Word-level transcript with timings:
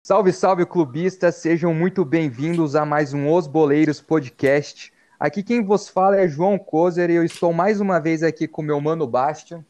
Salve, 0.00 0.32
salve, 0.32 0.64
clubistas! 0.64 1.34
Sejam 1.34 1.74
muito 1.74 2.04
bem-vindos 2.04 2.76
a 2.76 2.86
mais 2.86 3.12
um 3.12 3.32
Os 3.32 3.48
Boleiros 3.48 4.00
Podcast. 4.00 4.92
Aqui 5.18 5.42
quem 5.42 5.64
vos 5.64 5.88
fala 5.88 6.20
é 6.20 6.28
João 6.28 6.56
Kozer 6.56 7.10
e 7.10 7.14
eu 7.14 7.24
estou 7.24 7.52
mais 7.52 7.80
uma 7.80 7.98
vez 7.98 8.22
aqui 8.22 8.46
com 8.46 8.62
meu 8.62 8.80
mano 8.80 9.04
Bastian. 9.04 9.64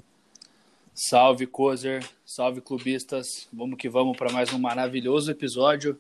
Salve, 0.92 1.46
Kozer! 1.46 2.06
Salve, 2.26 2.60
clubistas! 2.60 3.48
Vamos 3.50 3.78
que 3.78 3.88
vamos 3.88 4.18
para 4.18 4.30
mais 4.30 4.52
um 4.52 4.58
maravilhoso 4.58 5.30
episódio 5.30 5.98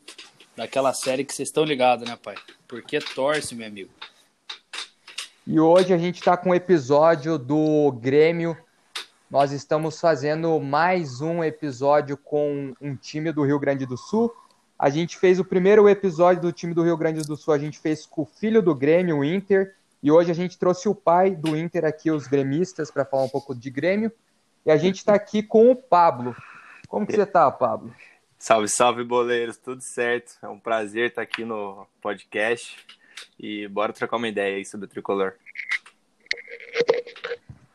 daquela 0.54 0.92
série 0.92 1.24
que 1.24 1.32
vocês 1.32 1.48
estão 1.48 1.64
ligados, 1.64 2.06
né, 2.06 2.18
pai? 2.22 2.34
Porque 2.68 2.98
torce, 2.98 3.54
meu 3.54 3.66
amigo. 3.66 3.90
E 5.46 5.60
hoje 5.60 5.92
a 5.92 5.98
gente 5.98 6.16
está 6.16 6.36
com 6.36 6.50
um 6.50 6.54
episódio 6.54 7.38
do 7.38 7.92
Grêmio 7.92 8.56
nós 9.34 9.50
estamos 9.50 9.98
fazendo 9.98 10.60
mais 10.60 11.20
um 11.20 11.42
episódio 11.42 12.16
com 12.16 12.72
um 12.80 12.94
time 12.94 13.32
do 13.32 13.42
Rio 13.42 13.58
Grande 13.58 13.84
do 13.84 13.96
Sul. 13.96 14.32
A 14.78 14.88
gente 14.88 15.18
fez 15.18 15.40
o 15.40 15.44
primeiro 15.44 15.88
episódio 15.88 16.40
do 16.40 16.52
time 16.52 16.72
do 16.72 16.84
Rio 16.84 16.96
Grande 16.96 17.20
do 17.22 17.36
Sul, 17.36 17.52
a 17.52 17.58
gente 17.58 17.80
fez 17.80 18.06
com 18.06 18.22
o 18.22 18.26
filho 18.26 18.62
do 18.62 18.72
Grêmio, 18.74 19.18
o 19.18 19.24
Inter, 19.24 19.74
e 20.00 20.12
hoje 20.12 20.30
a 20.30 20.34
gente 20.34 20.56
trouxe 20.56 20.88
o 20.88 20.94
pai 20.94 21.32
do 21.32 21.56
Inter 21.56 21.84
aqui, 21.84 22.12
os 22.12 22.28
gremistas, 22.28 22.92
para 22.92 23.04
falar 23.04 23.24
um 23.24 23.28
pouco 23.28 23.56
de 23.56 23.70
Grêmio. 23.70 24.12
E 24.64 24.70
a 24.70 24.76
gente 24.76 24.98
está 24.98 25.14
aqui 25.14 25.42
com 25.42 25.68
o 25.68 25.74
Pablo. 25.74 26.36
Como 26.86 27.04
que 27.04 27.14
você 27.14 27.22
está, 27.22 27.50
Pablo? 27.50 27.92
Salve, 28.38 28.68
salve, 28.68 29.02
boleiros, 29.02 29.56
tudo 29.56 29.82
certo? 29.82 30.36
É 30.42 30.48
um 30.48 30.60
prazer 30.60 31.08
estar 31.08 31.22
aqui 31.22 31.44
no 31.44 31.88
podcast 32.00 32.76
e 33.38 33.68
bora 33.68 33.92
trocar 33.92 34.16
uma 34.16 34.28
ideia 34.28 34.56
aí 34.56 34.64
sobre 34.64 34.86
o 34.86 34.88
tricolor. 34.88 35.34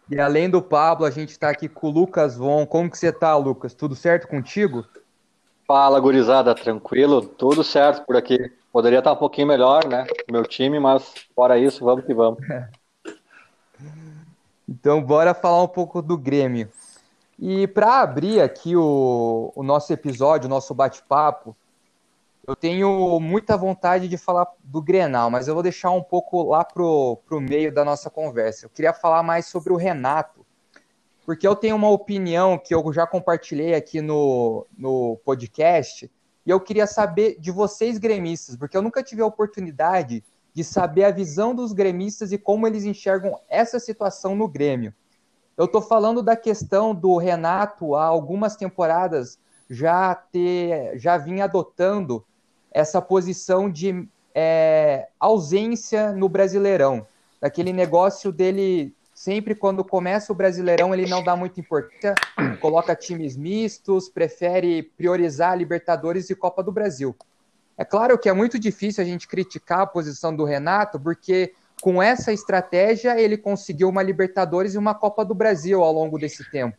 E 0.10 0.20
além 0.20 0.50
do 0.50 0.62
Pablo, 0.62 1.06
a 1.06 1.12
gente 1.12 1.30
está 1.30 1.50
aqui 1.50 1.70
com 1.70 1.88
o 1.88 1.92
Lucas 1.92 2.36
Von. 2.36 2.66
Como 2.66 2.90
que 2.90 2.98
você 2.98 3.10
está, 3.10 3.36
Lucas? 3.38 3.76
Tudo 3.76 3.96
certo 3.96 4.28
contigo? 4.28 4.84
Fala, 5.68 6.00
gurizada, 6.00 6.56
tranquilo? 6.56 7.22
Tudo 7.22 7.64
certo 7.64 8.04
por 8.06 8.16
aqui. 8.16 8.52
Poderia 8.74 9.00
estar 9.00 9.14
um 9.14 9.18
pouquinho 9.18 9.48
melhor, 9.48 9.88
né? 9.88 10.08
Meu 10.32 10.44
time, 10.44 10.80
mas 10.80 11.14
fora 11.36 11.60
isso, 11.60 11.86
vamos 11.86 12.06
que 12.06 12.14
vamos. 12.14 12.40
então, 14.68 15.02
bora 15.02 15.36
falar 15.36 15.62
um 15.62 15.68
pouco 15.68 16.02
do 16.02 16.18
Grêmio. 16.18 16.70
E 17.38 17.68
para 17.68 18.02
abrir 18.02 18.42
aqui 18.42 18.76
o, 18.76 19.54
o 19.56 19.62
nosso 19.62 19.94
episódio, 19.94 20.48
o 20.48 20.50
nosso 20.50 20.74
bate-papo, 20.74 21.56
eu 22.48 22.56
tenho 22.56 23.20
muita 23.20 23.56
vontade 23.56 24.08
de 24.08 24.18
falar 24.18 24.48
do 24.64 24.82
Grenal, 24.82 25.30
mas 25.30 25.48
eu 25.48 25.54
vou 25.54 25.64
deixar 25.64 25.92
um 25.92 26.02
pouco 26.02 26.44
lá 26.44 26.64
pro, 26.64 27.18
pro 27.26 27.40
meio 27.40 27.72
da 27.72 27.86
nossa 27.86 28.10
conversa. 28.10 28.66
Eu 28.66 28.70
queria 28.70 28.94
falar 28.94 29.22
mais 29.24 29.46
sobre 29.46 29.72
o 29.72 29.76
Renato, 29.76 30.46
porque 31.26 31.48
eu 31.48 31.56
tenho 31.56 31.76
uma 31.76 31.90
opinião 31.90 32.58
que 32.58 32.74
eu 32.74 32.92
já 32.92 33.06
compartilhei 33.06 33.76
aqui 33.76 34.02
no, 34.02 34.66
no 34.76 35.18
podcast, 35.24 36.10
e 36.46 36.50
eu 36.50 36.60
queria 36.60 36.88
saber 36.88 37.40
de 37.40 37.52
vocês 37.52 37.98
gremistas, 37.98 38.56
porque 38.56 38.76
eu 38.76 38.82
nunca 38.82 39.04
tive 39.04 39.22
a 39.22 39.26
oportunidade 39.28 40.24
de 40.54 40.64
saber 40.64 41.04
a 41.04 41.12
visão 41.12 41.54
dos 41.54 41.72
gremistas 41.72 42.32
e 42.32 42.38
como 42.38 42.66
eles 42.66 42.84
enxergam 42.84 43.40
essa 43.48 43.80
situação 43.80 44.36
no 44.36 44.48
Grêmio. 44.48 44.94
Eu 45.56 45.66
estou 45.66 45.82
falando 45.82 46.24
da 46.24 46.36
questão 46.36 46.96
do 46.96 47.18
Renato 47.18 47.94
há 47.94 48.06
algumas 48.06 48.56
temporadas 48.56 49.38
já 49.70 50.16
ter 50.16 50.98
já 50.98 51.18
vinha 51.18 51.44
adotando 51.44 52.26
essa 52.72 53.02
posição 53.02 53.70
de 53.70 54.08
é, 54.34 55.08
ausência 55.20 56.12
no 56.12 56.30
Brasileirão, 56.30 57.06
daquele 57.42 57.74
negócio 57.74 58.32
dele 58.32 58.94
sempre 59.14 59.54
quando 59.54 59.84
começa 59.84 60.32
o 60.32 60.36
Brasileirão 60.36 60.94
ele 60.94 61.06
não 61.06 61.22
dá 61.22 61.36
muita 61.36 61.60
importância, 61.60 62.16
coloca 62.62 62.96
times 62.96 63.36
mistos, 63.36 64.08
prefere 64.08 64.84
priorizar 64.84 65.58
Libertadores 65.58 66.30
e 66.30 66.36
Copa 66.36 66.64
do 66.64 66.72
Brasil. 66.72 67.14
É 67.78 67.84
claro 67.84 68.18
que 68.18 68.30
é 68.30 68.34
muito 68.34 68.58
difícil 68.58 69.04
a 69.04 69.06
gente 69.06 69.28
criticar 69.28 69.82
a 69.82 69.86
posição 69.86 70.34
do 70.34 70.46
Renato, 70.46 71.00
porque 71.00 71.54
com 71.82 72.02
essa 72.02 72.32
estratégia 72.32 73.20
ele 73.20 73.38
conseguiu 73.38 73.90
uma 73.90 74.04
Libertadores 74.04 74.74
e 74.74 74.78
uma 74.78 74.96
Copa 74.96 75.26
do 75.26 75.34
Brasil 75.34 75.84
ao 75.84 75.92
longo 75.92 76.18
desse 76.18 76.50
tempo. 76.50 76.78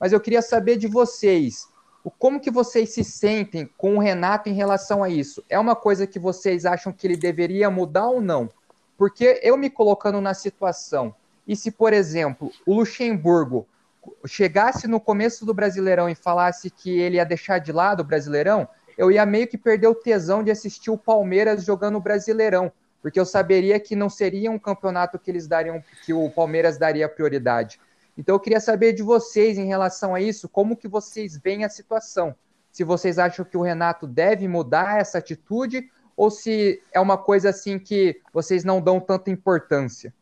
Mas 0.00 0.12
eu 0.12 0.20
queria 0.20 0.42
saber 0.42 0.76
de 0.76 0.86
vocês, 0.86 1.68
como 2.10 2.40
que 2.40 2.50
vocês 2.50 2.90
se 2.90 3.02
sentem 3.02 3.68
com 3.78 3.96
o 3.96 3.98
Renato 3.98 4.48
em 4.48 4.52
relação 4.52 5.02
a 5.02 5.08
isso? 5.08 5.42
É 5.48 5.58
uma 5.58 5.74
coisa 5.74 6.06
que 6.06 6.18
vocês 6.18 6.66
acham 6.66 6.92
que 6.92 7.06
ele 7.06 7.16
deveria 7.16 7.70
mudar 7.70 8.08
ou 8.08 8.20
não? 8.20 8.50
Porque 8.96 9.40
eu 9.42 9.56
me 9.56 9.70
colocando 9.70 10.20
na 10.20 10.34
situação, 10.34 11.14
e 11.46 11.56
se, 11.56 11.70
por 11.70 11.92
exemplo, 11.92 12.50
o 12.66 12.74
Luxemburgo 12.74 13.66
chegasse 14.26 14.86
no 14.86 15.00
começo 15.00 15.44
do 15.46 15.54
Brasileirão 15.54 16.08
e 16.08 16.14
falasse 16.14 16.70
que 16.70 16.98
ele 16.98 17.16
ia 17.16 17.24
deixar 17.24 17.58
de 17.58 17.72
lado 17.72 18.00
o 18.00 18.04
Brasileirão, 18.04 18.68
eu 18.96 19.10
ia 19.10 19.26
meio 19.26 19.46
que 19.46 19.58
perder 19.58 19.88
o 19.88 19.94
tesão 19.94 20.42
de 20.42 20.50
assistir 20.50 20.90
o 20.90 20.98
Palmeiras 20.98 21.64
jogando 21.64 21.96
o 21.96 22.00
Brasileirão, 22.00 22.72
porque 23.02 23.18
eu 23.18 23.26
saberia 23.26 23.80
que 23.80 23.96
não 23.96 24.08
seria 24.08 24.50
um 24.50 24.58
campeonato 24.58 25.18
que 25.18 25.30
eles 25.30 25.46
dariam, 25.46 25.82
que 26.04 26.12
o 26.12 26.30
Palmeiras 26.30 26.78
daria 26.78 27.08
prioridade. 27.08 27.80
Então 28.16 28.34
eu 28.34 28.40
queria 28.40 28.60
saber 28.60 28.92
de 28.92 29.02
vocês 29.02 29.58
em 29.58 29.66
relação 29.66 30.14
a 30.14 30.20
isso, 30.20 30.48
como 30.48 30.76
que 30.76 30.88
vocês 30.88 31.36
veem 31.36 31.64
a 31.64 31.68
situação. 31.68 32.34
Se 32.70 32.84
vocês 32.84 33.18
acham 33.18 33.44
que 33.44 33.56
o 33.56 33.62
Renato 33.62 34.06
deve 34.06 34.46
mudar 34.48 35.00
essa 35.00 35.18
atitude 35.18 35.90
ou 36.16 36.30
se 36.30 36.80
é 36.92 37.00
uma 37.00 37.18
coisa 37.18 37.50
assim 37.50 37.78
que 37.78 38.20
vocês 38.32 38.64
não 38.64 38.80
dão 38.80 39.00
tanta 39.00 39.30
importância. 39.30 40.14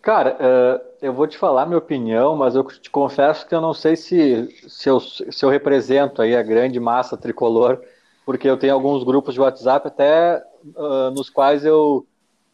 Cara, 0.00 0.36
uh, 0.36 0.88
eu 1.02 1.12
vou 1.12 1.26
te 1.26 1.36
falar 1.36 1.66
minha 1.66 1.78
opinião, 1.78 2.36
mas 2.36 2.54
eu 2.54 2.64
te 2.64 2.88
confesso 2.88 3.46
que 3.46 3.54
eu 3.54 3.60
não 3.60 3.74
sei 3.74 3.96
se, 3.96 4.48
se, 4.66 4.88
eu, 4.88 5.00
se 5.00 5.44
eu 5.44 5.50
represento 5.50 6.22
aí 6.22 6.36
a 6.36 6.42
grande 6.42 6.78
massa 6.78 7.16
tricolor, 7.16 7.82
porque 8.24 8.48
eu 8.48 8.56
tenho 8.56 8.74
alguns 8.74 9.04
grupos 9.04 9.34
de 9.34 9.40
WhatsApp 9.40 9.88
até 9.88 10.42
uh, 10.76 11.10
nos 11.10 11.28
quais 11.28 11.64
eu, 11.64 12.06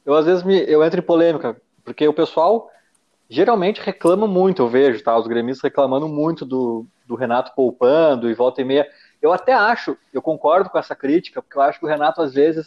eu 0.05 0.15
às 0.15 0.25
vezes 0.25 0.43
me, 0.43 0.59
eu 0.67 0.83
entro 0.83 0.99
em 0.99 1.05
polêmica, 1.05 1.61
porque 1.85 2.09
o 2.09 2.15
pessoal 2.15 2.69
geralmente 3.29 3.81
reclamam 3.81 4.29
muito, 4.29 4.63
eu 4.63 4.69
vejo, 4.69 5.03
tá? 5.03 5.17
Os 5.17 5.27
gremistas 5.27 5.63
reclamando 5.63 6.09
muito 6.09 6.45
do, 6.45 6.87
do 7.07 7.15
Renato 7.15 7.53
poupando 7.55 8.31
e 8.31 8.35
volta 8.35 8.61
e 8.61 8.65
meia. 8.65 8.87
Eu 9.21 9.33
até 9.33 9.53
acho, 9.53 9.97
eu 10.13 10.21
concordo 10.21 10.69
com 10.71 10.79
essa 10.79 10.95
crítica, 10.95 11.41
porque 11.41 11.57
eu 11.57 11.63
acho 11.63 11.79
que 11.79 11.87
o 11.87 11.89
Renato 11.89 12.21
às 12.21 12.35
vezes 12.35 12.67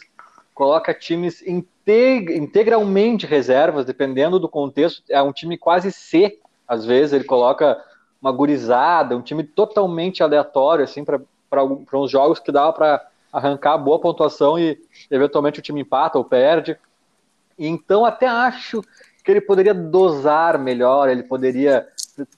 coloca 0.54 0.92
times 0.92 1.40
integ 1.46 2.36
integralmente 2.36 3.26
reservas, 3.26 3.84
dependendo 3.84 4.40
do 4.40 4.48
contexto. 4.48 5.02
É 5.08 5.22
um 5.22 5.32
time 5.32 5.56
quase 5.56 5.92
C, 5.92 6.38
às 6.66 6.84
vezes, 6.84 7.12
ele 7.12 7.24
coloca 7.24 7.80
uma 8.20 8.32
gurizada, 8.32 9.16
um 9.16 9.22
time 9.22 9.44
totalmente 9.44 10.22
aleatório, 10.22 10.84
assim, 10.84 11.04
para 11.04 11.64
uns 11.94 12.10
jogos 12.10 12.40
que 12.40 12.50
dava 12.50 12.72
para 12.72 13.06
arrancar 13.32 13.78
boa 13.78 14.00
pontuação 14.00 14.58
e 14.58 14.78
eventualmente 15.10 15.60
o 15.60 15.62
time 15.62 15.80
empata 15.80 16.18
ou 16.18 16.24
perde. 16.24 16.76
Então, 17.58 18.04
até 18.04 18.26
acho 18.26 18.82
que 19.28 19.32
ele 19.32 19.40
poderia 19.42 19.74
dosar 19.74 20.58
melhor, 20.58 21.10
ele 21.10 21.22
poderia 21.22 21.86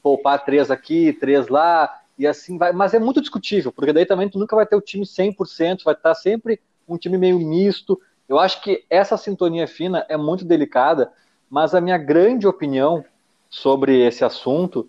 poupar 0.02 0.44
três 0.44 0.72
aqui, 0.72 1.12
três 1.12 1.46
lá, 1.46 2.00
e 2.18 2.26
assim 2.26 2.58
vai. 2.58 2.72
Mas 2.72 2.92
é 2.92 2.98
muito 2.98 3.20
discutível, 3.20 3.70
porque 3.70 3.92
daí 3.92 4.04
também 4.04 4.28
tu 4.28 4.40
nunca 4.40 4.56
vai 4.56 4.66
ter 4.66 4.74
o 4.74 4.80
time 4.80 5.06
100%, 5.06 5.84
vai 5.84 5.94
estar 5.94 6.16
sempre 6.16 6.60
um 6.88 6.98
time 6.98 7.16
meio 7.16 7.38
misto. 7.38 8.00
Eu 8.28 8.40
acho 8.40 8.60
que 8.60 8.84
essa 8.90 9.16
sintonia 9.16 9.68
fina 9.68 10.04
é 10.08 10.16
muito 10.16 10.44
delicada, 10.44 11.12
mas 11.48 11.76
a 11.76 11.80
minha 11.80 11.96
grande 11.96 12.48
opinião 12.48 13.04
sobre 13.48 14.04
esse 14.04 14.24
assunto 14.24 14.88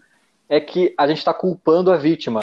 é 0.49 0.59
que 0.59 0.95
a 0.97 1.07
gente 1.07 1.19
está 1.19 1.35
culpando 1.35 1.91
a 1.91 1.97
vítima. 1.97 2.39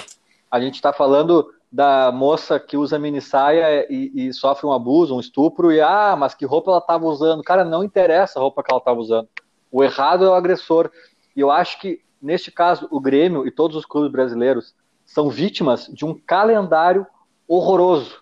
A 0.49 0.61
gente 0.61 0.77
está 0.77 0.93
falando 0.93 1.53
da 1.71 2.13
moça 2.13 2.61
que 2.61 2.77
usa 2.77 2.97
mini 2.97 3.21
saia 3.21 3.93
e, 3.93 4.29
e, 4.29 4.33
sofre 4.33 4.69
um 4.69 4.73
abuso, 4.73 5.17
um 5.17 5.21
estupro, 5.21 5.73
e 5.73 5.81
ah, 5.81 6.15
mas 6.17 6.33
que 6.33 6.47
roupa 6.47 6.71
ela 6.71 6.79
estava 6.79 7.07
usando? 7.07 7.43
Cara, 7.43 7.65
não 7.65 7.83
interessa 7.83 8.39
a 8.39 8.43
roupa 8.43 8.63
que 8.63 8.71
ela 8.71 8.79
estava 8.79 9.01
usando. 9.01 9.29
O 9.71 9.83
errado 9.83 10.25
é 10.25 10.29
o 10.29 10.35
agressor. 10.35 10.91
E 11.37 11.41
eu 11.41 11.51
acho 11.51 11.81
que, 11.81 12.01
neste 12.21 12.51
caso, 12.51 12.89
o 12.91 13.01
Grêmio 13.01 13.47
e 13.47 13.51
todos 13.51 13.77
os 13.77 13.85
clubes 13.85 14.11
brasileiros 14.11 14.75
são 15.05 15.29
vítimas 15.29 15.87
de 15.87 16.05
um 16.05 16.15
calendário 16.15 17.07
horroroso. 17.47 18.21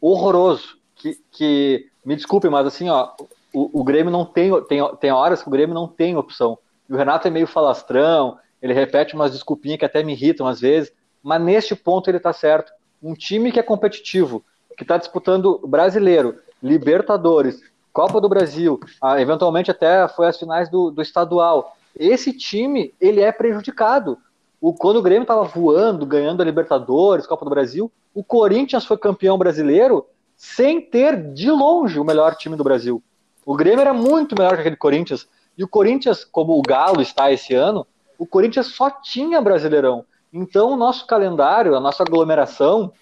Horroroso. 0.00 0.78
Que, 0.94 1.18
que 1.30 1.88
me 2.04 2.14
desculpe, 2.14 2.48
mas 2.48 2.66
assim, 2.66 2.90
ó, 2.90 3.12
o, 3.54 3.80
o 3.80 3.84
Grêmio 3.84 4.12
não 4.12 4.24
tem, 4.24 4.50
tem. 4.64 4.96
Tem 4.96 5.10
horas 5.10 5.42
que 5.42 5.48
o 5.48 5.52
Grêmio 5.52 5.74
não 5.74 5.88
tem 5.88 6.16
opção. 6.16 6.58
E 6.88 6.92
o 6.92 6.96
Renato 6.96 7.26
é 7.26 7.30
meio 7.30 7.46
falastrão, 7.46 8.38
ele 8.60 8.74
repete 8.74 9.14
umas 9.14 9.32
desculpinhas 9.32 9.78
que 9.78 9.84
até 9.84 10.02
me 10.02 10.12
irritam 10.12 10.46
às 10.46 10.60
vezes, 10.60 10.92
mas 11.22 11.40
neste 11.40 11.74
ponto 11.74 12.10
ele 12.10 12.18
está 12.18 12.32
certo. 12.32 12.72
Um 13.02 13.14
time 13.14 13.50
que 13.50 13.58
é 13.58 13.62
competitivo, 13.62 14.44
que 14.76 14.82
está 14.84 14.96
disputando 14.96 15.58
brasileiro, 15.66 16.36
Libertadores, 16.62 17.62
Copa 17.92 18.20
do 18.20 18.28
Brasil, 18.28 18.78
eventualmente 19.18 19.70
até 19.70 20.06
foi 20.08 20.28
as 20.28 20.38
finais 20.38 20.68
do, 20.68 20.90
do 20.90 21.02
estadual. 21.02 21.76
Esse 21.98 22.32
time, 22.32 22.94
ele 23.00 23.20
é 23.20 23.32
prejudicado. 23.32 24.18
O, 24.60 24.72
quando 24.72 24.96
o 24.98 25.02
Grêmio 25.02 25.22
estava 25.22 25.42
voando, 25.42 26.06
ganhando 26.06 26.40
a 26.40 26.44
Libertadores, 26.44 27.26
Copa 27.26 27.44
do 27.44 27.50
Brasil, 27.50 27.90
o 28.14 28.22
Corinthians 28.22 28.84
foi 28.84 28.98
campeão 28.98 29.36
brasileiro 29.38 30.06
sem 30.36 30.80
ter, 30.80 31.32
de 31.32 31.50
longe, 31.50 31.98
o 31.98 32.04
melhor 32.04 32.34
time 32.34 32.56
do 32.56 32.64
Brasil. 32.64 33.02
O 33.44 33.56
Grêmio 33.56 33.80
era 33.80 33.92
muito 33.92 34.34
melhor 34.38 34.54
que 34.54 34.60
aquele 34.60 34.76
Corinthians. 34.76 35.28
E 35.56 35.64
o 35.64 35.68
Corinthians, 35.68 36.24
como 36.24 36.58
o 36.58 36.62
Galo 36.62 37.00
está 37.00 37.30
esse 37.32 37.54
ano, 37.54 37.86
o 38.18 38.26
Corinthians 38.26 38.68
só 38.68 38.90
tinha 38.90 39.40
Brasileirão. 39.40 40.04
Então, 40.32 40.72
o 40.72 40.76
nosso 40.76 41.06
calendário, 41.06 41.74
a 41.74 41.80
nossa 41.80 42.02
aglomeração, 42.02 42.92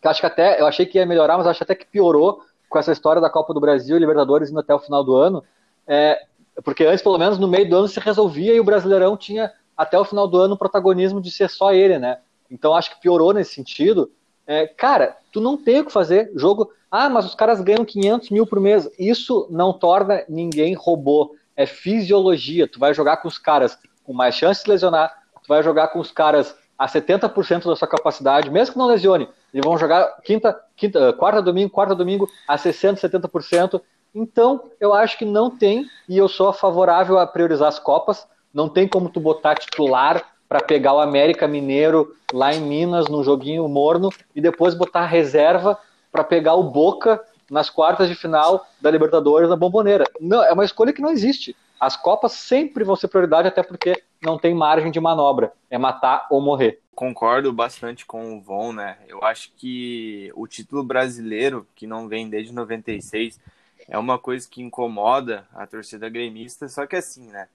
que 0.00 0.06
acho 0.06 0.20
que 0.20 0.26
até 0.26 0.60
eu 0.60 0.66
achei 0.66 0.86
que 0.86 0.98
ia 0.98 1.06
melhorar, 1.06 1.36
mas 1.36 1.46
acho 1.46 1.62
até 1.62 1.74
que 1.74 1.86
piorou 1.86 2.42
com 2.68 2.78
essa 2.78 2.92
história 2.92 3.20
da 3.20 3.30
Copa 3.30 3.54
do 3.54 3.60
Brasil 3.60 3.96
e 3.96 4.00
Libertadores 4.00 4.50
indo 4.50 4.60
até 4.60 4.74
o 4.74 4.78
final 4.78 5.02
do 5.02 5.16
ano. 5.16 5.42
É, 5.86 6.20
porque 6.62 6.84
antes, 6.84 7.02
pelo 7.02 7.18
menos, 7.18 7.38
no 7.38 7.48
meio 7.48 7.68
do 7.68 7.76
ano 7.76 7.88
se 7.88 8.00
resolvia 8.00 8.54
e 8.54 8.60
o 8.60 8.64
Brasileirão 8.64 9.16
tinha 9.16 9.52
até 9.76 9.98
o 9.98 10.04
final 10.04 10.26
do 10.26 10.38
ano 10.38 10.54
o 10.54 10.58
protagonismo 10.58 11.20
de 11.20 11.30
ser 11.30 11.48
só 11.48 11.72
ele, 11.72 11.98
né? 11.98 12.18
Então 12.50 12.74
acho 12.74 12.90
que 12.90 13.00
piorou 13.00 13.32
nesse 13.32 13.54
sentido. 13.54 14.10
É, 14.46 14.66
cara, 14.66 15.16
tu 15.32 15.40
não 15.40 15.56
tem 15.56 15.80
o 15.80 15.84
que 15.84 15.92
fazer. 15.92 16.32
Jogo. 16.34 16.72
Ah, 16.90 17.08
mas 17.08 17.26
os 17.26 17.34
caras 17.34 17.60
ganham 17.60 17.84
500 17.84 18.30
mil 18.30 18.46
por 18.46 18.58
mês. 18.60 18.88
Isso 18.98 19.46
não 19.50 19.72
torna 19.72 20.24
ninguém 20.28 20.74
robô. 20.74 21.36
É 21.54 21.66
fisiologia. 21.66 22.66
Tu 22.66 22.78
vai 22.78 22.94
jogar 22.94 23.18
com 23.18 23.28
os 23.28 23.38
caras 23.38 23.78
com 24.02 24.12
mais 24.12 24.34
chance 24.34 24.64
de 24.64 24.70
lesionar. 24.70 25.14
Tu 25.42 25.48
vai 25.48 25.62
jogar 25.62 25.88
com 25.88 26.00
os 26.00 26.10
caras 26.10 26.56
a 26.78 26.86
70% 26.86 27.66
da 27.66 27.76
sua 27.76 27.88
capacidade, 27.88 28.50
mesmo 28.50 28.72
que 28.72 28.78
não 28.78 28.86
lesione. 28.86 29.28
Eles 29.52 29.64
vão 29.64 29.78
jogar 29.78 30.20
quinta, 30.22 30.58
quinta, 30.76 31.12
quarta 31.12 31.40
domingo, 31.40 31.70
quarta 31.70 31.94
domingo 31.94 32.28
a 32.46 32.56
60%, 32.56 32.98
70%. 33.00 33.80
Então, 34.14 34.64
eu 34.80 34.94
acho 34.94 35.18
que 35.18 35.24
não 35.24 35.50
tem, 35.50 35.86
e 36.08 36.16
eu 36.16 36.28
sou 36.28 36.52
favorável 36.52 37.18
a 37.18 37.26
priorizar 37.26 37.68
as 37.68 37.78
Copas. 37.78 38.26
Não 38.52 38.68
tem 38.68 38.88
como 38.88 39.08
tu 39.08 39.20
botar 39.20 39.54
titular 39.54 40.22
para 40.48 40.60
pegar 40.60 40.94
o 40.94 41.00
América 41.00 41.46
Mineiro 41.46 42.16
lá 42.32 42.54
em 42.54 42.60
Minas, 42.60 43.06
num 43.08 43.22
joguinho 43.22 43.68
morno, 43.68 44.10
e 44.34 44.40
depois 44.40 44.74
botar 44.74 45.06
reserva 45.06 45.78
para 46.10 46.24
pegar 46.24 46.54
o 46.54 46.64
Boca 46.64 47.22
nas 47.50 47.70
quartas 47.70 48.08
de 48.08 48.14
final 48.14 48.66
da 48.80 48.90
Libertadores 48.90 49.48
na 49.48 49.56
Bomboneira. 49.56 50.04
Não, 50.20 50.42
é 50.42 50.52
uma 50.52 50.64
escolha 50.64 50.92
que 50.92 51.02
não 51.02 51.10
existe. 51.10 51.56
As 51.78 51.96
Copas 51.96 52.32
sempre 52.32 52.84
vão 52.84 52.96
ser 52.96 53.08
prioridade, 53.08 53.48
até 53.48 53.62
porque 53.62 54.02
não 54.22 54.38
tem 54.38 54.54
margem 54.54 54.90
de 54.90 55.00
manobra. 55.00 55.52
É 55.70 55.78
matar 55.78 56.26
ou 56.30 56.40
morrer. 56.40 56.80
Concordo 56.94 57.52
bastante 57.52 58.04
com 58.04 58.36
o 58.36 58.40
Von, 58.40 58.72
né? 58.72 58.98
Eu 59.06 59.22
acho 59.22 59.52
que 59.56 60.32
o 60.34 60.46
título 60.46 60.82
brasileiro, 60.82 61.66
que 61.76 61.86
não 61.86 62.08
vem 62.08 62.28
desde 62.28 62.52
96, 62.52 63.38
é 63.86 63.96
uma 63.96 64.18
coisa 64.18 64.48
que 64.48 64.60
incomoda 64.60 65.46
a 65.54 65.66
torcida 65.66 66.08
gremista, 66.08 66.68
só 66.68 66.86
que 66.86 66.96
assim, 66.96 67.28
né? 67.28 67.48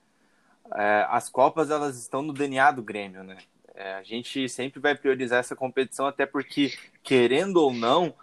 é, 0.76 1.06
as 1.10 1.30
Copas 1.30 1.70
elas 1.70 1.98
estão 1.98 2.22
no 2.22 2.34
DNA 2.34 2.72
do 2.72 2.82
Grêmio, 2.82 3.24
né? 3.24 3.38
É, 3.76 3.94
a 3.96 4.04
gente 4.04 4.48
sempre 4.48 4.80
vai 4.80 4.96
priorizar 4.96 5.40
essa 5.40 5.56
competição, 5.56 6.06
até 6.06 6.26
porque, 6.26 6.74
querendo 7.02 7.58
ou 7.58 7.74
não, 7.74 8.14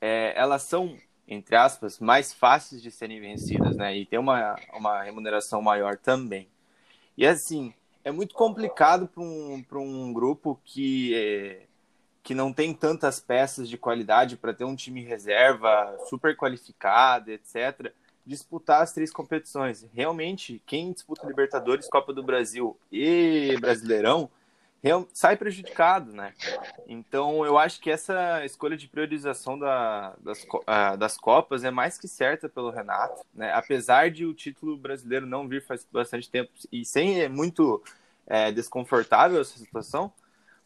é, 0.00 0.32
elas 0.36 0.62
são, 0.62 0.96
entre 1.28 1.56
aspas, 1.56 1.98
mais 1.98 2.32
fáceis 2.32 2.82
de 2.82 2.90
serem 2.90 3.20
vencidas, 3.20 3.76
né? 3.76 3.96
E 3.96 4.06
tem 4.06 4.18
uma, 4.18 4.56
uma 4.72 5.02
remuneração 5.02 5.60
maior 5.60 5.96
também. 5.96 6.48
E 7.16 7.26
assim, 7.26 7.72
é 8.04 8.12
muito 8.12 8.34
complicado 8.34 9.08
para 9.08 9.22
um, 9.22 9.64
um 9.74 10.12
grupo 10.12 10.60
que, 10.64 11.14
é, 11.14 11.62
que 12.22 12.34
não 12.34 12.52
tem 12.52 12.72
tantas 12.72 13.18
peças 13.18 13.68
de 13.68 13.76
qualidade 13.76 14.36
para 14.36 14.54
ter 14.54 14.64
um 14.64 14.76
time 14.76 15.02
reserva 15.02 15.96
super 16.08 16.36
qualificado, 16.36 17.30
etc 17.30 17.92
disputar 18.26 18.82
as 18.82 18.92
três 18.92 19.12
competições. 19.12 19.86
Realmente, 19.94 20.60
quem 20.66 20.92
disputa 20.92 21.26
Libertadores, 21.26 21.88
Copa 21.88 22.12
do 22.12 22.22
Brasil 22.22 22.76
e 22.90 23.56
Brasileirão 23.60 24.28
sai 25.12 25.36
prejudicado, 25.36 26.12
né? 26.12 26.34
Então, 26.86 27.44
eu 27.44 27.58
acho 27.58 27.80
que 27.80 27.90
essa 27.90 28.44
escolha 28.44 28.76
de 28.76 28.88
priorização 28.88 29.58
da, 29.58 30.14
das, 30.18 30.46
das 30.98 31.16
Copas 31.16 31.64
é 31.64 31.70
mais 31.70 31.98
que 31.98 32.06
certa 32.06 32.48
pelo 32.48 32.70
Renato, 32.70 33.24
né? 33.34 33.52
Apesar 33.52 34.10
de 34.10 34.24
o 34.24 34.34
título 34.34 34.76
brasileiro 34.76 35.26
não 35.26 35.48
vir 35.48 35.64
faz 35.64 35.86
bastante 35.90 36.30
tempo 36.30 36.50
e 36.70 36.84
sem 36.84 37.20
é 37.20 37.28
muito 37.28 37.82
é, 38.26 38.52
desconfortável 38.52 39.40
essa 39.40 39.58
situação, 39.58 40.12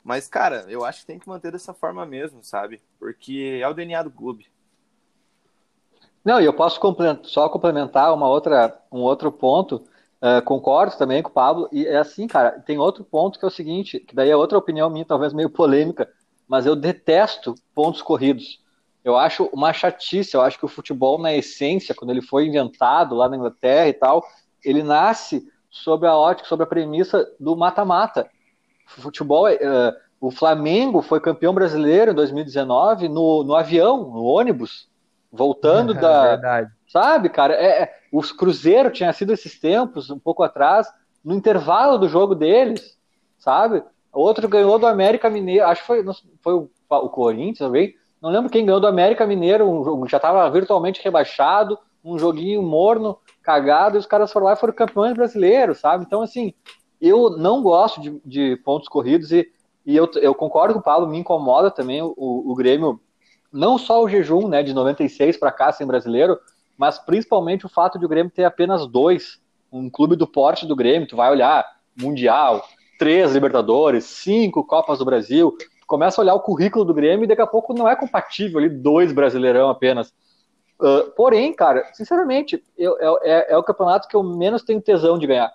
mas, 0.02 0.26
cara, 0.26 0.64
eu 0.69 0.84
acho 0.84 1.00
que 1.00 1.06
tem 1.06 1.19
que 1.19 1.28
manter 1.28 1.52
dessa 1.52 1.75
forma 1.75 2.06
mesmo, 2.06 2.43
sabe? 2.43 2.81
Porque 2.99 3.61
é 3.62 3.69
o 3.69 3.75
DNA 3.75 4.02
do 4.02 4.11
clube. 4.11 4.46
Não, 6.25 6.40
e 6.40 6.44
eu 6.44 6.52
posso 6.52 6.81
só 7.25 7.49
complementar 7.49 8.12
uma 8.14 8.28
outra, 8.28 8.78
um 8.90 9.00
outro 9.00 9.31
ponto. 9.32 9.84
Uh, 10.22 10.43
concordo 10.44 10.96
também 10.96 11.22
com 11.22 11.31
o 11.31 11.32
Pablo. 11.32 11.69
E 11.72 11.87
é 11.87 11.96
assim, 11.96 12.26
cara, 12.26 12.52
tem 12.61 12.78
outro 12.78 13.05
ponto 13.05 13.38
que 13.38 13.44
é 13.44 13.49
o 13.49 13.50
seguinte, 13.50 14.00
que 14.00 14.14
daí 14.14 14.31
é 14.31 14.37
outra 14.37 14.58
opinião 14.58 14.90
minha, 14.90 15.05
talvez 15.05 15.32
meio 15.32 15.49
polêmica, 15.49 16.08
mas 16.46 16.67
eu 16.67 16.76
detesto 16.76 17.55
pontos 17.75 18.02
corridos. 18.02 18.61
Eu 19.02 19.17
acho 19.17 19.49
uma 19.52 19.72
chatice, 19.72 20.34
eu 20.34 20.43
acho 20.43 20.58
que 20.58 20.64
o 20.64 20.69
futebol, 20.69 21.19
na 21.19 21.32
essência, 21.32 21.94
quando 21.94 22.11
ele 22.11 22.20
foi 22.20 22.46
inventado 22.46 23.14
lá 23.14 23.28
na 23.28 23.37
Inglaterra 23.37 23.88
e 23.88 23.94
tal, 23.94 24.22
ele 24.62 24.82
nasce 24.82 25.49
sob 25.70 26.06
a 26.06 26.14
ótica, 26.14 26.49
sob 26.49 26.62
a 26.62 26.67
premissa 26.67 27.26
do 27.38 27.56
mata-mata. 27.56 28.28
Futebol, 28.87 29.49
uh, 29.49 29.93
o 30.20 30.31
Flamengo 30.31 31.00
foi 31.00 31.19
campeão 31.19 31.55
brasileiro 31.55 32.11
em 32.11 32.14
2019 32.14 33.08
no, 33.08 33.43
no 33.43 33.55
avião, 33.55 34.11
no 34.11 34.22
ônibus, 34.25 34.90
Voltando 35.32 35.93
é, 35.96 36.00
da. 36.00 36.22
Verdade. 36.31 36.72
Sabe, 36.91 37.29
cara? 37.29 37.55
É, 37.55 37.83
é, 37.83 37.95
os 38.13 38.33
Cruzeiro 38.33 38.91
tinha 38.91 39.13
sido 39.13 39.33
esses 39.33 39.61
tempos, 39.61 40.11
um 40.11 40.19
pouco 40.19 40.43
atrás, 40.43 40.89
no 41.25 41.33
intervalo 41.33 41.97
do 41.97 42.09
jogo 42.09 42.35
deles, 42.35 42.99
sabe? 43.39 43.81
Outro 44.13 44.49
ganhou 44.49 44.77
do 44.77 44.89
América 44.89 45.31
Mineiro, 45.31 45.67
acho 45.67 45.83
que 45.83 45.87
foi, 45.87 46.05
foi 46.43 46.55
o, 46.55 46.69
o 46.89 47.09
Corinthians 47.09 47.59
também. 47.59 47.95
Não 48.21 48.29
lembro 48.29 48.51
quem 48.51 48.67
ganhou 48.67 48.81
do 48.81 48.89
América 48.89 49.25
Mineiro, 49.25 49.71
um 49.71 49.85
jogo, 49.85 50.09
já 50.09 50.17
estava 50.17 50.51
virtualmente 50.51 51.01
rebaixado, 51.01 51.79
um 52.05 52.19
joguinho 52.19 52.61
morno, 52.61 53.17
cagado, 53.41 53.97
e 53.97 54.01
os 54.01 54.07
caras 54.07 54.33
foram 54.33 54.47
lá 54.47 54.55
e 54.55 54.57
foram 54.57 54.75
campeões 54.75 55.15
brasileiros, 55.15 55.79
sabe? 55.79 56.05
Então, 56.05 56.23
assim, 56.23 56.53
eu 57.01 57.31
não 57.31 57.63
gosto 57.63 58.01
de, 58.01 58.21
de 58.25 58.57
pontos 58.65 58.89
corridos 58.89 59.31
e, 59.31 59.49
e 59.87 59.97
eu, 59.97 60.11
eu 60.17 60.35
concordo 60.35 60.75
com 60.75 60.81
o 60.81 60.83
Paulo, 60.83 61.07
me 61.07 61.19
incomoda 61.19 61.71
também 61.71 62.03
o, 62.03 62.15
o 62.17 62.53
Grêmio 62.57 63.01
não 63.53 63.79
só 63.79 64.03
o 64.03 64.09
jejum 64.09 64.49
né, 64.49 64.65
de 64.65 64.75
96 64.75 65.37
para 65.37 65.53
cá 65.53 65.71
sem 65.71 65.87
brasileiro, 65.87 66.37
mas 66.81 66.99
principalmente 66.99 67.67
o 67.67 67.69
fato 67.69 67.99
de 67.99 68.06
o 68.06 68.09
Grêmio 68.09 68.32
ter 68.35 68.44
apenas 68.44 68.87
dois, 68.87 69.38
um 69.71 69.91
clube 69.91 70.17
do 70.17 70.27
porte 70.27 70.67
do 70.67 70.75
Grêmio, 70.75 71.06
tu 71.06 71.15
vai 71.15 71.31
olhar 71.31 71.62
Mundial, 71.94 72.65
três 72.99 73.35
Libertadores, 73.35 74.06
cinco 74.06 74.65
Copas 74.65 74.99
do 74.99 75.05
Brasil, 75.05 75.55
tu 75.59 75.87
começa 75.87 76.19
a 76.19 76.25
olhar 76.25 76.35
o 76.35 76.41
currículo 76.41 76.82
do 76.82 76.94
Grêmio 76.94 77.25
e 77.25 77.27
daqui 77.27 77.43
a 77.43 77.47
pouco 77.47 77.75
não 77.75 77.87
é 77.87 77.94
compatível 77.94 78.59
ali 78.59 78.71
dois 78.71 79.12
Brasileirão 79.12 79.69
apenas. 79.69 80.09
Uh, 80.81 81.11
porém, 81.15 81.53
cara, 81.53 81.85
sinceramente, 81.93 82.65
eu, 82.79 82.97
é, 83.21 83.53
é, 83.53 83.59
o 83.59 83.62
campeonato 83.62 84.09
que 84.09 84.17
eu 84.17 84.23
menos 84.23 84.62
tenho 84.62 84.81
tesão 84.81 85.19
de 85.19 85.27
ganhar. 85.27 85.53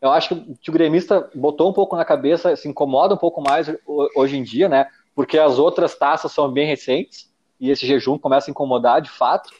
Eu 0.00 0.12
acho 0.12 0.36
que 0.62 0.70
o 0.70 0.72
gremista 0.72 1.28
botou 1.34 1.68
um 1.68 1.72
pouco 1.72 1.96
na 1.96 2.04
cabeça, 2.04 2.54
se 2.54 2.68
incomoda 2.68 3.14
um 3.14 3.18
pouco 3.18 3.42
mais 3.42 3.68
hoje 4.14 4.36
em 4.36 4.44
dia, 4.44 4.68
né? 4.68 4.86
Porque 5.16 5.36
as 5.36 5.58
outras 5.58 5.96
taças 5.96 6.30
são 6.30 6.48
bem 6.48 6.64
recentes 6.64 7.28
e 7.58 7.70
esse 7.70 7.84
jejum 7.84 8.16
começa 8.16 8.48
a 8.48 8.52
incomodar 8.52 9.02
de 9.02 9.10
fato. 9.10 9.50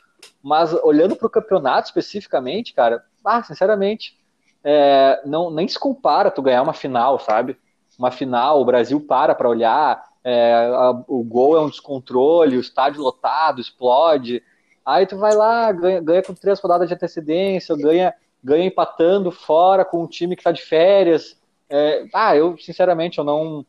Mas 0.43 0.73
olhando 0.83 1.17
para 1.17 1.27
o 1.27 1.31
campeonato 1.31 1.89
especificamente, 1.89 2.73
cara, 2.73 3.05
ah, 3.25 3.43
sinceramente, 3.43 4.19
é, 4.65 5.21
não 5.25 5.51
nem 5.51 5.69
se 5.69 5.79
compara 5.79 6.31
tu 6.31 6.43
ganhar 6.43 6.63
uma 6.63 6.73
final, 6.73 7.19
sabe? 7.19 7.59
Uma 7.99 8.11
final, 8.11 8.61
o 8.61 8.65
Brasil 8.65 9.01
para 9.01 9.35
para 9.35 9.49
olhar, 9.49 10.03
é, 10.25 10.71
a, 10.73 10.91
o 11.07 11.23
gol 11.23 11.57
é 11.57 11.61
um 11.61 11.69
descontrole, 11.69 12.57
o 12.57 12.61
estádio 12.61 13.03
lotado, 13.03 13.61
explode. 13.61 14.43
Aí 14.85 15.07
tu 15.07 15.19
vai 15.19 15.35
lá, 15.35 15.71
ganha, 15.73 16.01
ganha 16.01 16.23
com 16.23 16.35
três 16.35 16.59
rodadas 16.61 16.89
de 16.89 16.95
antecedência, 16.95 17.77
ganha, 17.77 18.15
ganha 18.43 18.65
empatando 18.65 19.31
fora 19.31 19.85
com 19.85 20.03
um 20.03 20.07
time 20.07 20.35
que 20.35 20.41
está 20.41 20.53
de 20.53 20.63
férias. 20.63 21.39
É, 21.69 22.07
ah, 22.15 22.35
eu 22.35 22.57
sinceramente 22.59 23.19
eu 23.19 23.25
não 23.25 23.65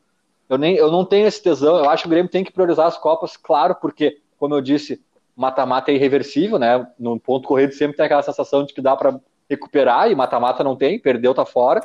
eu, 0.51 0.57
nem, 0.57 0.75
eu 0.75 0.91
não 0.91 1.05
tenho 1.05 1.27
esse 1.27 1.41
tesão. 1.41 1.77
Eu 1.77 1.89
acho 1.89 2.03
que 2.03 2.07
o 2.07 2.09
Grêmio 2.09 2.29
tem 2.29 2.43
que 2.43 2.51
priorizar 2.51 2.85
as 2.85 2.97
Copas, 2.97 3.37
claro, 3.37 3.73
porque, 3.75 4.19
como 4.37 4.53
eu 4.53 4.59
disse, 4.59 5.01
mata-mata 5.41 5.91
é 5.91 5.95
irreversível, 5.95 6.59
né? 6.59 6.87
No 6.99 7.19
ponto 7.19 7.47
corrido 7.47 7.73
sempre 7.73 7.97
tem 7.97 8.05
aquela 8.05 8.21
sensação 8.21 8.63
de 8.63 8.73
que 8.73 8.81
dá 8.81 8.95
para 8.95 9.19
recuperar 9.49 10.09
e 10.09 10.15
mata-mata 10.15 10.63
não 10.63 10.75
tem, 10.75 10.99
perdeu, 10.99 11.33
tá 11.33 11.43
fora. 11.43 11.81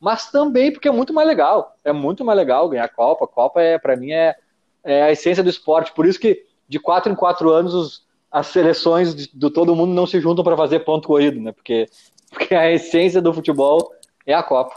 Mas 0.00 0.30
também 0.30 0.72
porque 0.72 0.88
é 0.88 0.92
muito 0.92 1.14
mais 1.14 1.26
legal. 1.26 1.76
É 1.84 1.92
muito 1.92 2.24
mais 2.24 2.36
legal 2.36 2.68
ganhar 2.68 2.84
a 2.84 2.88
Copa. 2.88 3.24
A 3.24 3.28
Copa, 3.28 3.62
é, 3.62 3.78
para 3.78 3.96
mim, 3.96 4.10
é, 4.10 4.34
é 4.82 5.04
a 5.04 5.12
essência 5.12 5.42
do 5.42 5.48
esporte. 5.48 5.92
Por 5.92 6.04
isso 6.04 6.18
que, 6.18 6.44
de 6.68 6.80
quatro 6.80 7.10
em 7.10 7.14
quatro 7.14 7.50
anos, 7.50 7.74
os, 7.74 8.06
as 8.30 8.48
seleções 8.48 9.14
de, 9.14 9.30
de 9.32 9.50
todo 9.50 9.76
mundo 9.76 9.94
não 9.94 10.06
se 10.06 10.20
juntam 10.20 10.44
para 10.44 10.56
fazer 10.56 10.80
ponto 10.80 11.06
corrido, 11.06 11.40
né? 11.40 11.52
Porque, 11.52 11.86
porque 12.28 12.54
a 12.56 12.70
essência 12.70 13.22
do 13.22 13.32
futebol 13.32 13.94
é 14.26 14.34
a 14.34 14.42
Copa. 14.42 14.74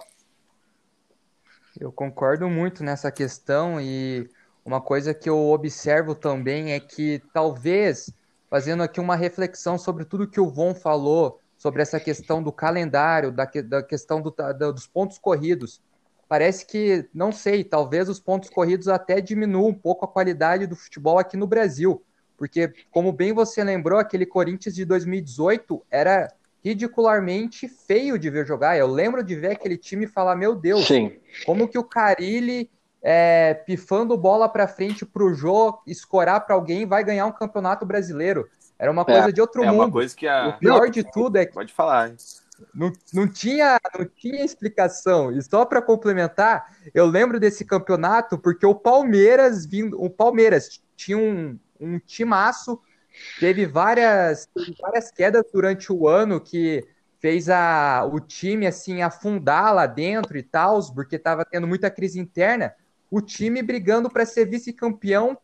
Eu 1.79 1.91
concordo 1.91 2.47
muito 2.47 2.83
nessa 2.83 3.11
questão 3.11 3.81
e 3.81 4.29
uma 4.63 4.79
coisa 4.79 5.13
que 5.13 5.27
eu 5.27 5.49
observo 5.49 6.13
também 6.13 6.73
é 6.73 6.79
que 6.79 7.21
talvez, 7.33 8.13
fazendo 8.49 8.83
aqui 8.83 8.99
uma 8.99 9.15
reflexão 9.15 9.77
sobre 9.77 10.05
tudo 10.05 10.27
que 10.27 10.39
o 10.39 10.49
Von 10.49 10.73
falou, 10.73 11.39
sobre 11.57 11.81
essa 11.81 11.99
questão 11.99 12.41
do 12.41 12.51
calendário, 12.51 13.31
da, 13.31 13.45
da 13.45 13.83
questão 13.83 14.21
do, 14.21 14.31
da, 14.31 14.53
dos 14.71 14.87
pontos 14.87 15.17
corridos, 15.17 15.81
parece 16.27 16.65
que, 16.65 17.07
não 17.13 17.31
sei, 17.31 17.63
talvez 17.63 18.07
os 18.07 18.19
pontos 18.19 18.49
corridos 18.49 18.87
até 18.87 19.19
diminuam 19.19 19.69
um 19.69 19.73
pouco 19.73 20.05
a 20.05 20.07
qualidade 20.07 20.65
do 20.65 20.75
futebol 20.75 21.17
aqui 21.19 21.35
no 21.35 21.47
Brasil, 21.47 22.03
porque, 22.37 22.71
como 22.89 23.11
bem 23.11 23.33
você 23.33 23.61
lembrou, 23.63 23.99
aquele 23.99 24.25
Corinthians 24.25 24.73
de 24.73 24.85
2018 24.85 25.85
era 25.91 26.33
ridicularmente 26.63 27.67
feio 27.67 28.17
de 28.17 28.29
ver 28.29 28.45
jogar. 28.45 28.77
Eu 28.77 28.87
lembro 28.87 29.23
de 29.23 29.35
ver 29.35 29.51
aquele 29.51 29.77
time 29.77 30.05
e 30.05 30.07
falar, 30.07 30.35
meu 30.37 30.55
Deus, 30.55 30.87
Sim. 30.87 31.17
como 31.45 31.67
que 31.67 31.77
o 31.77 31.83
Carilli 31.83 32.69
é, 33.01 33.53
pifando 33.53 34.17
bola 34.17 34.49
para 34.49 34.67
frente 34.67 35.05
pro 35.05 35.33
Jô, 35.33 35.81
escorar 35.87 36.45
para 36.45 36.55
alguém 36.55 36.85
vai 36.85 37.03
ganhar 37.03 37.25
um 37.25 37.31
campeonato 37.31 37.85
brasileiro. 37.85 38.47
Era 38.77 38.91
uma 38.91 39.05
coisa 39.05 39.29
É, 39.29 39.31
de 39.31 39.41
outro 39.41 39.63
É 39.63 39.67
mundo. 39.71 39.83
uma 39.83 39.91
coisa 39.91 40.15
que 40.15 40.27
a. 40.27 40.47
O 40.49 40.59
pior 40.59 40.89
de 40.89 41.03
tudo 41.03 41.37
é 41.37 41.45
que 41.45 41.53
Pode 41.53 41.73
falar. 41.73 42.09
hein? 42.09 42.15
não, 42.73 42.91
não, 43.13 43.27
tinha, 43.27 43.79
não 43.97 44.05
tinha 44.05 44.43
explicação. 44.43 45.31
E 45.31 45.41
só 45.41 45.65
para 45.65 45.81
complementar, 45.81 46.65
eu 46.93 47.05
lembro 47.05 47.39
desse 47.39 47.65
campeonato 47.65 48.37
porque 48.37 48.65
o 48.65 48.75
Palmeiras 48.75 49.65
vindo, 49.65 50.01
o 50.01 50.09
Palmeiras 50.09 50.81
tinha 50.95 51.17
um, 51.17 51.57
um 51.79 51.99
timaço, 51.99 52.79
teve 53.39 53.65
várias, 53.65 54.45
teve 54.53 54.75
várias 54.79 55.11
quedas 55.11 55.43
durante 55.53 55.91
o 55.91 56.07
ano 56.07 56.39
que 56.39 56.85
fez 57.19 57.49
a, 57.49 58.05
o 58.05 58.19
time 58.19 58.65
assim 58.65 59.01
afundar 59.01 59.73
lá 59.73 59.85
dentro 59.85 60.37
e 60.37 60.43
tal, 60.43 60.79
porque 60.93 61.15
estava 61.17 61.43
tendo 61.45 61.67
muita 61.67 61.89
crise 61.91 62.19
interna. 62.19 62.73
O 63.09 63.21
time 63.21 63.61
brigando 63.61 64.09
para 64.09 64.25
ser 64.25 64.45
vice-campeão, 64.45 65.37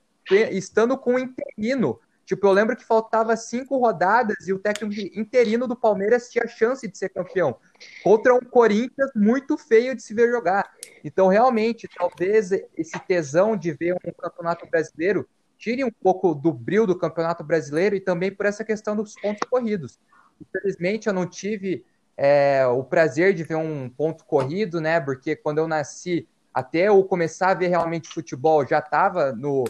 estando 0.51 0.97
com 0.97 1.15
o 1.15 1.19
interino. 1.19 1.99
Tipo, 2.25 2.47
eu 2.47 2.51
lembro 2.51 2.75
que 2.75 2.83
faltava 2.83 3.37
cinco 3.37 3.77
rodadas 3.77 4.47
e 4.47 4.53
o 4.53 4.57
técnico 4.57 5.19
interino 5.19 5.67
do 5.67 5.75
Palmeiras 5.75 6.29
tinha 6.29 6.47
chance 6.47 6.87
de 6.87 6.97
ser 6.97 7.09
campeão. 7.09 7.55
Contra 8.03 8.33
um 8.33 8.39
Corinthians 8.39 9.11
muito 9.15 9.57
feio 9.57 9.95
de 9.95 10.01
se 10.01 10.13
ver 10.13 10.31
jogar. 10.31 10.67
Então, 11.03 11.27
realmente, 11.27 11.87
talvez 11.95 12.51
esse 12.75 12.99
tesão 13.07 13.55
de 13.55 13.71
ver 13.71 13.93
um 13.93 14.11
campeonato 14.17 14.67
brasileiro 14.67 15.27
tire 15.57 15.83
um 15.83 15.91
pouco 15.91 16.33
do 16.33 16.51
brilho 16.51 16.87
do 16.87 16.97
campeonato 16.97 17.43
brasileiro 17.43 17.95
e 17.95 17.99
também 17.99 18.31
por 18.31 18.47
essa 18.47 18.63
questão 18.63 18.95
dos 18.95 19.13
pontos 19.13 19.47
corridos. 19.47 19.99
Infelizmente, 20.41 21.07
eu 21.07 21.13
não 21.13 21.27
tive 21.27 21.85
é, 22.17 22.65
o 22.65 22.83
prazer 22.83 23.35
de 23.35 23.43
ver 23.43 23.55
um 23.55 23.87
ponto 23.87 24.25
corrido, 24.25 24.81
né? 24.81 24.99
Porque 24.99 25.35
quando 25.35 25.59
eu 25.59 25.67
nasci, 25.67 26.27
até 26.55 26.87
eu 26.87 27.03
começar 27.03 27.49
a 27.49 27.53
ver 27.53 27.67
realmente 27.67 28.07
futebol, 28.07 28.65
já 28.65 28.79
estava 28.79 29.33
no, 29.33 29.65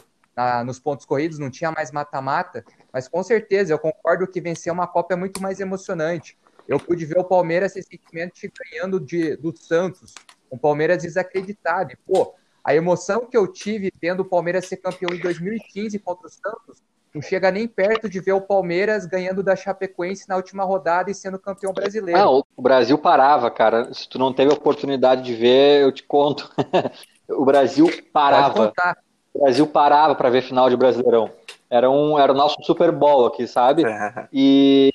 nos 0.63 0.79
pontos 0.79 1.03
corridos, 1.03 1.39
não 1.39 1.49
tinha 1.49 1.71
mais 1.71 1.91
mata-mata. 1.91 2.63
Mas 2.93 3.07
com 3.07 3.23
certeza, 3.23 3.73
eu 3.73 3.79
concordo 3.79 4.27
que 4.27 4.39
vencer 4.39 4.71
uma 4.71 4.85
Copa 4.85 5.15
é 5.15 5.17
muito 5.17 5.41
mais 5.41 5.59
emocionante. 5.59 6.37
Eu 6.67 6.79
pude 6.79 7.03
ver 7.03 7.17
o 7.17 7.23
Palmeiras 7.23 7.73
recentemente 7.73 8.53
ganhando 8.71 8.99
de, 8.99 9.35
do 9.35 9.55
Santos, 9.57 10.13
um 10.51 10.59
Palmeiras 10.59 11.01
desacreditado. 11.01 11.91
E, 11.91 11.95
pô, 11.95 12.35
a 12.63 12.75
emoção 12.75 13.25
que 13.25 13.35
eu 13.35 13.47
tive 13.47 13.91
vendo 13.99 14.19
o 14.19 14.25
Palmeiras 14.25 14.67
ser 14.67 14.77
campeão 14.77 15.11
em 15.11 15.19
2015 15.19 15.97
contra 15.97 16.27
o 16.27 16.29
Santos 16.29 16.83
não 17.15 17.21
chega 17.21 17.49
nem 17.49 17.65
perto 17.65 18.09
de 18.09 18.19
ver 18.19 18.33
o 18.33 18.41
Palmeiras 18.41 19.05
ganhando 19.05 19.41
da 19.41 19.55
Chapecoense 19.55 20.27
na 20.27 20.35
última 20.35 20.65
rodada 20.65 21.09
e 21.09 21.15
sendo 21.15 21.39
campeão 21.39 21.71
brasileiro. 21.71 22.19
Ah, 22.19 22.29
o 22.29 22.61
Brasil 22.61 22.97
parava, 22.97 23.49
cara. 23.49 23.93
Se 23.93 24.07
tu 24.07 24.19
não 24.19 24.33
teve 24.33 24.51
a 24.51 24.53
oportunidade 24.53 25.21
de 25.21 25.33
ver, 25.33 25.81
eu 25.81 25.93
te 25.93 26.03
conto. 26.03 26.51
o 27.29 27.45
Brasil 27.45 27.89
parava. 28.11 28.67
contar. 28.67 28.97
O 29.33 29.43
Brasil 29.43 29.65
parava 29.65 30.13
para 30.13 30.29
ver 30.29 30.41
final 30.41 30.69
de 30.69 30.75
Brasileirão. 30.75 31.31
Era, 31.69 31.89
um, 31.89 32.19
era 32.19 32.33
o 32.33 32.35
nosso 32.35 32.61
Super 32.63 32.91
Bowl 32.91 33.25
aqui, 33.25 33.47
sabe? 33.47 33.83
E, 34.31 34.93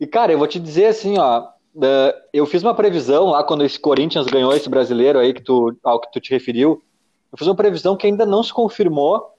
e, 0.00 0.06
cara, 0.06 0.32
eu 0.32 0.38
vou 0.38 0.48
te 0.48 0.58
dizer 0.58 0.86
assim, 0.86 1.18
ó. 1.18 1.48
Eu 2.32 2.46
fiz 2.46 2.62
uma 2.62 2.74
previsão 2.74 3.30
lá 3.30 3.44
quando 3.44 3.64
esse 3.64 3.78
Corinthians 3.78 4.26
ganhou 4.26 4.54
esse 4.54 4.68
brasileiro 4.68 5.18
aí 5.18 5.32
que 5.32 5.42
tu, 5.42 5.74
ao 5.84 6.00
que 6.00 6.12
tu 6.12 6.20
te 6.20 6.30
referiu. 6.30 6.82
Eu 7.30 7.38
fiz 7.38 7.46
uma 7.46 7.56
previsão 7.56 7.96
que 7.96 8.06
ainda 8.06 8.26
não 8.26 8.42
se 8.42 8.52
confirmou. 8.52 9.32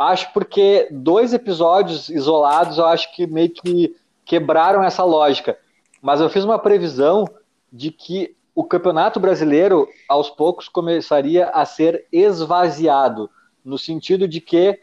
Acho 0.00 0.32
porque 0.32 0.88
dois 0.90 1.34
episódios 1.34 2.08
isolados 2.08 2.78
eu 2.78 2.86
acho 2.86 3.14
que 3.14 3.26
meio 3.26 3.50
que 3.50 3.94
quebraram 4.24 4.82
essa 4.82 5.04
lógica. 5.04 5.58
Mas 6.00 6.22
eu 6.22 6.30
fiz 6.30 6.42
uma 6.42 6.58
previsão 6.58 7.28
de 7.70 7.90
que 7.90 8.34
o 8.54 8.64
Campeonato 8.64 9.20
Brasileiro, 9.20 9.86
aos 10.08 10.30
poucos, 10.30 10.70
começaria 10.70 11.50
a 11.50 11.66
ser 11.66 12.06
esvaziado, 12.10 13.28
no 13.62 13.76
sentido 13.76 14.26
de 14.26 14.40
que 14.40 14.80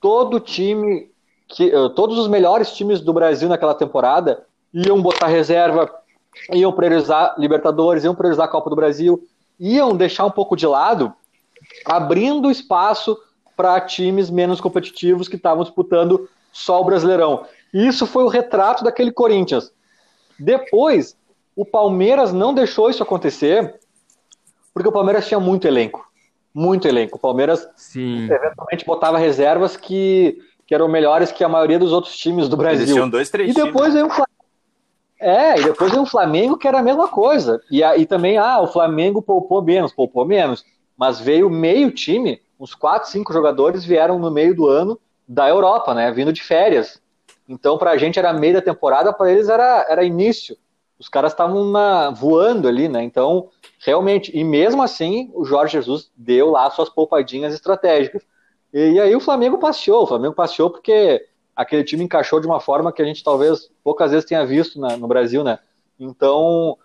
todo 0.00 0.40
time, 0.40 1.12
que, 1.46 1.70
eh, 1.70 1.88
todos 1.94 2.18
os 2.18 2.26
melhores 2.26 2.72
times 2.72 3.00
do 3.00 3.12
Brasil 3.12 3.48
naquela 3.48 3.72
temporada 3.72 4.44
iam 4.74 5.00
botar 5.00 5.28
reserva, 5.28 5.88
iam 6.52 6.72
priorizar 6.72 7.36
Libertadores, 7.38 8.02
iam 8.02 8.16
priorizar 8.16 8.46
a 8.46 8.50
Copa 8.50 8.68
do 8.68 8.74
Brasil, 8.74 9.22
iam 9.60 9.96
deixar 9.96 10.24
um 10.24 10.30
pouco 10.32 10.56
de 10.56 10.66
lado, 10.66 11.14
abrindo 11.84 12.50
espaço 12.50 13.16
para 13.56 13.80
times 13.80 14.28
menos 14.30 14.60
competitivos 14.60 15.28
que 15.28 15.36
estavam 15.36 15.64
disputando 15.64 16.28
só 16.52 16.80
o 16.80 16.84
Brasileirão. 16.84 17.46
E 17.72 17.86
isso 17.86 18.06
foi 18.06 18.22
o 18.24 18.28
retrato 18.28 18.84
daquele 18.84 19.10
Corinthians. 19.10 19.72
Depois, 20.38 21.16
o 21.54 21.64
Palmeiras 21.64 22.32
não 22.32 22.52
deixou 22.52 22.90
isso 22.90 23.02
acontecer, 23.02 23.80
porque 24.74 24.88
o 24.88 24.92
Palmeiras 24.92 25.26
tinha 25.26 25.40
muito 25.40 25.66
elenco. 25.66 26.06
Muito 26.54 26.86
elenco. 26.86 27.16
O 27.16 27.20
Palmeiras 27.20 27.66
Sim. 27.76 28.24
eventualmente 28.30 28.84
botava 28.84 29.18
reservas 29.18 29.76
que, 29.76 30.38
que 30.66 30.74
eram 30.74 30.88
melhores 30.88 31.32
que 31.32 31.42
a 31.44 31.48
maioria 31.48 31.78
dos 31.78 31.92
outros 31.92 32.16
times 32.16 32.48
do 32.48 32.56
Eles 32.56 32.78
Brasil. 32.78 32.94
tinham 32.94 33.08
dois, 33.08 33.30
três 33.30 33.50
E 33.50 33.54
depois 33.54 33.92
times. 33.92 33.94
veio 33.94 34.06
o 34.06 34.10
Flamengo. 34.10 34.26
É, 35.18 35.58
e 35.60 35.64
depois 35.64 35.90
veio 35.90 36.02
o 36.02 36.06
Flamengo, 36.06 36.58
que 36.58 36.68
era 36.68 36.78
a 36.78 36.82
mesma 36.82 37.08
coisa. 37.08 37.60
E 37.70 37.82
aí 37.82 38.04
também, 38.04 38.36
ah, 38.36 38.60
o 38.60 38.66
Flamengo 38.66 39.22
poupou 39.22 39.62
menos, 39.62 39.92
poupou 39.92 40.26
menos. 40.26 40.64
Mas 40.96 41.18
veio 41.20 41.48
meio 41.50 41.90
time, 41.90 42.40
uns 42.58 42.74
quatro, 42.74 43.10
cinco 43.10 43.32
jogadores 43.32 43.84
vieram 43.84 44.18
no 44.18 44.30
meio 44.30 44.54
do 44.54 44.68
ano 44.68 44.98
da 45.28 45.48
Europa, 45.48 45.94
né? 45.94 46.10
Vindo 46.12 46.32
de 46.32 46.42
férias. 46.42 47.00
Então, 47.48 47.78
pra 47.78 47.96
gente 47.96 48.18
era 48.18 48.32
meio 48.32 48.54
da 48.54 48.62
temporada, 48.62 49.12
para 49.12 49.30
eles 49.30 49.48
era, 49.48 49.86
era 49.88 50.04
início. 50.04 50.56
Os 50.98 51.08
caras 51.08 51.32
estavam 51.32 51.72
voando 52.14 52.66
ali, 52.66 52.88
né? 52.88 53.02
Então, 53.02 53.50
realmente, 53.84 54.36
e 54.36 54.42
mesmo 54.42 54.82
assim, 54.82 55.30
o 55.34 55.44
Jorge 55.44 55.74
Jesus 55.74 56.10
deu 56.16 56.50
lá 56.50 56.70
suas 56.70 56.88
poupadinhas 56.88 57.52
estratégicas. 57.52 58.22
E, 58.72 58.92
e 58.92 59.00
aí 59.00 59.14
o 59.14 59.20
Flamengo 59.20 59.58
passeou, 59.58 60.02
o 60.02 60.06
Flamengo 60.06 60.34
passeou 60.34 60.70
porque 60.70 61.24
aquele 61.54 61.84
time 61.84 62.04
encaixou 62.04 62.40
de 62.40 62.46
uma 62.46 62.60
forma 62.60 62.92
que 62.92 63.02
a 63.02 63.04
gente 63.04 63.22
talvez 63.22 63.70
poucas 63.84 64.10
vezes 64.10 64.26
tenha 64.26 64.44
visto 64.44 64.80
na- 64.80 64.96
no 64.96 65.06
Brasil, 65.06 65.44
né? 65.44 65.58
Então, 66.00 66.76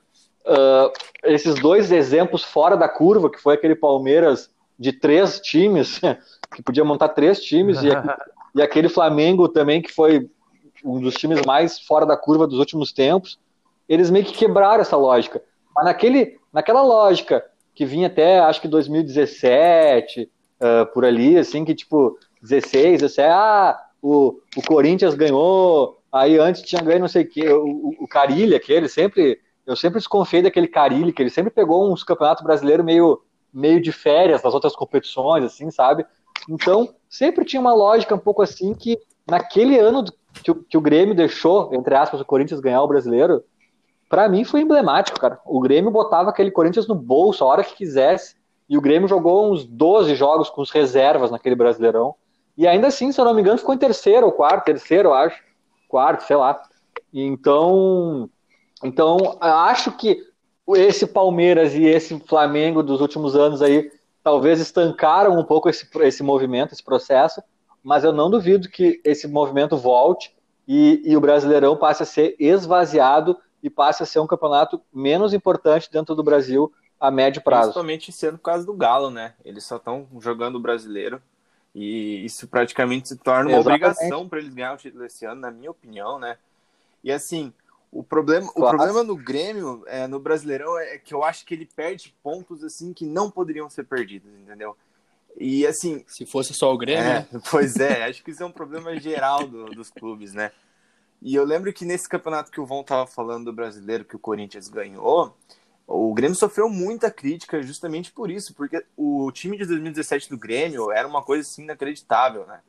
ah, 0.45 0.91
esses 1.23 1.55
dois 1.59 1.91
exemplos 1.91 2.43
fora 2.43 2.75
da 2.75 2.89
curva, 2.89 3.29
que 3.29 3.39
foi 3.39 3.55
aquele 3.55 3.75
Palmeiras 3.75 4.50
de 4.81 4.91
três 4.91 5.39
times, 5.39 5.99
que 6.55 6.63
podia 6.63 6.83
montar 6.83 7.09
três 7.09 7.39
times, 7.41 7.81
e, 7.83 7.89
e 8.55 8.61
aquele 8.61 8.89
Flamengo 8.89 9.47
também, 9.47 9.81
que 9.81 9.91
foi 9.91 10.29
um 10.83 10.99
dos 10.99 11.13
times 11.13 11.45
mais 11.45 11.79
fora 11.79 12.05
da 12.05 12.17
curva 12.17 12.47
dos 12.47 12.57
últimos 12.57 12.91
tempos, 12.91 13.39
eles 13.87 14.09
meio 14.09 14.25
que 14.25 14.33
quebraram 14.33 14.81
essa 14.81 14.97
lógica. 14.97 15.41
Mas 15.75 15.85
naquele, 15.85 16.39
naquela 16.51 16.81
lógica 16.81 17.45
que 17.75 17.85
vinha 17.85 18.07
até, 18.07 18.39
acho 18.39 18.59
que 18.59 18.67
2017, 18.67 20.29
ah, 20.59 20.85
por 20.93 21.05
ali, 21.05 21.37
assim, 21.37 21.63
que 21.63 21.75
tipo, 21.75 22.17
16, 22.41 23.01
17, 23.01 23.29
ah, 23.31 23.79
o, 24.01 24.39
o 24.55 24.61
Corinthians 24.67 25.13
ganhou, 25.13 25.99
aí 26.11 26.37
antes 26.39 26.61
tinha 26.63 26.81
ganho 26.81 27.01
não 27.01 27.07
sei 27.07 27.23
o 27.23 27.27
que, 27.27 27.47
o, 27.47 27.65
o, 27.65 27.95
o 28.01 28.07
Carilli, 28.07 28.55
aquele, 28.55 28.87
sempre, 28.87 29.39
eu 29.65 29.75
sempre 29.75 29.99
desconfiei 29.99 30.41
daquele 30.41 30.67
Carilli, 30.67 31.13
que 31.13 31.21
ele 31.21 31.29
sempre 31.29 31.51
pegou 31.51 31.91
uns 31.91 32.03
campeonatos 32.03 32.43
brasileiros 32.43 32.85
meio, 32.85 33.21
meio 33.53 33.81
de 33.81 33.91
férias 33.91 34.43
nas 34.43 34.53
outras 34.53 34.75
competições, 34.75 35.43
assim, 35.43 35.69
sabe? 35.71 36.05
Então, 36.49 36.93
sempre 37.09 37.45
tinha 37.45 37.59
uma 37.59 37.73
lógica 37.73 38.15
um 38.15 38.19
pouco 38.19 38.41
assim 38.41 38.73
que 38.73 38.97
naquele 39.27 39.77
ano 39.77 40.05
que 40.43 40.51
o, 40.51 40.55
que 40.55 40.77
o 40.77 40.81
Grêmio 40.81 41.13
deixou, 41.13 41.73
entre 41.73 41.93
aspas, 41.95 42.21
o 42.21 42.25
Corinthians 42.25 42.59
ganhar 42.59 42.81
o 42.81 42.87
brasileiro, 42.87 43.43
Pra 44.11 44.27
mim 44.27 44.43
foi 44.43 44.59
emblemático, 44.59 45.17
cara. 45.17 45.39
O 45.45 45.61
Grêmio 45.61 45.89
botava 45.89 46.29
aquele 46.29 46.51
Corinthians 46.51 46.85
no 46.85 46.93
bolso 46.93 47.45
a 47.45 47.47
hora 47.47 47.63
que 47.63 47.75
quisesse. 47.75 48.35
E 48.67 48.77
o 48.77 48.81
Grêmio 48.81 49.07
jogou 49.07 49.49
uns 49.49 49.63
12 49.63 50.15
jogos 50.15 50.49
com 50.49 50.61
os 50.61 50.69
reservas 50.69 51.31
naquele 51.31 51.55
Brasileirão. 51.55 52.13
E 52.57 52.67
ainda 52.67 52.87
assim, 52.87 53.09
se 53.13 53.21
eu 53.21 53.23
não 53.23 53.33
me 53.33 53.39
engano, 53.39 53.57
ficou 53.57 53.73
em 53.73 53.77
terceiro 53.77 54.25
ou 54.25 54.33
quarto, 54.33 54.65
terceiro, 54.65 55.07
eu 55.07 55.13
acho. 55.13 55.41
Quarto, 55.87 56.25
sei 56.25 56.35
lá. 56.35 56.61
Então, 57.13 58.29
então 58.83 59.37
acho 59.39 59.93
que 59.93 60.21
esse 60.69 61.07
Palmeiras 61.07 61.73
e 61.73 61.85
esse 61.85 62.19
Flamengo 62.21 62.83
dos 62.83 63.01
últimos 63.01 63.35
anos 63.35 63.61
aí 63.61 63.91
talvez 64.23 64.59
estancaram 64.59 65.37
um 65.37 65.43
pouco 65.43 65.69
esse, 65.69 65.87
esse 66.01 66.23
movimento, 66.23 66.73
esse 66.73 66.83
processo, 66.83 67.41
mas 67.83 68.03
eu 68.03 68.13
não 68.13 68.29
duvido 68.29 68.69
que 68.69 69.01
esse 69.03 69.27
movimento 69.27 69.75
volte 69.75 70.35
e, 70.67 71.01
e 71.03 71.17
o 71.17 71.21
Brasileirão 71.21 71.75
passe 71.75 72.03
a 72.03 72.05
ser 72.05 72.35
esvaziado 72.39 73.37
e 73.63 73.69
passe 73.69 74.03
a 74.03 74.05
ser 74.05 74.19
um 74.19 74.27
campeonato 74.27 74.81
menos 74.93 75.33
importante 75.33 75.91
dentro 75.91 76.15
do 76.15 76.23
Brasil 76.23 76.71
a 76.99 77.09
médio 77.09 77.41
prazo. 77.41 77.63
Principalmente 77.63 78.11
sendo 78.11 78.37
por 78.37 78.43
causa 78.43 78.65
do 78.65 78.73
Galo, 78.73 79.09
né? 79.09 79.33
Eles 79.43 79.63
só 79.63 79.77
estão 79.77 80.07
jogando 80.19 80.55
o 80.55 80.59
brasileiro 80.59 81.21
e 81.73 82.23
isso 82.23 82.47
praticamente 82.47 83.09
se 83.09 83.17
torna 83.17 83.49
uma 83.49 83.57
Exatamente. 83.57 83.83
obrigação 83.83 84.29
para 84.29 84.39
eles 84.39 84.53
ganhar 84.53 84.73
o 84.73 84.77
título 84.77 85.05
esse 85.05 85.25
ano, 85.25 85.41
na 85.41 85.51
minha 85.51 85.71
opinião, 85.71 86.19
né? 86.19 86.37
E 87.03 87.11
assim, 87.11 87.51
o 87.91 88.03
problema, 88.03 88.49
o 88.55 88.69
problema 88.69 89.03
no 89.03 89.15
Grêmio, 89.17 89.83
é, 89.85 90.07
no 90.07 90.19
Brasileirão, 90.19 90.77
é 90.79 90.97
que 90.97 91.13
eu 91.13 91.23
acho 91.23 91.45
que 91.45 91.53
ele 91.53 91.65
perde 91.65 92.15
pontos 92.23 92.63
assim 92.63 92.93
que 92.93 93.05
não 93.05 93.29
poderiam 93.29 93.69
ser 93.69 93.83
perdidos, 93.83 94.31
entendeu? 94.33 94.77
E 95.37 95.65
assim, 95.67 96.03
Se 96.07 96.25
fosse 96.25 96.53
só 96.53 96.73
o 96.73 96.77
Grêmio, 96.77 97.03
é, 97.03 97.13
né? 97.19 97.27
pois 97.51 97.75
é, 97.77 98.05
acho 98.05 98.23
que 98.23 98.31
isso 98.31 98.43
é 98.43 98.45
um 98.45 98.51
problema 98.51 98.97
geral 98.99 99.45
do- 99.45 99.65
dos 99.65 99.89
clubes, 99.89 100.33
né? 100.33 100.51
E 101.21 101.35
eu 101.35 101.43
lembro 101.43 101.71
que 101.71 101.85
nesse 101.85 102.07
campeonato 102.07 102.49
que 102.49 102.59
o 102.59 102.65
Von 102.65 102.83
tava 102.83 103.05
falando 103.05 103.45
do 103.45 103.53
brasileiro 103.53 104.05
que 104.05 104.15
o 104.15 104.19
Corinthians 104.19 104.67
ganhou, 104.69 105.37
o 105.85 106.13
Grêmio 106.13 106.35
sofreu 106.35 106.69
muita 106.69 107.11
crítica 107.11 107.61
justamente 107.61 108.11
por 108.11 108.31
isso, 108.31 108.53
porque 108.55 108.83
o 108.95 109.29
time 109.31 109.57
de 109.57 109.65
2017 109.65 110.29
do 110.29 110.37
Grêmio 110.37 110.91
era 110.91 111.07
uma 111.07 111.21
coisa 111.21 111.47
assim 111.47 111.63
inacreditável, 111.63 112.45
né? 112.47 112.61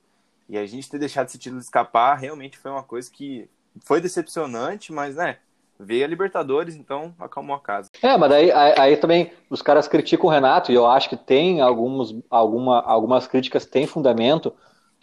E 0.48 0.58
a 0.58 0.66
gente 0.66 0.90
ter 0.90 0.98
deixado 0.98 1.28
esse 1.28 1.38
título 1.38 1.60
escapar 1.60 2.16
realmente 2.16 2.58
foi 2.58 2.70
uma 2.70 2.82
coisa 2.82 3.10
que 3.10 3.48
foi 3.80 4.00
decepcionante, 4.00 4.92
mas 4.92 5.16
né, 5.16 5.38
veio 5.78 6.04
a 6.04 6.08
Libertadores, 6.08 6.74
então 6.74 7.14
acalmou 7.18 7.56
a 7.56 7.60
casa. 7.60 7.90
É, 8.02 8.16
mas 8.16 8.30
daí 8.30 8.50
aí, 8.50 8.74
aí, 8.78 8.96
também 8.96 9.32
os 9.50 9.62
caras 9.62 9.88
criticam 9.88 10.26
o 10.26 10.32
Renato, 10.32 10.70
e 10.70 10.74
eu 10.74 10.86
acho 10.86 11.08
que 11.08 11.16
tem 11.16 11.60
alguns, 11.60 12.14
alguma, 12.30 12.80
algumas 12.82 13.26
críticas 13.26 13.66
têm 13.66 13.86
fundamento, 13.86 14.54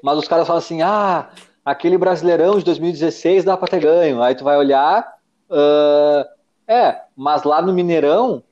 mas 0.03 0.17
os 0.17 0.27
caras 0.27 0.47
falam 0.47 0.59
assim, 0.59 0.81
ah, 0.81 1.29
aquele 1.63 1.97
Brasileirão 1.97 2.57
de 2.57 2.65
2016 2.65 3.43
dá 3.43 3.57
para 3.57 3.67
ter 3.67 3.79
ganho. 3.79 4.21
Aí 4.21 4.35
tu 4.35 4.43
vai 4.43 4.57
olhar, 4.57 5.15
uh, 5.49 6.25
é, 6.67 7.01
mas 7.15 7.43
lá 7.43 7.61
no 7.61 7.73
Mineirão, 7.73 8.43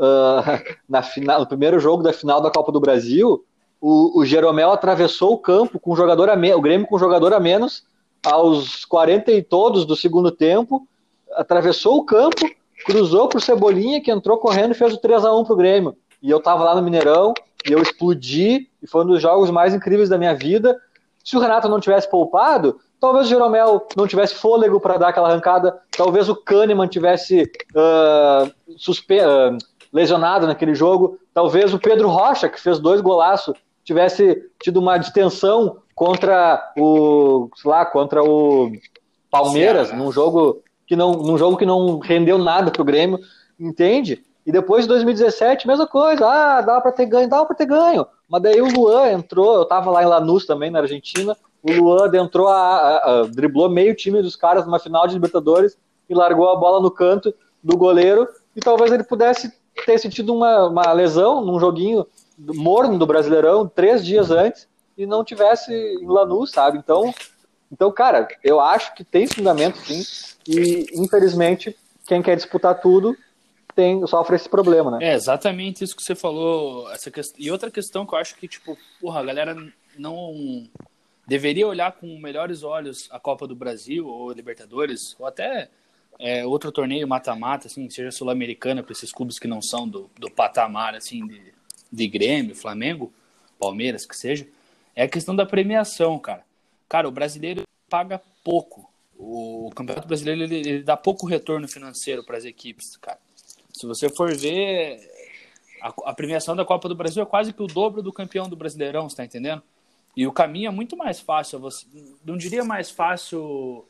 uh, 0.00 0.76
na 0.88 1.02
final, 1.02 1.40
no 1.40 1.46
primeiro 1.46 1.78
jogo 1.78 2.02
da 2.02 2.12
final 2.12 2.40
da 2.40 2.50
Copa 2.50 2.72
do 2.72 2.80
Brasil, 2.80 3.44
o, 3.80 4.20
o 4.20 4.24
Jeromel 4.24 4.72
atravessou 4.72 5.32
o 5.34 5.38
campo 5.38 5.78
com 5.78 5.92
um 5.92 5.96
jogador 5.96 6.28
a 6.28 6.36
menos, 6.36 6.58
o 6.58 6.62
Grêmio 6.62 6.86
com 6.86 6.96
um 6.96 7.00
jogador 7.00 7.32
a 7.32 7.40
menos, 7.40 7.84
aos 8.26 8.84
40 8.84 9.30
e 9.30 9.42
todos 9.42 9.86
do 9.86 9.94
segundo 9.94 10.32
tempo, 10.32 10.86
atravessou 11.36 11.96
o 11.96 12.04
campo, 12.04 12.44
cruzou 12.84 13.28
pro 13.28 13.40
Cebolinha, 13.40 14.00
que 14.00 14.10
entrou 14.10 14.36
correndo 14.38 14.72
e 14.72 14.74
fez 14.74 14.92
o 14.92 14.98
3 14.98 15.24
a 15.24 15.32
1 15.32 15.44
pro 15.44 15.54
Grêmio. 15.56 15.96
E 16.20 16.28
eu 16.28 16.40
tava 16.40 16.64
lá 16.64 16.74
no 16.74 16.82
Mineirão, 16.82 17.32
e 17.68 17.72
eu 17.72 17.80
explodi, 17.80 18.68
e 18.82 18.86
foi 18.86 19.04
um 19.04 19.06
dos 19.06 19.22
jogos 19.22 19.50
mais 19.50 19.74
incríveis 19.74 20.08
da 20.08 20.18
minha 20.18 20.34
vida. 20.34 20.76
Se 21.24 21.36
o 21.36 21.40
Renato 21.40 21.68
não 21.68 21.78
tivesse 21.78 22.10
poupado, 22.10 22.80
talvez 23.00 23.26
o 23.26 23.28
Jeromel 23.28 23.86
não 23.96 24.08
tivesse 24.08 24.34
fôlego 24.34 24.80
para 24.80 24.98
dar 24.98 25.08
aquela 25.08 25.28
arrancada, 25.28 25.78
talvez 25.96 26.28
o 26.28 26.34
Kahneman 26.34 26.88
tivesse 26.88 27.44
uh, 27.74 28.52
suspe 28.76 29.18
uh, 29.20 29.56
lesionado 29.92 30.46
naquele 30.46 30.74
jogo, 30.74 31.18
talvez 31.32 31.72
o 31.72 31.78
Pedro 31.78 32.08
Rocha, 32.08 32.48
que 32.48 32.60
fez 32.60 32.78
dois 32.80 33.00
golaços, 33.00 33.54
tivesse 33.86 34.50
tido 34.60 34.78
uma 34.78 34.98
distensão 34.98 35.78
contra 35.94 36.72
o, 36.76 37.48
sei 37.54 37.70
lá, 37.70 37.86
contra 37.86 38.22
o 38.22 38.72
Palmeiras, 39.30 39.92
num 39.92 40.10
jogo 40.10 40.62
que 40.86 40.96
não, 40.96 41.12
num 41.12 41.38
jogo 41.38 41.56
que 41.56 41.64
não 41.64 41.98
rendeu 42.00 42.36
nada 42.36 42.70
pro 42.70 42.84
Grêmio, 42.84 43.18
entende? 43.58 44.22
E 44.44 44.50
depois 44.50 44.84
de 44.84 44.88
2017, 44.88 45.66
mesma 45.66 45.86
coisa, 45.86 46.26
ah, 46.26 46.60
dava 46.60 46.80
para 46.80 46.92
ter 46.92 47.06
ganho, 47.06 47.28
dava 47.28 47.46
para 47.46 47.56
ter 47.56 47.66
ganho. 47.66 48.06
Mas 48.28 48.42
daí 48.42 48.60
o 48.60 48.70
Luan 48.70 49.12
entrou, 49.12 49.54
eu 49.54 49.64
tava 49.64 49.90
lá 49.90 50.02
em 50.02 50.06
Lanús 50.06 50.44
também, 50.44 50.70
na 50.70 50.80
Argentina, 50.80 51.36
o 51.62 51.72
Luan 51.72 52.10
entrou, 52.14 52.48
a, 52.48 52.56
a, 52.56 53.20
a, 53.20 53.22
driblou 53.26 53.68
meio 53.68 53.94
time 53.94 54.20
dos 54.20 54.36
caras 54.36 54.66
numa 54.66 54.80
final 54.80 55.06
de 55.06 55.14
Libertadores 55.14 55.78
e 56.08 56.14
largou 56.14 56.48
a 56.50 56.56
bola 56.56 56.80
no 56.80 56.90
canto 56.90 57.32
do 57.62 57.76
goleiro, 57.76 58.28
e 58.54 58.60
talvez 58.60 58.92
ele 58.92 59.04
pudesse 59.04 59.52
ter 59.84 59.98
sentido 59.98 60.34
uma, 60.34 60.68
uma 60.68 60.92
lesão 60.92 61.44
num 61.44 61.58
joguinho 61.58 62.06
morno 62.38 62.98
do 62.98 63.06
Brasileirão, 63.06 63.68
três 63.68 64.04
dias 64.04 64.30
antes, 64.30 64.68
e 64.96 65.06
não 65.06 65.24
tivesse 65.24 65.72
em 65.72 66.06
Lanús, 66.06 66.50
sabe? 66.50 66.78
Então, 66.78 67.14
então, 67.70 67.90
cara, 67.92 68.28
eu 68.42 68.60
acho 68.60 68.94
que 68.94 69.04
tem 69.04 69.26
fundamento 69.26 69.78
sim, 69.78 70.02
e 70.48 70.86
infelizmente 70.94 71.76
quem 72.06 72.22
quer 72.22 72.36
disputar 72.36 72.80
tudo 72.80 73.16
tem 73.74 74.06
sofre 74.06 74.36
esse 74.36 74.48
problema, 74.48 74.92
né? 74.92 75.10
É 75.10 75.14
exatamente 75.14 75.84
isso 75.84 75.94
que 75.94 76.02
você 76.02 76.14
falou, 76.14 76.90
essa. 76.90 77.10
E 77.36 77.50
outra 77.50 77.70
questão 77.70 78.06
que 78.06 78.14
eu 78.14 78.18
acho 78.18 78.36
que 78.36 78.48
tipo, 78.48 78.76
porra, 79.00 79.20
a 79.20 79.24
galera 79.24 79.54
não 79.98 80.66
deveria 81.26 81.66
olhar 81.66 81.92
com 81.92 82.06
melhores 82.18 82.62
olhos 82.62 83.08
a 83.10 83.20
Copa 83.20 83.46
do 83.46 83.54
Brasil 83.54 84.06
ou 84.06 84.32
Libertadores 84.32 85.14
ou 85.18 85.26
até 85.26 85.68
é, 86.18 86.46
outro 86.46 86.72
torneio 86.72 87.06
mata-mata, 87.06 87.66
assim, 87.66 87.90
seja 87.90 88.10
sul-americana 88.10 88.82
para 88.82 88.92
esses 88.92 89.12
clubes 89.12 89.38
que 89.38 89.48
não 89.48 89.60
são 89.60 89.86
do, 89.86 90.10
do 90.18 90.30
patamar 90.30 90.94
assim 90.94 91.26
de, 91.26 91.52
de 91.96 92.06
Grêmio, 92.06 92.54
Flamengo, 92.54 93.12
Palmeiras, 93.58 94.04
que 94.04 94.14
seja, 94.14 94.46
é 94.94 95.04
a 95.04 95.08
questão 95.08 95.34
da 95.34 95.46
premiação, 95.46 96.18
cara. 96.18 96.44
Cara, 96.88 97.08
o 97.08 97.10
brasileiro 97.10 97.62
paga 97.88 98.20
pouco. 98.44 98.90
O 99.18 99.70
Campeonato 99.74 100.06
Brasileiro 100.06 100.42
ele, 100.42 100.56
ele 100.56 100.82
dá 100.82 100.96
pouco 100.96 101.26
retorno 101.26 101.66
financeiro 101.66 102.22
para 102.22 102.36
as 102.36 102.44
equipes, 102.44 102.96
cara. 102.98 103.18
Se 103.72 103.86
você 103.86 104.10
for 104.10 104.34
ver, 104.36 105.00
a, 105.80 105.88
a, 106.10 106.14
premiação 106.14 106.54
da 106.54 106.64
Copa 106.64 106.88
do 106.88 106.94
Brasil 106.94 107.22
é 107.22 107.26
quase 107.26 107.52
que 107.52 107.62
o 107.62 107.66
dobro 107.66 108.02
do 108.02 108.12
campeão 108.12 108.48
do 108.48 108.56
Brasileirão, 108.56 109.08
você 109.08 109.16
tá 109.16 109.24
entendendo? 109.24 109.62
E 110.14 110.26
o 110.26 110.32
caminho 110.32 110.68
é 110.68 110.70
muito 110.70 110.96
mais 110.96 111.18
fácil. 111.18 111.58
Você, 111.60 111.86
não 112.24 112.36
diria 112.36 112.64
mais 112.64 112.90
fácil 112.90 113.86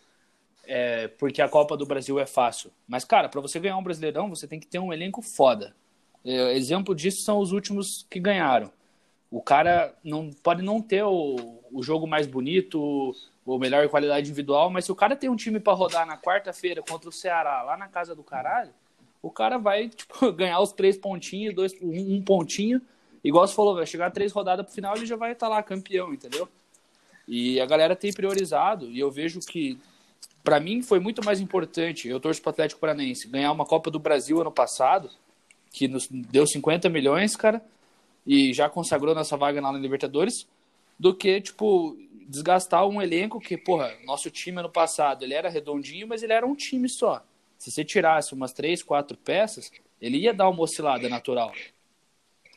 é, 0.64 1.09
porque 1.09 1.42
a 1.42 1.48
Copa 1.48 1.76
do 1.76 1.87
Brasil 1.87 2.18
é 2.20 2.26
fácil. 2.26 2.70
Mas, 2.87 3.04
cara, 3.04 3.28
para 3.28 3.40
você 3.40 3.59
ganhar 3.59 3.76
um 3.76 3.83
Brasileirão, 3.83 4.28
você 4.28 4.46
tem 4.46 4.61
que 4.61 4.66
ter 4.66 4.78
um 4.78 4.92
elenco 4.92 5.22
foda. 5.22 5.74
É, 6.26 6.56
exemplo 6.56 6.92
disso 6.92 7.22
são 7.22 7.38
os 7.38 7.52
últimos 7.52 8.04
que 8.10 8.18
ganharam. 8.18 8.72
O 9.30 9.40
cara 9.40 9.94
não 10.02 10.30
pode 10.30 10.60
não 10.60 10.82
ter 10.82 11.04
o, 11.04 11.60
o 11.72 11.82
jogo 11.82 12.06
mais 12.06 12.26
bonito, 12.26 13.14
ou 13.44 13.58
melhor 13.60 13.88
qualidade 13.88 14.26
individual, 14.26 14.68
mas 14.68 14.84
se 14.84 14.92
o 14.92 14.96
cara 14.96 15.14
tem 15.14 15.30
um 15.30 15.36
time 15.36 15.60
para 15.60 15.72
rodar 15.72 16.04
na 16.04 16.18
quarta-feira 16.18 16.82
contra 16.82 17.08
o 17.08 17.12
Ceará, 17.12 17.62
lá 17.62 17.76
na 17.76 17.86
casa 17.86 18.14
do 18.14 18.24
caralho, 18.24 18.72
o 19.22 19.30
cara 19.30 19.56
vai 19.56 19.88
tipo, 19.90 20.32
ganhar 20.32 20.60
os 20.60 20.72
três 20.72 20.96
pontinhos, 20.96 21.54
dois, 21.54 21.72
um, 21.80 22.20
pontinho, 22.20 22.82
igual 23.22 23.46
você 23.46 23.54
falou, 23.54 23.76
vai 23.76 23.86
chegar 23.86 24.10
três 24.10 24.32
rodadas 24.32 24.66
pro 24.66 24.74
final, 24.74 24.96
ele 24.96 25.06
já 25.06 25.16
vai 25.16 25.32
estar 25.32 25.46
tá 25.46 25.54
lá 25.54 25.62
campeão, 25.62 26.12
entendeu? 26.12 26.48
E 27.28 27.60
a 27.60 27.66
galera 27.66 27.94
tem 27.94 28.12
priorizado, 28.12 28.90
e 28.90 28.98
eu 28.98 29.10
vejo 29.10 29.38
que, 29.40 29.78
para 30.42 30.58
mim, 30.58 30.82
foi 30.82 30.98
muito 30.98 31.24
mais 31.24 31.40
importante, 31.40 32.08
eu 32.08 32.18
torço 32.18 32.42
pro 32.42 32.50
Atlético 32.50 32.80
Paranaense, 32.80 33.28
ganhar 33.28 33.52
uma 33.52 33.64
Copa 33.64 33.90
do 33.90 33.98
Brasil 33.98 34.40
ano 34.40 34.50
passado, 34.50 35.10
que 35.72 35.88
nos 35.88 36.09
deu 36.09 36.46
50 36.46 36.88
milhões, 36.88 37.37
cara, 37.37 37.62
e 38.26 38.52
já 38.52 38.68
consagrou 38.68 39.14
nossa 39.14 39.37
vaga 39.37 39.61
na 39.61 39.72
Libertadores, 39.72 40.46
do 40.98 41.14
que, 41.14 41.40
tipo, 41.40 41.96
desgastar 42.29 42.87
um 42.87 43.00
elenco 43.00 43.38
que, 43.38 43.57
porra, 43.57 43.92
nosso 44.05 44.31
time 44.31 44.59
ano 44.59 44.70
passado, 44.70 45.24
ele 45.24 45.35
era 45.35 45.48
redondinho, 45.48 46.09
mas 46.09 46.22
ele 46.22 46.33
era 46.33 46.46
um 46.46 46.55
time 46.55 46.88
só. 46.88 47.22
Se 47.59 47.70
você 47.70 47.85
tirasse 47.85 48.35
umas 48.35 48.52
três, 48.52 48.83
quatro 48.83 49.16
peças, 49.16 49.70
ele 50.00 50.18
ia 50.18 50.35
dar 50.35 50.48
uma 50.48 50.62
oscilada 50.62 51.09
natural. 51.09 51.52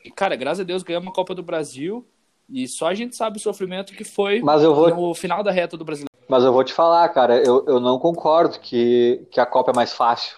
E, 0.04 0.10
cara, 0.10 0.36
graças 0.36 0.60
a 0.60 0.64
Deus 0.64 0.82
ganhamos 0.82 1.06
uma 1.06 1.12
Copa 1.12 1.34
do 1.34 1.42
Brasil 1.42 2.06
e 2.48 2.66
só 2.66 2.88
a 2.88 2.94
gente 2.94 3.16
sabe 3.16 3.38
o 3.38 3.40
sofrimento 3.40 3.92
que 3.92 4.04
foi 4.04 4.40
vou... 4.74 4.90
no 5.08 5.14
final 5.14 5.42
da 5.42 5.50
reta 5.50 5.76
do 5.76 5.84
Brasil. 5.84 6.06
Mas 6.28 6.44
eu 6.44 6.52
vou 6.52 6.64
te 6.64 6.72
falar, 6.72 7.08
cara, 7.10 7.36
eu, 7.38 7.64
eu 7.66 7.80
não 7.80 7.98
concordo 7.98 8.58
que, 8.60 9.26
que 9.30 9.40
a 9.40 9.46
Copa 9.46 9.72
é 9.72 9.74
mais 9.74 9.92
fácil. 9.92 10.36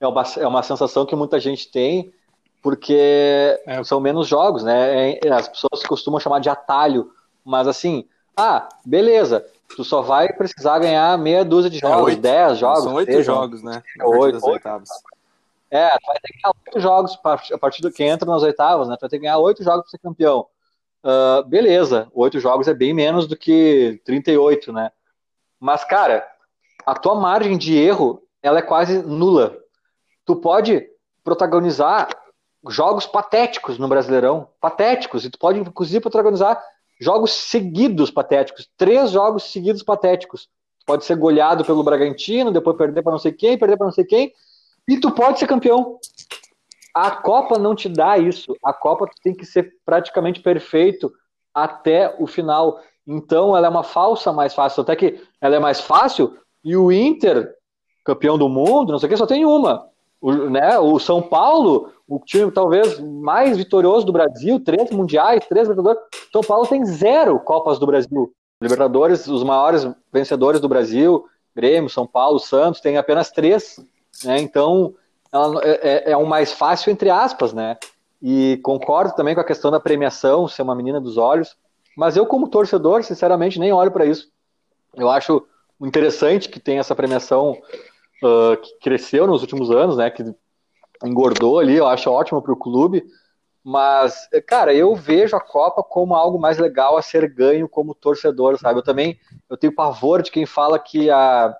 É 0.00 0.06
uma, 0.06 0.22
é 0.36 0.46
uma 0.46 0.62
sensação 0.62 1.04
que 1.04 1.16
muita 1.16 1.40
gente 1.40 1.70
tem, 1.70 2.12
porque 2.62 3.60
é. 3.66 3.82
são 3.84 4.00
menos 4.00 4.28
jogos, 4.28 4.62
né? 4.62 5.18
É, 5.18 5.28
as 5.30 5.48
pessoas 5.48 5.82
costumam 5.86 6.20
chamar 6.20 6.40
de 6.40 6.48
atalho, 6.48 7.10
mas 7.44 7.66
assim, 7.66 8.06
ah, 8.36 8.68
beleza. 8.84 9.44
Tu 9.74 9.84
só 9.84 10.00
vai 10.00 10.32
precisar 10.32 10.78
ganhar 10.78 11.18
meia 11.18 11.44
dúzia 11.44 11.68
de 11.68 11.78
é 11.78 11.80
jogos, 11.80 12.12
é, 12.12 12.16
dez 12.16 12.58
jogos. 12.58 12.84
São 12.84 12.94
oito 12.94 13.22
jogos, 13.22 13.62
né? 13.62 13.82
Oito, 14.00 14.46
oitavas. 14.46 14.88
É, 15.70 15.90
tu 15.90 16.06
vai 16.06 16.16
ter 16.20 16.32
que 16.32 16.40
ganhar 16.40 16.54
oito 16.66 16.80
jogos 16.80 17.18
a 17.52 17.58
partir 17.58 17.82
do 17.82 17.92
que 17.92 18.02
entra 18.02 18.30
nas 18.30 18.42
oitavas, 18.42 18.88
né? 18.88 18.96
Tu 18.96 19.00
vai 19.00 19.10
ter 19.10 19.16
que 19.18 19.22
ganhar 19.22 19.38
oito 19.38 19.62
jogos 19.62 19.82
para 19.82 19.90
ser 19.90 19.98
campeão. 19.98 20.46
Uh, 21.04 21.44
beleza, 21.46 22.08
oito 22.14 22.40
jogos 22.40 22.66
é 22.66 22.74
bem 22.74 22.94
menos 22.94 23.26
do 23.26 23.36
que 23.36 24.00
38, 24.04 24.72
né? 24.72 24.90
Mas, 25.60 25.84
cara, 25.84 26.26
a 26.86 26.94
tua 26.94 27.14
margem 27.14 27.58
de 27.58 27.76
erro 27.76 28.22
ela 28.42 28.60
é 28.60 28.62
quase 28.62 29.02
nula. 29.02 29.58
Tu 30.28 30.36
pode 30.36 30.86
protagonizar 31.24 32.06
jogos 32.68 33.06
patéticos 33.06 33.78
no 33.78 33.88
Brasileirão, 33.88 34.46
patéticos, 34.60 35.24
e 35.24 35.30
tu 35.30 35.38
pode 35.38 35.58
inclusive 35.58 36.00
protagonizar 36.00 36.62
jogos 37.00 37.32
seguidos 37.32 38.10
patéticos, 38.10 38.68
três 38.76 39.10
jogos 39.10 39.44
seguidos 39.44 39.82
patéticos. 39.82 40.46
Pode 40.84 41.06
ser 41.06 41.16
goleado 41.16 41.64
pelo 41.64 41.82
Bragantino, 41.82 42.52
depois 42.52 42.76
perder 42.76 43.00
para 43.00 43.12
não 43.12 43.18
sei 43.18 43.32
quem, 43.32 43.56
perder 43.56 43.78
para 43.78 43.86
não 43.86 43.92
sei 43.92 44.04
quem, 44.04 44.30
e 44.86 45.00
tu 45.00 45.10
pode 45.12 45.38
ser 45.38 45.46
campeão. 45.46 45.98
A 46.94 47.10
Copa 47.10 47.58
não 47.58 47.74
te 47.74 47.88
dá 47.88 48.18
isso. 48.18 48.54
A 48.62 48.74
Copa 48.74 49.06
tem 49.22 49.34
que 49.34 49.46
ser 49.46 49.76
praticamente 49.82 50.40
perfeito 50.42 51.10
até 51.54 52.14
o 52.18 52.26
final. 52.26 52.82
Então 53.06 53.56
ela 53.56 53.66
é 53.66 53.70
uma 53.70 53.82
falsa 53.82 54.30
mais 54.30 54.52
fácil. 54.52 54.82
Até 54.82 54.94
que 54.94 55.26
ela 55.40 55.56
é 55.56 55.58
mais 55.58 55.80
fácil 55.80 56.36
e 56.62 56.76
o 56.76 56.92
Inter, 56.92 57.50
campeão 58.04 58.36
do 58.36 58.46
mundo, 58.46 58.92
não 58.92 58.98
sei 58.98 59.06
o 59.06 59.10
que, 59.10 59.16
só 59.16 59.26
tem 59.26 59.46
uma. 59.46 59.88
O, 60.20 60.32
né, 60.32 60.78
o 60.78 60.98
São 60.98 61.22
Paulo, 61.22 61.92
o 62.06 62.18
time 62.18 62.50
talvez 62.50 62.98
mais 62.98 63.56
vitorioso 63.56 64.04
do 64.04 64.12
Brasil, 64.12 64.58
três 64.58 64.90
mundiais, 64.90 65.46
três 65.46 65.68
Libertadores. 65.68 66.02
São 66.32 66.40
Paulo 66.42 66.66
tem 66.66 66.84
zero 66.84 67.38
Copas 67.38 67.78
do 67.78 67.86
Brasil. 67.86 68.32
Libertadores, 68.60 69.28
os 69.28 69.44
maiores 69.44 69.88
vencedores 70.12 70.60
do 70.60 70.68
Brasil, 70.68 71.24
Grêmio, 71.54 71.88
São 71.88 72.06
Paulo, 72.06 72.38
Santos, 72.40 72.80
tem 72.80 72.96
apenas 72.96 73.30
três. 73.30 73.78
Né? 74.24 74.40
Então, 74.40 74.94
ela, 75.32 75.60
é, 75.62 76.10
é, 76.10 76.10
é 76.12 76.16
um 76.16 76.26
mais 76.26 76.52
fácil, 76.52 76.90
entre 76.90 77.10
aspas, 77.10 77.52
né? 77.52 77.76
E 78.20 78.58
concordo 78.64 79.14
também 79.14 79.34
com 79.34 79.40
a 79.40 79.44
questão 79.44 79.70
da 79.70 79.78
premiação, 79.78 80.48
ser 80.48 80.62
uma 80.62 80.74
menina 80.74 81.00
dos 81.00 81.16
olhos. 81.16 81.56
Mas 81.96 82.16
eu, 82.16 82.26
como 82.26 82.48
torcedor, 82.48 83.04
sinceramente, 83.04 83.60
nem 83.60 83.72
olho 83.72 83.92
para 83.92 84.06
isso. 84.06 84.28
Eu 84.94 85.08
acho 85.08 85.46
interessante 85.80 86.48
que 86.48 86.58
tem 86.58 86.78
essa 86.78 86.94
premiação 86.94 87.56
uh, 88.22 88.56
que 88.56 88.78
cresceu 88.80 89.26
nos 89.26 89.42
últimos 89.42 89.70
anos, 89.70 89.96
né? 89.96 90.10
Que 90.10 90.24
engordou 91.04 91.58
ali, 91.58 91.76
eu 91.76 91.86
acho 91.86 92.10
ótimo 92.10 92.42
para 92.42 92.52
o 92.52 92.56
clube. 92.56 93.04
Mas, 93.64 94.28
cara, 94.46 94.72
eu 94.72 94.94
vejo 94.94 95.36
a 95.36 95.40
Copa 95.40 95.82
como 95.82 96.14
algo 96.14 96.38
mais 96.38 96.58
legal 96.58 96.96
a 96.96 97.02
ser 97.02 97.28
ganho 97.28 97.68
como 97.68 97.94
torcedor, 97.94 98.58
sabe? 98.58 98.78
Eu 98.78 98.84
também 98.84 99.18
eu 99.48 99.56
tenho 99.56 99.74
pavor 99.74 100.22
de 100.22 100.30
quem 100.30 100.46
fala 100.46 100.78
que 100.78 101.10
a, 101.10 101.54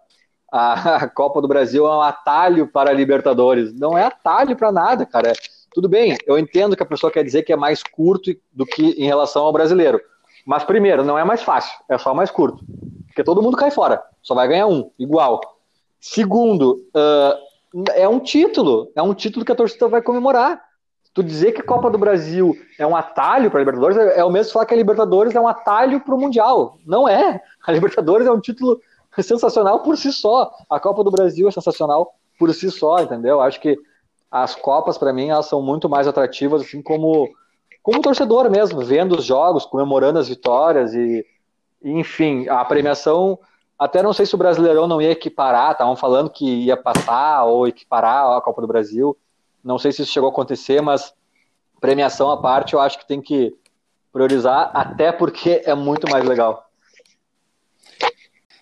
a, 0.51 1.09
Copa 1.15 1.43
do 1.43 1.49
Brasil 1.49 1.87
é 1.87 1.91
um 1.91 2.01
atalho 2.01 2.67
para 2.67 2.91
a 2.91 2.95
Libertadores. 2.95 3.73
Não 3.75 3.97
é 3.97 4.05
atalho 4.05 4.57
para 4.57 4.73
nada, 4.73 5.05
cara. 5.05 5.33
Tudo 5.73 5.89
bem, 5.89 6.17
eu 6.27 6.39
entendo 6.39 6.75
que 6.75 6.83
a 6.83 6.87
pessoa 6.87 7.13
quer 7.13 7.23
dizer 7.23 7.43
que 7.43 7.53
é 7.53 7.57
mais 7.57 7.83
curto 7.83 8.35
do 8.51 8.65
que 8.65 8.91
em 8.93 9.05
relação 9.05 9.45
ao 9.45 9.53
brasileiro. 9.53 10.01
Mas, 10.47 10.65
primeiro, 10.65 11.05
não 11.05 11.19
é 11.19 11.25
mais 11.25 11.43
fácil, 11.43 11.79
é 11.91 11.99
só 11.99 12.15
mais 12.15 12.31
curto. 12.31 12.65
Porque 13.07 13.23
todo 13.23 13.43
mundo 13.43 13.57
cai 13.57 13.71
fora, 13.71 14.03
só 14.23 14.35
vai 14.35 14.49
ganhar 14.49 14.67
um, 14.67 14.91
igual. 14.99 15.41
Segundo, 16.01 16.85
uh, 16.95 17.89
é 17.95 18.09
um 18.09 18.21
título, 18.21 18.91
é 18.95 19.03
um 19.03 19.15
título 19.15 19.45
que 19.45 19.53
a 19.53 19.57
torcida 19.57 19.89
vai 19.89 20.03
comemorar. 20.03 20.63
Tu 21.13 21.23
dizer 21.23 21.53
que 21.53 21.61
a 21.61 21.65
Copa 21.65 21.91
do 21.91 21.99
Brasil 21.99 22.57
é 22.79 22.87
um 22.87 22.95
atalho 22.95 23.51
para 23.51 23.59
a 23.59 23.63
Libertadores 23.63 23.97
é 23.97 24.25
o 24.25 24.31
mesmo 24.31 24.53
falar 24.53 24.67
que 24.67 24.75
a 24.75 24.77
Libertadores 24.77 25.35
é 25.35 25.41
um 25.41 25.49
atalho 25.49 26.01
para 26.01 26.15
o 26.15 26.21
Mundial. 26.21 26.79
Não 26.87 27.09
é. 27.09 27.41
A 27.67 27.73
Libertadores 27.73 28.27
é 28.27 28.31
um 28.31 28.41
título 28.41 28.81
sensacional 29.23 29.81
por 29.81 29.97
si 29.97 30.13
só. 30.13 30.53
A 30.71 30.79
Copa 30.79 31.03
do 31.03 31.11
Brasil 31.11 31.49
é 31.49 31.51
sensacional 31.51 32.15
por 32.39 32.55
si 32.55 32.71
só, 32.71 33.01
entendeu? 33.01 33.41
Acho 33.41 33.61
que 33.61 33.77
as 34.31 34.55
Copas, 34.55 34.97
para 34.97 35.13
mim, 35.13 35.29
elas 35.29 35.47
são 35.47 35.61
muito 35.63 35.89
mais 35.89 36.07
atrativas, 36.07 36.63
assim 36.63 36.83
como, 36.83 37.29
como 37.83 38.03
torcedor 38.03 38.51
mesmo, 38.51 38.81
vendo 38.83 39.17
os 39.17 39.25
jogos, 39.25 39.65
comemorando 39.65 40.19
as 40.19 40.29
vitórias 40.29 40.95
e, 40.95 41.25
enfim, 41.83 42.47
a 42.49 42.65
premiação. 42.65 43.39
Até 43.79 44.03
não 44.03 44.13
sei 44.13 44.27
se 44.27 44.35
o 44.35 44.39
Brasileirão 44.39 44.89
não 44.89 45.01
ia 45.01 45.13
equiparar, 45.13 45.73
estavam 45.73 45.95
falando 45.95 46.31
que 46.31 46.45
ia 46.45 46.77
passar 46.77 47.45
ou 47.45 47.69
equiparar 47.69 48.37
a 48.37 48.41
Copa 48.41 48.61
do 48.61 48.67
Brasil. 48.67 49.17
Não 49.63 49.79
sei 49.79 49.93
se 49.93 50.03
isso 50.03 50.13
chegou 50.13 50.29
a 50.29 50.33
acontecer, 50.33 50.81
mas 50.81 51.15
premiação 51.81 52.31
à 52.31 52.37
parte, 52.37 52.75
eu 52.75 52.81
acho 52.81 52.99
que 52.99 53.07
tem 53.07 53.21
que 53.21 53.57
priorizar, 54.13 54.73
até 54.75 55.13
porque 55.13 55.63
é 55.65 55.75
muito 55.75 56.11
mais 56.11 56.25
legal. 56.25 56.69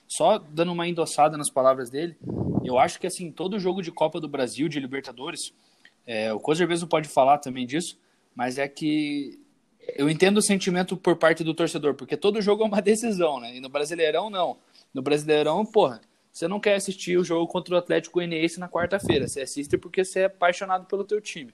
Só 0.07 0.39
dando 0.39 0.73
uma 0.73 0.87
endossada 0.87 1.37
nas 1.37 1.51
palavras 1.51 1.89
dele, 1.89 2.17
eu 2.63 2.79
acho 2.79 3.01
que 3.01 3.07
assim, 3.07 3.31
todo 3.31 3.59
jogo 3.59 3.81
de 3.81 3.91
Copa 3.91 4.21
do 4.21 4.29
Brasil, 4.29 4.69
de 4.69 4.81
Libertadores, 4.81 5.55
é, 6.07 6.33
o 6.33 6.41
Cozer 6.41 6.69
mesmo 6.69 6.89
pode 6.89 7.09
falar 7.09 7.39
também 7.39 7.67
disso, 7.67 7.99
mas 8.35 8.59
é 8.59 8.69
que 8.69 9.39
eu 9.97 10.11
entendo 10.11 10.39
o 10.39 10.43
sentimento 10.43 10.97
por 10.97 11.17
parte 11.17 11.45
do 11.45 11.55
torcedor, 11.55 11.95
porque 11.95 12.17
todo 12.17 12.43
jogo 12.43 12.63
é 12.63 12.67
uma 12.67 12.81
decisão, 12.83 13.41
né? 13.41 13.57
E 13.57 13.61
no 13.61 13.69
Brasileirão, 13.69 14.29
não. 14.29 14.59
No 14.97 15.03
Brasileirão, 15.03 15.63
porra, 15.67 16.01
você 16.33 16.49
não 16.49 16.59
quer 16.59 16.75
assistir 16.75 17.19
o 17.19 17.23
jogo 17.23 17.47
contra 17.47 17.75
o 17.75 17.77
Atlético 17.77 18.15
Goianiense 18.15 18.59
na 18.59 18.67
quarta-feira. 18.67 19.29
Você 19.29 19.43
assiste 19.43 19.77
porque 19.77 20.03
você 20.03 20.21
é 20.21 20.25
apaixonado 20.25 20.87
pelo 20.87 21.05
teu 21.05 21.21
time. 21.21 21.53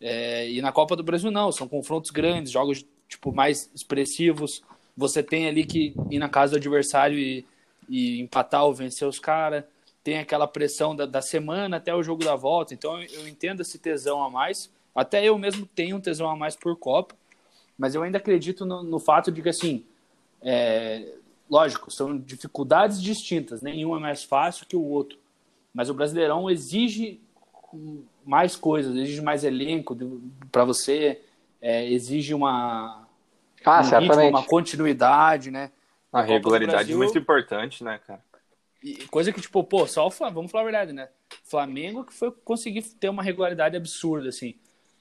É, 0.00 0.50
e 0.50 0.60
na 0.60 0.72
Copa 0.72 0.96
do 0.96 1.04
Brasil 1.04 1.30
não, 1.30 1.52
são 1.52 1.68
confrontos 1.68 2.10
grandes, 2.10 2.50
jogos 2.50 2.84
tipo 3.08 3.32
mais 3.32 3.70
expressivos. 3.72 4.60
Você 4.96 5.22
tem 5.22 5.46
ali 5.46 5.64
que 5.64 5.94
ir 6.10 6.18
na 6.18 6.28
casa 6.28 6.50
do 6.50 6.56
adversário 6.56 7.16
e, 7.16 7.46
e 7.88 8.20
empatar 8.20 8.64
ou 8.64 8.74
vencer 8.74 9.06
os 9.06 9.20
caras. 9.20 9.62
Tem 10.02 10.18
aquela 10.18 10.48
pressão 10.48 10.96
da, 10.96 11.06
da, 11.06 11.22
semana 11.22 11.76
até 11.76 11.94
o 11.94 12.02
jogo 12.02 12.24
da 12.24 12.34
volta. 12.34 12.74
Então 12.74 13.00
eu, 13.00 13.28
entendo 13.28 13.60
esse 13.60 13.78
tesão 13.78 14.20
a 14.20 14.28
mais. 14.28 14.68
Até 14.92 15.24
eu 15.24 15.38
mesmo 15.38 15.64
tenho 15.64 15.96
um 15.96 16.00
tesão 16.00 16.28
a 16.28 16.34
mais 16.34 16.56
por 16.56 16.76
Copa, 16.76 17.14
mas 17.78 17.94
eu 17.94 18.02
ainda 18.02 18.18
acredito 18.18 18.66
no, 18.66 18.82
no 18.82 18.98
fato 18.98 19.30
de 19.30 19.40
que 19.40 19.48
assim 19.48 19.84
é, 20.42 21.14
lógico, 21.48 21.90
são 21.90 22.18
dificuldades 22.18 23.00
distintas, 23.02 23.62
nenhum 23.62 23.96
é 23.96 24.00
mais 24.00 24.24
fácil 24.24 24.66
que 24.66 24.76
o 24.76 24.82
outro. 24.82 25.18
Mas 25.72 25.90
o 25.90 25.94
Brasileirão 25.94 26.50
exige 26.50 27.20
mais 28.24 28.56
coisas, 28.56 28.94
exige 28.96 29.20
mais 29.20 29.44
elenco 29.44 29.96
para 30.50 30.64
você, 30.64 31.20
é, 31.60 31.90
exige 31.90 32.32
uma, 32.32 33.06
ah, 33.64 33.80
um 33.80 33.98
ritmo, 33.98 34.28
uma 34.28 34.44
continuidade, 34.44 35.50
né? 35.50 35.70
A, 36.12 36.22
regularidade 36.22 36.76
Brasil, 36.76 36.94
é 36.94 36.98
muito 36.98 37.18
importante, 37.18 37.82
né, 37.82 37.98
cara? 38.06 38.22
coisa 39.10 39.32
que, 39.32 39.40
tipo, 39.40 39.64
pô, 39.64 39.86
só 39.86 40.06
o 40.06 40.10
Flamengo, 40.10 40.36
vamos 40.36 40.52
falar 40.52 40.62
a 40.62 40.70
verdade, 40.70 40.92
né? 40.92 41.08
Flamengo 41.42 42.04
que 42.04 42.12
foi 42.12 42.30
conseguir 42.30 42.82
ter 42.82 43.08
uma 43.08 43.22
regularidade 43.22 43.76
absurda, 43.76 44.28
assim. 44.28 44.54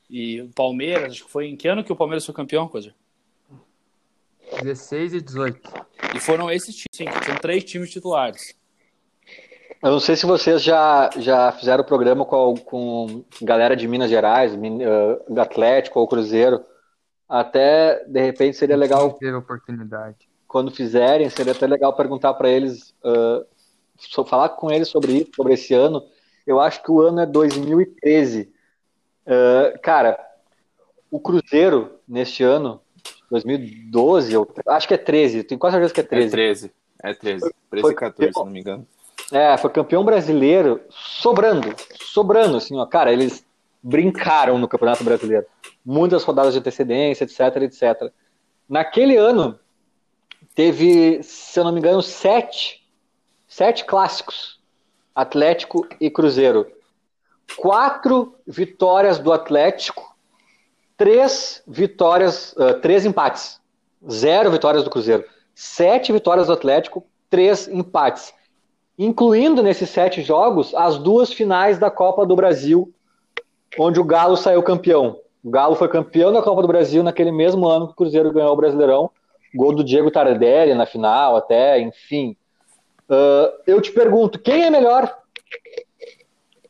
E 0.10 0.42
o 0.42 0.50
Palmeiras, 0.50 1.12
acho 1.12 1.26
que 1.26 1.32
foi 1.32 1.48
em 1.48 1.56
que 1.56 1.68
ano 1.68 1.84
que 1.84 1.92
o 1.92 1.96
Palmeiras 1.96 2.26
foi 2.26 2.34
campeão, 2.34 2.68
coisa? 2.68 2.96
16 4.62 5.13
e 5.13 5.22
18. 5.22 5.60
E 6.16 6.20
foram 6.20 6.50
esses 6.52 6.76
times, 6.76 7.16
sim, 7.16 7.26
são 7.26 7.36
três 7.38 7.63
times 7.63 7.89
titulares. 7.89 8.56
Eu 9.84 9.92
não 9.92 10.00
sei 10.00 10.16
se 10.16 10.26
vocês 10.26 10.63
já, 10.63 11.10
já 11.18 11.52
fizeram 11.52 11.84
programa 11.84 12.24
com, 12.24 12.56
com 12.56 13.26
galera 13.42 13.76
de 13.76 13.86
Minas 13.86 14.10
Gerais, 14.10 14.54
uh, 14.54 15.39
Atlético 15.42 16.00
ou 16.00 16.08
Cruzeiro. 16.08 16.63
Até, 17.28 18.02
de 18.06 18.22
repente, 18.22 18.56
seria 18.56 18.78
legal. 18.78 19.12
Teve 19.13 19.36
oportunidade. 19.36 20.30
Quando 20.48 20.72
fizerem, 20.72 21.30
seria 21.30 21.52
até 21.52 21.68
legal 21.68 21.94
perguntar 21.98 22.34
para 22.36 22.48
eles, 22.50 22.96
uh, 23.04 24.26
falar 24.26 24.50
com 24.50 24.72
eles 24.72 24.88
sobre 24.88 25.13
isso, 25.13 25.32
sobre 25.36 25.54
esse 25.54 25.74
ano. 25.74 26.02
Eu 26.48 26.62
acho 26.62 26.82
que 26.82 26.89
o 26.89 27.02
ano 27.02 27.20
é 27.20 27.26
2013. 27.26 28.54
Uh, 29.26 29.80
cara, 29.82 30.18
o 31.12 31.20
Cruzeiro, 31.20 32.00
neste 32.08 32.42
ano, 32.42 32.80
2012, 33.34 34.32
eu, 34.32 34.48
acho 34.67 34.88
que 34.88 34.93
é 34.93 34.98
13, 34.98 35.43
tenho 35.43 35.60
quase 35.60 35.74
certeza 35.74 35.93
que 35.93 36.00
é 36.00 36.04
13. 36.04 36.28
É 36.28 36.30
13, 36.30 36.72
é 37.04 37.13
13, 37.13 37.54
13 37.69 37.91
e 37.91 37.96
14, 37.96 38.34
se 38.34 38.39
não 38.39 38.46
me 38.46 38.60
engano. 38.60 38.88
É, 39.32 39.58
foi 39.58 39.72
campeão 39.72 40.06
brasileiro 40.06 40.82
sobrando, 40.89 41.74
sobrando, 42.00 42.58
assim, 42.58 42.78
ó, 42.78 42.86
cara, 42.86 43.12
eles 43.12 43.43
brincaram 43.82 44.58
no 44.58 44.67
Campeonato 44.67 45.04
Brasileiro. 45.04 45.46
Muitas 45.84 46.24
rodadas 46.24 46.54
de 46.54 46.60
antecedência, 46.60 47.24
etc, 47.24 47.63
etc. 47.63 48.12
Naquele 48.69 49.17
ano, 49.17 49.60
teve, 50.54 51.22
se 51.24 51.60
eu 51.60 51.63
não 51.63 51.72
me 51.72 51.80
engano, 51.80 52.02
sete, 52.02 52.86
sete 53.48 53.84
clássicos, 53.84 54.60
Atlético 55.15 55.88
e 56.00 56.10
Cruzeiro. 56.10 56.67
Quatro 57.58 58.36
vitórias 58.46 59.17
do 59.19 59.34
Atlético 59.34 60.12
três 60.98 61.64
vitórias, 61.68 62.54
uh, 62.54 62.80
três 62.82 63.06
empates. 63.06 63.60
Zero 64.10 64.52
vitórias 64.52 64.84
do 64.84 64.90
Cruzeiro. 64.90 65.24
Sete 65.56 66.12
vitórias 66.12 66.48
do 66.48 66.54
Atlético, 66.54 67.06
três 67.30 67.68
empates. 67.68 68.34
Incluindo 68.98 69.64
nesses 69.64 69.90
sete 69.90 70.22
jogos 70.22 70.74
as 70.76 70.98
duas 70.98 71.34
finais 71.34 71.80
da 71.80 71.90
Copa 71.90 72.26
do 72.26 72.36
Brasil, 72.36 72.94
onde 73.78 74.00
o 74.00 74.04
Galo 74.04 74.38
saiu 74.38 74.62
campeão. 74.62 75.20
O 75.44 75.50
Galo 75.50 75.76
foi 75.76 75.88
campeão 75.88 76.32
da 76.32 76.42
Copa 76.42 76.62
do 76.62 76.68
Brasil 76.68 77.04
naquele 77.04 77.32
mesmo 77.32 77.68
ano 77.68 77.88
que 77.88 77.94
o 77.94 77.96
Cruzeiro 77.96 78.32
ganhou 78.32 78.54
o 78.54 78.56
Brasileirão. 78.56 79.10
Gol 79.56 79.76
do 79.76 79.84
Diego 79.84 80.10
Tardelli 80.10 80.74
na 80.74 80.86
final, 80.86 81.36
até, 81.36 81.80
enfim. 81.80 82.36
Uh, 83.10 83.52
eu 83.68 83.82
te 83.82 83.92
pergunto, 83.92 84.40
quem 84.40 84.64
é 84.64 84.70
melhor? 84.70 85.16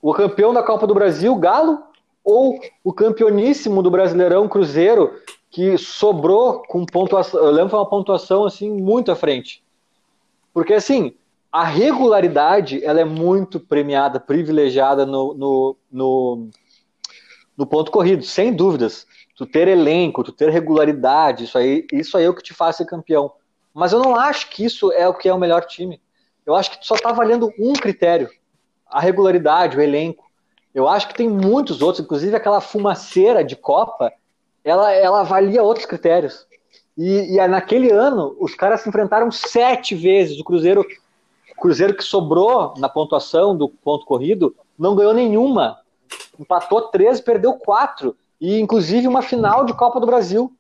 O 0.02 0.14
campeão 0.14 0.54
da 0.54 0.64
Copa 0.64 0.86
do 0.86 0.94
Brasil, 0.94 1.34
Galo, 1.36 1.80
ou 2.24 2.60
o 2.84 2.94
campeoníssimo 2.94 3.84
do 3.84 3.92
Brasileirão 3.92 4.48
Cruzeiro, 4.48 5.14
que 5.50 5.78
sobrou 5.78 6.64
com 6.64 6.86
pontuação, 6.86 7.44
eu 7.44 7.52
lembro 7.52 7.70
foi 7.70 7.80
uma 7.80 7.90
pontuação 7.90 8.46
assim 8.46 8.72
muito 8.72 9.12
à 9.12 9.16
frente. 9.16 9.64
Porque 10.54 10.74
assim, 10.74 11.16
a 11.52 11.64
regularidade 11.64 12.84
ela 12.84 13.02
é 13.02 13.06
muito 13.06 13.60
premiada, 13.60 14.20
privilegiada 14.20 15.06
no, 15.06 15.34
no, 15.34 15.78
no, 15.92 16.50
no 17.56 17.66
ponto 17.68 17.92
corrido, 17.92 18.24
sem 18.24 18.54
dúvidas. 18.54 19.06
Tu 19.36 19.46
ter 19.46 19.68
elenco, 19.68 20.24
tu 20.24 20.32
ter 20.32 20.50
regularidade, 20.50 21.44
isso 21.44 21.58
aí, 21.58 21.86
isso 21.92 22.18
aí 22.18 22.26
é 22.26 22.30
o 22.30 22.34
que 22.34 22.44
te 22.44 22.54
faz 22.54 22.78
ser 22.78 22.86
campeão. 22.86 23.32
Mas 23.74 23.92
eu 23.92 24.00
não 24.00 24.16
acho 24.16 24.50
que 24.50 24.64
isso 24.64 24.92
é 24.92 25.08
o 25.08 25.14
que 25.14 25.28
é 25.28 25.34
o 25.34 25.40
melhor 25.40 25.66
time. 25.66 26.00
Eu 26.46 26.56
acho 26.56 26.72
que 26.72 26.86
só 26.86 26.96
está 26.96 27.12
valendo 27.12 27.52
um 27.60 27.74
critério: 27.74 28.30
a 28.88 29.00
regularidade, 29.00 29.78
o 29.78 29.82
elenco. 29.82 30.23
Eu 30.74 30.88
acho 30.88 31.08
que 31.08 31.14
tem 31.14 31.30
muitos 31.30 31.82
outros, 31.82 32.04
inclusive 32.04 32.36
aquela 32.36 32.60
fumaceira 32.60 33.44
de 33.44 33.56
Copa, 33.56 34.12
ela, 34.64 34.92
ela 34.92 35.22
avalia 35.22 35.62
outros 35.62 35.86
critérios. 35.86 36.48
E, 36.98 37.36
e 37.36 37.48
naquele 37.48 37.92
ano, 37.92 38.36
os 38.40 38.56
caras 38.56 38.82
se 38.82 38.90
enfrentaram 38.90 39.32
sete 39.32 39.96
vezes. 39.96 40.40
O 40.40 40.44
Cruzeiro, 40.44 40.82
o 40.82 41.62
Cruzeiro 41.62 41.96
que 41.96 42.04
sobrou 42.04 42.74
na 42.78 42.88
pontuação 42.88 43.56
do 43.56 43.68
ponto 43.68 44.06
corrido, 44.06 44.56
não 44.78 44.96
ganhou 44.96 45.14
nenhuma. 45.14 45.80
Empatou 46.40 46.90
13, 46.90 47.22
perdeu 47.22 47.54
quatro. 47.54 48.16
E 48.40 48.60
inclusive 48.60 49.08
uma 49.08 49.22
final 49.22 49.66
de 49.66 49.74
Copa 49.74 50.00
do 50.00 50.06
Brasil. 50.06 50.52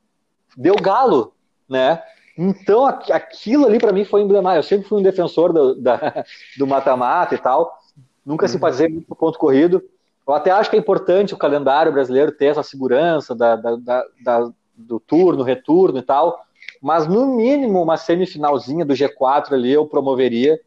Deu 0.55 0.75
galo, 0.75 1.33
né? 1.67 2.01
Então 2.37 2.85
aquilo 2.85 3.67
ali 3.67 3.79
para 3.79 3.93
mim 3.93 4.05
foi 4.05 4.21
emblemático. 4.21 4.59
Eu 4.59 4.63
sempre 4.63 4.87
fui 4.87 4.99
um 4.99 5.03
defensor 5.03 5.53
do 5.53 6.67
mata-mata 6.67 7.35
e 7.35 7.37
tal. 7.37 7.79
Nunca 8.25 8.45
uhum. 8.45 8.51
simpatizei 8.51 8.87
muito 8.87 9.07
com 9.07 9.15
ponto 9.15 9.37
corrido. 9.37 9.83
Eu 10.27 10.33
até 10.33 10.51
acho 10.51 10.69
que 10.69 10.75
é 10.75 10.79
importante 10.79 11.33
o 11.33 11.37
calendário 11.37 11.91
brasileiro 11.91 12.31
ter 12.31 12.45
essa 12.45 12.63
segurança 12.63 13.35
da, 13.35 13.55
da, 13.55 13.75
da, 13.75 14.05
da 14.23 14.51
do 14.75 14.99
turno, 14.99 15.43
retorno 15.43 15.99
e 15.99 16.01
tal, 16.01 16.41
mas 16.81 17.07
no 17.07 17.35
mínimo 17.35 17.81
uma 17.81 17.97
semifinalzinha 17.97 18.83
do 18.83 18.93
G4 18.93 19.53
ali 19.53 19.71
eu 19.71 19.85
promoveria. 19.85 20.59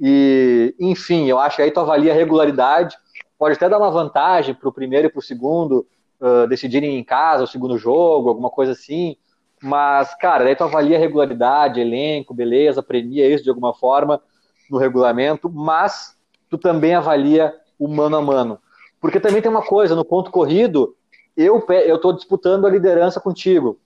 E, 0.00 0.74
enfim, 0.78 1.26
eu 1.26 1.38
acho 1.38 1.56
que 1.56 1.62
aí 1.62 1.70
tu 1.70 1.80
avalia 1.80 2.12
a 2.12 2.14
regularidade, 2.14 2.96
pode 3.38 3.56
até 3.56 3.68
dar 3.68 3.78
uma 3.78 3.90
vantagem 3.90 4.54
para 4.54 4.68
o 4.68 4.72
primeiro 4.72 5.08
e 5.08 5.10
para 5.10 5.18
o 5.18 5.22
segundo 5.22 5.86
uh, 6.20 6.46
decidirem 6.46 6.98
em 6.98 7.04
casa 7.04 7.44
o 7.44 7.48
segundo 7.48 7.76
jogo, 7.76 8.28
alguma 8.28 8.50
coisa 8.50 8.72
assim. 8.72 9.16
Mas, 9.62 10.14
cara, 10.14 10.44
daí 10.44 10.56
tu 10.56 10.64
avalia 10.64 10.96
a 10.96 11.00
regularidade, 11.00 11.80
elenco, 11.80 12.32
beleza, 12.32 12.82
premia 12.82 13.28
isso 13.28 13.44
de 13.44 13.50
alguma 13.50 13.74
forma 13.74 14.22
no 14.70 14.78
regulamento, 14.78 15.50
mas 15.50 16.16
tu 16.48 16.56
também 16.56 16.94
avalia 16.94 17.54
o 17.78 17.88
mano 17.88 18.16
a 18.16 18.22
mano. 18.22 18.58
Porque 19.00 19.20
também 19.20 19.40
tem 19.40 19.50
uma 19.50 19.64
coisa, 19.64 19.96
no 19.96 20.04
ponto 20.04 20.30
corrido, 20.30 20.94
eu 21.36 21.64
estou 21.94 22.12
disputando 22.12 22.66
a 22.66 22.70
liderança 22.70 23.20
contigo. 23.20 23.78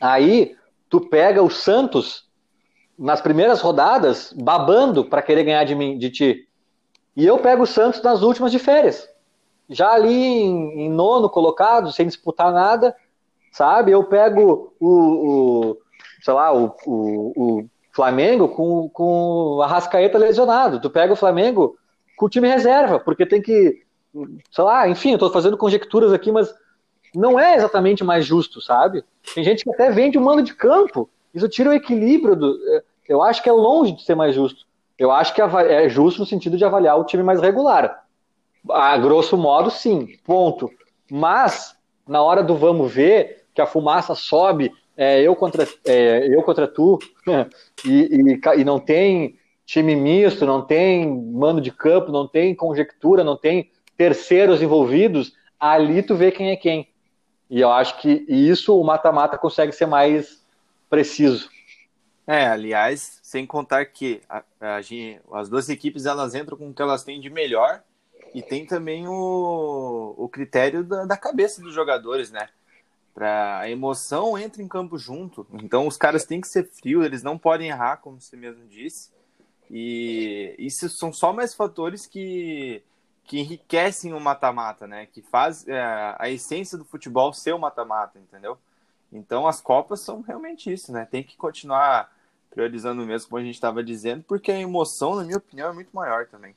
Aí 0.00 0.56
tu 0.88 1.00
pega 1.00 1.42
o 1.42 1.50
Santos 1.50 2.26
nas 2.98 3.20
primeiras 3.20 3.60
rodadas 3.60 4.32
babando 4.32 5.04
para 5.04 5.22
querer 5.22 5.44
ganhar 5.44 5.64
de 5.64 5.74
mim, 5.74 5.98
de 5.98 6.10
ti. 6.10 6.48
E 7.14 7.26
eu 7.26 7.38
pego 7.38 7.64
o 7.64 7.66
Santos 7.66 8.02
nas 8.02 8.22
últimas 8.22 8.50
de 8.50 8.58
férias. 8.58 9.08
Já 9.68 9.92
ali 9.92 10.14
em, 10.14 10.86
em 10.86 10.90
nono 10.90 11.28
colocado, 11.28 11.92
sem 11.92 12.06
disputar 12.06 12.52
nada, 12.52 12.96
sabe? 13.52 13.92
Eu 13.92 14.04
pego 14.04 14.72
o, 14.80 14.88
o 14.88 15.78
sei 16.22 16.34
lá, 16.34 16.52
o, 16.52 16.74
o, 16.86 17.32
o, 17.36 17.70
Flamengo 17.92 18.48
com, 18.48 18.88
com 18.90 19.60
a 19.60 19.66
Rascaeta 19.66 20.16
lesionado. 20.18 20.80
Tu 20.80 20.88
pega 20.88 21.12
o 21.12 21.16
Flamengo 21.16 21.76
com 22.16 22.26
o 22.26 22.28
time 22.28 22.46
reserva, 22.46 23.00
porque 23.00 23.26
tem 23.26 23.42
que, 23.42 23.82
sei 24.50 24.64
lá, 24.64 24.88
enfim, 24.88 25.12
eu 25.12 25.18
tô 25.18 25.30
fazendo 25.30 25.56
conjecturas 25.56 26.12
aqui, 26.12 26.32
mas 26.32 26.52
não 27.14 27.38
é 27.38 27.56
exatamente 27.56 28.04
mais 28.04 28.24
justo, 28.24 28.60
sabe? 28.60 29.04
Tem 29.34 29.42
gente 29.44 29.64
que 29.64 29.70
até 29.70 29.90
vende 29.90 30.18
o 30.18 30.20
mando 30.20 30.42
de 30.42 30.54
campo. 30.54 31.08
Isso 31.34 31.48
tira 31.48 31.70
o 31.70 31.74
equilíbrio 31.74 32.36
do. 32.36 32.58
É, 32.74 32.82
eu 33.08 33.22
acho 33.22 33.42
que 33.42 33.48
é 33.48 33.52
longe 33.52 33.92
de 33.92 34.02
ser 34.02 34.14
mais 34.14 34.34
justo. 34.34 34.66
Eu 34.98 35.10
acho 35.12 35.32
que 35.32 35.40
é 35.40 35.88
justo 35.88 36.20
no 36.20 36.26
sentido 36.26 36.56
de 36.56 36.64
avaliar 36.64 36.98
o 36.98 37.04
time 37.04 37.22
mais 37.22 37.40
regular. 37.40 38.04
A 38.68 38.98
grosso 38.98 39.36
modo, 39.36 39.70
sim, 39.70 40.08
ponto. 40.24 40.70
Mas, 41.10 41.76
na 42.06 42.20
hora 42.20 42.42
do 42.42 42.56
vamos 42.56 42.92
ver, 42.92 43.44
que 43.54 43.60
a 43.60 43.66
fumaça 43.66 44.14
sobe, 44.14 44.72
é, 44.96 45.22
eu, 45.22 45.36
contra, 45.36 45.66
é, 45.86 46.26
eu 46.26 46.42
contra 46.42 46.66
tu, 46.66 46.98
e, 47.86 48.36
e, 48.36 48.60
e 48.60 48.64
não 48.64 48.80
tem 48.80 49.38
time 49.64 49.94
misto, 49.94 50.44
não 50.44 50.62
tem 50.62 51.08
mano 51.08 51.60
de 51.60 51.70
campo, 51.70 52.10
não 52.10 52.26
tem 52.26 52.54
conjectura, 52.54 53.22
não 53.22 53.36
tem 53.36 53.70
terceiros 53.98 54.62
envolvidos, 54.62 55.36
ali 55.58 56.02
tu 56.02 56.14
vê 56.14 56.30
quem 56.30 56.50
é 56.50 56.56
quem. 56.56 56.88
E 57.50 57.60
eu 57.60 57.70
acho 57.70 58.00
que 58.00 58.24
isso 58.28 58.78
o 58.78 58.84
mata-mata 58.84 59.36
consegue 59.36 59.72
ser 59.72 59.86
mais 59.86 60.46
preciso. 60.88 61.50
É, 62.26 62.46
aliás, 62.46 63.18
sem 63.22 63.44
contar 63.44 63.86
que 63.86 64.20
a, 64.28 64.44
a, 64.60 64.80
as 65.32 65.48
duas 65.48 65.68
equipes 65.68 66.06
elas 66.06 66.34
entram 66.34 66.56
com 66.56 66.70
o 66.70 66.74
que 66.74 66.80
elas 66.80 67.02
têm 67.02 67.20
de 67.20 67.28
melhor 67.28 67.82
e 68.34 68.42
tem 68.42 68.66
também 68.66 69.08
o, 69.08 70.14
o 70.16 70.28
critério 70.28 70.84
da, 70.84 71.04
da 71.04 71.16
cabeça 71.16 71.60
dos 71.60 71.74
jogadores, 71.74 72.30
né? 72.30 72.48
Pra, 73.14 73.60
a 73.60 73.70
emoção 73.70 74.38
entra 74.38 74.62
em 74.62 74.68
campo 74.68 74.96
junto. 74.96 75.44
Então 75.54 75.86
os 75.86 75.96
caras 75.96 76.24
têm 76.24 76.40
que 76.40 76.46
ser 76.46 76.68
frios, 76.70 77.04
eles 77.04 77.22
não 77.22 77.36
podem 77.36 77.70
errar, 77.70 77.96
como 77.96 78.20
você 78.20 78.36
mesmo 78.36 78.68
disse. 78.68 79.10
E 79.70 80.54
isso 80.58 80.88
são 80.88 81.12
só 81.12 81.32
mais 81.32 81.54
fatores 81.54 82.06
que 82.06 82.82
que 83.28 83.38
enriquecem 83.38 84.14
o 84.14 84.20
mata-mata, 84.20 84.86
né? 84.86 85.06
Que 85.06 85.20
faz 85.20 85.68
é, 85.68 86.16
a 86.18 86.30
essência 86.30 86.78
do 86.78 86.84
futebol 86.84 87.30
ser 87.34 87.54
o 87.54 87.58
mata-mata, 87.58 88.18
entendeu? 88.18 88.56
Então 89.12 89.46
as 89.46 89.60
Copas 89.60 90.00
são 90.00 90.22
realmente 90.22 90.72
isso, 90.72 90.90
né? 90.90 91.04
Tem 91.04 91.22
que 91.22 91.36
continuar 91.36 92.10
priorizando 92.50 93.04
mesmo, 93.04 93.28
como 93.28 93.40
a 93.40 93.44
gente 93.44 93.54
estava 93.54 93.84
dizendo, 93.84 94.24
porque 94.26 94.50
a 94.50 94.58
emoção, 94.58 95.14
na 95.14 95.24
minha 95.24 95.36
opinião, 95.36 95.68
é 95.68 95.72
muito 95.74 95.94
maior 95.94 96.26
também. 96.26 96.56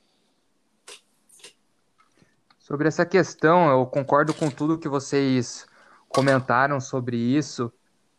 Sobre 2.58 2.88
essa 2.88 3.04
questão, 3.04 3.70
eu 3.70 3.84
concordo 3.84 4.32
com 4.32 4.50
tudo 4.50 4.78
que 4.78 4.88
vocês 4.88 5.66
comentaram 6.08 6.80
sobre 6.80 7.18
isso. 7.18 7.70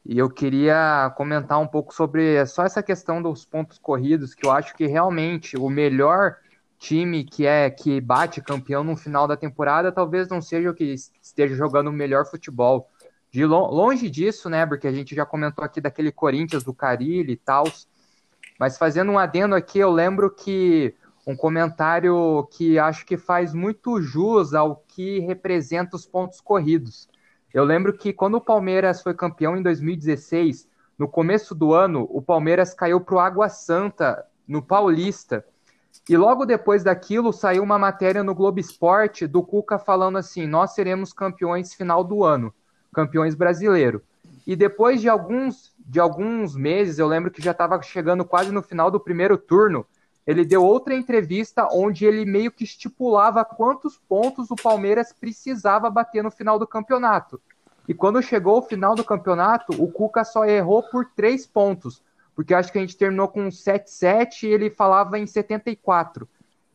E 0.05 0.19
eu 0.19 0.29
queria 0.29 1.11
comentar 1.17 1.59
um 1.59 1.67
pouco 1.67 1.91
sobre 1.93 2.45
só 2.45 2.63
essa 2.63 2.83
questão 2.83 3.19
dos 3.19 3.45
pontos 3.45 3.79
corridos, 3.79 4.35
que 4.35 4.45
eu 4.45 4.51
acho 4.51 4.75
que 4.75 4.85
realmente 4.85 5.57
o 5.57 5.69
melhor 5.69 6.37
time 6.83 7.23
que 7.23 7.45
é 7.45 7.69
que 7.69 8.01
bate 8.01 8.41
campeão 8.41 8.83
no 8.83 8.97
final 8.97 9.25
da 9.25 9.37
temporada 9.37 9.89
talvez 9.89 10.27
não 10.27 10.41
seja 10.41 10.69
o 10.69 10.73
que 10.73 10.93
esteja 11.21 11.55
jogando 11.55 11.87
o 11.87 11.93
melhor 11.93 12.25
futebol. 12.25 12.89
De 13.31 13.45
longe 13.45 14.09
disso, 14.09 14.49
né? 14.49 14.65
Porque 14.65 14.85
a 14.85 14.91
gente 14.91 15.15
já 15.15 15.25
comentou 15.25 15.63
aqui 15.63 15.79
daquele 15.79 16.11
Corinthians 16.11 16.63
do 16.63 16.73
Carilli 16.73 17.31
e 17.33 17.37
tal. 17.37 17.63
Mas 18.59 18.77
fazendo 18.77 19.13
um 19.13 19.17
adendo 19.17 19.55
aqui, 19.55 19.79
eu 19.79 19.89
lembro 19.89 20.29
que 20.29 20.93
um 21.25 21.35
comentário 21.37 22.47
que 22.51 22.77
acho 22.77 23.05
que 23.05 23.17
faz 23.17 23.53
muito 23.53 24.01
jus 24.01 24.53
ao 24.53 24.75
que 24.75 25.19
representa 25.19 25.95
os 25.95 26.05
pontos 26.05 26.41
corridos. 26.41 27.07
Eu 27.53 27.63
lembro 27.63 27.93
que 27.93 28.11
quando 28.11 28.35
o 28.35 28.41
Palmeiras 28.41 29.01
foi 29.01 29.13
campeão 29.13 29.55
em 29.55 29.63
2016, 29.63 30.67
no 30.99 31.07
começo 31.07 31.55
do 31.55 31.73
ano, 31.73 32.07
o 32.11 32.21
Palmeiras 32.21 32.73
caiu 32.73 32.99
para 32.99 33.15
o 33.15 33.19
Água 33.19 33.47
Santa 33.47 34.25
no 34.47 34.61
Paulista. 34.61 35.45
E 36.09 36.17
logo 36.17 36.45
depois 36.45 36.83
daquilo 36.83 37.31
saiu 37.31 37.63
uma 37.63 37.79
matéria 37.79 38.23
no 38.23 38.35
Globo 38.35 38.59
Esporte 38.59 39.25
do 39.25 39.41
Cuca 39.41 39.79
falando 39.79 40.17
assim: 40.17 40.45
nós 40.45 40.73
seremos 40.73 41.13
campeões 41.13 41.73
final 41.73 42.03
do 42.03 42.23
ano, 42.23 42.53
campeões 42.93 43.35
brasileiro. 43.35 44.01
E 44.45 44.55
depois 44.55 44.99
de 44.99 45.07
alguns, 45.07 45.73
de 45.79 46.01
alguns 46.01 46.55
meses, 46.55 46.99
eu 46.99 47.07
lembro 47.07 47.31
que 47.31 47.41
já 47.41 47.51
estava 47.51 47.81
chegando 47.81 48.25
quase 48.25 48.51
no 48.51 48.61
final 48.61 48.91
do 48.91 48.99
primeiro 48.99 49.37
turno, 49.37 49.85
ele 50.27 50.43
deu 50.43 50.61
outra 50.61 50.93
entrevista 50.93 51.69
onde 51.71 52.05
ele 52.05 52.25
meio 52.25 52.51
que 52.51 52.65
estipulava 52.65 53.45
quantos 53.45 53.97
pontos 53.97 54.51
o 54.51 54.55
Palmeiras 54.55 55.13
precisava 55.13 55.89
bater 55.89 56.21
no 56.21 56.31
final 56.31 56.59
do 56.59 56.67
campeonato. 56.67 57.41
E 57.87 57.93
quando 57.93 58.21
chegou 58.21 58.59
o 58.59 58.61
final 58.61 58.95
do 58.95 59.03
campeonato, 59.03 59.73
o 59.81 59.89
Cuca 59.89 60.23
só 60.25 60.45
errou 60.45 60.83
por 60.83 61.05
três 61.15 61.47
pontos 61.47 62.01
porque 62.35 62.53
acho 62.53 62.71
que 62.71 62.77
a 62.77 62.81
gente 62.81 62.97
terminou 62.97 63.27
com 63.27 63.47
7-7 63.47 64.43
e 64.43 64.47
ele 64.47 64.69
falava 64.69 65.19
em 65.19 65.27
74. 65.27 66.27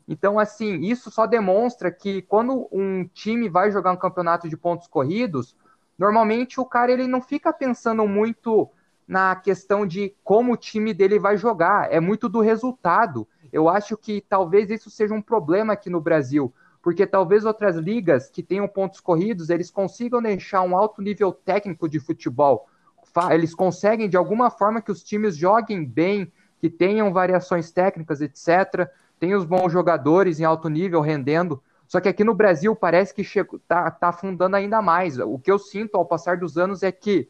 Então, 0.06 0.38
assim, 0.38 0.80
isso 0.80 1.10
só 1.10 1.26
demonstra 1.26 1.90
que 1.90 2.22
quando 2.22 2.66
um 2.72 3.06
time 3.06 3.48
vai 3.48 3.70
jogar 3.70 3.92
um 3.92 3.96
campeonato 3.96 4.48
de 4.48 4.56
pontos 4.56 4.86
corridos, 4.86 5.54
normalmente 5.98 6.58
o 6.58 6.64
cara 6.64 6.90
ele 6.90 7.06
não 7.06 7.20
fica 7.20 7.52
pensando 7.52 8.06
muito 8.06 8.70
na 9.06 9.36
questão 9.36 9.86
de 9.86 10.14
como 10.24 10.52
o 10.52 10.56
time 10.56 10.94
dele 10.94 11.18
vai 11.18 11.36
jogar, 11.36 11.92
é 11.92 12.00
muito 12.00 12.28
do 12.28 12.40
resultado. 12.40 13.26
Eu 13.52 13.68
acho 13.68 13.96
que 13.96 14.22
talvez 14.28 14.70
isso 14.70 14.90
seja 14.90 15.14
um 15.14 15.22
problema 15.22 15.72
aqui 15.72 15.90
no 15.90 16.00
Brasil, 16.00 16.52
porque 16.82 17.06
talvez 17.06 17.44
outras 17.44 17.76
ligas 17.76 18.30
que 18.30 18.42
tenham 18.42 18.68
pontos 18.68 19.00
corridos, 19.00 19.50
eles 19.50 19.70
consigam 19.70 20.22
deixar 20.22 20.62
um 20.62 20.76
alto 20.76 21.02
nível 21.02 21.32
técnico 21.32 21.88
de 21.88 21.98
futebol, 21.98 22.66
eles 23.30 23.54
conseguem 23.54 24.08
de 24.08 24.16
alguma 24.16 24.50
forma 24.50 24.80
que 24.80 24.90
os 24.90 25.02
times 25.02 25.36
joguem 25.36 25.84
bem, 25.84 26.32
que 26.60 26.68
tenham 26.68 27.12
variações 27.12 27.70
técnicas, 27.70 28.20
etc. 28.20 28.88
Tem 29.18 29.34
os 29.34 29.44
bons 29.44 29.70
jogadores 29.72 30.40
em 30.40 30.44
alto 30.44 30.68
nível 30.68 31.00
rendendo. 31.00 31.62
Só 31.86 32.00
que 32.00 32.08
aqui 32.08 32.22
no 32.22 32.34
Brasil 32.34 32.76
parece 32.76 33.14
que 33.14 33.22
está 33.22 33.90
tá 33.90 34.08
afundando 34.08 34.56
ainda 34.56 34.82
mais. 34.82 35.18
O 35.18 35.38
que 35.38 35.50
eu 35.50 35.58
sinto 35.58 35.96
ao 35.96 36.04
passar 36.04 36.36
dos 36.36 36.58
anos 36.58 36.82
é 36.82 36.92
que 36.92 37.28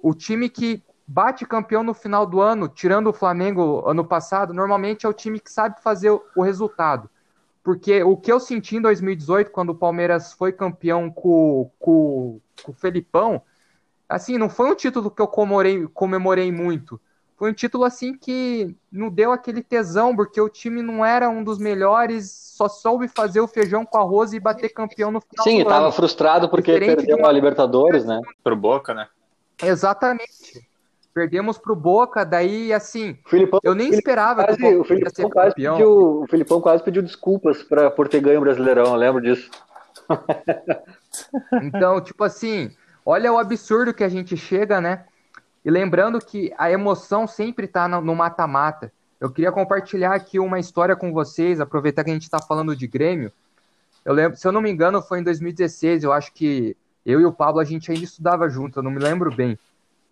o 0.00 0.14
time 0.14 0.48
que 0.48 0.82
bate 1.06 1.46
campeão 1.46 1.82
no 1.82 1.94
final 1.94 2.26
do 2.26 2.40
ano, 2.40 2.68
tirando 2.68 3.08
o 3.08 3.12
Flamengo 3.12 3.82
ano 3.88 4.04
passado, 4.04 4.52
normalmente 4.52 5.06
é 5.06 5.08
o 5.08 5.14
time 5.14 5.40
que 5.40 5.50
sabe 5.50 5.80
fazer 5.80 6.10
o 6.10 6.42
resultado. 6.42 7.08
Porque 7.62 8.02
o 8.02 8.16
que 8.16 8.32
eu 8.32 8.40
senti 8.40 8.76
em 8.76 8.80
2018, 8.80 9.50
quando 9.50 9.70
o 9.70 9.74
Palmeiras 9.74 10.32
foi 10.32 10.52
campeão 10.52 11.10
com, 11.10 11.70
com, 11.78 12.40
com 12.62 12.72
o 12.72 12.74
Felipão, 12.74 13.42
assim, 14.08 14.38
não 14.38 14.48
foi 14.48 14.70
um 14.70 14.74
título 14.74 15.10
que 15.10 15.20
eu 15.20 15.28
comemorei, 15.28 15.86
comemorei 15.88 16.50
muito. 16.50 17.00
Foi 17.36 17.52
um 17.52 17.54
título 17.54 17.84
assim 17.84 18.14
que 18.18 18.74
não 18.90 19.08
deu 19.08 19.30
aquele 19.30 19.62
tesão, 19.62 20.16
porque 20.16 20.40
o 20.40 20.48
time 20.48 20.82
não 20.82 21.04
era 21.04 21.28
um 21.28 21.44
dos 21.44 21.56
melhores, 21.56 22.32
só 22.32 22.68
soube 22.68 23.06
fazer 23.06 23.40
o 23.40 23.46
feijão 23.46 23.86
com 23.86 23.96
arroz 23.96 24.32
e 24.32 24.40
bater 24.40 24.70
campeão 24.70 25.12
no 25.12 25.20
final. 25.20 25.44
Sim, 25.44 25.60
estava 25.60 25.92
frustrado 25.92 26.48
porque 26.48 26.72
Diferente 26.72 26.96
perdeu 26.96 27.18
uma... 27.18 27.28
a 27.28 27.32
Libertadores, 27.32 28.04
né? 28.04 28.20
Pro 28.42 28.56
Boca, 28.56 28.92
né? 28.92 29.06
Exatamente. 29.62 30.66
Perdemos 31.14 31.58
pro 31.58 31.76
Boca, 31.76 32.24
daí 32.24 32.72
assim, 32.72 33.16
Filipão, 33.26 33.60
eu 33.62 33.74
nem 33.74 33.90
esperava 33.90 34.44
quase, 34.44 34.58
que 34.58 34.66
o, 34.66 34.80
o 34.80 34.84
Filipão 34.84 35.30
quase 35.30 35.50
campeão. 35.50 35.76
Pediu, 35.76 36.22
o 36.22 36.26
Filipão 36.28 36.60
quase 36.60 36.82
pediu 36.82 37.02
desculpas 37.02 37.62
pra, 37.62 37.88
por 37.88 38.08
ter 38.08 38.20
ganho 38.20 38.38
o 38.38 38.42
Brasileirão, 38.42 38.86
eu 38.86 38.96
lembro 38.96 39.22
disso. 39.22 39.48
então, 41.62 42.00
tipo 42.00 42.24
assim, 42.24 42.70
Olha 43.10 43.32
o 43.32 43.38
absurdo 43.38 43.94
que 43.94 44.04
a 44.04 44.08
gente 44.10 44.36
chega, 44.36 44.82
né? 44.82 45.06
E 45.64 45.70
lembrando 45.70 46.18
que 46.18 46.52
a 46.58 46.70
emoção 46.70 47.26
sempre 47.26 47.64
está 47.64 47.88
no 47.88 48.14
mata-mata. 48.14 48.92
Eu 49.18 49.30
queria 49.30 49.50
compartilhar 49.50 50.12
aqui 50.12 50.38
uma 50.38 50.60
história 50.60 50.94
com 50.94 51.10
vocês, 51.10 51.58
aproveitar 51.58 52.04
que 52.04 52.10
a 52.10 52.12
gente 52.12 52.24
está 52.24 52.38
falando 52.38 52.76
de 52.76 52.86
Grêmio. 52.86 53.32
Eu 54.04 54.12
lembro, 54.12 54.36
se 54.36 54.46
eu 54.46 54.52
não 54.52 54.60
me 54.60 54.70
engano, 54.70 55.00
foi 55.00 55.20
em 55.20 55.22
2016. 55.22 56.04
Eu 56.04 56.12
acho 56.12 56.34
que 56.34 56.76
eu 57.06 57.18
e 57.18 57.24
o 57.24 57.32
Pablo 57.32 57.60
a 57.60 57.64
gente 57.64 57.90
ainda 57.90 58.04
estudava 58.04 58.46
junto. 58.50 58.78
Eu 58.78 58.82
não 58.82 58.90
me 58.90 58.98
lembro 58.98 59.34
bem. 59.34 59.58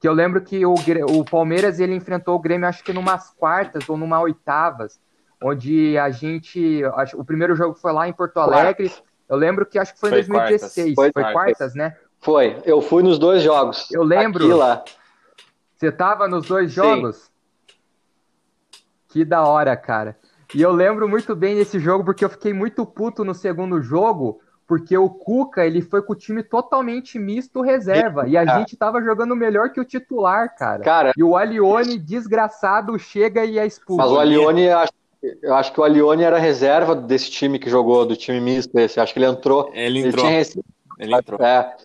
Que 0.00 0.08
eu 0.08 0.14
lembro 0.14 0.40
que 0.40 0.64
o, 0.64 0.72
o 0.72 1.22
Palmeiras 1.22 1.78
ele 1.78 1.94
enfrentou 1.94 2.34
o 2.34 2.40
Grêmio, 2.40 2.66
acho 2.66 2.82
que 2.82 2.94
numas 2.94 3.28
quartas 3.28 3.86
ou 3.90 3.98
numa 3.98 4.18
oitavas, 4.22 4.98
onde 5.42 5.98
a 5.98 6.08
gente. 6.08 6.82
Acho, 6.94 7.20
o 7.20 7.24
primeiro 7.26 7.54
jogo 7.54 7.74
foi 7.74 7.92
lá 7.92 8.08
em 8.08 8.12
Porto 8.14 8.38
Alegre. 8.40 8.88
Quartas. 8.88 9.04
Eu 9.28 9.36
lembro 9.36 9.66
que 9.66 9.78
acho 9.78 9.92
que 9.92 10.00
foi, 10.00 10.08
em 10.08 10.12
2016. 10.12 10.94
Quartas. 10.94 11.12
Foi, 11.12 11.22
foi 11.22 11.32
quartas, 11.34 11.74
né? 11.74 11.94
Foi. 12.20 12.60
Eu 12.64 12.80
fui 12.80 13.02
nos 13.02 13.18
dois 13.18 13.42
jogos. 13.42 13.90
Eu 13.90 14.02
lembro. 14.02 14.56
lá. 14.56 14.84
Você 15.76 15.92
tava 15.92 16.26
nos 16.26 16.46
dois 16.46 16.72
jogos? 16.72 17.16
Sim. 17.16 17.30
Que 19.08 19.24
da 19.24 19.44
hora, 19.44 19.76
cara. 19.76 20.16
E 20.54 20.62
eu 20.62 20.72
lembro 20.72 21.08
muito 21.08 21.34
bem 21.34 21.54
desse 21.54 21.78
jogo 21.78 22.04
porque 22.04 22.24
eu 22.24 22.30
fiquei 22.30 22.52
muito 22.52 22.86
puto 22.86 23.24
no 23.24 23.34
segundo 23.34 23.82
jogo, 23.82 24.40
porque 24.66 24.96
o 24.96 25.08
Cuca, 25.08 25.66
ele 25.66 25.82
foi 25.82 26.02
com 26.02 26.12
o 26.12 26.16
time 26.16 26.42
totalmente 26.42 27.18
misto 27.18 27.60
reserva, 27.60 28.28
e 28.28 28.36
a 28.36 28.58
gente 28.58 28.76
tava 28.76 29.02
jogando 29.02 29.34
melhor 29.34 29.70
que 29.70 29.80
o 29.80 29.84
titular, 29.84 30.54
cara. 30.56 30.82
cara 30.82 31.12
e 31.16 31.22
o 31.22 31.36
Alione, 31.36 31.98
desgraçado, 31.98 32.98
chega 32.98 33.44
e 33.44 33.58
é 33.58 33.66
expulso. 33.66 34.02
Mas 34.02 34.10
o 34.10 34.18
Alione, 34.18 34.66
eu 35.42 35.54
acho 35.54 35.72
que 35.72 35.80
o 35.80 35.84
Alione 35.84 36.22
era 36.22 36.38
reserva 36.38 36.94
desse 36.94 37.30
time 37.30 37.58
que 37.58 37.70
jogou, 37.70 38.06
do 38.06 38.16
time 38.16 38.40
misto 38.40 38.78
esse. 38.78 39.00
Acho 39.00 39.12
que 39.12 39.18
ele 39.18 39.26
entrou. 39.26 39.70
Ele 39.72 40.00
entrou. 40.00 40.26
Ele, 40.26 40.44
tinha... 40.44 40.64
ele 40.98 41.14
entrou. 41.14 41.40
É. 41.42 41.76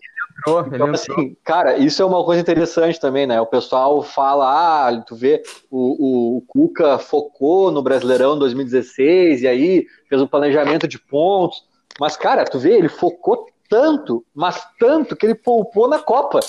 Entrou, 0.42 0.66
então, 0.66 0.90
assim, 0.90 1.36
cara, 1.44 1.76
isso 1.78 2.02
é 2.02 2.04
uma 2.04 2.24
coisa 2.24 2.40
interessante 2.40 2.98
também, 2.98 3.26
né? 3.26 3.40
O 3.40 3.46
pessoal 3.46 4.02
fala, 4.02 4.88
ah, 4.88 5.00
tu 5.02 5.14
vê, 5.14 5.42
o, 5.70 5.78
o, 5.78 6.36
o 6.38 6.42
Cuca 6.42 6.98
focou 6.98 7.70
no 7.70 7.82
Brasileirão 7.82 8.38
2016 8.38 9.42
e 9.42 9.48
aí 9.48 9.86
fez 10.08 10.20
um 10.20 10.26
planejamento 10.26 10.88
de 10.88 10.98
pontos. 10.98 11.64
Mas, 12.00 12.16
cara, 12.16 12.44
tu 12.44 12.58
vê, 12.58 12.76
ele 12.76 12.88
focou 12.88 13.46
tanto, 13.68 14.24
mas 14.34 14.66
tanto 14.78 15.14
que 15.16 15.26
ele 15.26 15.34
poupou 15.34 15.88
na 15.88 15.98
Copa. 15.98 16.40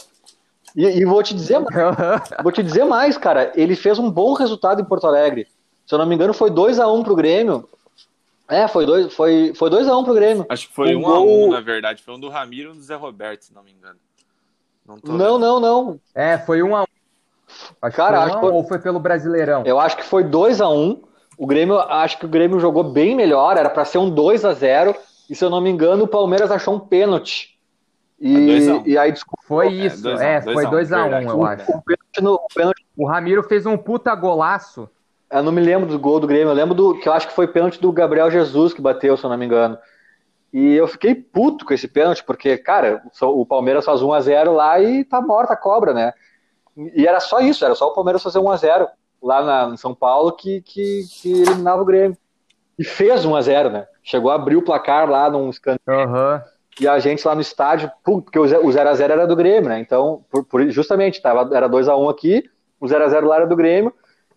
E, 0.75 0.85
e 0.85 1.05
vou 1.05 1.21
te 1.21 1.33
dizer, 1.35 1.59
vou 2.41 2.51
te 2.51 2.63
dizer 2.63 2.85
mais, 2.85 3.17
cara. 3.17 3.51
Ele 3.55 3.75
fez 3.75 3.99
um 3.99 4.09
bom 4.09 4.33
resultado 4.33 4.81
em 4.81 4.85
Porto 4.85 5.07
Alegre. 5.07 5.47
Se 5.85 5.93
eu 5.93 5.99
não 5.99 6.05
me 6.05 6.15
engano, 6.15 6.33
foi 6.33 6.49
2 6.49 6.79
a 6.79 6.87
1 6.87 6.95
um 6.95 7.03
pro 7.03 7.15
Grêmio. 7.15 7.67
É, 8.47 8.67
foi 8.67 8.85
2 8.85 9.13
foi, 9.13 9.53
foi 9.55 9.69
dois 9.69 9.87
a 9.87 9.95
1 9.95 9.99
um 9.99 10.03
pro 10.03 10.13
Grêmio. 10.13 10.45
Acho 10.49 10.67
que 10.67 10.73
foi 10.73 10.95
1 10.95 10.97
um, 10.97 10.99
um 10.99 11.03
gol... 11.03 11.13
a 11.13 11.21
1 11.21 11.45
um, 11.45 11.49
na 11.51 11.61
verdade. 11.61 12.03
Foi 12.03 12.13
um 12.13 12.19
do 12.19 12.29
Ramiro 12.29 12.69
e 12.69 12.73
um 12.73 12.75
do 12.75 12.81
Zé 12.81 12.95
Roberto, 12.95 13.43
se 13.43 13.53
não 13.53 13.63
me 13.63 13.71
engano. 13.71 13.99
Não, 14.85 14.99
não, 15.03 15.39
não, 15.39 15.59
não, 15.59 15.99
É, 16.13 16.37
foi 16.37 16.61
1 16.61 16.67
um 16.67 16.75
a 16.75 16.81
1 16.81 16.83
um. 16.83 17.91
Cara, 17.91 18.17
foi 18.17 18.25
acho 18.25 18.35
que 18.35 18.41
foi... 18.41 18.51
ou 18.51 18.63
foi 18.63 18.79
pelo 18.79 18.99
Brasileirão? 18.99 19.63
Eu 19.65 19.79
acho 19.79 19.97
que 19.97 20.03
foi 20.03 20.23
2 20.23 20.61
a 20.61 20.69
1 20.69 20.73
um. 20.73 21.01
O 21.37 21.47
Grêmio, 21.47 21.79
acho 21.79 22.19
que 22.19 22.25
o 22.25 22.29
Grêmio 22.29 22.59
jogou 22.59 22.83
bem 22.83 23.15
melhor, 23.15 23.57
era 23.57 23.69
para 23.69 23.85
ser 23.85 23.97
um 23.97 24.09
2 24.09 24.45
a 24.45 24.53
0 24.53 24.95
e 25.29 25.35
se 25.35 25.43
eu 25.43 25.49
não 25.49 25.61
me 25.61 25.69
engano, 25.69 26.03
o 26.03 26.07
Palmeiras 26.07 26.51
achou 26.51 26.75
um 26.75 26.79
pênalti. 26.79 27.57
E, 28.19 28.67
é 28.67 28.73
um. 28.73 28.83
e 28.85 28.97
aí, 28.97 29.11
desculpa. 29.11 29.43
Foi 29.45 29.67
isso, 29.73 30.07
é, 30.07 30.39
dois 30.39 30.57
é 30.57 30.61
foi 30.61 30.65
2x1, 30.65 31.25
um, 31.25 31.29
eu 31.29 31.45
acho. 31.45 31.71
O, 31.71 31.81
pênalti 31.81 32.21
no, 32.21 32.33
o, 32.35 32.47
pênalti... 32.53 32.85
o 32.95 33.05
Ramiro 33.07 33.43
fez 33.43 33.65
um 33.65 33.77
puta 33.77 34.13
golaço. 34.15 34.89
Eu 35.31 35.43
não 35.43 35.51
me 35.51 35.61
lembro 35.61 35.87
do 35.89 35.97
gol 35.99 36.19
do 36.19 36.27
Grêmio, 36.27 36.49
eu 36.49 36.53
lembro 36.53 36.75
do 36.75 36.99
que 36.99 37.09
eu 37.09 37.13
acho 37.13 37.27
que 37.27 37.33
foi 37.33 37.47
pênalti 37.47 37.81
do 37.81 37.91
Gabriel 37.91 38.29
Jesus 38.29 38.73
que 38.73 38.81
bateu, 38.81 39.17
se 39.17 39.23
eu 39.23 39.29
não 39.29 39.37
me 39.37 39.45
engano. 39.45 39.77
E 40.53 40.75
eu 40.75 40.87
fiquei 40.87 41.15
puto 41.15 41.65
com 41.65 41.73
esse 41.73 41.87
pênalti, 41.87 42.23
porque, 42.23 42.55
cara, 42.57 43.01
o 43.21 43.43
Palmeiras 43.43 43.83
faz 43.83 44.01
1x0 44.01 44.51
lá 44.51 44.79
e 44.79 45.03
tá 45.03 45.19
morta 45.19 45.53
a 45.53 45.57
cobra, 45.57 45.93
né? 45.93 46.13
E 46.95 47.07
era 47.07 47.19
só 47.19 47.39
isso, 47.39 47.65
era 47.65 47.73
só 47.73 47.87
o 47.87 47.93
Palmeiras 47.93 48.21
fazer 48.21 48.37
1x0 48.37 48.87
lá 49.21 49.43
na, 49.43 49.73
em 49.73 49.77
São 49.77 49.95
Paulo 49.95 50.31
que, 50.33 50.61
que, 50.61 51.05
que 51.09 51.41
eliminava 51.41 51.81
o 51.81 51.85
Grêmio. 51.85 52.15
E 52.77 52.83
fez 52.83 53.25
1x0, 53.25 53.71
né? 53.71 53.87
Chegou 54.03 54.29
a 54.29 54.35
abrir 54.35 54.55
o 54.55 54.61
placar 54.61 55.09
lá 55.09 55.29
num 55.29 55.49
escanteio. 55.49 55.81
Uhum. 55.87 56.41
E 56.79 56.87
a 56.87 56.99
gente 56.99 57.25
lá 57.27 57.35
no 57.35 57.41
estádio, 57.41 57.91
porque 58.03 58.37
o 58.37 58.43
0x0 58.43 59.09
era 59.09 59.27
do 59.27 59.35
Grêmio, 59.35 59.69
né? 59.69 59.79
Então, 59.79 60.23
por, 60.29 60.43
por, 60.43 60.67
justamente, 60.69 61.21
tava, 61.21 61.55
era 61.55 61.69
2x1 61.69 62.11
aqui, 62.11 62.49
o 62.79 62.85
0x0 62.85 63.21
lá 63.25 63.35
era 63.37 63.47
do 63.47 63.55
Grêmio. 63.55 63.93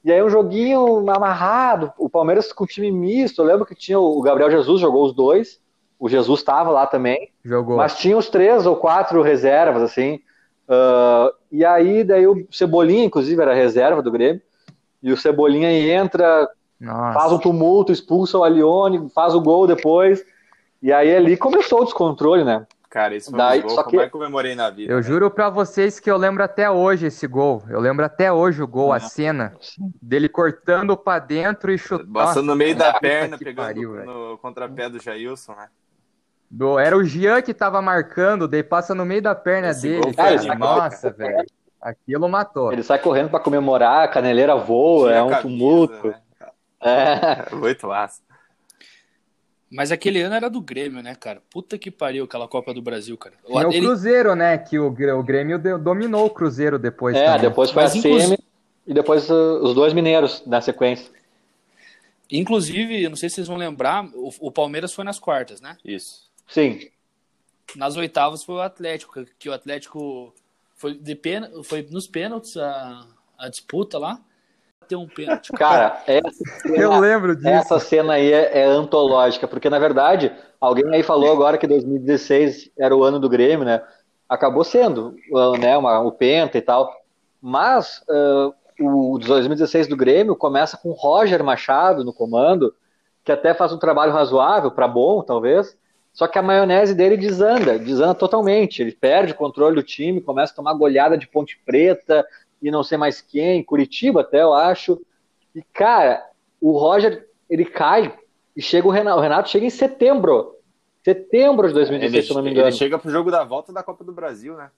E 0.07 0.13
aí 0.13 0.23
um 0.23 0.31
joguinho 0.31 1.11
amarrado, 1.11 1.93
o 1.99 2.09
Palmeiras 2.09 2.53
com 2.53 2.65
time 2.65 2.93
misto. 2.93 3.43
Eu 3.43 3.47
lembro 3.47 3.67
que 3.67 3.75
tinha 3.75 3.99
o 3.99 4.23
Gabriel 4.23 4.49
Jesus, 4.49 4.81
jogou 4.81 5.05
os 5.05 5.13
dois. 5.13 5.61
O 5.99 6.09
Jesus 6.09 6.39
estava 6.39 6.71
lá 6.71 6.87
também. 6.87 7.33
Jogou. 7.45 7.77
Mas 7.77 7.99
tinha 7.99 8.17
os 8.17 8.29
três 8.29 8.67
ou 8.67 8.77
quatro 8.77 9.21
reservas, 9.21 9.83
assim. 9.83 10.21
Uh, 10.69 11.35
e 11.51 11.65
aí, 11.65 12.05
daí 12.05 12.25
o 12.25 12.47
Cebolinha, 12.53 13.05
inclusive, 13.05 13.43
era 13.43 13.53
reserva 13.53 14.01
do 14.01 14.13
Grêmio. 14.13 14.41
E 15.03 15.11
o 15.11 15.17
Cebolinha 15.17 15.73
entra, 15.73 16.49
Nossa. 16.81 17.19
faz 17.19 17.33
um 17.33 17.39
tumulto, 17.39 17.91
expulsa 17.91 18.39
o 18.39 18.45
Alione, 18.45 19.11
faz 19.13 19.35
o 19.35 19.41
gol 19.41 19.67
depois. 19.67 20.25
E 20.81 20.93
aí 20.93 21.17
ali 21.17 21.37
começou 21.37 21.81
o 21.81 21.85
descontrole, 21.85 22.45
né? 22.45 22.65
Cara, 22.89 23.15
esse 23.15 23.31
foi 23.31 23.39
Daí, 23.39 23.61
um 23.61 23.67
gol 23.67 23.85
que 23.85 23.97
eu 23.97 24.01
mais 24.01 24.11
comemorei 24.11 24.55
na 24.55 24.71
vida. 24.71 24.93
Eu 24.93 24.99
né? 24.99 25.03
juro 25.03 25.31
pra 25.31 25.51
vocês 25.51 25.99
que 25.99 26.11
eu 26.11 26.17
lembro 26.17 26.43
até 26.43 26.71
hoje 26.71 27.07
esse 27.07 27.27
gol. 27.27 27.63
Eu 27.69 27.81
lembro 27.81 28.05
até 28.05 28.33
hoje 28.33 28.63
o 28.63 28.67
gol, 28.67 28.93
a 28.93 29.01
cena 29.01 29.55
dele 30.01 30.29
cortando 30.29 30.97
pra 30.97 31.19
dentro 31.19 31.73
e 31.73 31.79
chutando. 31.79 32.13
Passando 32.13 32.47
no 32.47 32.57
meio 32.57 32.77
da 32.77 32.93
perna, 32.99 33.37
pegando 33.37 33.67
pariu, 33.67 34.05
no 34.05 34.39
contrapé 34.39 34.89
do 34.89 35.03
Jailson, 35.03 35.55
né? 35.55 35.69
Do, 36.49 36.79
era 36.79 36.97
o 36.97 37.05
Jean 37.05 37.43
que 37.43 37.53
tava 37.53 37.83
marcando, 37.83 38.47
daí 38.47 38.63
passa 38.63 38.95
no 38.95 39.05
meio 39.05 39.21
da 39.21 39.35
perna 39.35 39.71
esse 39.71 39.83
dele. 39.83 40.15
Cara, 40.15 40.55
Nossa, 40.55 41.11
velho. 41.11 41.45
Aquilo 41.81 42.29
matou. 42.29 42.73
Ele 42.73 42.83
sai 42.83 42.99
correndo 42.99 43.31
pra 43.31 43.41
comemorar, 43.41 44.05
a 44.05 44.09
caneleira 44.09 44.57
voa, 44.57 45.09
Tinha 45.09 45.19
é 45.19 45.23
um 45.23 45.31
camisa, 45.31 45.43
tumulto. 45.43 46.09
Né? 46.09 46.21
É. 46.81 47.55
Muito 47.55 47.87
massa. 47.89 48.23
Mas 49.71 49.91
aquele 49.91 50.21
ano 50.21 50.35
era 50.35 50.49
do 50.49 50.61
Grêmio, 50.61 51.03
né, 51.03 51.15
cara? 51.15 51.43
Puta 51.51 51.77
que 51.77 51.91
pariu 51.91 52.25
aquela 52.25 52.47
Copa 52.47 52.73
do 52.73 52.81
Brasil, 52.81 53.17
cara. 53.19 53.35
O, 53.45 53.59
é 53.59 53.67
o 53.67 53.71
Cruzeiro, 53.71 54.35
né? 54.37 54.57
Que 54.57 54.79
o, 54.79 54.87
o 54.87 55.23
Grêmio 55.23 55.59
dominou 55.79 56.27
o 56.27 56.31
Cruzeiro 56.31 56.79
depois. 56.79 57.17
É, 57.17 57.27
também. 57.27 57.41
depois 57.41 57.71
foi 57.71 57.83
Mas 57.83 57.95
a 57.95 57.99
inclusive... 57.99 58.39
e 58.87 58.95
depois 58.95 59.29
uh, 59.29 59.59
os 59.63 59.75
dois 59.75 59.93
mineiros 59.93 60.45
na 60.47 60.61
sequência. 60.61 61.11
Inclusive, 62.31 63.09
não 63.09 63.17
sei 63.17 63.29
se 63.29 63.37
vocês 63.37 63.49
vão 63.49 63.57
lembrar, 63.57 64.05
o, 64.15 64.31
o, 64.41 64.53
Palmeiras 64.53 64.93
foi 64.93 65.05
nas 65.05 65.19
quartas, 65.19 65.61
né? 65.61 65.77
Isso. 65.85 66.31
Sim. 66.49 66.89
Nas 67.75 67.97
oitavas 67.97 68.45
foi 68.45 68.57
o 68.57 68.61
Atlético, 68.61 69.25
que 69.39 69.49
o 69.49 69.53
Atlético 69.53 70.33
foi, 70.77 70.95
de 70.95 71.15
pena, 71.15 71.51
foi 71.65 71.83
nos 71.91 72.07
pênaltis 72.07 72.57
a, 72.57 73.07
a 73.39 73.49
disputa 73.49 73.99
lá 73.99 74.21
ter 74.87 74.97
um 74.97 75.07
pênalti. 75.07 75.53
Cara, 75.53 76.03
essa 76.07 76.45
cena, 76.63 76.77
eu 76.77 76.99
lembro 76.99 77.37
disso. 77.37 77.49
Essa 77.49 77.79
cena 77.79 78.15
aí 78.15 78.33
é, 78.33 78.61
é, 78.61 78.65
antológica, 78.65 79.47
porque 79.49 79.71
na 79.71 79.79
verdade, 79.79 80.33
alguém 80.61 80.85
aí 80.95 81.03
falou 81.03 81.33
agora 81.33 81.59
que 81.59 81.67
2016 81.67 82.71
era 82.79 82.95
o 82.95 83.03
ano 83.03 83.19
do 83.19 83.29
Grêmio, 83.29 83.65
né? 83.65 83.83
Acabou 84.29 84.65
sendo, 84.65 85.15
né, 85.61 85.77
uma, 85.77 86.01
o 86.01 86.11
Penta 86.11 86.59
e 86.59 86.61
tal. 86.61 86.93
Mas 87.41 88.03
uh, 88.09 88.53
o 88.81 89.19
2016 89.19 89.87
do 89.87 89.97
Grêmio 89.97 90.35
começa 90.35 90.77
com 90.77 90.91
Roger 90.91 91.43
Machado 91.45 92.05
no 92.05 92.13
comando, 92.13 92.75
que 93.25 93.31
até 93.31 93.55
faz 93.55 93.73
um 93.73 93.79
trabalho 93.79 94.13
razoável, 94.13 94.71
para 94.71 94.89
bom, 94.89 95.23
talvez. 95.23 95.77
Só 96.13 96.27
que 96.27 96.39
a 96.39 96.43
maionese 96.43 96.95
dele 96.95 97.17
desanda, 97.17 97.79
desanda 97.79 98.15
totalmente. 98.15 98.81
Ele 98.81 98.93
perde 98.93 99.33
o 99.33 99.37
controle 99.37 99.77
do 99.77 99.83
time, 99.83 100.21
começa 100.21 100.53
a 100.53 100.57
tomar 100.57 100.73
goleada 100.73 101.17
de 101.17 101.27
Ponte 101.27 101.61
Preta, 101.65 102.27
e 102.63 102.71
não 102.71 102.83
sei 102.83 102.99
mais 102.99 103.21
quem, 103.21 103.63
Curitiba 103.63 104.21
até, 104.23 104.43
eu 104.43 104.55
acho. 104.55 105.01
E, 105.55 105.63
cara, 105.73 106.25
o 106.61 106.77
Roger, 106.79 107.27
ele 107.49 107.65
cai 107.65 108.15
e 108.57 108.63
chega 108.63 108.87
o 108.87 108.91
Renato. 108.91 109.19
O 109.19 109.23
Renato 109.23 109.49
chega 109.49 109.67
em 109.67 109.71
setembro. 109.71 110.55
Setembro 111.05 111.69
de 111.69 111.75
2016, 111.75 112.15
ele, 112.15 112.23
se 112.23 112.31
eu 112.31 112.37
não 112.37 112.43
me 112.43 112.51
engano. 112.51 112.69
Ele 112.69 112.77
chega 112.77 112.99
pro 112.99 113.11
jogo 113.11 113.31
da 113.31 113.45
volta 113.45 113.73
da 113.73 113.83
Copa 113.83 114.03
do 114.03 114.13
Brasil, 114.13 114.57
né? 114.57 114.71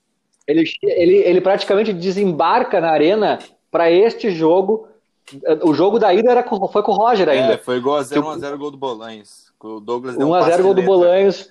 Ele, 0.47 0.65
ele, 0.83 1.17
ele 1.17 1.41
praticamente 1.41 1.93
desembarca 1.93 2.81
na 2.81 2.91
arena 2.91 3.39
para 3.71 3.91
este 3.91 4.31
jogo. 4.31 4.89
O 5.63 5.75
jogo 5.75 5.99
da 5.99 6.13
ida 6.13 6.31
era 6.31 6.43
com, 6.43 6.69
foi 6.69 6.83
com 6.83 6.93
o 6.93 6.97
Roger 6.97 7.29
ainda. 7.29 7.55
É, 7.55 7.59
foi 7.59 7.77
igual 7.77 7.97
a 7.97 8.03
0 8.03 8.27
1 8.27 8.39
0 8.39 8.59
gol 8.59 8.71
do 8.71 8.79
Bolanhos. 8.79 9.53
O 9.61 9.81
Douglas 9.81 10.17
1x0 10.17 10.63
gol 10.63 10.75
do 10.75 10.83
Bolanhos. 10.83 11.51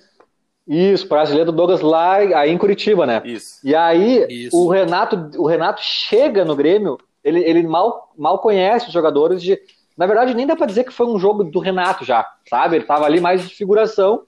Isso, 0.68 1.08
brasileiro 1.08 1.50
do 1.50 1.56
Douglas 1.56 1.80
lá 1.80 2.16
aí 2.16 2.50
em 2.50 2.58
Curitiba, 2.58 3.06
né? 3.06 3.22
Isso. 3.24 3.58
E 3.64 3.74
aí 3.74 4.26
Isso. 4.28 4.56
o 4.56 4.68
Renato, 4.68 5.30
o 5.38 5.46
Renato 5.46 5.80
chega 5.82 6.44
no 6.44 6.54
Grêmio, 6.54 6.98
ele, 7.24 7.40
ele 7.40 7.62
mal, 7.66 8.12
mal 8.16 8.38
conhece 8.38 8.88
os 8.88 8.92
jogadores 8.92 9.42
de. 9.42 9.58
Na 9.96 10.06
verdade, 10.06 10.34
nem 10.34 10.46
dá 10.46 10.54
para 10.54 10.66
dizer 10.66 10.84
que 10.84 10.92
foi 10.92 11.06
um 11.06 11.18
jogo 11.18 11.42
do 11.42 11.58
Renato 11.58 12.04
já, 12.04 12.24
sabe? 12.48 12.76
Ele 12.76 12.84
tava 12.84 13.04
ali 13.04 13.18
mais 13.18 13.48
de 13.48 13.54
figuração. 13.54 14.22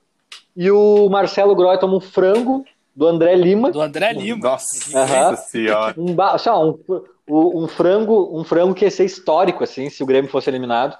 E 0.56 0.70
o 0.70 1.08
Marcelo 1.08 1.54
Groy 1.54 1.78
toma 1.78 1.96
um 1.96 2.00
frango 2.00 2.64
do 2.96 3.06
André 3.06 3.34
Lima. 3.36 3.70
Do 3.70 3.80
André 3.80 4.12
Lima. 4.12 4.40
Nossa, 4.42 4.98
uhum. 4.98 5.36
senhora. 5.36 5.94
Um, 5.96 6.20
assim, 6.20 6.50
ó, 6.50 6.74
um, 7.28 7.64
um, 7.64 7.68
frango, 7.68 8.36
um 8.36 8.42
frango 8.42 8.74
que 8.74 8.84
ia 8.84 8.90
ser 8.90 9.04
histórico, 9.04 9.62
assim, 9.62 9.88
se 9.88 10.02
o 10.02 10.06
Grêmio 10.06 10.30
fosse 10.30 10.50
eliminado. 10.50 10.96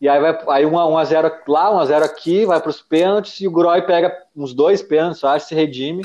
E 0.00 0.08
aí 0.08 0.18
vai 0.18 0.38
aí 0.48 0.66
1 0.66 0.70
um 0.70 0.96
a 0.96 1.04
0 1.04 1.30
lá, 1.46 1.70
1 1.70 1.78
a 1.78 1.84
0 1.84 2.04
aqui, 2.04 2.46
vai 2.46 2.60
para 2.60 2.70
os 2.70 2.80
pênaltis 2.80 3.40
e 3.40 3.46
o 3.46 3.50
Groy 3.50 3.82
pega 3.82 4.16
uns 4.34 4.54
dois 4.54 4.82
pênaltis, 4.82 5.22
acho, 5.22 5.48
se 5.48 5.54
redime. 5.54 6.02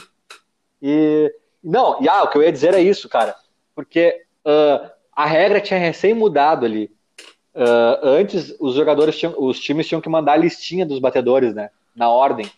E 0.81 1.33
não, 1.63 2.01
e 2.01 2.09
ah, 2.09 2.23
o 2.23 2.27
que 2.27 2.37
eu 2.37 2.43
ia 2.43 2.51
dizer 2.51 2.73
é 2.73 2.81
isso, 2.81 3.07
cara, 3.07 3.35
porque 3.73 4.23
uh, 4.45 4.89
a 5.15 5.25
regra 5.25 5.61
tinha 5.61 5.79
recém 5.79 6.13
mudado 6.13 6.65
ali. 6.65 6.91
Uh, 7.55 7.97
antes 8.03 8.53
os 8.59 8.75
jogadores 8.75 9.17
tinham, 9.17 9.33
os 9.37 9.59
times 9.59 9.87
tinham 9.87 10.01
que 10.01 10.09
mandar 10.09 10.33
a 10.33 10.37
listinha 10.37 10.85
dos 10.85 10.99
batedores, 10.99 11.55
né, 11.55 11.69
na 11.95 12.09
ordem. 12.09 12.51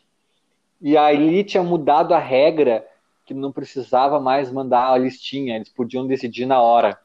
E 0.81 0.97
aí 0.97 1.43
tinha 1.43 1.61
mudado 1.61 2.13
a 2.13 2.19
regra 2.19 2.85
que 3.25 3.33
não 3.33 3.51
precisava 3.51 4.19
mais 4.19 4.51
mandar 4.51 4.91
a 4.91 4.97
listinha, 4.97 5.55
eles 5.55 5.69
podiam 5.69 6.07
decidir 6.07 6.45
na 6.45 6.59
hora. 6.61 6.97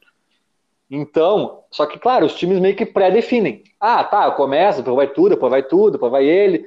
Então, 0.95 1.63
só 1.71 1.87
que, 1.87 1.97
claro, 1.97 2.23
os 2.23 2.35
times 2.35 2.59
meio 2.59 2.75
que 2.75 2.85
pré-definem. 2.85 3.63
Ah, 3.79 4.03
tá, 4.03 4.25
eu 4.25 4.33
começo, 4.33 4.77
depois 4.77 4.95
vai 4.95 5.07
tudo, 5.07 5.29
depois 5.29 5.49
vai 5.49 5.63
tudo, 5.63 5.93
depois 5.93 6.11
vai 6.11 6.23
ele. 6.23 6.65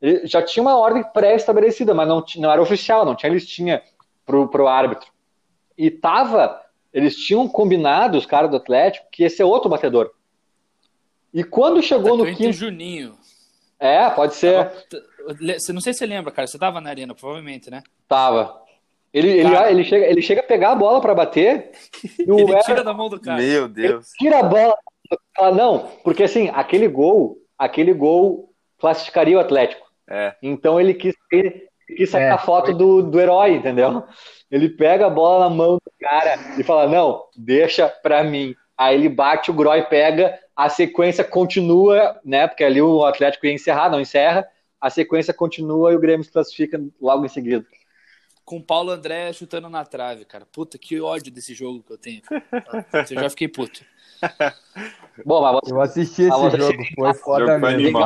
ele 0.00 0.24
já 0.28 0.40
tinha 0.40 0.62
uma 0.62 0.78
ordem 0.78 1.02
pré-estabelecida, 1.02 1.92
mas 1.92 2.06
não, 2.06 2.24
não 2.36 2.52
era 2.52 2.62
oficial, 2.62 3.04
não 3.04 3.16
tinha 3.16 3.32
listinha 3.32 3.82
pro, 4.24 4.46
pro 4.46 4.68
árbitro. 4.68 5.08
E 5.76 5.90
tava, 5.90 6.62
eles 6.92 7.16
tinham 7.16 7.48
combinado, 7.48 8.16
os 8.16 8.24
caras 8.24 8.48
do 8.48 8.58
Atlético, 8.58 9.08
que 9.10 9.24
esse 9.24 9.42
é 9.42 9.44
outro 9.44 9.68
batedor. 9.68 10.12
E 11.32 11.42
quando 11.42 11.82
chegou 11.82 12.16
no 12.16 12.26
quinto. 12.26 12.52
Juninho. 12.52 13.16
É, 13.76 14.08
pode 14.08 14.36
ser. 14.36 14.70
Você 15.58 15.72
não 15.72 15.80
sei 15.80 15.92
se 15.92 15.98
você 15.98 16.06
lembra, 16.06 16.30
cara. 16.30 16.46
Você 16.46 16.56
tava 16.56 16.80
na 16.80 16.90
arena, 16.90 17.12
provavelmente, 17.12 17.68
né? 17.72 17.82
Tava. 18.06 18.62
Ele, 19.14 19.30
ele, 19.30 19.56
ele, 19.56 19.84
chega, 19.84 20.06
ele 20.06 20.20
chega 20.20 20.40
a 20.40 20.44
pegar 20.44 20.72
a 20.72 20.74
bola 20.74 21.00
para 21.00 21.14
bater. 21.14 21.70
ele 22.18 22.42
Everton, 22.42 22.60
tira 22.62 22.82
da 22.82 22.92
mão 22.92 23.08
do 23.08 23.20
cara. 23.20 23.40
Meu 23.40 23.68
Deus. 23.68 24.08
tira 24.18 24.40
a 24.40 24.42
bola. 24.42 24.76
Não, 25.54 25.88
porque 26.02 26.24
assim, 26.24 26.50
aquele 26.52 26.88
gol, 26.88 27.38
aquele 27.56 27.92
gol 27.92 28.52
classificaria 28.76 29.36
o 29.36 29.40
Atlético. 29.40 29.86
É. 30.10 30.34
Então 30.42 30.80
ele 30.80 30.94
quis, 30.94 31.14
ele 31.30 31.68
quis 31.96 32.10
sacar 32.10 32.28
é, 32.28 32.32
a 32.32 32.38
foto 32.38 32.74
do, 32.74 33.02
do 33.02 33.20
herói, 33.20 33.54
entendeu? 33.54 34.02
Ele 34.50 34.68
pega 34.68 35.06
a 35.06 35.10
bola 35.10 35.48
na 35.48 35.54
mão 35.54 35.74
do 35.74 35.92
cara 36.00 36.34
e 36.58 36.64
fala: 36.64 36.88
Não, 36.88 37.22
deixa 37.36 37.88
pra 37.88 38.24
mim. 38.24 38.52
Aí 38.76 38.96
ele 38.96 39.08
bate, 39.08 39.52
o 39.52 39.54
Groy 39.54 39.82
pega, 39.82 40.36
a 40.56 40.68
sequência 40.68 41.22
continua, 41.22 42.18
né? 42.24 42.48
Porque 42.48 42.64
ali 42.64 42.82
o 42.82 43.04
Atlético 43.04 43.46
ia 43.46 43.52
encerrar, 43.52 43.88
não 43.88 44.00
encerra. 44.00 44.44
A 44.80 44.90
sequência 44.90 45.32
continua 45.32 45.92
e 45.92 45.96
o 45.96 46.00
Grêmio 46.00 46.24
se 46.24 46.32
classifica 46.32 46.80
logo 47.00 47.24
em 47.24 47.28
seguida 47.28 47.64
com 48.44 48.60
Paulo 48.60 48.90
André 48.90 49.32
chutando 49.32 49.68
na 49.68 49.84
trave, 49.84 50.24
cara. 50.24 50.46
Puta, 50.46 50.78
que 50.78 51.00
ódio 51.00 51.32
desse 51.32 51.54
jogo 51.54 51.82
que 51.82 51.92
eu 51.92 51.98
tenho. 51.98 52.22
Eu 53.10 53.22
já 53.22 53.30
fiquei 53.30 53.48
puto. 53.48 53.84
Bom, 55.24 55.42
mas 55.42 55.60
você... 55.62 55.72
Eu 55.72 55.80
assisti 55.80 56.22
esse 56.22 56.30
jogo, 56.30 56.56
jogo, 56.56 56.84
foi 56.94 57.14
foda 57.14 57.58
mesmo. 57.58 57.98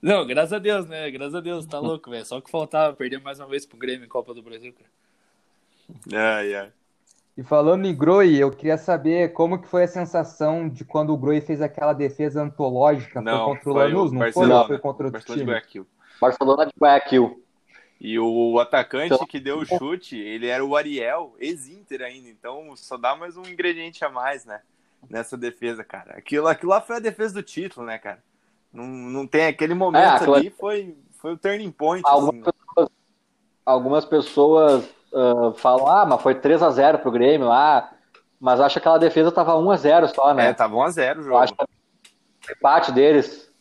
Não, 0.00 0.26
graças 0.26 0.52
a 0.52 0.58
Deus, 0.58 0.86
né? 0.86 1.10
Graças 1.10 1.34
a 1.34 1.40
Deus, 1.40 1.66
tá 1.66 1.78
louco, 1.78 2.10
velho. 2.10 2.24
Só 2.24 2.40
que 2.40 2.50
faltava 2.50 2.94
perder 2.94 3.20
mais 3.20 3.40
uma 3.40 3.48
vez 3.48 3.66
pro 3.66 3.78
Grêmio 3.78 4.04
em 4.04 4.08
Copa 4.08 4.32
do 4.32 4.42
Brasil, 4.42 4.72
cara. 4.72 6.38
Ai, 6.38 6.54
ai. 6.54 6.72
E 7.36 7.42
falando 7.42 7.86
em 7.86 7.94
Groi, 7.94 8.36
eu 8.36 8.50
queria 8.50 8.76
saber 8.76 9.32
como 9.32 9.60
que 9.60 9.68
foi 9.68 9.84
a 9.84 9.88
sensação 9.88 10.68
de 10.68 10.84
quando 10.84 11.12
o 11.12 11.16
Groi 11.16 11.40
fez 11.40 11.60
aquela 11.60 11.92
defesa 11.92 12.42
antológica. 12.42 13.20
Não, 13.20 13.44
foi 13.44 13.54
contra 13.54 13.70
o 13.70 13.74
Lanús, 13.74 14.12
não 14.12 14.32
foi? 14.32 14.50
Ou 14.50 14.66
foi 14.66 14.78
contra 14.78 15.06
o 15.06 15.10
Barcelona 15.10 15.40
time? 15.40 15.46
de 15.46 15.52
Guayaquil. 15.52 15.86
Barcelona 16.20 16.66
de 16.66 16.72
Guayaquil. 16.80 17.44
E 18.00 18.18
o 18.18 18.58
atacante 18.60 19.14
então, 19.14 19.26
que 19.26 19.40
deu 19.40 19.58
o 19.58 19.66
chute, 19.66 20.16
ele 20.16 20.46
era 20.46 20.64
o 20.64 20.76
Ariel, 20.76 21.34
ex-Inter 21.38 22.02
ainda. 22.02 22.28
Então 22.28 22.74
só 22.76 22.96
dá 22.96 23.16
mais 23.16 23.36
um 23.36 23.42
ingrediente 23.42 24.04
a 24.04 24.08
mais, 24.08 24.44
né? 24.44 24.60
Nessa 25.10 25.36
defesa, 25.36 25.82
cara. 25.82 26.12
Aquilo, 26.16 26.46
aquilo 26.46 26.70
lá 26.70 26.80
foi 26.80 26.96
a 26.96 27.00
defesa 27.00 27.34
do 27.34 27.42
título, 27.42 27.86
né, 27.86 27.98
cara? 27.98 28.22
Não, 28.72 28.86
não 28.86 29.26
tem 29.26 29.46
aquele 29.46 29.74
momento 29.74 30.02
é, 30.02 30.08
aquela... 30.08 30.36
ali, 30.36 30.50
foi, 30.50 30.96
foi 31.18 31.32
o 31.32 31.36
turning 31.36 31.70
point. 31.72 32.04
Algumas 32.06 32.34
assim, 32.34 32.42
pessoas, 32.42 32.88
algumas 33.66 34.04
pessoas 34.04 34.84
uh, 35.12 35.52
falam, 35.54 35.88
ah, 35.88 36.06
mas 36.06 36.22
foi 36.22 36.34
3 36.34 36.62
a 36.62 36.70
0 36.70 36.98
pro 36.98 37.10
Grêmio 37.10 37.48
lá. 37.48 37.92
Mas 38.40 38.60
acho 38.60 38.74
que 38.74 38.78
aquela 38.78 38.98
defesa 38.98 39.32
tava 39.32 39.56
1 39.56 39.70
a 39.70 39.76
0 39.76 40.08
só, 40.08 40.32
né? 40.32 40.50
É, 40.50 40.52
tava 40.52 40.76
1 40.76 40.82
a 40.82 40.90
0 40.90 41.20
o 41.20 41.22
jogo. 41.24 41.38
acho 41.38 41.54
que 41.54 41.62
o 41.62 42.52
empate 42.52 42.92
deles. 42.92 43.52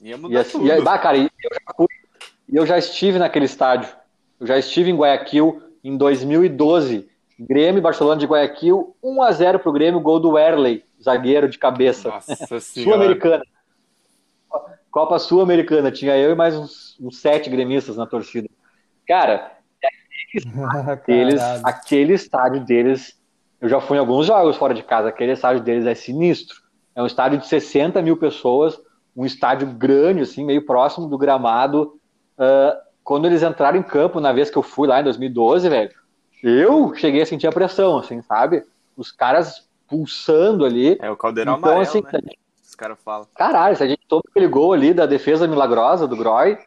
Ia 0.00 0.16
mudar 0.16 0.34
e, 0.34 0.38
assim, 0.38 0.52
tudo. 0.52 0.66
E, 0.66 0.80
bah, 0.80 0.98
cara, 0.98 1.18
eu 1.18 1.24
já 1.24 1.74
fui 1.76 1.86
e 2.48 2.56
eu 2.56 2.66
já 2.66 2.78
estive 2.78 3.18
naquele 3.18 3.44
estádio. 3.44 3.88
Eu 4.38 4.46
já 4.46 4.58
estive 4.58 4.90
em 4.90 4.96
Guayaquil 4.96 5.62
em 5.82 5.96
2012. 5.96 7.08
Grêmio 7.38 7.82
Barcelona 7.82 8.18
de 8.18 8.26
Guayaquil, 8.26 8.96
1 9.02 9.22
a 9.22 9.32
0 9.32 9.58
pro 9.58 9.72
Grêmio, 9.72 10.00
gol 10.00 10.18
do 10.18 10.30
Werley, 10.30 10.84
zagueiro 11.02 11.48
de 11.48 11.58
cabeça. 11.58 12.10
Sul-Americana. 12.60 13.42
Copa 14.90 15.18
Sul-Americana. 15.18 15.90
Tinha 15.90 16.16
eu 16.16 16.32
e 16.32 16.34
mais 16.34 16.56
uns, 16.56 16.96
uns, 16.98 17.18
sete 17.18 17.50
gremistas 17.50 17.96
na 17.96 18.06
torcida. 18.06 18.48
Cara, 19.06 19.52
aquele, 20.88 21.36
aquele 21.62 22.14
estádio 22.14 22.64
deles, 22.64 23.20
eu 23.60 23.68
já 23.68 23.80
fui 23.80 23.98
em 23.98 24.00
alguns 24.00 24.26
jogos 24.26 24.56
fora 24.56 24.72
de 24.72 24.82
casa, 24.82 25.08
aquele 25.08 25.32
estádio 25.32 25.62
deles 25.62 25.84
é 25.84 25.94
sinistro. 25.94 26.56
É 26.94 27.02
um 27.02 27.06
estádio 27.06 27.38
de 27.38 27.46
60 27.46 28.00
mil 28.00 28.16
pessoas, 28.16 28.80
um 29.14 29.26
estádio 29.26 29.66
grande, 29.68 30.22
assim, 30.22 30.42
meio 30.42 30.64
próximo 30.64 31.06
do 31.06 31.18
gramado, 31.18 32.00
Uh, 32.38 32.76
quando 33.02 33.26
eles 33.26 33.42
entraram 33.42 33.78
em 33.78 33.82
campo, 33.82 34.20
na 34.20 34.32
vez 34.32 34.50
que 34.50 34.56
eu 34.56 34.62
fui 34.62 34.88
lá 34.88 35.00
em 35.00 35.04
2012, 35.04 35.68
velho, 35.68 35.90
eu 36.42 36.94
cheguei 36.94 37.22
a 37.22 37.26
sentir 37.26 37.46
a 37.46 37.52
pressão, 37.52 37.98
assim, 37.98 38.20
sabe? 38.22 38.64
Os 38.96 39.12
caras 39.12 39.68
pulsando 39.88 40.64
ali. 40.64 40.98
É 41.00 41.10
o 41.10 41.16
caldeirão 41.16 41.56
então, 41.56 41.70
amarelo, 41.70 41.88
assim, 41.88 42.02
né? 42.02 42.34
Os 42.64 42.74
caras 42.74 42.98
falam. 43.04 43.26
Caralho, 43.34 43.76
se 43.76 43.82
a 43.82 43.86
gente 43.86 44.02
toma 44.08 44.22
aquele 44.28 44.48
gol 44.48 44.72
ali 44.72 44.92
da 44.92 45.06
defesa 45.06 45.46
milagrosa 45.46 46.06
do 46.06 46.16
Groy, 46.16 46.58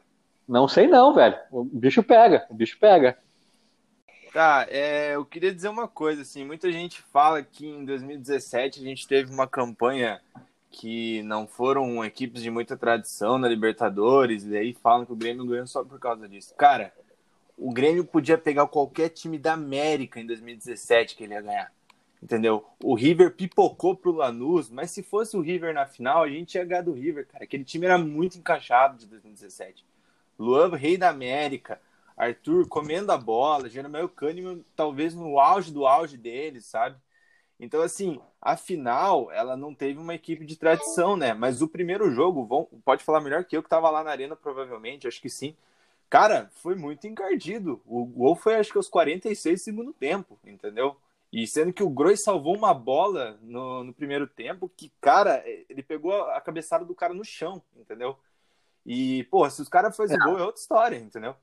não 0.47 0.67
sei 0.67 0.88
não, 0.88 1.13
velho. 1.13 1.38
O 1.51 1.63
bicho 1.63 2.01
pega, 2.01 2.47
o 2.49 2.53
bicho 2.53 2.78
pega. 2.80 3.17
Tá, 4.34 4.65
é, 4.70 5.15
eu 5.15 5.26
queria 5.26 5.53
dizer 5.53 5.70
uma 5.70 5.88
coisa, 5.88 6.22
assim, 6.22 6.45
muita 6.45 6.72
gente 6.72 7.01
fala 7.11 7.41
que 7.41 7.67
em 7.67 7.84
2017 7.84 8.80
a 8.80 8.84
gente 8.84 9.07
teve 9.07 9.34
uma 9.34 9.47
campanha 9.47 10.22
que 10.72 11.24
não 11.24 11.47
foram 11.47 12.03
equipes 12.05 12.41
de 12.41 12.51
muita 12.51 12.78
tradição 12.78 13.38
na 13.38 13.47
Libertadores, 13.47 14.45
e 14.45 14.55
aí 14.55 14.74
falam 14.74 15.05
que 15.05 15.13
o 15.13 15.15
Grêmio 15.15 15.45
ganhou 15.45 15.67
só 15.67 15.84
por 15.84 15.99
causa 15.99 16.28
disso. 16.28 16.53
Cara, 16.55 16.93
o 17.57 17.72
Grêmio 17.72 18.05
podia 18.05 18.38
pegar 18.38 18.67
qualquer 18.67 19.09
time 19.09 19.38
da 19.38 19.53
América 19.53 20.20
em 20.20 20.26
2017 20.26 21.15
que 21.15 21.24
ele 21.24 21.34
ia 21.34 21.41
ganhar. 21.41 21.72
Entendeu? 22.22 22.65
O 22.84 22.95
River 22.95 23.34
pipocou 23.34 23.95
pro 23.95 24.11
Lanús, 24.11 24.70
mas 24.70 24.91
se 24.91 25.01
fosse 25.01 25.38
o 25.38 25.41
River 25.41 25.74
na 25.74 25.86
final, 25.86 26.24
a 26.24 26.30
gente 26.30 26.55
ia 26.55 26.65
ganhar 26.65 26.82
do 26.82 26.91
River, 26.91 27.26
cara. 27.26 27.45
Aquele 27.45 27.63
time 27.63 27.86
era 27.86 27.97
muito 27.97 28.38
encaixado 28.38 28.97
de 28.97 29.07
2017. 29.07 29.86
Luan, 30.38 30.76
rei 30.76 30.97
da 30.97 31.09
América, 31.09 31.80
Arthur 32.15 32.67
comendo 32.67 33.11
a 33.11 33.17
bola, 33.17 33.70
Jeromel 33.70 34.09
Kahneman 34.09 34.59
talvez 34.76 35.15
no 35.15 35.39
auge 35.39 35.72
do 35.72 35.88
auge 35.88 36.17
deles, 36.17 36.65
sabe? 36.65 36.97
Então, 37.60 37.82
assim, 37.82 38.20
a 38.41 38.55
final, 38.55 39.30
ela 39.32 39.57
não 39.57 39.76
teve 39.76 39.99
uma 39.99 40.16
equipe 40.16 40.45
de 40.45 40.55
tradição, 40.55 41.18
né? 41.18 41.34
Mas 41.34 41.62
o 41.62 41.68
primeiro 41.68 42.10
jogo, 42.10 42.45
vão, 42.45 42.66
pode 42.86 43.03
falar 43.03 43.20
melhor 43.20 43.43
que 43.43 43.57
eu, 43.57 43.62
que 43.62 43.70
tava 43.70 43.89
lá 43.89 44.03
na 44.03 44.12
arena, 44.12 44.36
provavelmente, 44.36 45.07
acho 45.07 45.22
que 45.22 45.30
sim. 45.30 45.55
Cara, 46.10 46.49
foi 46.55 46.74
muito 46.74 47.05
encardido. 47.05 47.82
O 47.86 48.05
gol 48.05 48.36
foi, 48.36 48.55
acho 48.55 48.72
que, 48.72 48.78
aos 48.78 48.88
46 48.88 49.62
segundo 49.62 49.91
tempo, 49.91 50.39
entendeu? 50.43 50.95
E 51.32 51.45
sendo 51.45 51.72
que 51.72 51.84
o 51.84 51.89
Groi 51.89 52.18
salvou 52.18 52.55
uma 52.55 52.74
bola 52.74 53.38
no, 53.41 53.84
no 53.84 53.93
primeiro 53.93 54.26
tempo, 54.26 54.72
que, 54.76 54.91
cara, 54.99 55.43
ele 55.45 55.84
pegou 55.84 56.24
a 56.32 56.41
cabeçada 56.41 56.84
do 56.84 56.95
cara 56.95 57.14
no 57.14 57.24
chão, 57.24 57.62
entendeu? 57.76 58.18
E, 58.86 59.26
pô, 59.26 59.47
se 59.49 59.62
os 59.62 59.70
caras 59.70 59.95
fazem 59.95 60.18
é. 60.18 60.20
gol, 60.20 60.39
é 60.39 60.43
outra 60.43 60.62
história, 60.62 60.97
entendeu? 60.97 61.36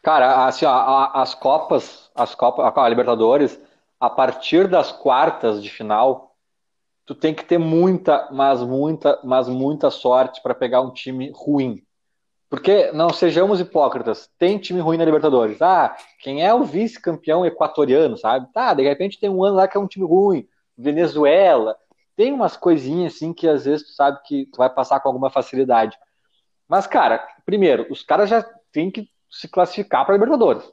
Cara, 0.00 0.46
assim, 0.46 0.64
ó, 0.64 1.10
as 1.12 1.34
Copas, 1.34 2.10
as 2.14 2.34
Copas, 2.34 2.72
a 2.74 2.88
Libertadores, 2.88 3.60
a 4.00 4.08
partir 4.08 4.68
das 4.68 4.92
quartas 4.92 5.62
de 5.62 5.70
final, 5.70 6.34
tu 7.04 7.14
tem 7.14 7.34
que 7.34 7.44
ter 7.44 7.58
muita, 7.58 8.28
mas 8.30 8.62
muita, 8.62 9.18
mas 9.24 9.48
muita 9.48 9.90
sorte 9.90 10.42
para 10.42 10.54
pegar 10.54 10.80
um 10.80 10.92
time 10.92 11.32
ruim. 11.34 11.82
Porque, 12.50 12.90
não 12.92 13.10
sejamos 13.10 13.60
hipócritas, 13.60 14.30
tem 14.38 14.58
time 14.58 14.80
ruim 14.80 14.96
na 14.96 15.04
Libertadores. 15.04 15.60
Ah, 15.60 15.96
quem 16.20 16.44
é 16.44 16.52
o 16.54 16.64
vice-campeão 16.64 17.44
equatoriano, 17.44 18.16
sabe? 18.16 18.50
Tá, 18.52 18.72
de 18.72 18.82
repente 18.82 19.20
tem 19.20 19.28
um 19.28 19.44
ano 19.44 19.56
lá 19.56 19.68
que 19.68 19.76
é 19.76 19.80
um 19.80 19.86
time 19.86 20.06
ruim. 20.06 20.46
Venezuela. 20.76 21.76
Tem 22.16 22.32
umas 22.32 22.56
coisinhas 22.56 23.14
assim 23.14 23.32
que 23.32 23.46
às 23.46 23.64
vezes 23.64 23.86
tu 23.86 23.92
sabe 23.92 24.20
que 24.24 24.46
tu 24.46 24.56
vai 24.56 24.70
passar 24.70 25.00
com 25.00 25.08
alguma 25.08 25.30
facilidade. 25.30 25.98
Mas, 26.66 26.86
cara, 26.86 27.26
primeiro, 27.44 27.86
os 27.90 28.02
caras 28.02 28.30
já 28.30 28.42
têm 28.72 28.90
que 28.90 29.08
se 29.30 29.46
classificar 29.48 30.04
para 30.04 30.14
Libertadores. 30.14 30.64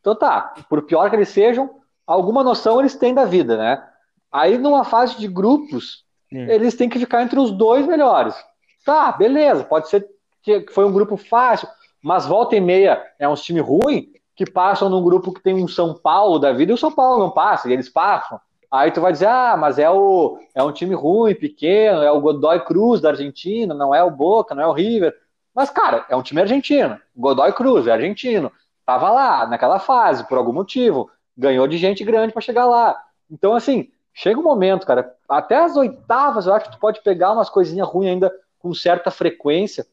Então 0.00 0.14
tá, 0.14 0.54
por 0.68 0.82
pior 0.82 1.10
que 1.10 1.16
eles 1.16 1.28
sejam, 1.28 1.80
alguma 2.06 2.44
noção 2.44 2.80
eles 2.80 2.94
têm 2.94 3.12
da 3.12 3.24
vida, 3.24 3.56
né? 3.56 3.82
Aí 4.30 4.58
numa 4.58 4.84
fase 4.84 5.18
de 5.18 5.26
grupos, 5.26 6.04
Sim. 6.28 6.48
eles 6.50 6.74
têm 6.74 6.88
que 6.88 6.98
ficar 6.98 7.22
entre 7.22 7.38
os 7.38 7.50
dois 7.50 7.86
melhores. 7.86 8.34
Tá, 8.84 9.10
beleza, 9.12 9.64
pode 9.64 9.88
ser 9.88 10.06
que 10.42 10.66
foi 10.70 10.84
um 10.84 10.92
grupo 10.92 11.16
fácil, 11.16 11.68
mas 12.02 12.26
volta 12.26 12.54
e 12.54 12.60
meia 12.60 13.02
é 13.18 13.28
um 13.28 13.34
time 13.34 13.60
ruim 13.60 14.12
que 14.36 14.48
passam 14.48 14.88
num 14.88 15.02
grupo 15.02 15.32
que 15.32 15.42
tem 15.42 15.54
um 15.54 15.66
São 15.66 15.94
Paulo 15.94 16.38
da 16.38 16.52
vida 16.52 16.70
e 16.70 16.74
o 16.74 16.78
São 16.78 16.92
Paulo 16.92 17.18
não 17.18 17.30
passa, 17.30 17.68
e 17.68 17.72
eles 17.72 17.88
passam. 17.88 18.38
Aí 18.70 18.90
tu 18.90 19.00
vai 19.00 19.12
dizer, 19.12 19.26
ah, 19.26 19.56
mas 19.56 19.78
é, 19.78 19.88
o, 19.90 20.38
é 20.54 20.62
um 20.62 20.72
time 20.72 20.94
ruim, 20.94 21.34
pequeno, 21.34 22.02
é 22.02 22.12
o 22.12 22.20
Godoy 22.20 22.60
Cruz 22.60 23.00
da 23.00 23.10
Argentina, 23.10 23.74
não 23.74 23.94
é 23.94 24.02
o 24.04 24.10
Boca, 24.10 24.54
não 24.54 24.62
é 24.62 24.66
o 24.66 24.72
River. 24.72 25.14
Mas, 25.54 25.70
cara, 25.70 26.04
é 26.10 26.14
um 26.14 26.22
time 26.22 26.42
argentino. 26.42 27.00
Godoy 27.16 27.52
Cruz 27.52 27.86
é 27.86 27.92
argentino. 27.92 28.52
Tava 28.84 29.10
lá, 29.10 29.46
naquela 29.46 29.78
fase, 29.78 30.26
por 30.28 30.36
algum 30.36 30.52
motivo 30.52 31.10
ganhou 31.36 31.66
de 31.66 31.76
gente 31.76 32.04
grande 32.04 32.32
para 32.32 32.42
chegar 32.42 32.66
lá. 32.66 33.00
Então, 33.30 33.54
assim, 33.54 33.90
chega 34.14 34.40
um 34.40 34.42
momento, 34.42 34.86
cara, 34.86 35.14
até 35.28 35.56
as 35.56 35.76
oitavas 35.76 36.46
eu 36.46 36.54
acho 36.54 36.66
que 36.66 36.72
tu 36.72 36.78
pode 36.78 37.02
pegar 37.02 37.32
umas 37.32 37.50
coisinhas 37.50 37.86
ruins 37.88 38.12
ainda 38.12 38.32
com 38.58 38.72
certa 38.72 39.10
frequência, 39.10 39.86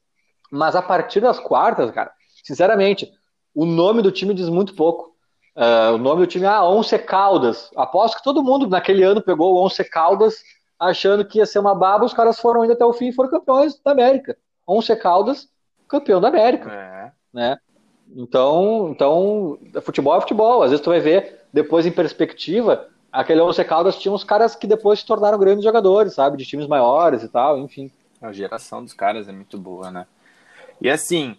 mas 0.52 0.76
a 0.76 0.82
partir 0.82 1.20
das 1.20 1.40
quartas, 1.40 1.92
cara, 1.92 2.12
sinceramente, 2.44 3.12
o 3.54 3.66
nome 3.66 4.02
do 4.02 4.12
time 4.12 4.34
diz 4.34 4.50
muito 4.50 4.76
pouco. 4.76 5.14
Uh, 5.56 5.94
o 5.94 5.98
nome 5.98 6.22
do 6.22 6.28
time 6.28 6.46
é 6.46 6.48
ah, 6.48 6.64
Once 6.64 6.98
Caldas. 7.00 7.70
Aposto 7.76 8.18
que 8.18 8.24
todo 8.24 8.44
mundo 8.44 8.68
naquele 8.68 9.04
ano 9.04 9.22
pegou 9.22 9.54
o 9.54 9.64
Once 9.64 9.84
Caldas 9.84 10.42
achando 10.80 11.24
que 11.24 11.38
ia 11.38 11.46
ser 11.46 11.60
uma 11.60 11.76
baba, 11.76 12.06
os 12.06 12.14
caras 12.14 12.40
foram 12.40 12.64
indo 12.64 12.74
até 12.74 12.84
o 12.84 12.94
fim 12.94 13.08
e 13.08 13.14
foram 13.14 13.30
campeões 13.30 13.80
da 13.80 13.92
América. 13.92 14.38
Once 14.68 14.94
Caldas, 14.96 15.48
campeão 15.88 16.20
da 16.20 16.30
América. 16.30 16.72
É. 16.72 17.12
Né? 17.32 17.58
Então, 18.16 18.90
então, 18.92 19.58
futebol 19.82 20.16
é 20.16 20.22
futebol. 20.22 20.62
Às 20.62 20.70
vezes 20.70 20.84
tu 20.84 20.90
vai 20.90 21.00
ver, 21.00 21.42
depois 21.52 21.86
em 21.86 21.92
perspectiva, 21.92 22.88
aquele 23.12 23.42
Once 23.42 23.64
Caldas 23.64 23.98
tinha 23.98 24.14
uns 24.14 24.24
caras 24.24 24.56
que 24.56 24.68
depois 24.68 25.00
se 25.00 25.06
tornaram 25.06 25.38
grandes 25.38 25.64
jogadores, 25.64 26.14
sabe? 26.14 26.38
De 26.38 26.46
times 26.46 26.68
maiores 26.68 27.24
e 27.24 27.30
tal, 27.30 27.58
enfim. 27.58 27.92
A 28.22 28.32
geração 28.32 28.84
dos 28.84 28.94
caras 28.94 29.28
é 29.28 29.32
muito 29.32 29.58
boa, 29.58 29.92
né? 29.92 30.06
E 30.80 30.90
assim, 30.90 31.36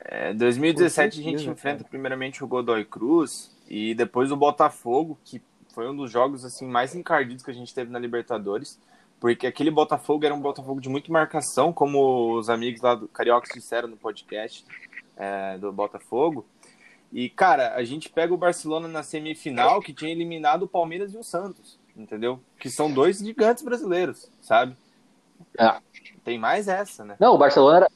é, 0.00 0.32
2017 0.32 1.18
é, 1.18 1.20
a 1.20 1.24
gente 1.24 1.48
enfrenta 1.48 1.84
primeiramente 1.84 2.42
o 2.42 2.46
Godoy 2.46 2.84
Cruz 2.84 3.54
e 3.68 3.94
depois 3.94 4.32
o 4.32 4.36
Botafogo, 4.36 5.18
que 5.24 5.40
foi 5.74 5.88
um 5.88 5.96
dos 5.96 6.10
jogos 6.10 6.44
assim 6.44 6.66
mais 6.66 6.94
encardidos 6.94 7.44
que 7.44 7.50
a 7.50 7.54
gente 7.54 7.72
teve 7.74 7.90
na 7.90 7.98
Libertadores, 7.98 8.78
porque 9.20 9.46
aquele 9.46 9.70
Botafogo 9.70 10.24
era 10.24 10.34
um 10.34 10.40
Botafogo 10.40 10.80
de 10.80 10.88
muita 10.88 11.12
marcação, 11.12 11.72
como 11.72 12.38
os 12.38 12.48
amigos 12.48 12.80
lá 12.80 12.94
do 12.94 13.06
Carioca 13.06 13.52
disseram 13.54 13.88
no 13.88 13.96
podcast 13.96 14.64
é, 15.20 15.58
do 15.58 15.70
Botafogo. 15.70 16.46
E, 17.12 17.28
cara, 17.28 17.74
a 17.74 17.84
gente 17.84 18.08
pega 18.08 18.32
o 18.32 18.38
Barcelona 18.38 18.88
na 18.88 19.02
semifinal, 19.02 19.80
que 19.80 19.92
tinha 19.92 20.10
eliminado 20.10 20.62
o 20.62 20.68
Palmeiras 20.68 21.12
e 21.12 21.18
o 21.18 21.24
Santos, 21.24 21.78
entendeu? 21.96 22.40
Que 22.58 22.70
são 22.70 22.90
dois 22.90 23.18
gigantes 23.18 23.62
brasileiros, 23.62 24.30
sabe? 24.40 24.76
É. 25.58 25.74
Tem 26.24 26.38
mais 26.38 26.68
essa, 26.68 27.04
né? 27.04 27.16
Não, 27.18 27.34
o 27.34 27.38
Barcelona 27.38 27.78
era, 27.78 27.88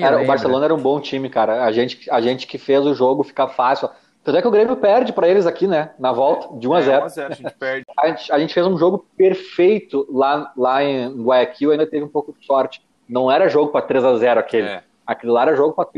era 0.00 0.22
o 0.22 0.26
Barcelona 0.26 0.64
era 0.64 0.74
um 0.74 0.80
bom 0.80 1.00
time, 1.00 1.28
cara. 1.28 1.64
A 1.64 1.72
gente, 1.72 2.10
a 2.10 2.20
gente 2.20 2.46
que 2.46 2.56
fez 2.56 2.84
o 2.84 2.94
jogo 2.94 3.22
ficar 3.22 3.48
fácil. 3.48 3.90
Tanto 4.24 4.38
é 4.38 4.42
que 4.42 4.48
o 4.48 4.50
Grêmio 4.50 4.76
perde 4.76 5.12
para 5.12 5.28
eles 5.28 5.46
aqui, 5.46 5.66
né? 5.66 5.92
Na 5.98 6.12
volta, 6.12 6.58
de 6.58 6.66
1 6.66 6.74
a 6.74 6.80
0 6.80 6.96
é, 6.96 7.00
1 7.00 7.04
a 7.04 7.08
0 7.08 7.32
a 7.32 7.36
gente 7.36 7.54
perde. 7.54 7.86
A 7.96 8.08
gente, 8.08 8.32
a 8.32 8.38
gente, 8.38 8.54
fez 8.54 8.66
um 8.66 8.76
jogo 8.76 9.06
perfeito 9.16 10.06
lá, 10.10 10.52
lá 10.56 10.82
em 10.82 11.22
Guayaquil, 11.22 11.70
ainda 11.70 11.86
teve 11.86 12.04
um 12.04 12.08
pouco 12.08 12.32
de 12.32 12.44
sorte. 12.44 12.82
Não 13.08 13.30
era 13.30 13.48
jogo 13.48 13.70
para 13.70 13.86
3 13.86 14.04
a 14.04 14.16
0 14.16 14.40
aquele. 14.40 14.68
É. 14.68 14.82
Aquilo 15.06 15.32
lá 15.32 15.42
era 15.42 15.56
jogo 15.56 15.74
para 15.74 15.88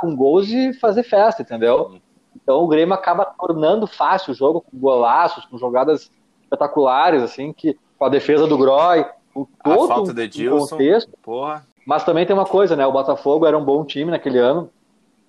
com 0.00 0.14
gols 0.14 0.48
e 0.48 0.72
fazer 0.74 1.02
festa, 1.02 1.42
entendeu? 1.42 2.00
Então 2.34 2.62
o 2.62 2.68
Grêmio 2.68 2.94
acaba 2.94 3.24
tornando 3.24 3.86
fácil 3.86 4.32
o 4.32 4.34
jogo 4.34 4.60
com 4.60 4.78
golaços, 4.78 5.44
com 5.46 5.58
jogadas 5.58 6.10
espetaculares, 6.42 7.22
assim, 7.22 7.52
que 7.52 7.78
com 7.98 8.04
a 8.04 8.08
defesa 8.08 8.46
do 8.46 8.56
Groy, 8.56 9.04
com 9.34 9.46
todo 9.62 9.84
a 9.84 9.88
falta 9.88 10.14
de 10.14 10.22
Edilson, 10.22 10.68
contexto. 10.68 11.12
Porra. 11.22 11.66
Mas 11.86 12.04
também 12.04 12.26
tem 12.26 12.34
uma 12.34 12.44
coisa, 12.44 12.76
né? 12.76 12.86
O 12.86 12.92
Botafogo 12.92 13.46
era 13.46 13.56
um 13.56 13.64
bom 13.64 13.84
time 13.84 14.10
naquele 14.10 14.38
ano, 14.38 14.70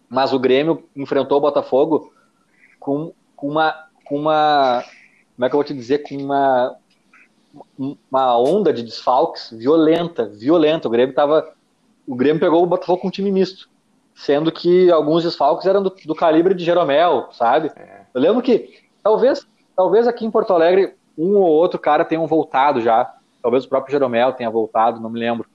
mas 0.10 0.34
o 0.34 0.40
Grêmio 0.40 0.84
enfrentou 0.96 1.38
o 1.38 1.42
Botafogo 1.42 2.12
com, 2.80 3.14
com 3.36 3.48
uma 3.48 3.88
com 4.06 4.18
uma 4.18 4.84
como 5.36 5.46
é 5.46 5.50
que 5.50 5.56
eu 5.56 5.58
vou 5.58 5.64
te 5.64 5.74
dizer 5.74 6.00
com 6.00 6.16
uma 6.16 6.76
uma 7.78 8.38
onda 8.38 8.74
de 8.74 8.84
desfalques 8.84 9.52
violenta, 9.52 10.26
violenta. 10.26 10.88
O 10.88 10.92
Grêmio 10.92 11.16
tava 11.16 11.54
o 12.08 12.16
Grêmio 12.16 12.40
pegou 12.40 12.64
o 12.64 12.68
Botafogo 12.68 13.02
com 13.02 13.08
um 13.08 13.12
time 13.12 13.32
misto, 13.32 13.70
sendo 14.20 14.52
que 14.52 14.92
alguns 14.92 15.24
desfalques 15.24 15.66
eram 15.66 15.82
do, 15.82 15.90
do 15.90 16.14
calibre 16.14 16.54
de 16.54 16.66
Jeromel, 16.66 17.30
sabe? 17.32 17.72
É. 17.78 18.02
Eu 18.14 18.20
lembro 18.20 18.42
que 18.42 18.82
talvez 19.02 19.48
talvez 19.76 20.08
aqui 20.08 20.26
em 20.26 20.32
Porto 20.32 20.52
Alegre 20.52 20.94
um 21.18 21.38
ou 21.38 21.48
outro 21.48 21.80
cara 21.80 22.04
tenham 22.04 22.28
voltado 22.28 22.82
já. 22.82 23.14
Talvez 23.42 23.64
o 23.64 23.70
próprio 23.70 23.94
Jeromel 23.94 24.34
tenha 24.34 24.50
voltado, 24.50 25.00
não 25.00 25.10
me 25.10 25.18
lembro. 25.18 25.48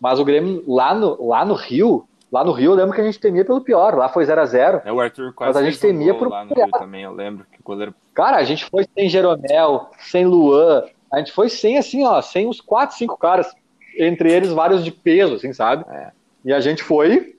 Mas 0.00 0.18
o 0.18 0.24
Grêmio 0.24 0.64
lá 0.66 0.92
no, 0.92 1.28
lá 1.28 1.44
no 1.44 1.54
Rio, 1.54 2.08
lá 2.30 2.44
no 2.44 2.50
Rio 2.50 2.72
eu 2.72 2.76
lembro 2.76 2.92
que 2.92 3.00
a 3.00 3.04
gente 3.04 3.20
temia 3.20 3.44
pelo 3.44 3.60
pior. 3.60 3.94
Lá 3.94 4.08
foi 4.08 4.24
0 4.24 4.40
a 4.40 4.44
0 4.44 4.82
É, 4.84 4.92
o 4.92 5.00
Arthur 5.00 5.32
quase 5.32 5.54
mas 5.54 5.56
a 5.56 5.70
gente 5.70 5.80
temia 5.80 6.12
um 6.12 6.18
por 6.18 6.28
lá 6.28 6.44
no 6.44 6.54
Rio 6.54 6.70
também, 6.72 7.04
eu 7.04 7.12
lembro 7.12 7.46
que 7.52 7.60
o 7.60 7.62
goleiro. 7.62 7.94
Cara, 8.12 8.38
a 8.38 8.44
gente 8.44 8.64
foi 8.64 8.84
sem 8.96 9.08
Jeromel, 9.08 9.90
sem 10.00 10.26
Luan, 10.26 10.82
a 11.12 11.18
gente 11.18 11.30
foi 11.30 11.48
sem 11.48 11.78
assim, 11.78 12.04
ó, 12.04 12.20
sem 12.20 12.48
os 12.48 12.60
4, 12.60 12.96
5 12.96 13.16
caras, 13.16 13.54
entre 13.96 14.32
eles 14.32 14.50
vários 14.50 14.84
de 14.84 14.90
peso, 14.90 15.34
assim, 15.34 15.52
sabe? 15.52 15.84
É. 15.88 16.10
E 16.44 16.52
a 16.52 16.58
gente 16.58 16.82
foi 16.82 17.37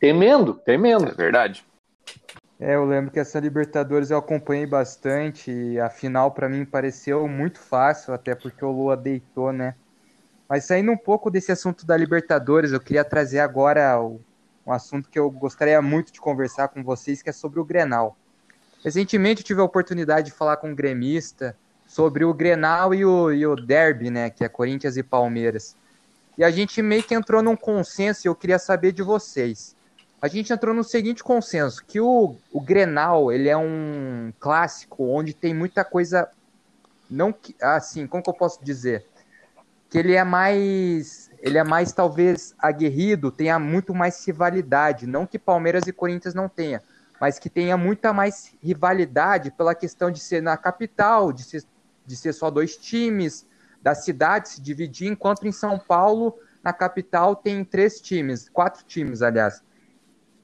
temendo, 0.00 0.54
temendo. 0.54 1.08
É 1.08 1.14
verdade. 1.14 1.64
É, 2.60 2.74
eu 2.74 2.84
lembro 2.84 3.12
que 3.12 3.20
essa 3.20 3.38
Libertadores 3.38 4.10
eu 4.10 4.18
acompanhei 4.18 4.66
bastante 4.66 5.50
e 5.50 5.78
a 5.78 5.88
final 5.88 6.32
para 6.32 6.48
mim 6.48 6.64
pareceu 6.64 7.28
muito 7.28 7.60
fácil, 7.60 8.12
até 8.12 8.34
porque 8.34 8.64
o 8.64 8.72
Lua 8.72 8.96
deitou, 8.96 9.52
né? 9.52 9.76
Mas 10.48 10.64
saindo 10.64 10.90
um 10.90 10.96
pouco 10.96 11.30
desse 11.30 11.52
assunto 11.52 11.86
da 11.86 11.96
Libertadores, 11.96 12.72
eu 12.72 12.80
queria 12.80 13.04
trazer 13.04 13.38
agora 13.38 14.00
um 14.66 14.72
assunto 14.72 15.08
que 15.08 15.18
eu 15.18 15.30
gostaria 15.30 15.80
muito 15.80 16.12
de 16.12 16.20
conversar 16.20 16.68
com 16.68 16.82
vocês, 16.82 17.22
que 17.22 17.30
é 17.30 17.32
sobre 17.32 17.60
o 17.60 17.64
Grenal. 17.64 18.16
Recentemente 18.82 19.42
eu 19.42 19.46
tive 19.46 19.60
a 19.60 19.64
oportunidade 19.64 20.30
de 20.30 20.36
falar 20.36 20.56
com 20.56 20.70
um 20.70 20.74
gremista 20.74 21.56
sobre 21.86 22.24
o 22.24 22.34
Grenal 22.34 22.92
e 22.92 23.04
o, 23.04 23.32
e 23.32 23.46
o 23.46 23.54
Derby, 23.54 24.10
né, 24.10 24.30
que 24.30 24.42
é 24.42 24.48
Corinthians 24.48 24.96
e 24.96 25.02
Palmeiras. 25.02 25.76
E 26.36 26.42
a 26.42 26.50
gente 26.50 26.82
meio 26.82 27.02
que 27.02 27.14
entrou 27.14 27.42
num 27.42 27.56
consenso 27.56 28.26
e 28.26 28.28
eu 28.28 28.34
queria 28.34 28.58
saber 28.58 28.92
de 28.92 29.02
vocês. 29.02 29.76
A 30.20 30.28
gente 30.28 30.52
entrou 30.52 30.74
no 30.74 30.82
seguinte 30.82 31.22
consenso, 31.22 31.84
que 31.84 32.00
o, 32.00 32.36
o 32.52 32.60
Grenal, 32.60 33.30
ele 33.30 33.48
é 33.48 33.56
um 33.56 34.32
clássico 34.40 35.04
onde 35.04 35.32
tem 35.32 35.54
muita 35.54 35.84
coisa, 35.84 36.28
não 37.08 37.34
assim, 37.60 38.06
como 38.06 38.22
que 38.22 38.30
eu 38.30 38.34
posso 38.34 38.62
dizer? 38.64 39.06
que 39.88 39.98
ele 39.98 40.14
é 40.14 40.24
mais 40.24 41.30
ele 41.40 41.56
é 41.56 41.62
mais 41.62 41.92
talvez 41.92 42.52
aguerrido, 42.58 43.30
tenha 43.30 43.58
muito 43.60 43.94
mais 43.94 44.26
rivalidade, 44.26 45.06
não 45.06 45.24
que 45.24 45.38
Palmeiras 45.38 45.86
e 45.86 45.92
Corinthians 45.92 46.34
não 46.34 46.48
tenha, 46.48 46.82
mas 47.20 47.38
que 47.38 47.48
tenha 47.48 47.76
muita 47.76 48.12
mais 48.12 48.52
rivalidade 48.60 49.52
pela 49.52 49.72
questão 49.72 50.10
de 50.10 50.18
ser 50.18 50.42
na 50.42 50.56
capital, 50.56 51.32
de 51.32 51.44
ser, 51.44 51.62
de 52.04 52.16
ser 52.16 52.32
só 52.32 52.50
dois 52.50 52.76
times, 52.76 53.46
da 53.80 53.94
cidade 53.94 54.48
se 54.48 54.60
dividir, 54.60 55.12
enquanto 55.12 55.46
em 55.46 55.52
São 55.52 55.78
Paulo, 55.78 56.36
na 56.60 56.72
capital, 56.72 57.36
tem 57.36 57.64
três 57.64 58.00
times, 58.00 58.48
quatro 58.48 58.84
times, 58.84 59.22
aliás. 59.22 59.62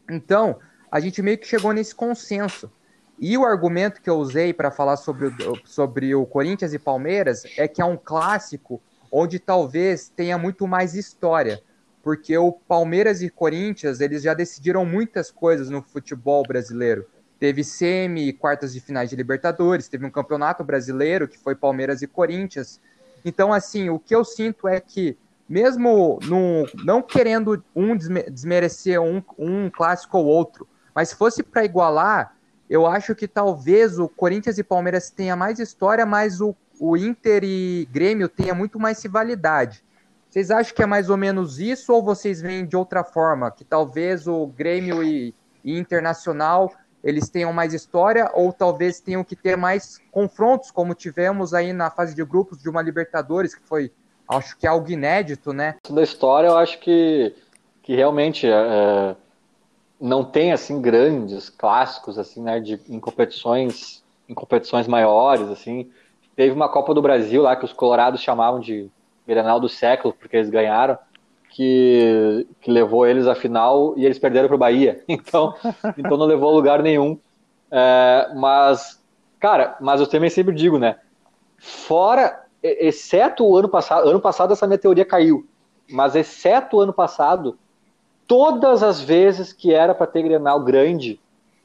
Então, 0.08 0.58
a 0.90 1.00
gente 1.00 1.20
meio 1.22 1.38
que 1.38 1.46
chegou 1.46 1.72
nesse 1.72 1.94
consenso. 1.94 2.70
E 3.18 3.36
o 3.38 3.44
argumento 3.44 4.02
que 4.02 4.10
eu 4.10 4.16
usei 4.16 4.52
para 4.52 4.70
falar 4.70 4.96
sobre 4.96 5.26
o, 5.26 5.34
sobre 5.64 6.14
o 6.14 6.26
Corinthians 6.26 6.74
e 6.74 6.78
Palmeiras 6.78 7.44
é 7.56 7.68
que 7.68 7.80
é 7.80 7.84
um 7.84 7.96
clássico 7.96 8.82
onde 9.10 9.38
talvez 9.38 10.08
tenha 10.08 10.36
muito 10.36 10.66
mais 10.66 10.94
história, 10.94 11.62
porque 12.02 12.36
o 12.36 12.50
Palmeiras 12.50 13.22
e 13.22 13.30
Corinthians, 13.30 14.00
eles 14.00 14.22
já 14.24 14.34
decidiram 14.34 14.84
muitas 14.84 15.30
coisas 15.30 15.70
no 15.70 15.80
futebol 15.82 16.42
brasileiro. 16.42 17.06
Teve 17.38 17.62
semi, 17.62 18.32
quartas 18.32 18.72
de 18.72 18.80
finais 18.80 19.10
de 19.10 19.16
Libertadores, 19.16 19.88
teve 19.88 20.04
um 20.04 20.10
campeonato 20.10 20.64
brasileiro 20.64 21.28
que 21.28 21.38
foi 21.38 21.54
Palmeiras 21.54 22.02
e 22.02 22.08
Corinthians. 22.08 22.80
Então, 23.24 23.52
assim, 23.52 23.88
o 23.88 23.98
que 23.98 24.14
eu 24.14 24.24
sinto 24.24 24.66
é 24.66 24.80
que, 24.80 25.16
mesmo 25.48 26.18
no, 26.24 26.66
não 26.84 27.02
querendo 27.02 27.62
um 27.74 27.96
desmerecer 27.96 29.00
um, 29.00 29.22
um 29.38 29.70
clássico 29.70 30.18
ou 30.18 30.26
outro, 30.26 30.66
mas 30.94 31.10
se 31.10 31.16
fosse 31.16 31.42
para 31.42 31.64
igualar, 31.64 32.36
eu 32.68 32.86
acho 32.86 33.14
que 33.14 33.28
talvez 33.28 33.98
o 33.98 34.08
Corinthians 34.08 34.58
e 34.58 34.64
Palmeiras 34.64 35.10
tenha 35.10 35.36
mais 35.36 35.58
história, 35.58 36.06
mas 36.06 36.40
o 36.40 36.56
o 36.78 36.96
Inter 36.96 37.42
e 37.44 37.88
Grêmio 37.90 38.28
tenha 38.28 38.54
muito 38.54 38.78
mais 38.78 39.02
rivalidade. 39.02 39.84
Vocês 40.28 40.50
acham 40.50 40.74
que 40.74 40.82
é 40.82 40.86
mais 40.86 41.10
ou 41.10 41.16
menos 41.16 41.60
isso 41.60 41.92
ou 41.92 42.02
vocês 42.02 42.40
veem 42.40 42.66
de 42.66 42.76
outra 42.76 43.04
forma? 43.04 43.50
Que 43.50 43.64
talvez 43.64 44.26
o 44.26 44.46
Grêmio 44.48 45.02
e, 45.02 45.34
e 45.62 45.78
Internacional 45.78 46.72
eles 47.02 47.28
tenham 47.28 47.52
mais 47.52 47.74
história 47.74 48.30
ou 48.32 48.52
talvez 48.52 48.98
tenham 48.98 49.22
que 49.22 49.36
ter 49.36 49.56
mais 49.56 50.00
confrontos, 50.10 50.70
como 50.70 50.94
tivemos 50.94 51.52
aí 51.52 51.72
na 51.72 51.90
fase 51.90 52.14
de 52.14 52.24
grupos 52.24 52.62
de 52.62 52.68
uma 52.68 52.80
Libertadores, 52.80 53.54
que 53.54 53.62
foi, 53.66 53.92
acho 54.28 54.56
que 54.56 54.66
é 54.66 54.70
algo 54.70 54.90
inédito, 54.90 55.52
né? 55.52 55.76
Da 55.88 56.02
história, 56.02 56.48
eu 56.48 56.56
acho 56.56 56.78
que, 56.80 57.34
que 57.82 57.94
realmente 57.94 58.46
é, 58.46 59.16
não 60.00 60.24
tem 60.24 60.52
assim 60.52 60.80
grandes 60.80 61.48
clássicos 61.50 62.18
assim, 62.18 62.42
né, 62.42 62.60
de, 62.60 62.80
em 62.88 63.00
competições 63.00 64.02
em 64.28 64.34
competições 64.34 64.86
maiores 64.86 65.48
assim 65.48 65.90
Teve 66.36 66.52
uma 66.52 66.68
Copa 66.68 66.92
do 66.92 67.02
Brasil 67.02 67.42
lá 67.42 67.54
que 67.54 67.64
os 67.64 67.72
colorados 67.72 68.20
chamavam 68.20 68.58
de 68.58 68.90
Grenal 69.26 69.60
do 69.60 69.68
século, 69.68 70.12
porque 70.18 70.36
eles 70.36 70.50
ganharam, 70.50 70.98
que, 71.50 72.46
que 72.60 72.70
levou 72.70 73.06
eles 73.06 73.26
à 73.26 73.34
final 73.34 73.94
e 73.96 74.04
eles 74.04 74.18
perderam 74.18 74.48
para 74.48 74.56
o 74.56 74.58
Bahia. 74.58 75.02
Então, 75.08 75.54
então 75.96 76.16
não 76.16 76.26
levou 76.26 76.50
a 76.50 76.52
lugar 76.52 76.82
nenhum. 76.82 77.18
É, 77.70 78.32
mas, 78.34 79.00
cara, 79.38 79.76
mas 79.80 80.00
eu 80.00 80.06
também 80.06 80.28
sempre 80.28 80.54
digo, 80.54 80.78
né? 80.78 80.96
Fora, 81.56 82.43
exceto 82.64 83.44
o 83.46 83.56
ano 83.56 83.68
passado, 83.68 84.08
ano 84.08 84.20
passado 84.20 84.52
essa 84.52 84.66
minha 84.66 84.78
teoria 84.78 85.04
caiu, 85.04 85.46
mas 85.90 86.14
exceto 86.14 86.78
o 86.78 86.80
ano 86.80 86.92
passado, 86.92 87.58
todas 88.26 88.82
as 88.82 89.00
vezes 89.00 89.52
que 89.52 89.72
era 89.72 89.94
para 89.94 90.06
ter 90.06 90.22
Grenal 90.22 90.60
grande, 90.60 91.20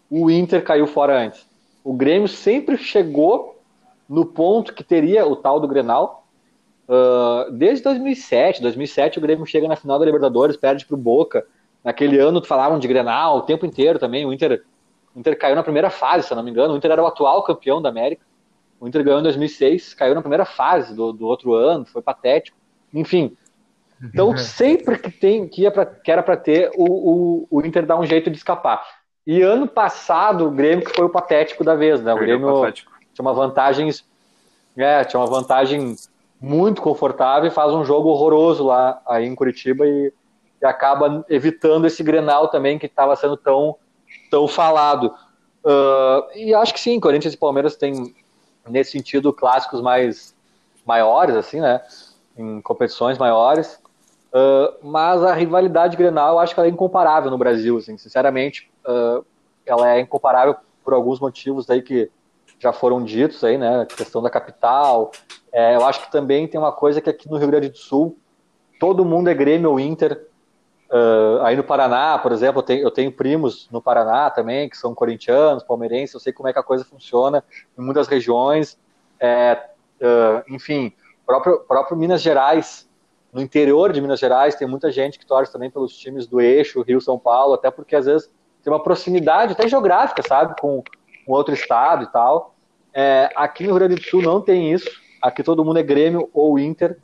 o 0.09 0.29
Inter 0.29 0.63
caiu 0.63 0.85
fora 0.85 1.17
antes. 1.17 1.47
O 1.83 1.93
Grêmio 1.93 2.27
sempre 2.27 2.77
chegou 2.77 3.57
no 4.07 4.25
ponto 4.25 4.73
que 4.73 4.83
teria 4.83 5.25
o 5.25 5.35
tal 5.35 5.59
do 5.59 5.67
Grenal. 5.67 6.25
Uh, 6.87 7.51
desde 7.51 7.83
2007, 7.83 8.61
2007 8.61 9.19
o 9.19 9.21
Grêmio 9.21 9.45
chega 9.45 9.67
na 9.67 9.75
final 9.75 9.99
da 9.99 10.05
Libertadores, 10.05 10.57
perde 10.57 10.85
para 10.85 10.95
o 10.95 10.97
Boca. 10.97 11.45
Naquele 11.83 12.19
ano 12.19 12.43
falavam 12.43 12.79
de 12.79 12.87
Grenal 12.87 13.37
o 13.37 13.41
tempo 13.43 13.65
inteiro 13.65 13.99
também. 13.99 14.25
O 14.25 14.33
Inter 14.33 14.63
O 15.15 15.19
Inter 15.19 15.37
caiu 15.37 15.55
na 15.55 15.63
primeira 15.63 15.89
fase, 15.89 16.27
se 16.27 16.35
não 16.35 16.43
me 16.43 16.51
engano. 16.51 16.73
O 16.73 16.77
Inter 16.77 16.91
era 16.91 17.03
o 17.03 17.07
atual 17.07 17.43
campeão 17.43 17.81
da 17.81 17.89
América. 17.89 18.25
O 18.79 18.87
Inter 18.87 19.03
ganhou 19.03 19.19
em 19.19 19.23
2006, 19.23 19.93
caiu 19.93 20.15
na 20.15 20.21
primeira 20.21 20.45
fase 20.45 20.95
do, 20.95 21.11
do 21.11 21.27
outro 21.27 21.53
ano, 21.53 21.85
foi 21.85 22.01
patético. 22.01 22.57
Enfim, 22.93 23.35
então 24.01 24.35
sempre 24.37 24.97
que 24.97 25.11
tem 25.11 25.47
que, 25.47 25.63
ia 25.63 25.71
pra, 25.71 25.85
que 25.85 26.11
era 26.11 26.23
para 26.23 26.37
ter, 26.37 26.71
o, 26.75 26.83
o, 26.83 27.47
o, 27.49 27.65
Inter 27.65 27.85
dá 27.85 27.99
um 27.99 28.05
jeito 28.05 28.29
de 28.29 28.37
escapar. 28.37 28.81
E 29.27 29.41
ano 29.41 29.67
passado 29.67 30.47
o 30.47 30.51
Grêmio 30.51 30.85
que 30.85 30.95
foi 30.95 31.05
o 31.05 31.09
patético 31.09 31.63
da 31.63 31.75
vez, 31.75 32.01
né? 32.01 32.13
O 32.13 32.17
Grêmio 32.17 32.71
tinha 32.71 33.21
uma 33.21 33.33
vantagem, 33.33 33.89
é, 34.77 35.03
tinha 35.03 35.19
uma 35.19 35.27
vantagem 35.27 35.95
muito 36.41 36.81
confortável 36.81 37.49
e 37.49 37.53
faz 37.53 37.73
um 37.73 37.83
jogo 37.83 38.09
horroroso 38.09 38.65
lá 38.65 39.01
aí 39.05 39.25
em 39.25 39.35
Curitiba 39.35 39.85
e, 39.85 40.13
e 40.61 40.65
acaba 40.65 41.25
evitando 41.29 41.85
esse 41.85 42.01
Grenal 42.01 42.47
também 42.47 42.79
que 42.79 42.85
estava 42.85 43.15
sendo 43.15 43.35
tão 43.35 43.75
tão 44.31 44.47
falado. 44.47 45.13
Uh, 45.63 46.23
e 46.35 46.53
acho 46.53 46.73
que 46.73 46.79
sim, 46.79 46.99
Corinthians 46.99 47.33
e 47.33 47.37
Palmeiras 47.37 47.75
têm 47.75 48.15
nesse 48.67 48.91
sentido 48.91 49.33
clássicos 49.33 49.81
mais 49.81 50.35
maiores, 50.85 51.35
assim, 51.35 51.59
né? 51.59 51.81
Em 52.37 52.61
competições 52.61 53.17
maiores. 53.17 53.79
Uh, 54.29 54.87
mas 54.87 55.23
a 55.23 55.33
rivalidade 55.33 55.97
Grenal, 55.97 56.35
eu 56.35 56.39
acho 56.39 56.53
que 56.53 56.59
ela 56.59 56.67
é 56.67 56.71
incomparável 56.71 57.31
no 57.31 57.37
Brasil, 57.37 57.77
assim, 57.77 57.97
sinceramente, 57.97 58.71
uh, 58.87 59.25
ela 59.65 59.89
é 59.91 59.99
incomparável 59.99 60.55
por 60.83 60.93
alguns 60.93 61.19
motivos 61.19 61.69
aí 61.69 61.81
que 61.81 62.11
já 62.59 62.73
foram 62.73 63.03
ditos 63.03 63.43
aí, 63.43 63.57
né? 63.57 63.81
A 63.81 63.85
questão 63.85 64.21
da 64.21 64.29
capital. 64.29 65.11
É, 65.51 65.75
eu 65.75 65.85
acho 65.85 66.01
que 66.01 66.11
também 66.11 66.47
tem 66.47 66.59
uma 66.59 66.71
coisa 66.71 66.99
que 66.99 67.09
aqui 67.09 67.29
no 67.29 67.37
Rio 67.37 67.47
Grande 67.47 67.69
do 67.69 67.77
Sul 67.77 68.17
todo 68.79 69.05
mundo 69.05 69.29
é 69.29 69.33
Grêmio 69.33 69.71
ou 69.71 69.79
Inter. 69.79 70.28
Uh, 70.91 71.41
aí 71.43 71.55
no 71.55 71.63
Paraná, 71.63 72.17
por 72.17 72.31
exemplo, 72.31 72.59
eu 72.59 72.63
tenho, 72.63 72.81
eu 72.81 72.91
tenho, 72.91 73.11
primos 73.11 73.69
no 73.71 73.79
Paraná 73.79 74.29
também, 74.31 74.67
que 74.67 74.75
são 74.75 74.95
corintianos, 74.95 75.63
palmeirenses, 75.63 76.15
eu 76.15 76.19
sei 76.19 76.33
como 76.33 76.49
é 76.49 76.53
que 76.53 76.57
a 76.57 76.63
coisa 76.63 76.83
funciona 76.83 77.43
em 77.77 77.81
muitas 77.81 78.07
regiões. 78.07 78.77
É, 79.19 79.69
uh, 80.01 80.53
enfim, 80.53 80.91
próprio, 81.25 81.59
próprio 81.59 81.95
Minas 81.95 82.21
Gerais, 82.21 82.89
no 83.31 83.39
interior 83.39 83.93
de 83.93 84.01
Minas 84.01 84.19
Gerais, 84.19 84.55
tem 84.55 84.67
muita 84.67 84.91
gente 84.91 85.19
que 85.19 85.25
torce 85.25 85.53
também 85.53 85.69
pelos 85.69 85.95
times 85.95 86.25
do 86.25 86.41
eixo, 86.41 86.81
Rio-São 86.81 87.19
Paulo, 87.19 87.53
até 87.53 87.69
porque 87.69 87.95
às 87.95 88.07
vezes 88.07 88.31
tem 88.63 88.73
uma 88.73 88.81
proximidade 88.81 89.53
até 89.53 89.67
geográfica, 89.67 90.23
sabe, 90.27 90.55
com, 90.59 90.83
com 91.25 91.33
outro 91.33 91.53
estado 91.53 92.05
e 92.05 92.07
tal. 92.07 92.55
É, 92.91 93.29
aqui 93.35 93.63
no 93.63 93.69
Rio 93.69 93.79
Grande 93.79 93.95
do 93.95 94.03
Sul 94.03 94.23
não 94.23 94.41
tem 94.41 94.73
isso, 94.73 94.89
aqui 95.21 95.43
todo 95.43 95.63
mundo 95.63 95.77
é 95.77 95.83
Grêmio 95.83 96.29
ou 96.33 96.57
Inter. 96.57 96.97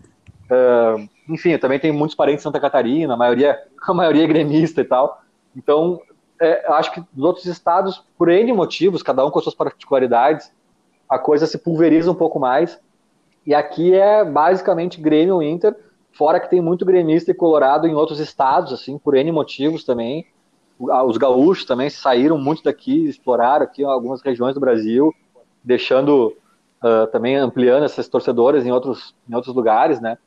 Uh, 0.45 1.09
enfim, 1.27 1.51
eu 1.51 1.59
também 1.59 1.79
tenho 1.79 1.93
muitos 1.93 2.15
parentes 2.15 2.41
em 2.41 2.43
Santa 2.43 2.59
Catarina, 2.59 3.13
a 3.13 3.17
maioria, 3.17 3.59
a 3.87 3.93
maioria 3.93 4.23
é 4.23 4.27
gremista 4.27 4.81
e 4.81 4.85
tal. 4.85 5.21
Então, 5.55 6.01
é, 6.39 6.65
acho 6.73 6.91
que 6.91 7.03
nos 7.13 7.25
outros 7.25 7.45
estados, 7.45 8.03
por 8.17 8.29
N 8.29 8.51
motivos, 8.53 9.01
cada 9.01 9.25
um 9.25 9.31
com 9.31 9.39
suas 9.39 9.55
particularidades, 9.55 10.51
a 11.09 11.17
coisa 11.17 11.47
se 11.47 11.57
pulveriza 11.57 12.11
um 12.11 12.15
pouco 12.15 12.39
mais. 12.39 12.79
E 13.45 13.53
aqui 13.53 13.93
é 13.93 14.23
basicamente 14.25 14.99
Grêmio 14.99 15.41
Inter, 15.41 15.75
fora 16.11 16.39
que 16.39 16.49
tem 16.49 16.61
muito 16.61 16.85
gremista 16.85 17.31
e 17.31 17.33
colorado 17.33 17.87
em 17.87 17.93
outros 17.93 18.19
estados, 18.19 18.73
assim, 18.73 18.97
por 18.97 19.15
N 19.15 19.31
motivos 19.31 19.83
também. 19.83 20.25
Os 20.77 21.17
gaúchos 21.17 21.65
também 21.65 21.89
saíram 21.89 22.37
muito 22.37 22.63
daqui, 22.63 23.05
exploraram 23.07 23.63
aqui 23.63 23.83
algumas 23.83 24.21
regiões 24.21 24.53
do 24.53 24.59
Brasil, 24.59 25.13
deixando 25.63 26.35
uh, 26.83 27.07
também 27.11 27.35
ampliando 27.35 27.83
essas 27.83 28.09
torcedoras 28.09 28.65
em 28.65 28.71
outros, 28.71 29.15
em 29.29 29.35
outros 29.35 29.55
lugares, 29.55 30.01
né? 30.01 30.17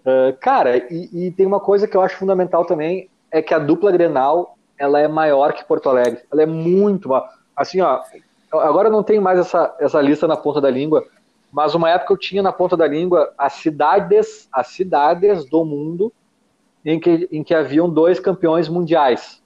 Uh, 0.00 0.36
cara, 0.40 0.76
e, 0.92 1.08
e, 1.12 1.30
tem 1.32 1.44
uma 1.44 1.60
coisa 1.60 1.86
que 1.86 1.96
eu 1.96 2.00
acho 2.00 2.16
fundamental 2.16 2.64
também, 2.64 3.10
é 3.30 3.42
que 3.42 3.52
a 3.52 3.58
dupla 3.58 3.92
Grenal, 3.92 4.56
ela 4.78 5.00
é 5.00 5.08
maior 5.08 5.52
que 5.52 5.64
Porto 5.64 5.88
Alegre. 5.88 6.22
Ela 6.32 6.42
é 6.42 6.46
muito 6.46 7.08
maior. 7.08 7.28
Assim, 7.54 7.80
ó, 7.80 8.00
agora 8.52 8.88
eu 8.88 8.92
não 8.92 9.02
tenho 9.02 9.20
mais 9.20 9.38
essa, 9.38 9.74
essa 9.78 10.00
lista 10.00 10.26
na 10.26 10.36
ponta 10.36 10.60
da 10.60 10.70
língua, 10.70 11.04
mas 11.52 11.74
uma 11.74 11.90
época 11.90 12.12
eu 12.12 12.16
tinha 12.16 12.42
na 12.42 12.52
ponta 12.52 12.76
da 12.76 12.86
língua 12.86 13.32
as 13.36 13.54
cidades, 13.54 14.48
as 14.52 14.68
cidades 14.68 15.44
do 15.44 15.64
mundo 15.64 16.12
em 16.84 16.98
que, 16.98 17.28
em 17.30 17.42
que 17.42 17.54
haviam 17.54 17.88
dois 17.88 18.20
campeões 18.20 18.68
mundiais. 18.68 19.42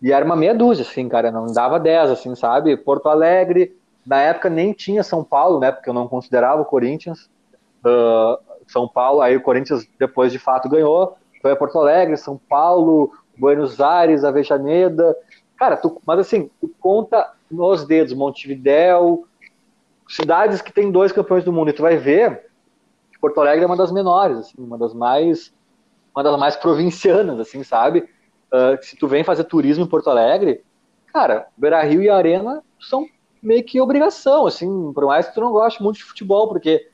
E 0.00 0.12
era 0.12 0.24
uma 0.24 0.36
meia 0.36 0.54
dúzia, 0.54 0.84
assim, 0.84 1.08
cara, 1.08 1.30
não 1.30 1.52
dava 1.52 1.78
dez, 1.78 2.10
assim, 2.10 2.34
sabe? 2.34 2.76
Porto 2.76 3.08
Alegre, 3.08 3.76
na 4.06 4.20
época 4.20 4.48
nem 4.48 4.72
tinha 4.72 5.02
São 5.02 5.24
Paulo, 5.24 5.58
né? 5.58 5.72
Porque 5.72 5.90
eu 5.90 5.94
não 5.94 6.08
considerava 6.08 6.62
o 6.62 6.64
Corinthians. 6.64 7.28
Uh, 7.84 8.38
são 8.68 8.86
Paulo, 8.86 9.20
aí 9.20 9.36
o 9.36 9.40
Corinthians 9.40 9.88
depois 9.98 10.30
de 10.30 10.38
fato 10.38 10.68
ganhou, 10.68 11.16
foi 11.40 11.52
a 11.52 11.56
Porto 11.56 11.78
Alegre, 11.78 12.16
São 12.16 12.36
Paulo, 12.36 13.12
Buenos 13.36 13.80
Aires, 13.80 14.24
Avejaneda. 14.24 15.16
Cara, 15.56 15.76
tu, 15.76 16.00
mas 16.06 16.18
assim, 16.20 16.50
tu 16.60 16.70
conta 16.80 17.32
nos 17.50 17.84
dedos 17.84 18.12
Montevidéu, 18.12 19.26
cidades 20.08 20.60
que 20.60 20.72
tem 20.72 20.90
dois 20.90 21.12
campeões 21.12 21.44
do 21.44 21.52
mundo, 21.52 21.70
e 21.70 21.72
tu 21.72 21.82
vai 21.82 21.96
ver 21.96 22.46
que 23.12 23.18
Porto 23.18 23.40
Alegre 23.40 23.64
é 23.64 23.66
uma 23.66 23.76
das 23.76 23.90
menores, 23.90 24.38
assim, 24.38 24.54
uma 24.58 24.78
das 24.78 24.94
mais 24.94 25.52
uma 26.14 26.22
das 26.24 26.38
mais 26.38 26.56
provincianas, 26.56 27.38
assim, 27.38 27.62
sabe? 27.62 28.08
Uh, 28.52 28.82
se 28.82 28.96
tu 28.96 29.06
vem 29.06 29.22
fazer 29.22 29.44
turismo 29.44 29.84
em 29.84 29.88
Porto 29.88 30.10
Alegre, 30.10 30.64
cara, 31.12 31.46
Beira 31.56 31.82
Rio 31.82 32.02
e 32.02 32.08
Arena 32.08 32.62
são 32.80 33.06
meio 33.40 33.62
que 33.62 33.80
obrigação, 33.80 34.46
assim, 34.46 34.92
por 34.92 35.06
mais 35.06 35.28
que 35.28 35.34
tu 35.34 35.40
não 35.40 35.52
goste 35.52 35.82
muito 35.82 35.96
de 35.96 36.04
futebol, 36.04 36.48
porque 36.48 36.88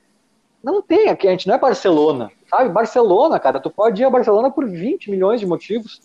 não 0.64 0.80
tem 0.80 1.08
aqui, 1.10 1.28
a 1.28 1.30
gente 1.30 1.46
não 1.46 1.54
é 1.54 1.58
Barcelona, 1.58 2.30
sabe? 2.48 2.70
Barcelona, 2.70 3.38
cara, 3.38 3.60
tu 3.60 3.70
pode 3.70 4.00
ir 4.00 4.04
a 4.04 4.10
Barcelona 4.10 4.50
por 4.50 4.66
20 4.66 5.10
milhões 5.10 5.38
de 5.38 5.46
motivos. 5.46 6.00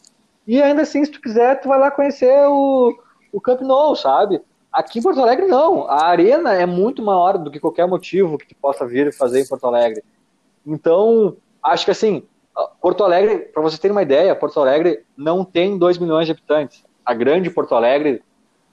E 0.45 0.61
ainda 0.61 0.81
assim, 0.81 1.03
se 1.05 1.11
tu 1.11 1.21
quiser, 1.21 1.61
tu 1.61 1.69
vai 1.69 1.79
lá 1.79 1.89
conhecer 1.89 2.45
o, 2.47 2.93
o 3.31 3.39
Camp 3.39 3.61
Nou, 3.61 3.95
sabe? 3.95 4.41
Aqui 4.71 4.99
em 4.99 5.01
Porto 5.01 5.21
Alegre, 5.21 5.47
não. 5.47 5.89
A 5.89 6.05
arena 6.07 6.53
é 6.53 6.65
muito 6.65 7.01
maior 7.01 7.37
do 7.37 7.49
que 7.49 7.59
qualquer 7.59 7.87
motivo 7.87 8.37
que 8.37 8.47
tu 8.47 8.55
possa 8.61 8.85
vir 8.85 9.13
fazer 9.13 9.41
em 9.41 9.47
Porto 9.47 9.65
Alegre. 9.65 10.03
Então, 10.65 11.37
acho 11.63 11.85
que 11.85 11.91
assim, 11.91 12.23
Porto 12.81 13.03
Alegre, 13.03 13.39
para 13.53 13.63
vocês 13.63 13.79
terem 13.79 13.95
uma 13.95 14.03
ideia, 14.03 14.35
Porto 14.35 14.59
Alegre 14.59 15.03
não 15.15 15.45
tem 15.45 15.77
2 15.77 15.97
milhões 15.97 16.25
de 16.25 16.33
habitantes. 16.33 16.83
A 17.05 17.13
grande 17.13 17.49
Porto 17.49 17.73
Alegre 17.73 18.21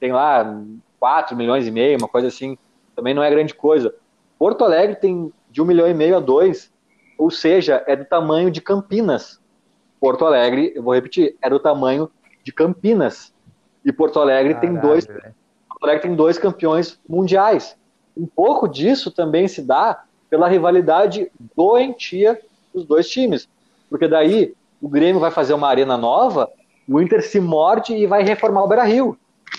tem 0.00 0.12
lá 0.12 0.60
4 0.98 1.36
milhões 1.36 1.66
e 1.66 1.70
meio, 1.70 1.98
uma 1.98 2.08
coisa 2.08 2.26
assim. 2.26 2.58
Também 2.94 3.14
não 3.14 3.22
é 3.22 3.30
grande 3.30 3.54
coisa. 3.54 3.94
Porto 4.38 4.64
Alegre 4.64 4.96
tem 4.96 5.32
de 5.56 5.62
um 5.62 5.64
milhão 5.64 5.88
e 5.88 5.94
meio 5.94 6.18
a 6.18 6.20
dois, 6.20 6.70
ou 7.16 7.30
seja, 7.30 7.82
é 7.86 7.96
do 7.96 8.04
tamanho 8.04 8.50
de 8.50 8.60
Campinas. 8.60 9.40
Porto 9.98 10.26
Alegre, 10.26 10.70
eu 10.76 10.82
vou 10.82 10.92
repetir, 10.92 11.34
é 11.40 11.48
do 11.48 11.58
tamanho 11.58 12.10
de 12.44 12.52
Campinas. 12.52 13.32
E 13.82 13.90
Porto 13.90 14.20
Alegre 14.20 14.52
Caralho, 14.52 14.74
tem 14.74 14.78
dois, 14.78 15.06
Porto 15.06 15.82
Alegre 15.82 16.02
tem 16.02 16.14
dois 16.14 16.36
campeões 16.36 17.00
mundiais. 17.08 17.74
Um 18.14 18.26
pouco 18.26 18.68
disso 18.68 19.10
também 19.10 19.48
se 19.48 19.62
dá 19.62 20.04
pela 20.28 20.46
rivalidade 20.46 21.32
doentia 21.56 22.38
dos 22.74 22.84
dois 22.84 23.08
times, 23.08 23.48
porque 23.88 24.06
daí 24.06 24.54
o 24.78 24.90
Grêmio 24.90 25.18
vai 25.18 25.30
fazer 25.30 25.54
uma 25.54 25.68
arena 25.68 25.96
nova, 25.96 26.50
o 26.86 27.00
Inter 27.00 27.26
se 27.26 27.40
morde 27.40 27.94
e 27.94 28.06
vai 28.06 28.22
reformar 28.22 28.62
o 28.62 28.68
Beira-Rio. 28.68 29.18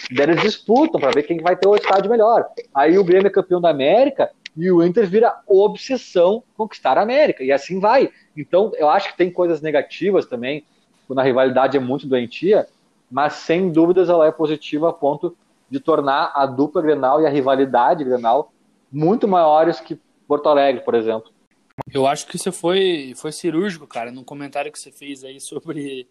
Eles 0.10 0.42
disputam 0.42 1.00
para 1.00 1.12
ver 1.12 1.24
quem 1.24 1.40
vai 1.40 1.56
ter 1.56 1.68
o 1.68 1.76
estádio 1.76 2.10
melhor. 2.10 2.48
Aí 2.74 2.98
o 2.98 3.04
Grêmio 3.04 3.28
é 3.28 3.32
campeão 3.32 3.60
da 3.60 3.70
América 3.70 4.32
e 4.56 4.72
o 4.72 4.84
Inter 4.84 5.08
vira 5.08 5.40
obsessão 5.46 6.44
conquistar 6.56 6.98
a 6.98 7.02
América, 7.02 7.44
e 7.44 7.52
assim 7.52 7.80
vai. 7.80 8.10
Então, 8.36 8.72
eu 8.76 8.90
acho 8.90 9.12
que 9.12 9.18
tem 9.18 9.32
coisas 9.32 9.62
negativas 9.62 10.26
também, 10.26 10.66
quando 11.06 11.20
a 11.20 11.24
rivalidade 11.24 11.78
é 11.78 11.80
muito 11.80 12.08
doentia, 12.08 12.68
mas 13.10 13.34
sem 13.34 13.72
dúvidas 13.72 14.10
ela 14.10 14.26
é 14.26 14.32
positiva 14.32 14.90
a 14.90 14.94
ponto 14.94 15.38
de 15.70 15.80
tornar 15.80 16.32
a 16.34 16.46
dupla 16.46 16.82
Grenal 16.82 17.22
e 17.22 17.26
a 17.28 17.30
rivalidade 17.30 18.04
Grenal 18.04 18.52
muito 18.92 19.28
maiores 19.28 19.80
que 19.80 20.00
Porto 20.28 20.50
Alegre, 20.50 20.84
por 20.84 20.96
exemplo. 20.96 21.32
Eu 21.94 22.08
acho 22.08 22.26
que 22.26 22.38
você 22.38 22.52
foi, 22.52 23.14
foi 23.16 23.32
cirúrgico, 23.32 23.86
cara, 23.86 24.12
no 24.12 24.24
comentário 24.24 24.72
que 24.72 24.80
você 24.80 24.92
fez 24.92 25.24
aí 25.24 25.40
sobre 25.40 26.08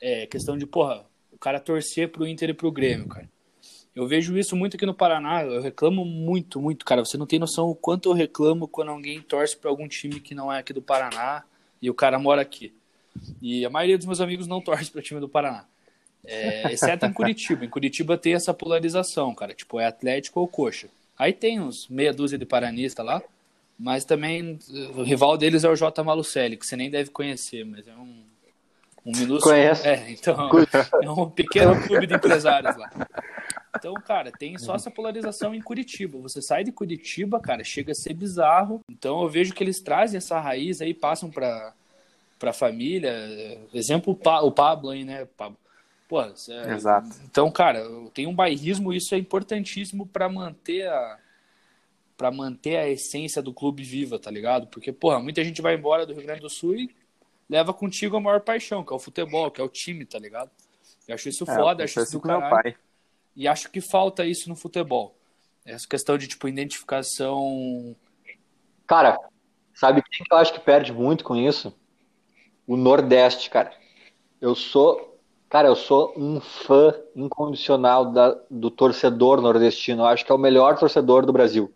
é, 0.00 0.26
questão 0.26 0.58
de, 0.58 0.66
porra, 0.66 1.06
cara 1.42 1.58
torcer 1.58 2.08
pro 2.08 2.26
Inter 2.26 2.50
e 2.50 2.54
pro 2.54 2.70
Grêmio, 2.70 3.08
cara. 3.08 3.28
Eu 3.94 4.06
vejo 4.06 4.38
isso 4.38 4.54
muito 4.56 4.76
aqui 4.76 4.86
no 4.86 4.94
Paraná. 4.94 5.42
Eu 5.42 5.60
reclamo 5.60 6.04
muito, 6.04 6.60
muito, 6.60 6.84
cara. 6.84 7.04
Você 7.04 7.18
não 7.18 7.26
tem 7.26 7.38
noção 7.38 7.68
o 7.68 7.74
quanto 7.74 8.08
eu 8.08 8.14
reclamo 8.14 8.68
quando 8.68 8.90
alguém 8.90 9.20
torce 9.20 9.56
para 9.56 9.68
algum 9.68 9.88
time 9.88 10.20
que 10.20 10.34
não 10.34 10.50
é 10.50 10.60
aqui 10.60 10.72
do 10.72 10.80
Paraná 10.80 11.42
e 11.80 11.90
o 11.90 11.94
cara 11.94 12.18
mora 12.18 12.40
aqui. 12.40 12.72
E 13.42 13.66
a 13.66 13.70
maioria 13.70 13.98
dos 13.98 14.06
meus 14.06 14.20
amigos 14.20 14.46
não 14.46 14.62
torce 14.62 14.90
para 14.90 15.02
time 15.02 15.20
do 15.20 15.28
Paraná. 15.28 15.66
É, 16.24 16.72
exceto 16.72 17.04
em 17.04 17.12
Curitiba. 17.12 17.64
Em 17.64 17.68
Curitiba 17.68 18.16
tem 18.16 18.34
essa 18.34 18.54
polarização, 18.54 19.34
cara. 19.34 19.52
Tipo, 19.52 19.80
é 19.80 19.86
Atlético 19.86 20.40
ou 20.40 20.48
Coxa. 20.48 20.88
Aí 21.18 21.32
tem 21.32 21.60
uns 21.60 21.88
meia 21.88 22.12
dúzia 22.12 22.38
de 22.38 22.46
paranistas 22.46 23.04
lá, 23.04 23.20
mas 23.78 24.04
também 24.04 24.58
o 24.96 25.02
rival 25.02 25.36
deles 25.36 25.64
é 25.64 25.68
o 25.68 25.76
J. 25.76 26.02
Malucelli, 26.02 26.56
que 26.56 26.64
você 26.64 26.76
nem 26.76 26.88
deve 26.88 27.10
conhecer, 27.10 27.64
mas 27.64 27.86
é 27.86 27.94
um, 27.94 28.21
um 29.04 29.12
minúsculo. 29.12 29.54
Conhece? 29.54 29.86
É, 29.86 30.10
então, 30.10 30.48
é 31.02 31.10
um 31.10 31.28
pequeno 31.28 31.80
clube 31.82 32.06
de 32.06 32.14
empresários 32.14 32.76
lá. 32.76 32.90
Então, 33.76 33.94
cara, 33.94 34.30
tem 34.30 34.56
só 34.58 34.74
essa 34.74 34.90
polarização 34.90 35.54
em 35.54 35.60
Curitiba. 35.60 36.18
Você 36.18 36.40
sai 36.40 36.62
de 36.62 36.70
Curitiba, 36.72 37.40
cara, 37.40 37.64
chega 37.64 37.92
a 37.92 37.94
ser 37.94 38.14
bizarro. 38.14 38.80
Então, 38.88 39.22
eu 39.22 39.28
vejo 39.28 39.54
que 39.54 39.64
eles 39.64 39.80
trazem 39.80 40.18
essa 40.18 40.38
raiz 40.38 40.80
aí, 40.80 40.94
passam 40.94 41.30
pra, 41.30 41.72
pra 42.38 42.52
família. 42.52 43.12
Exemplo, 43.74 44.12
o 44.12 44.52
Pablo 44.52 44.90
aí, 44.90 45.04
né, 45.04 45.26
Pablo? 45.36 45.58
Pô, 46.08 46.20
é... 46.20 46.74
Exato. 46.74 47.08
Então, 47.24 47.50
cara, 47.50 47.82
tem 48.12 48.26
um 48.26 48.34
bairrismo, 48.34 48.92
isso 48.92 49.14
é 49.14 49.18
importantíssimo 49.18 50.06
para 50.06 50.28
manter 50.28 50.86
a 50.86 51.18
para 52.14 52.30
manter 52.30 52.76
a 52.76 52.88
essência 52.88 53.42
do 53.42 53.52
clube 53.52 53.82
viva, 53.82 54.16
tá 54.16 54.30
ligado? 54.30 54.68
Porque, 54.68 54.92
porra, 54.92 55.18
muita 55.18 55.42
gente 55.42 55.60
vai 55.60 55.74
embora 55.74 56.06
do 56.06 56.12
Rio 56.12 56.22
Grande 56.22 56.42
do 56.42 56.50
Sul 56.50 56.76
e 56.76 56.90
leva 57.52 57.74
contigo 57.74 58.16
a 58.16 58.20
maior 58.20 58.40
paixão, 58.40 58.82
que 58.82 58.94
é 58.94 58.96
o 58.96 58.98
futebol, 58.98 59.50
que 59.50 59.60
é 59.60 59.64
o 59.64 59.68
time, 59.68 60.06
tá 60.06 60.18
ligado? 60.18 60.50
Eu 61.06 61.14
acho 61.14 61.28
isso 61.28 61.44
é, 61.46 61.54
foda, 61.54 61.84
acho 61.84 62.00
isso 62.00 62.12
do 62.12 62.20
caralho. 62.20 62.74
E 63.36 63.46
acho 63.46 63.70
que 63.70 63.82
falta 63.82 64.24
isso 64.24 64.48
no 64.48 64.56
futebol. 64.56 65.14
Essa 65.62 65.86
questão 65.86 66.16
de, 66.16 66.26
tipo, 66.26 66.48
identificação. 66.48 67.94
Cara, 68.86 69.18
sabe 69.74 70.02
quem 70.02 70.24
que 70.24 70.32
eu 70.32 70.38
acho 70.38 70.54
que 70.54 70.60
perde 70.60 70.94
muito 70.94 71.24
com 71.24 71.36
isso? 71.36 71.74
O 72.66 72.74
Nordeste, 72.74 73.50
cara. 73.50 73.72
Eu 74.40 74.54
sou. 74.54 75.20
Cara, 75.50 75.68
eu 75.68 75.76
sou 75.76 76.14
um 76.16 76.40
fã 76.40 76.94
incondicional 77.14 78.10
da, 78.10 78.40
do 78.50 78.70
torcedor 78.70 79.42
nordestino. 79.42 80.04
Eu 80.04 80.06
acho 80.06 80.24
que 80.24 80.32
é 80.32 80.34
o 80.34 80.38
melhor 80.38 80.78
torcedor 80.78 81.26
do 81.26 81.34
Brasil. 81.34 81.70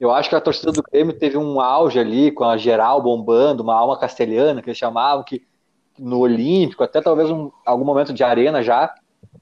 Eu 0.00 0.10
acho 0.10 0.30
que 0.30 0.34
a 0.34 0.40
torcida 0.40 0.72
do 0.72 0.82
Grêmio 0.82 1.12
teve 1.12 1.36
um 1.36 1.60
auge 1.60 2.00
ali, 2.00 2.32
com 2.32 2.44
a 2.44 2.56
geral 2.56 3.02
bombando, 3.02 3.62
uma 3.62 3.74
alma 3.74 3.98
castelhana, 3.98 4.62
que 4.62 4.70
eles 4.70 4.78
chamavam, 4.78 5.22
que 5.22 5.46
no 5.98 6.20
Olímpico, 6.20 6.82
até 6.82 7.02
talvez 7.02 7.30
um, 7.30 7.52
algum 7.66 7.84
momento 7.84 8.14
de 8.14 8.24
arena 8.24 8.62
já, 8.62 8.94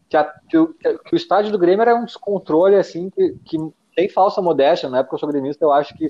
que, 0.08 0.16
a, 0.16 0.24
que, 0.24 0.58
o, 0.58 0.74
que, 0.74 1.14
o, 1.14 1.16
estádio 1.16 1.52
do 1.52 1.58
Grêmio 1.58 1.82
era 1.82 1.94
um 1.94 2.04
descontrole, 2.04 2.74
assim, 2.74 3.08
que, 3.10 3.36
que 3.44 3.56
tem 3.94 4.08
falsa 4.08 4.42
modéstia, 4.42 4.88
na 4.88 4.98
época 4.98 5.14
eu 5.14 5.18
sou 5.20 5.28
gremista, 5.28 5.64
eu 5.64 5.72
acho 5.72 5.94
que, 5.96 6.08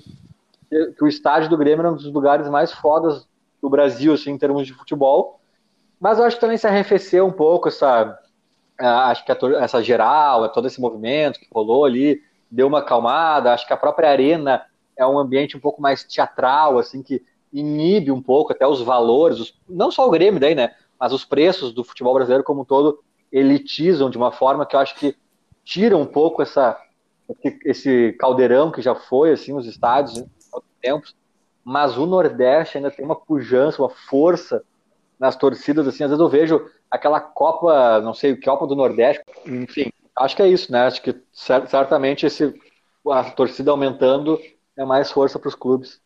que, 0.71 1.05
o 1.05 1.07
estádio 1.07 1.51
do 1.51 1.59
Grêmio 1.59 1.81
era 1.81 1.93
um 1.93 1.97
dos 1.97 2.11
lugares 2.11 2.49
mais 2.49 2.73
fodas 2.73 3.29
do 3.61 3.69
Brasil, 3.69 4.15
assim, 4.15 4.31
em 4.31 4.39
termos 4.39 4.67
de 4.67 4.73
futebol, 4.73 5.41
mas 6.01 6.19
eu 6.19 6.25
acho 6.25 6.37
que 6.37 6.41
também 6.41 6.57
se 6.57 6.67
arrefeceu 6.67 7.27
um 7.27 7.33
pouco 7.33 7.69
essa, 7.69 8.19
acho 8.79 9.27
que 9.27 9.33
a, 9.33 9.37
essa 9.61 9.83
geral, 9.83 10.51
todo 10.51 10.67
esse 10.67 10.81
movimento 10.81 11.39
que 11.39 11.49
rolou 11.53 11.85
ali, 11.85 12.23
deu 12.51 12.67
uma 12.67 12.79
acalmada, 12.79 13.53
acho 13.53 13.67
que 13.67 13.73
a 13.73 13.77
própria 13.77 14.11
arena 14.11 14.65
é 14.97 15.07
um 15.07 15.19
ambiente 15.19 15.57
um 15.57 15.61
pouco 15.61 15.81
mais 15.81 16.03
teatral, 16.05 16.79
assim, 16.79 17.03
que 17.03 17.23
inibe 17.53 18.11
um 18.11 18.23
pouco 18.23 18.53
até 18.53 18.67
os 18.67 18.83
valores, 18.83 19.39
os, 19.39 19.61
não 19.69 19.91
só 19.91 20.07
o 20.07 20.11
Grêmio 20.11 20.41
daí, 20.41 20.55
né, 20.55 20.75
mas 20.99 21.13
os 21.13 21.25
preços 21.25 21.73
do 21.73 21.85
futebol 21.85 22.15
brasileiro 22.15 22.45
como 22.45 22.63
um 22.63 22.65
todo 22.65 23.03
elitizam 23.33 24.11
de 24.11 24.17
uma 24.19 24.33
forma 24.33 24.67
que 24.67 24.75
eu 24.75 24.81
acho 24.81 24.95
que 24.97 25.17
tira 25.65 25.97
um 25.97 26.07
pouco 26.07 26.43
essa 26.43 26.81
esse 27.63 28.17
caldeirão 28.19 28.71
que 28.71 28.81
já 28.81 28.95
foi 28.95 29.33
assim 29.33 29.53
os 29.53 29.67
estádios 29.67 30.17
em 30.17 30.27
outros 30.51 30.73
tempos, 30.81 31.17
mas 31.63 31.99
o 31.99 32.07
Nordeste 32.07 32.79
ainda 32.79 32.91
tem 32.91 33.05
uma 33.05 33.15
pujança, 33.15 33.83
uma 33.83 33.91
força 33.91 34.65
nas 35.21 35.37
torcidas 35.37 35.87
assim, 35.87 36.05
às 36.05 36.11
vezes 36.11 36.23
eu 36.23 36.29
vejo 36.29 36.67
aquela 36.91 37.21
Copa, 37.21 38.01
não 38.01 38.15
sei, 38.15 38.35
Copa 38.35 38.67
do 38.67 38.75
Nordeste, 38.75 39.23
enfim, 39.45 39.93
acho 40.21 40.37
que 40.37 40.43
é 40.43 40.49
isso, 40.49 40.71
né? 40.73 40.87
Acho 40.87 41.03
que 41.03 41.15
certamente 41.33 42.27
esse 42.27 42.55
a 43.11 43.31
torcida 43.31 43.71
aumentando 43.71 44.39
é 44.77 44.85
mais 44.85 45.11
força 45.11 45.39
para 45.39 45.49
os 45.49 45.55
clubes. 45.55 46.01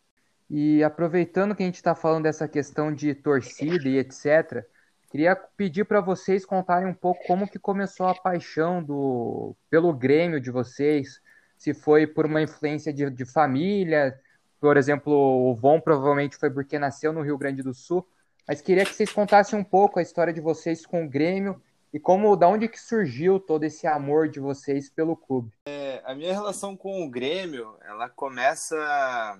E 0.49 0.83
aproveitando 0.83 1.55
que 1.55 1.63
a 1.63 1.65
gente 1.65 1.75
está 1.75 1.95
falando 1.95 2.23
dessa 2.23 2.47
questão 2.47 2.93
de 2.93 3.13
torcida 3.13 3.87
e 3.87 3.97
etc, 3.97 4.63
queria 5.09 5.35
pedir 5.35 5.85
para 5.85 6.01
vocês 6.01 6.45
contarem 6.45 6.87
um 6.87 6.93
pouco 6.93 7.25
como 7.25 7.49
que 7.49 7.59
começou 7.59 8.07
a 8.07 8.15
paixão 8.15 8.83
do 8.83 9.55
pelo 9.69 9.93
Grêmio 9.93 10.39
de 10.39 10.51
vocês, 10.51 11.19
se 11.57 11.73
foi 11.73 12.05
por 12.05 12.25
uma 12.25 12.41
influência 12.41 12.93
de, 12.93 13.09
de 13.09 13.25
família, 13.25 14.19
por 14.59 14.77
exemplo, 14.77 15.13
o 15.13 15.55
Von 15.55 15.81
provavelmente 15.81 16.37
foi 16.37 16.49
porque 16.49 16.79
nasceu 16.79 17.11
no 17.11 17.21
Rio 17.21 17.37
Grande 17.37 17.61
do 17.61 17.73
Sul, 17.73 18.07
mas 18.47 18.61
queria 18.61 18.85
que 18.85 18.93
vocês 18.93 19.11
contassem 19.11 19.57
um 19.57 19.63
pouco 19.63 19.99
a 19.99 20.01
história 20.01 20.33
de 20.33 20.39
vocês 20.39 20.85
com 20.85 21.05
o 21.05 21.09
Grêmio 21.09 21.61
e 21.93 21.99
como, 21.99 22.35
da 22.35 22.47
onde 22.47 22.67
que 22.67 22.81
surgiu 22.81 23.39
todo 23.39 23.63
esse 23.63 23.85
amor 23.85 24.27
de 24.27 24.39
vocês 24.39 24.89
pelo 24.89 25.15
clube? 25.15 25.51
É, 25.67 26.01
a 26.03 26.15
minha 26.15 26.33
relação 26.33 26.75
com 26.75 27.05
o 27.05 27.09
Grêmio, 27.09 27.75
ela 27.85 28.09
começa 28.09 29.39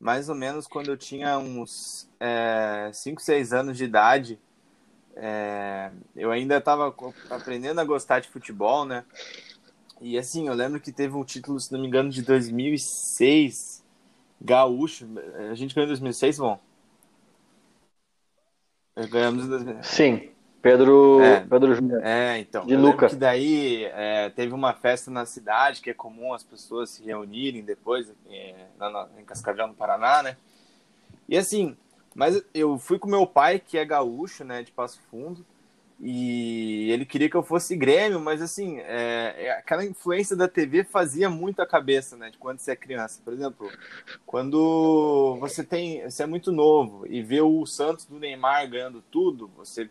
mais 0.00 0.28
ou 0.28 0.34
menos 0.34 0.66
quando 0.66 0.88
eu 0.88 0.96
tinha 0.96 1.38
uns 1.38 2.10
5, 2.92 3.20
é, 3.20 3.24
6 3.24 3.52
anos 3.52 3.78
de 3.78 3.84
idade. 3.84 4.40
É, 5.14 5.92
eu 6.16 6.32
ainda 6.32 6.56
estava 6.56 6.92
aprendendo 7.30 7.80
a 7.80 7.84
gostar 7.84 8.18
de 8.18 8.28
futebol, 8.28 8.84
né? 8.84 9.04
E 10.00 10.18
assim, 10.18 10.48
eu 10.48 10.54
lembro 10.54 10.80
que 10.80 10.90
teve 10.90 11.14
um 11.14 11.24
título, 11.24 11.58
se 11.60 11.72
não 11.72 11.80
me 11.80 11.86
engano, 11.86 12.10
de 12.10 12.20
2006, 12.20 13.84
Gaúcho. 14.40 15.06
A 15.50 15.54
gente 15.54 15.72
ganhou 15.72 15.86
em 15.86 15.90
2006, 15.90 16.38
bom? 16.38 16.60
Ganhamos 19.08 19.44
em 19.44 19.48
2006. 19.48 19.86
Sim. 19.86 20.35
Pedro, 20.70 21.20
é, 21.22 21.40
Pedro 21.40 21.74
Júnior. 21.74 22.00
É, 22.04 22.38
então. 22.38 22.66
De 22.66 22.76
Luca. 22.76 23.08
que 23.08 23.14
daí 23.14 23.84
é, 23.84 24.30
teve 24.30 24.52
uma 24.52 24.74
festa 24.74 25.10
na 25.10 25.24
cidade, 25.24 25.80
que 25.80 25.90
é 25.90 25.94
comum 25.94 26.34
as 26.34 26.42
pessoas 26.42 26.90
se 26.90 27.04
reunirem 27.04 27.62
depois, 27.62 28.12
é, 28.28 28.54
na, 28.76 29.08
em 29.18 29.24
Cascavel, 29.24 29.68
no 29.68 29.74
Paraná, 29.74 30.22
né? 30.22 30.36
E 31.28 31.36
assim, 31.36 31.76
mas 32.16 32.42
eu 32.54 32.78
fui 32.78 32.98
com 32.98 33.08
meu 33.08 33.26
pai, 33.26 33.60
que 33.60 33.76
é 33.76 33.84
gaúcho, 33.84 34.42
né, 34.42 34.62
de 34.62 34.72
Passo 34.72 34.98
Fundo, 35.10 35.44
e 36.00 36.90
ele 36.90 37.04
queria 37.04 37.28
que 37.28 37.36
eu 37.36 37.42
fosse 37.42 37.76
Grêmio, 37.76 38.18
mas 38.18 38.40
assim, 38.40 38.78
é, 38.80 39.34
é 39.36 39.50
aquela 39.52 39.84
influência 39.84 40.34
da 40.34 40.48
TV 40.48 40.82
fazia 40.82 41.28
muito 41.28 41.60
a 41.60 41.66
cabeça, 41.66 42.16
né, 42.16 42.30
de 42.30 42.38
quando 42.38 42.58
você 42.58 42.72
é 42.72 42.76
criança. 42.76 43.20
Por 43.22 43.34
exemplo, 43.34 43.70
quando 44.24 45.36
você 45.40 45.62
tem, 45.62 46.02
você 46.02 46.22
é 46.22 46.26
muito 46.26 46.50
novo 46.50 47.06
e 47.06 47.22
vê 47.22 47.40
o 47.40 47.64
Santos 47.66 48.06
do 48.06 48.18
Neymar 48.18 48.68
ganhando 48.68 49.04
tudo, 49.10 49.50
você 49.56 49.88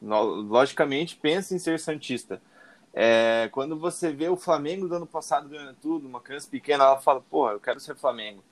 logicamente 0.00 1.16
pensa 1.16 1.54
em 1.54 1.58
ser 1.58 1.78
Santista. 1.78 2.40
É, 2.92 3.48
quando 3.50 3.76
você 3.76 4.12
vê 4.12 4.28
o 4.28 4.36
Flamengo 4.36 4.86
do 4.86 4.94
ano 4.94 5.06
passado 5.06 5.48
ganhando 5.48 5.76
tudo, 5.82 6.06
uma 6.06 6.20
criança 6.20 6.48
pequena, 6.48 6.84
ela 6.84 7.00
fala, 7.00 7.20
porra, 7.20 7.52
eu 7.52 7.60
quero 7.60 7.80
ser 7.80 7.96
Flamengo. 7.96 8.42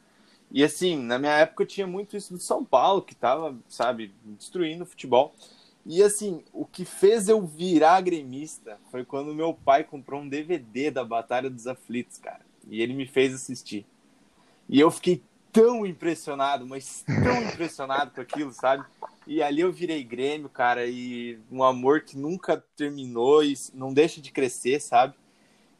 E 0.50 0.62
assim, 0.64 0.96
na 0.96 1.18
minha 1.18 1.32
época 1.32 1.62
eu 1.62 1.66
tinha 1.66 1.86
muito 1.86 2.16
isso 2.16 2.34
do 2.34 2.40
São 2.40 2.64
Paulo, 2.64 3.02
que 3.02 3.14
tava, 3.14 3.56
sabe, 3.68 4.12
destruindo 4.24 4.82
o 4.84 4.86
futebol. 4.86 5.32
E 5.86 6.02
assim, 6.02 6.44
o 6.52 6.64
que 6.64 6.84
fez 6.84 7.28
eu 7.28 7.44
virar 7.44 8.00
gremista 8.00 8.78
foi 8.90 9.04
quando 9.04 9.34
meu 9.34 9.54
pai 9.54 9.82
comprou 9.82 10.20
um 10.20 10.28
DVD 10.28 10.90
da 10.90 11.04
Batalha 11.04 11.48
dos 11.48 11.66
Aflitos, 11.66 12.18
cara. 12.18 12.40
E 12.68 12.82
ele 12.82 12.94
me 12.94 13.06
fez 13.06 13.34
assistir. 13.34 13.86
E 14.68 14.78
eu 14.78 14.90
fiquei 14.90 15.22
tão 15.52 15.86
impressionado, 15.86 16.66
mas 16.66 17.04
tão 17.04 17.42
impressionado 17.48 18.10
com 18.12 18.20
aquilo, 18.20 18.52
sabe? 18.52 18.84
E 19.26 19.42
ali 19.42 19.60
eu 19.60 19.72
virei 19.72 20.02
Grêmio, 20.02 20.48
cara, 20.48 20.86
e 20.86 21.38
um 21.50 21.62
amor 21.62 22.02
que 22.02 22.16
nunca 22.16 22.62
terminou 22.76 23.44
e 23.44 23.54
não 23.72 23.92
deixa 23.92 24.20
de 24.20 24.32
crescer, 24.32 24.80
sabe? 24.80 25.14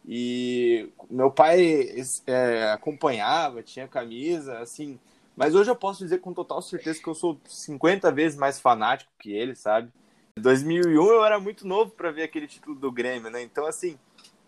E 0.06 0.88
meu 1.10 1.30
pai 1.30 1.88
é, 2.26 2.70
acompanhava, 2.72 3.62
tinha 3.62 3.86
camisa, 3.88 4.58
assim. 4.58 4.98
Mas 5.36 5.54
hoje 5.54 5.70
eu 5.70 5.76
posso 5.76 6.02
dizer 6.02 6.18
com 6.18 6.32
total 6.32 6.60
certeza 6.60 7.00
que 7.00 7.08
eu 7.08 7.14
sou 7.14 7.40
50 7.46 8.10
vezes 8.12 8.38
mais 8.38 8.60
fanático 8.60 9.10
que 9.18 9.32
ele, 9.32 9.54
sabe? 9.54 9.90
Em 10.36 10.42
2001 10.42 10.92
eu 10.92 11.24
era 11.24 11.38
muito 11.38 11.66
novo 11.66 11.90
para 11.92 12.10
ver 12.10 12.22
aquele 12.22 12.46
título 12.46 12.74
do 12.74 12.90
Grêmio, 12.90 13.30
né? 13.30 13.42
Então, 13.42 13.66
assim, 13.66 13.98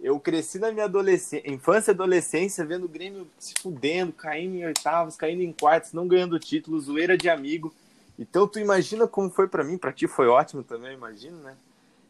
eu 0.01 0.18
cresci 0.18 0.59
na 0.59 0.72
minha 0.72 0.84
adolescência, 0.84 1.51
infância 1.51 1.90
e 1.90 1.95
adolescência 1.95 2.64
vendo 2.64 2.84
o 2.84 2.88
Grêmio 2.88 3.26
se 3.38 3.55
fudendo, 3.61 4.12
caindo 4.12 4.57
em 4.57 4.66
oitavas, 4.66 5.16
caindo 5.16 5.42
em 5.42 5.53
quartos, 5.53 5.92
não 5.92 6.07
ganhando 6.07 6.38
títulos, 6.38 6.84
zoeira 6.84 7.16
de 7.16 7.28
amigo. 7.28 7.72
Então 8.18 8.46
tu 8.46 8.58
imagina 8.58 9.06
como 9.06 9.30
foi 9.30 9.48
para 9.48 9.64
mim, 9.64 9.76
para 9.76 9.92
ti 9.92 10.06
foi 10.06 10.28
ótimo 10.28 10.62
também, 10.62 10.94
imagino, 10.94 11.38
né? 11.38 11.56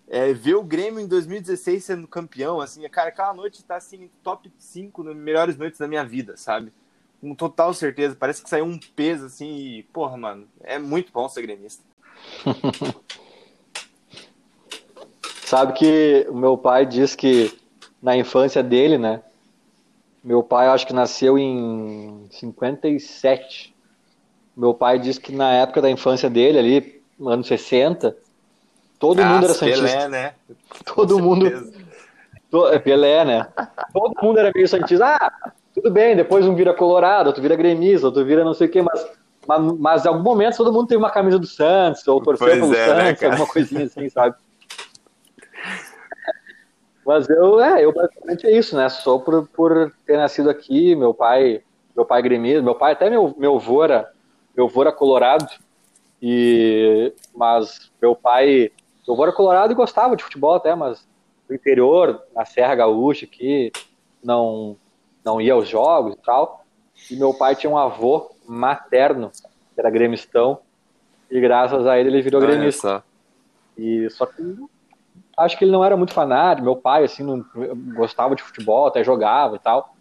É, 0.06 0.34
ver 0.34 0.54
o 0.54 0.62
Grêmio 0.62 1.00
em 1.00 1.06
2016 1.06 1.82
sendo 1.82 2.06
campeão, 2.06 2.60
assim, 2.60 2.86
cara, 2.90 3.08
aquela 3.08 3.32
noite 3.32 3.64
tá 3.64 3.76
assim, 3.76 4.10
top 4.22 4.52
5 4.58 5.02
nas 5.02 5.16
melhores 5.16 5.56
noites 5.56 5.78
da 5.78 5.88
minha 5.88 6.04
vida, 6.04 6.36
sabe? 6.36 6.72
Com 7.20 7.34
total 7.34 7.72
certeza, 7.72 8.14
parece 8.14 8.42
que 8.42 8.50
saiu 8.50 8.66
um 8.66 8.78
peso 8.78 9.24
assim 9.26 9.56
e, 9.56 9.82
porra, 9.84 10.16
mano, 10.16 10.46
é 10.62 10.78
muito 10.78 11.10
bom 11.10 11.26
ser 11.26 11.40
gremista. 11.40 11.82
sabe 15.44 15.72
que 15.74 16.26
o 16.28 16.34
meu 16.34 16.58
pai 16.58 16.84
diz 16.84 17.14
que 17.14 17.56
na 18.02 18.16
infância 18.16 18.62
dele, 18.62 18.98
né? 18.98 19.22
Meu 20.22 20.42
pai, 20.42 20.66
acho 20.66 20.86
que 20.86 20.92
nasceu 20.92 21.38
em 21.38 22.26
57. 22.30 23.73
Meu 24.56 24.72
pai 24.72 24.98
disse 24.98 25.20
que 25.20 25.32
na 25.32 25.50
época 25.52 25.82
da 25.82 25.90
infância 25.90 26.30
dele, 26.30 26.58
ali, 26.58 27.02
anos 27.20 27.46
60, 27.46 28.16
todo 28.98 29.20
ah, 29.20 29.24
mundo 29.24 29.44
era 29.44 29.54
Santista. 29.54 29.86
Pelé, 29.86 30.08
né? 30.08 30.34
Todo 30.94 31.18
mundo. 31.18 31.72
To, 32.50 32.68
é, 32.68 32.78
Pelé, 32.78 33.24
né? 33.24 33.48
Todo 33.92 34.14
mundo 34.22 34.38
era 34.38 34.52
meio 34.54 34.68
Santista. 34.68 35.16
Ah, 35.20 35.52
tudo 35.74 35.90
bem, 35.90 36.14
depois 36.14 36.46
um 36.46 36.54
vira 36.54 36.72
Colorado, 36.72 37.26
outro 37.26 37.42
vira 37.42 37.56
gremista, 37.56 38.06
outro 38.06 38.24
vira 38.24 38.44
não 38.44 38.54
sei 38.54 38.68
o 38.68 38.70
quê, 38.70 38.80
mas, 38.80 39.06
mas, 39.46 39.78
mas 39.78 40.04
em 40.04 40.08
algum 40.08 40.22
momento 40.22 40.56
todo 40.56 40.72
mundo 40.72 40.86
tem 40.86 40.96
uma 40.96 41.10
camisa 41.10 41.36
do 41.36 41.46
Santos, 41.48 42.06
ou 42.06 42.22
torceu 42.22 42.46
pelo 42.46 42.66
é, 42.66 42.68
né, 42.68 43.04
Santos, 43.06 43.22
né, 43.22 43.28
alguma 43.28 43.46
coisinha 43.48 43.84
assim, 43.84 44.08
sabe? 44.08 44.36
Mas 47.04 47.28
eu, 47.28 47.60
é, 47.60 47.84
eu 47.84 47.92
basicamente 47.92 48.46
é 48.46 48.56
isso, 48.56 48.76
né? 48.76 48.88
Só 48.88 49.18
por, 49.18 49.46
por 49.48 49.92
ter 50.06 50.16
nascido 50.16 50.48
aqui, 50.48 50.94
meu 50.94 51.12
pai, 51.12 51.60
meu 51.94 52.04
pai 52.04 52.22
gremista, 52.22 52.62
meu 52.62 52.76
pai 52.76 52.92
até 52.92 53.10
meu, 53.10 53.34
meu 53.36 53.56
avô 53.56 53.84
era, 53.84 54.10
meu 54.56 54.66
avô 54.66 54.82
era 54.82 54.92
colorado, 54.92 55.48
e, 56.22 57.12
mas 57.34 57.90
meu 58.00 58.14
pai 58.14 58.70
meu 59.06 59.14
avô 59.14 59.22
era 59.24 59.32
colorado 59.32 59.72
e 59.72 59.76
gostava 59.76 60.16
de 60.16 60.24
futebol 60.24 60.54
até, 60.54 60.74
mas 60.74 61.06
do 61.46 61.54
interior, 61.54 62.22
na 62.34 62.44
Serra 62.44 62.74
Gaúcha 62.74 63.26
aqui, 63.26 63.70
não, 64.22 64.76
não 65.22 65.40
ia 65.40 65.52
aos 65.52 65.68
jogos 65.68 66.14
e 66.14 66.18
tal. 66.18 66.64
E 67.10 67.16
meu 67.16 67.34
pai 67.34 67.54
tinha 67.54 67.70
um 67.70 67.76
avô 67.76 68.30
materno, 68.46 69.30
que 69.74 69.80
era 69.80 69.90
gremistão, 69.90 70.58
e 71.30 71.38
graças 71.40 71.86
a 71.86 71.98
ele 71.98 72.08
ele 72.08 72.22
virou 72.22 72.40
Olha 72.40 72.52
gremista. 72.52 72.98
Só. 72.98 73.02
E 73.76 74.08
só 74.10 74.26
que 74.26 74.56
acho 75.36 75.58
que 75.58 75.64
ele 75.64 75.72
não 75.72 75.84
era 75.84 75.96
muito 75.96 76.14
fanático, 76.14 76.64
meu 76.64 76.76
pai 76.76 77.04
assim 77.04 77.22
não 77.22 77.44
gostava 77.94 78.34
de 78.34 78.42
futebol, 78.42 78.86
até 78.86 79.04
jogava 79.04 79.56
e 79.56 79.58
tal, 79.58 79.94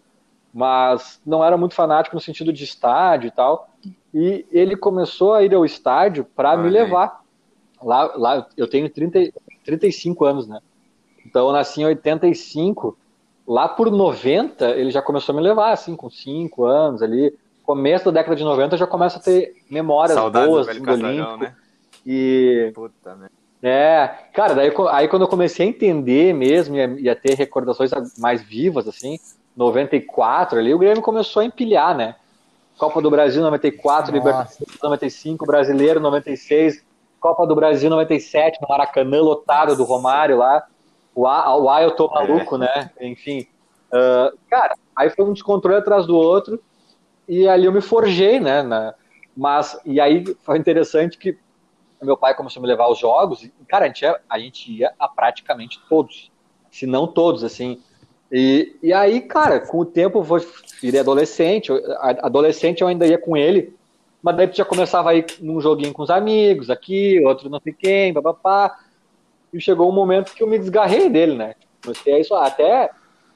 mas 0.52 1.20
não 1.26 1.44
era 1.44 1.56
muito 1.56 1.74
fanático 1.74 2.14
no 2.14 2.22
sentido 2.22 2.52
de 2.52 2.64
estádio 2.64 3.28
e 3.28 3.30
tal. 3.30 3.68
E 4.12 4.46
ele 4.50 4.76
começou 4.76 5.34
a 5.34 5.42
ir 5.42 5.54
ao 5.54 5.64
estádio 5.64 6.24
para 6.24 6.56
me 6.56 6.70
levar. 6.70 7.20
Lá, 7.82 8.12
lá 8.16 8.46
eu 8.56 8.68
tenho 8.68 8.88
30, 8.88 9.32
35 9.64 10.24
anos, 10.24 10.46
né? 10.46 10.60
Então 11.26 11.46
eu 11.46 11.52
nasci 11.52 11.80
em 11.80 11.86
85. 11.86 12.96
Lá 13.46 13.68
por 13.68 13.90
90, 13.90 14.70
ele 14.70 14.90
já 14.90 15.02
começou 15.02 15.32
a 15.32 15.36
me 15.36 15.42
levar, 15.42 15.72
assim, 15.72 15.96
com 15.96 16.08
5 16.08 16.64
anos 16.64 17.02
ali. 17.02 17.34
Começo 17.62 18.06
da 18.06 18.10
década 18.12 18.36
de 18.36 18.44
90 18.44 18.76
já 18.76 18.86
começa 18.86 19.18
a 19.18 19.22
ter 19.22 19.54
memórias 19.70 20.16
Saudades 20.16 20.48
boas 20.48 20.66
do, 20.66 20.70
assim, 20.70 20.82
do 20.82 20.92
Olímpico. 20.92 21.36
Né? 21.38 21.56
E. 22.06 22.70
Puta, 22.74 23.14
né? 23.16 23.28
É, 23.66 24.10
cara, 24.34 24.54
daí 24.54 24.70
aí 24.90 25.08
quando 25.08 25.22
eu 25.22 25.28
comecei 25.28 25.64
a 25.64 25.68
entender 25.70 26.34
mesmo 26.34 26.76
e 26.76 27.08
a, 27.08 27.16
ter 27.16 27.32
recordações 27.34 27.90
mais 28.18 28.42
vivas, 28.42 28.86
assim, 28.86 29.18
94 29.56 30.58
ali, 30.58 30.74
o 30.74 30.78
Grêmio 30.78 31.02
começou 31.02 31.40
a 31.40 31.46
empilhar, 31.46 31.96
né? 31.96 32.14
Copa 32.78 33.00
do 33.00 33.10
Brasil 33.10 33.42
94, 33.42 34.12
Libertadores 34.12 34.80
95, 34.82 35.46
Brasileiro 35.46 36.00
96, 36.00 36.84
Copa 37.20 37.46
do 37.46 37.54
Brasil 37.54 37.88
97, 37.88 38.60
no 38.60 38.68
Maracanã, 38.68 39.20
lotado 39.20 39.76
do 39.76 39.84
Romário 39.84 40.38
lá. 40.38 40.66
O, 41.14 41.26
A, 41.26 41.56
o 41.56 41.70
Ailton 41.70 42.10
é. 42.10 42.14
maluco, 42.14 42.58
né? 42.58 42.90
Enfim. 43.00 43.46
Uh, 43.86 44.36
cara, 44.50 44.74
aí 44.96 45.08
foi 45.10 45.24
um 45.24 45.32
descontrole 45.32 45.78
atrás 45.78 46.06
do 46.06 46.16
outro 46.16 46.60
e 47.28 47.48
ali 47.48 47.66
eu 47.66 47.72
me 47.72 47.80
forjei, 47.80 48.40
né? 48.40 48.62
Na, 48.62 48.94
mas, 49.36 49.80
e 49.84 50.00
aí 50.00 50.24
foi 50.42 50.58
interessante 50.58 51.16
que 51.18 51.38
meu 52.02 52.16
pai 52.16 52.34
começou 52.34 52.60
a 52.60 52.62
me 52.62 52.68
levar 52.68 52.84
aos 52.84 52.98
jogos 52.98 53.42
e, 53.42 53.52
cara, 53.66 53.86
a 53.86 53.88
gente 53.88 54.02
ia, 54.02 54.20
a, 54.28 54.38
gente 54.38 54.72
ia 54.72 54.92
a 54.98 55.08
praticamente 55.08 55.80
todos, 55.88 56.30
se 56.70 56.86
não 56.86 57.06
todos, 57.06 57.42
assim. 57.42 57.82
E, 58.30 58.76
e 58.82 58.92
aí, 58.92 59.20
cara, 59.20 59.60
com 59.60 59.78
o 59.78 59.84
tempo 59.84 60.18
eu 60.18 60.22
virei 60.80 61.00
adolescente, 61.00 61.72
adolescente 61.98 62.82
eu 62.82 62.88
ainda 62.88 63.06
ia 63.06 63.18
com 63.18 63.36
ele, 63.36 63.74
mas 64.22 64.36
daí 64.36 64.50
já 64.52 64.64
começava 64.64 65.10
a 65.10 65.14
ir 65.14 65.26
num 65.40 65.60
joguinho 65.60 65.92
com 65.92 66.02
os 66.02 66.10
amigos, 66.10 66.70
aqui, 66.70 67.20
outro 67.24 67.50
não 67.50 67.60
sei 67.60 67.72
quem, 67.72 68.14
papapá. 68.14 68.78
E 69.52 69.60
chegou 69.60 69.88
um 69.88 69.94
momento 69.94 70.34
que 70.34 70.42
eu 70.42 70.46
me 70.46 70.58
desgarrei 70.58 71.08
dele, 71.08 71.34
né? 71.34 71.54
Comecei 71.82 72.14
a 72.14 72.18
isso, 72.18 72.34
até 72.34 72.90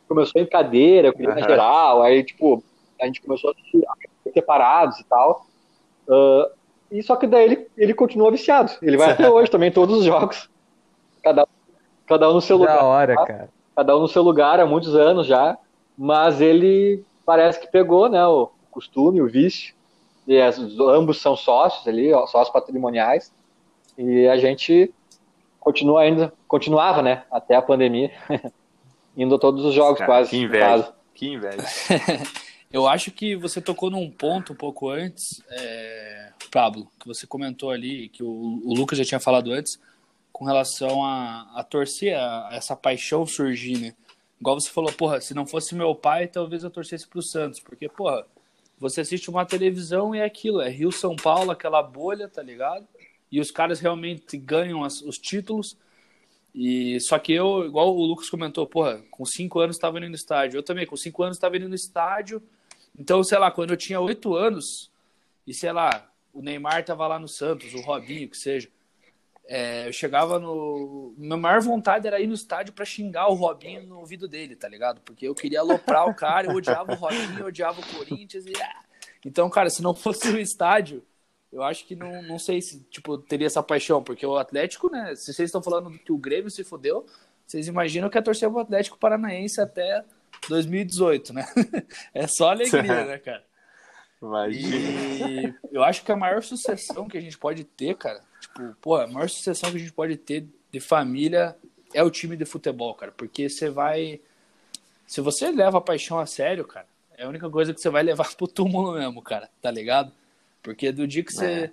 começou 0.09 0.41
em 0.41 0.47
cadeira, 0.47 1.09
eu 1.09 1.13
queria 1.13 1.35
uhum. 1.35 1.43
geral, 1.43 2.03
aí, 2.03 2.25
tipo, 2.25 2.65
a 3.01 3.05
gente 3.07 3.21
começou 3.21 3.51
a 3.51 3.55
ser 3.55 4.33
separados 4.33 4.99
e 4.99 5.05
tal. 5.05 5.47
Uh, 6.09 6.51
e 6.91 7.03
só 7.03 7.17
que 7.17 7.27
daí 7.27 7.45
ele, 7.45 7.67
ele 7.77 7.95
continua 7.95 8.31
viciado. 8.31 8.73
Ele 8.81 8.97
vai 8.97 9.11
até 9.11 9.29
hoje 9.31 9.51
também, 9.51 9.71
todos 9.71 9.99
os 9.99 10.05
jogos. 10.05 10.49
Cada, 11.23 11.47
cada 12.07 12.31
um 12.31 12.35
no 12.35 12.41
seu 12.41 12.57
lugar. 12.57 12.79
Da 12.79 12.85
hora, 12.85 13.15
cara. 13.15 13.49
Cada 13.77 13.97
um 13.97 14.01
no 14.01 14.09
seu 14.09 14.23
lugar 14.23 14.59
há 14.59 14.67
muitos 14.67 14.97
anos 14.97 15.27
já. 15.27 15.57
Mas 15.97 16.41
ele 16.41 17.05
parece 17.29 17.61
que 17.61 17.67
pegou, 17.67 18.09
né, 18.09 18.27
o 18.27 18.51
costume, 18.71 19.21
o 19.21 19.29
vício. 19.29 19.75
E 20.27 20.41
as, 20.41 20.59
ambos 20.59 21.21
são 21.21 21.37
sócios 21.37 21.87
ali, 21.87 22.11
sócios 22.27 22.49
patrimoniais. 22.49 23.31
E 23.99 24.27
a 24.27 24.39
gente 24.39 24.91
continua 25.61 26.01
ainda, 26.01 26.33
continuava, 26.47 27.03
né, 27.03 27.25
até 27.31 27.55
a 27.55 27.61
pandemia, 27.61 28.11
indo 29.15 29.35
a 29.35 29.39
todos 29.39 29.63
os 29.63 29.75
jogos 29.75 29.99
cara, 29.99 30.11
quase. 30.11 30.31
Que 30.31 30.39
inveja. 30.39 30.95
Que 31.13 31.29
inveja. 31.29 31.65
Eu 32.73 32.89
acho 32.89 33.11
que 33.11 33.37
você 33.37 33.61
tocou 33.61 33.91
num 33.91 34.11
ponto 34.11 34.55
um 34.55 34.57
pouco 34.57 34.89
antes, 34.89 35.43
é, 35.51 36.33
Pablo, 36.51 36.89
que 36.99 37.07
você 37.07 37.27
comentou 37.27 37.71
ali, 37.71 38.09
que 38.09 38.23
o, 38.23 38.63
o, 38.65 38.75
Lucas 38.75 38.97
já 38.97 39.05
tinha 39.05 39.21
falado 39.21 39.53
antes, 39.53 39.79
com 40.33 40.47
relação 40.47 41.05
a, 41.05 41.47
a 41.55 41.63
torcer, 41.63 42.17
a, 42.17 42.49
a, 42.49 42.57
essa 42.57 42.75
paixão 42.75 43.27
surgir, 43.27 43.79
né? 43.79 43.95
Igual 44.41 44.61
você 44.61 44.71
falou, 44.71 44.93
porra, 44.93 45.21
se 45.21 45.35
não 45.35 45.47
fosse 45.47 45.75
meu 45.75 45.95
pai, 45.95 46.29
talvez 46.29 46.63
eu 46.63 46.71
torcesse 46.71 47.07
pro 47.07 47.23
Santos, 47.23 47.61
porque, 47.61 47.89
porra, 47.89 48.25
você 48.79 49.01
assiste 49.01 49.29
uma 49.29 49.45
televisão 49.45 50.15
e 50.15 50.19
é 50.19 50.25
aquilo, 50.25 50.61
é 50.61 50.69
Rio 50.69 50.93
São 50.93 51.17
Paulo, 51.17 51.51
aquela 51.51 51.83
bolha, 51.83 52.29
tá 52.29 52.43
ligado? 52.43 52.87
E 53.31 53.41
os 53.41 53.51
caras 53.51 53.81
realmente 53.81 54.37
ganham 54.37 54.85
as, 54.85 55.03
os 55.03 55.19
títulos. 55.19 55.77
E 56.55 56.99
só 57.01 57.19
que 57.19 57.33
eu, 57.33 57.65
igual 57.67 57.95
o 57.95 58.05
Lucas 58.05 58.31
comentou, 58.31 58.67
porra, 58.67 59.03
com 59.11 59.25
cinco 59.25 59.61
anos 59.61 59.77
estava 59.77 59.99
indo 59.99 60.09
no 60.09 60.15
estádio. 60.15 60.59
Eu 60.59 60.63
também, 60.63 60.87
com 60.87 60.97
cinco 60.97 61.23
anos 61.23 61.37
estava 61.37 61.57
indo 61.57 61.69
no 61.69 61.75
estádio 61.75 62.43
então, 62.99 63.23
sei 63.23 63.39
lá, 63.39 63.49
quando 63.51 63.71
eu 63.71 63.77
tinha 63.77 64.01
oito 64.01 64.35
anos, 64.35 64.91
e 65.47 65.55
sei 65.55 65.71
lá, 65.71 66.11
o 66.33 66.43
Neymar 66.43 66.85
tava 66.85 67.07
lá 67.07 67.19
no 67.19 67.29
Santos, 67.29 67.73
o 67.73 67.81
Robinho, 67.81 68.29
que 68.29 68.37
seja. 68.37 68.69
É, 69.51 69.89
eu 69.89 69.93
chegava 69.95 70.39
no. 70.39 71.15
Minha 71.17 71.39
maior 71.39 71.63
vontade 71.63 72.07
era 72.07 72.21
ir 72.21 72.27
no 72.27 72.35
estádio 72.35 72.75
para 72.75 72.85
xingar 72.85 73.29
o 73.29 73.35
Robinho 73.35 73.83
no 73.87 74.01
ouvido 74.01 74.29
dele, 74.29 74.55
tá 74.55 74.69
ligado? 74.69 75.01
Porque 75.01 75.27
eu 75.27 75.35
queria 75.35 75.61
aloprar 75.61 76.07
o 76.07 76.15
cara, 76.15 76.49
eu 76.49 76.55
odiava 76.55 76.93
o 76.93 76.97
Robinho, 76.97 77.41
eu 77.41 77.47
odiava 77.47 77.81
o 77.81 77.87
Corinthians. 77.87 78.45
E... 78.45 78.53
Ah. 78.61 78.83
Então, 79.25 79.49
cara, 79.49 79.71
se 79.71 79.83
não 79.83 79.95
fosse 79.95 80.29
o 80.29 80.39
estádio, 80.39 81.03
eu 81.51 81.63
acho 81.63 81.87
que 81.87 81.97
não, 81.97 82.23
não 82.23 82.39
sei 82.39 82.61
se 82.61 82.85
tipo, 82.91 83.17
teria 83.17 83.47
essa 83.47 83.63
paixão, 83.63 84.03
porque 84.03 84.27
o 84.27 84.37
Atlético, 84.37 84.91
né? 84.91 85.15
Se 85.17 85.33
vocês 85.33 85.49
estão 85.49 85.63
falando 85.63 85.99
que 85.99 86.13
o 86.13 86.19
Grêmio 86.19 86.51
se 86.51 86.63
fodeu, 86.63 87.07
vocês 87.47 87.67
imaginam 87.69 88.11
que 88.11 88.19
é 88.19 88.23
torcer 88.23 88.51
o 88.51 88.59
Atlético 88.59 88.99
Paranaense 88.99 89.63
até 89.63 90.05
2018, 90.51 91.33
né? 91.33 91.47
É 92.13 92.27
só 92.27 92.51
alegria, 92.51 92.83
né, 93.07 93.19
cara? 93.19 93.43
Imagina. 94.21 94.77
E 94.77 95.55
eu 95.73 95.83
acho 95.83 96.05
que 96.05 96.13
a 96.13 96.17
maior 96.17 96.43
sucessão 96.43 97.09
que 97.09 97.17
a 97.17 97.21
gente 97.21 97.39
pode 97.39 97.65
ter, 97.65 97.97
cara, 97.97 98.21
tipo, 98.59 98.77
pô, 98.81 98.97
a 98.97 99.07
maior 99.07 99.29
sucessão 99.29 99.71
que 99.71 99.77
a 99.77 99.81
gente 99.81 99.93
pode 99.93 100.17
ter 100.17 100.47
de 100.71 100.81
família 100.81 101.57
é 101.95 102.03
o 102.03 102.11
time 102.11 102.37
de 102.37 102.45
futebol, 102.45 102.95
cara, 102.95 103.13
porque 103.13 103.49
você 103.49 103.71
vai 103.71 104.21
se 105.07 105.21
você 105.21 105.51
leva 105.51 105.79
a 105.79 105.81
paixão 105.81 106.19
a 106.19 106.27
sério, 106.27 106.67
cara, 106.67 106.87
é 107.17 107.25
a 107.25 107.29
única 107.29 107.49
coisa 107.49 107.73
que 107.73 107.81
você 107.81 107.89
vai 107.89 108.03
levar 108.05 108.35
pro 108.35 108.47
túmulo 108.47 108.93
mesmo, 108.93 109.23
cara, 109.23 109.49
tá 109.63 109.71
ligado? 109.71 110.13
Porque 110.63 110.93
do 110.93 111.07
dia 111.07 111.25
que 111.25 111.33
você 111.33 111.47
é 111.47 111.73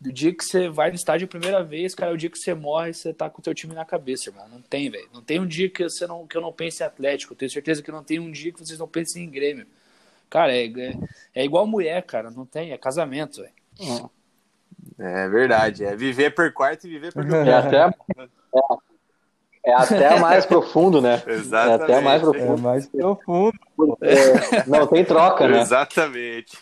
do 0.00 0.12
dia 0.12 0.32
que 0.32 0.44
você 0.44 0.68
vai 0.68 0.90
no 0.90 0.94
estádio 0.94 1.24
a 1.24 1.28
primeira 1.28 1.62
vez, 1.64 1.92
cara, 1.92 2.12
é 2.12 2.14
o 2.14 2.16
dia 2.16 2.30
que 2.30 2.38
você 2.38 2.54
morre, 2.54 2.94
você 2.94 3.12
tá 3.12 3.28
com 3.28 3.40
o 3.40 3.42
teu 3.42 3.52
time 3.52 3.74
na 3.74 3.84
cabeça, 3.84 4.30
irmão. 4.30 4.48
Não 4.48 4.62
tem, 4.62 4.88
velho. 4.88 5.08
Não 5.12 5.20
tem 5.20 5.40
um 5.40 5.46
dia 5.46 5.68
que, 5.68 5.82
você 5.82 6.06
não, 6.06 6.24
que 6.24 6.36
eu 6.36 6.40
não 6.40 6.52
pense 6.52 6.82
em 6.82 6.86
Atlético. 6.86 7.32
Eu 7.32 7.36
tenho 7.36 7.50
certeza 7.50 7.82
que 7.82 7.90
não 7.90 8.04
tem 8.04 8.20
um 8.20 8.30
dia 8.30 8.52
que 8.52 8.60
vocês 8.60 8.78
não 8.78 8.86
pensem 8.86 9.24
em 9.24 9.28
Grêmio. 9.28 9.66
Cara, 10.30 10.56
é, 10.56 10.66
é, 10.66 10.98
é 11.34 11.44
igual 11.44 11.66
mulher, 11.66 12.00
cara. 12.04 12.30
Não 12.30 12.46
tem, 12.46 12.70
é 12.70 12.78
casamento, 12.78 13.42
velho. 13.42 14.10
É 14.98 15.28
verdade. 15.28 15.84
É 15.84 15.96
viver 15.96 16.34
por 16.34 16.52
quarto 16.52 16.86
e 16.86 16.90
viver 16.90 17.12
por 17.12 17.24
é 17.34 17.52
até, 17.52 17.86
é, 17.86 19.70
é 19.70 19.74
até 19.74 20.18
mais 20.20 20.46
profundo, 20.46 21.00
né? 21.00 21.22
Exatamente. 21.26 21.80
É 21.80 21.84
até 21.84 22.00
mais 22.00 22.22
profundo. 22.22 22.58
É 22.58 22.60
mais 22.60 22.86
profundo. 22.86 23.58
É, 24.00 24.66
não 24.66 24.86
tem 24.86 25.04
troca, 25.04 25.48
né? 25.48 25.60
Exatamente. 25.60 26.58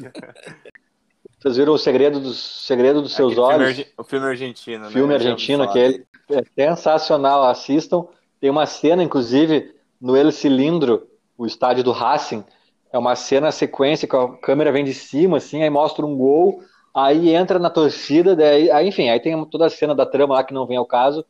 Vocês 1.39 1.57
viram 1.57 1.75
o 1.75 1.79
segredo 1.79 2.19
dos, 2.19 2.67
segredo 2.67 3.03
dos 3.03 3.15
seus 3.15 3.39
olhos? 3.39 3.77
Filme, 3.77 3.93
o 3.99 4.05
filme 4.05 4.27
argentino, 4.27 4.85
né? 4.85 4.91
Filme 4.91 5.15
argentino, 5.15 5.63
aquele. 5.63 6.05
É 6.31 6.43
sensacional, 6.59 7.45
assistam. 7.45 8.07
Tem 8.41 8.51
uma 8.51 8.67
cena, 8.67 9.03
inclusive, 9.03 9.75
no 10.01 10.17
El 10.17 10.33
Cilindro, 10.33 11.07
o 11.39 11.47
estádio 11.47 11.85
do 11.85 11.93
Racing. 11.93 12.45
É 12.93 12.99
uma 12.99 13.15
cena 13.15 13.53
sequência 13.53 14.09
que 14.09 14.17
a 14.17 14.29
câmera 14.39 14.73
vem 14.73 14.85
de 14.85 14.95
cima, 14.95 15.37
assim, 15.37 15.63
aí 15.63 15.71
mostra 15.71 16.05
um 16.05 16.17
gol, 16.17 16.63
aí 16.97 17.35
entra 17.35 17.59
na 17.59 17.71
torcida, 17.71 18.35
daí, 18.35 18.71
aí, 18.71 18.89
enfim, 18.89 19.09
aí 19.09 19.21
tem 19.21 19.45
toda 19.47 19.67
a 19.67 19.71
cena 19.71 19.95
da 19.95 20.07
trama 20.07 20.35
lá 20.35 20.45
que 20.45 20.55
não 20.55 20.67
vem 20.67 20.77
ao 20.77 20.87
caso. 20.87 21.25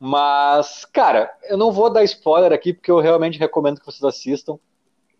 Mas, 0.00 0.84
cara, 0.84 1.30
eu 1.48 1.56
não 1.56 1.72
vou 1.72 1.90
dar 1.90 2.04
spoiler 2.04 2.52
aqui, 2.52 2.72
porque 2.72 2.90
eu 2.90 3.00
realmente 3.00 3.38
recomendo 3.38 3.80
que 3.80 3.86
vocês 3.86 4.04
assistam 4.04 4.58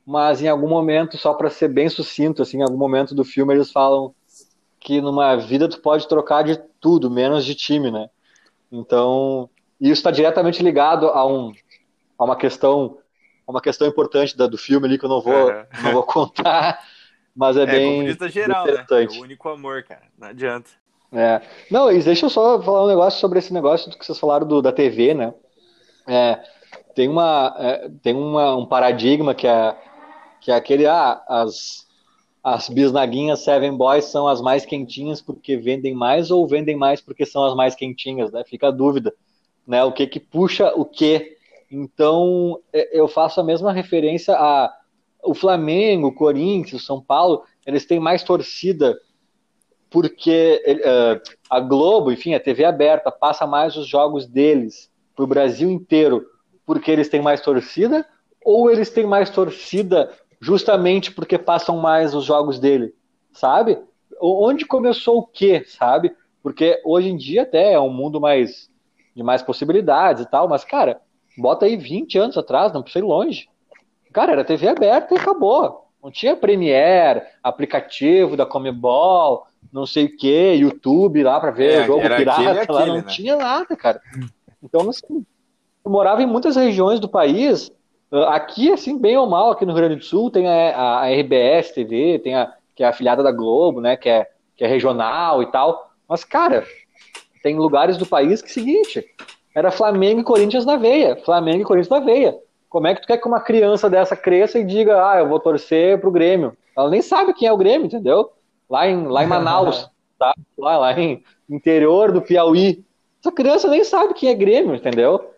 mas 0.08 0.40
em 0.40 0.48
algum 0.48 0.68
momento, 0.68 1.18
só 1.18 1.34
para 1.34 1.50
ser 1.50 1.68
bem 1.68 1.86
sucinto, 1.86 2.40
assim, 2.40 2.60
em 2.60 2.62
algum 2.62 2.78
momento 2.78 3.14
do 3.14 3.26
filme 3.26 3.52
eles 3.52 3.70
falam 3.70 4.14
que 4.80 5.02
numa 5.02 5.36
vida 5.36 5.68
tu 5.68 5.82
pode 5.82 6.08
trocar 6.08 6.42
de 6.42 6.56
tudo, 6.80 7.10
menos 7.10 7.44
de 7.44 7.54
time, 7.54 7.90
né? 7.90 8.08
Então, 8.72 9.50
isso 9.78 9.92
está 9.92 10.10
diretamente 10.10 10.62
ligado 10.62 11.08
a, 11.08 11.26
um, 11.26 11.52
a 12.18 12.24
uma 12.24 12.36
questão 12.36 12.96
uma 13.46 13.60
questão 13.60 13.86
importante 13.86 14.34
da, 14.34 14.46
do 14.46 14.56
filme 14.56 14.86
ali 14.86 14.98
que 14.98 15.04
eu 15.04 15.10
não 15.10 15.20
vou, 15.20 15.50
é. 15.50 15.68
não 15.82 15.92
vou 15.92 16.02
contar, 16.02 16.82
mas 17.38 17.56
é, 17.56 17.62
é 17.62 17.66
bem 17.66 18.28
geral, 18.28 18.66
né? 18.66 18.72
interessante. 18.72 19.12
Né? 19.12 19.16
É 19.16 19.20
o 19.20 19.22
único 19.22 19.48
amor, 19.48 19.84
cara, 19.84 20.02
não 20.18 20.26
adianta. 20.26 20.70
É. 21.12 21.40
Não, 21.70 21.90
e 21.90 22.02
deixa 22.02 22.26
eu 22.26 22.30
só 22.30 22.60
falar 22.60 22.84
um 22.84 22.88
negócio 22.88 23.20
sobre 23.20 23.38
esse 23.38 23.54
negócio 23.54 23.96
que 23.96 24.04
vocês 24.04 24.18
falaram 24.18 24.46
do, 24.46 24.60
da 24.60 24.72
TV, 24.72 25.14
né? 25.14 25.32
É, 26.06 26.40
tem 26.96 27.08
uma, 27.08 27.54
é, 27.56 27.88
tem 28.02 28.12
uma, 28.14 28.56
um 28.56 28.66
paradigma 28.66 29.34
que 29.36 29.46
é 29.46 29.76
que 30.40 30.50
é 30.50 30.54
aquele, 30.54 30.86
ah, 30.86 31.22
as, 31.28 31.86
as 32.42 32.68
bisnaguinhas 32.68 33.40
Seven 33.40 33.76
Boys 33.76 34.06
são 34.06 34.26
as 34.26 34.40
mais 34.40 34.66
quentinhas 34.66 35.20
porque 35.20 35.56
vendem 35.56 35.94
mais 35.94 36.30
ou 36.30 36.46
vendem 36.46 36.76
mais 36.76 37.00
porque 37.00 37.24
são 37.24 37.44
as 37.44 37.54
mais 37.54 37.76
quentinhas, 37.76 38.32
né? 38.32 38.42
Fica 38.44 38.68
a 38.68 38.72
dúvida. 38.72 39.14
né? 39.66 39.84
O 39.84 39.92
que 39.92 40.06
que 40.08 40.18
puxa 40.18 40.72
o 40.74 40.84
quê? 40.84 41.36
Então, 41.70 42.58
é, 42.72 42.98
eu 42.98 43.06
faço 43.06 43.40
a 43.40 43.44
mesma 43.44 43.72
referência 43.72 44.34
a 44.34 44.74
o 45.22 45.34
Flamengo, 45.34 46.08
o 46.08 46.14
Corinthians, 46.14 46.82
o 46.82 46.84
São 46.84 47.00
Paulo, 47.00 47.42
eles 47.66 47.84
têm 47.84 48.00
mais 48.00 48.22
torcida 48.22 48.98
porque 49.90 50.62
uh, 50.66 51.36
a 51.48 51.60
Globo, 51.60 52.12
enfim, 52.12 52.34
a 52.34 52.40
TV 52.40 52.64
aberta, 52.64 53.10
passa 53.10 53.46
mais 53.46 53.76
os 53.76 53.86
jogos 53.86 54.26
deles 54.26 54.90
para 55.14 55.24
o 55.24 55.28
Brasil 55.28 55.70
inteiro 55.70 56.26
porque 56.66 56.90
eles 56.90 57.08
têm 57.08 57.22
mais 57.22 57.40
torcida 57.40 58.06
ou 58.44 58.70
eles 58.70 58.90
têm 58.90 59.06
mais 59.06 59.30
torcida 59.30 60.10
justamente 60.40 61.12
porque 61.12 61.38
passam 61.38 61.78
mais 61.78 62.14
os 62.14 62.24
jogos 62.24 62.60
dele, 62.60 62.94
sabe? 63.32 63.78
Onde 64.20 64.66
começou 64.66 65.18
o 65.18 65.26
quê, 65.26 65.64
sabe? 65.66 66.14
Porque 66.42 66.80
hoje 66.84 67.08
em 67.08 67.16
dia 67.16 67.42
até 67.42 67.72
é 67.72 67.80
um 67.80 67.90
mundo 67.90 68.20
mais 68.20 68.70
de 69.16 69.22
mais 69.22 69.42
possibilidades 69.42 70.22
e 70.22 70.30
tal, 70.30 70.46
mas 70.48 70.64
cara, 70.64 71.00
bota 71.36 71.66
aí 71.66 71.76
20 71.76 72.18
anos 72.18 72.38
atrás, 72.38 72.72
não 72.72 72.82
precisa 72.82 73.04
ir 73.04 73.08
longe. 73.08 73.48
Cara, 74.12 74.32
era 74.32 74.44
TV 74.44 74.68
aberta 74.68 75.14
e 75.14 75.18
acabou. 75.18 75.86
Não 76.02 76.10
tinha 76.10 76.36
Premiere, 76.36 77.22
aplicativo 77.42 78.36
da 78.36 78.46
Comebol, 78.46 79.46
não 79.72 79.84
sei 79.84 80.06
o 80.06 80.16
que, 80.16 80.54
YouTube 80.54 81.22
lá 81.22 81.40
para 81.40 81.50
ver 81.50 81.82
é, 81.82 81.86
jogo 81.86 82.00
pirata, 82.00 82.50
aquele, 82.50 82.72
lá 82.72 82.86
não 82.86 82.96
né? 82.96 83.02
tinha 83.02 83.36
nada, 83.36 83.76
cara. 83.76 84.00
Então, 84.62 84.88
assim, 84.88 85.24
eu 85.84 85.90
morava 85.90 86.22
em 86.22 86.26
muitas 86.26 86.56
regiões 86.56 87.00
do 87.00 87.08
país, 87.08 87.70
ah, 88.10 88.36
aqui, 88.36 88.72
assim, 88.72 88.96
bem 88.98 89.16
ou 89.16 89.26
mal, 89.26 89.50
aqui 89.50 89.66
no 89.66 89.72
Rio 89.72 89.82
Grande 89.82 89.96
do 89.96 90.04
Sul, 90.04 90.30
tem 90.30 90.48
a, 90.48 91.00
a 91.00 91.10
RBS 91.10 91.72
TV, 91.72 92.20
tem 92.20 92.34
a, 92.34 92.52
que 92.74 92.82
é 92.82 92.86
a 92.86 92.90
afiliada 92.90 93.22
da 93.22 93.32
Globo, 93.32 93.80
né, 93.80 93.96
que 93.96 94.08
é, 94.08 94.26
que 94.56 94.64
é 94.64 94.68
regional 94.68 95.42
e 95.42 95.46
tal, 95.50 95.90
mas, 96.08 96.24
cara, 96.24 96.64
tem 97.42 97.56
lugares 97.56 97.96
do 97.96 98.06
país 98.06 98.40
que, 98.40 98.50
seguinte, 98.50 99.04
era 99.54 99.70
Flamengo 99.70 100.20
e 100.20 100.24
Corinthians 100.24 100.64
na 100.64 100.76
veia, 100.76 101.16
Flamengo 101.16 101.62
e 101.62 101.64
Corinthians 101.64 101.90
na 101.90 102.00
veia. 102.00 102.38
Como 102.68 102.86
é 102.86 102.94
que 102.94 103.02
tu 103.02 103.06
quer 103.06 103.18
que 103.18 103.26
uma 103.26 103.40
criança 103.40 103.88
dessa 103.88 104.16
cresça 104.16 104.58
e 104.58 104.64
diga, 104.64 105.10
ah, 105.10 105.18
eu 105.18 105.28
vou 105.28 105.40
torcer 105.40 106.00
pro 106.00 106.10
Grêmio? 106.10 106.56
Ela 106.76 106.90
nem 106.90 107.02
sabe 107.02 107.32
quem 107.32 107.48
é 107.48 107.52
o 107.52 107.56
Grêmio, 107.56 107.86
entendeu? 107.86 108.30
Lá 108.68 108.86
em, 108.86 109.06
lá 109.06 109.24
em 109.24 109.26
Manaus, 109.28 109.90
tá? 110.18 110.34
lá, 110.56 110.76
lá 110.76 110.98
em 110.98 111.22
interior 111.48 112.12
do 112.12 112.20
Piauí. 112.20 112.84
Essa 113.20 113.32
criança 113.32 113.68
nem 113.68 113.82
sabe 113.84 114.14
quem 114.14 114.28
é 114.28 114.34
Grêmio, 114.34 114.74
entendeu? 114.74 115.30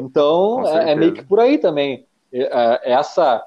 Então, 0.00 0.66
é, 0.66 0.92
é, 0.92 0.94
meio 0.94 1.12
que 1.12 1.22
por 1.22 1.40
aí 1.40 1.58
também. 1.58 2.06
É, 2.32 2.92
essa, 2.92 3.44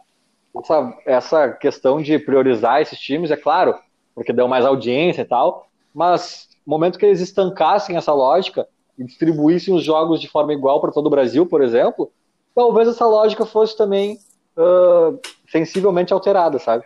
essa, 0.56 0.98
essa 1.06 1.50
questão 1.50 2.02
de 2.02 2.20
priorizar 2.20 2.82
esses 2.82 3.00
times, 3.00 3.32
é 3.32 3.38
claro, 3.38 3.76
porque 4.14 4.34
deu 4.34 4.48
mais 4.48 4.66
audiência 4.66 5.22
e 5.22 5.26
tal, 5.26 5.68
mas 5.94 6.48
no 6.66 6.72
momento 6.72 7.00
que 7.00 7.06
eles 7.06 7.22
estancassem 7.22 7.98
essa 7.98 8.14
lógica 8.14 8.68
e 8.98 9.04
distribuíssem 9.04 9.74
os 9.74 9.84
jogos 9.84 10.22
de 10.22 10.28
forma 10.28 10.54
igual 10.54 10.80
para 10.80 10.92
todo 10.92 11.08
o 11.08 11.10
Brasil, 11.10 11.46
por 11.46 11.62
exemplo, 11.62 12.12
talvez 12.56 12.88
essa 12.88 13.06
lógica 13.06 13.46
fosse 13.46 13.76
também 13.78 14.20
uh, 14.58 15.20
sensivelmente 15.50 16.14
alterada, 16.14 16.60
sabe? 16.60 16.86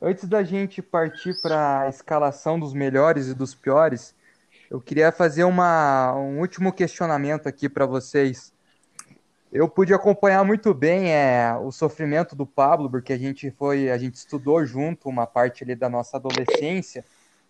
Antes 0.00 0.28
da 0.28 0.42
gente 0.42 0.82
partir 0.82 1.40
para 1.40 1.80
a 1.80 1.88
escalação 1.88 2.58
dos 2.58 2.74
melhores 2.74 3.28
e 3.28 3.34
dos 3.34 3.54
piores, 3.54 4.14
eu 4.70 4.80
queria 4.80 5.10
fazer 5.12 5.44
uma, 5.44 6.14
um 6.14 6.40
último 6.40 6.72
questionamento 6.72 7.46
aqui 7.46 7.68
para 7.68 7.86
vocês. 7.86 8.52
Eu 9.52 9.68
pude 9.68 9.94
acompanhar 9.94 10.44
muito 10.44 10.74
bem 10.74 11.12
é, 11.12 11.54
o 11.62 11.70
sofrimento 11.70 12.34
do 12.34 12.44
Pablo, 12.44 12.90
porque 12.90 13.12
a 13.12 13.18
gente 13.18 13.50
foi, 13.52 13.88
a 13.90 13.96
gente 13.96 14.16
estudou 14.16 14.64
junto 14.66 15.08
uma 15.08 15.26
parte 15.26 15.62
ali 15.62 15.74
da 15.74 15.88
nossa 15.88 16.16
adolescência. 16.16 17.04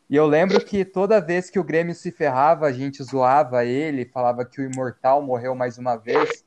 E 0.09 0.17
eu 0.17 0.27
lembro 0.27 0.63
que 0.63 0.85
toda 0.85 1.21
vez 1.21 1.49
que 1.49 1.59
o 1.59 1.65
Grêmio 1.65 1.95
se 1.95 2.11
ferrava, 2.11 2.67
a 2.67 2.73
gente 2.73 3.03
zoava 3.03 3.65
ele, 3.65 4.05
falava 4.05 4.45
que 4.45 4.61
o 4.61 4.65
Imortal 4.65 5.23
morreu 5.23 5.55
mais 5.55 5.79
uma 5.79 5.97
vez. 5.97 6.45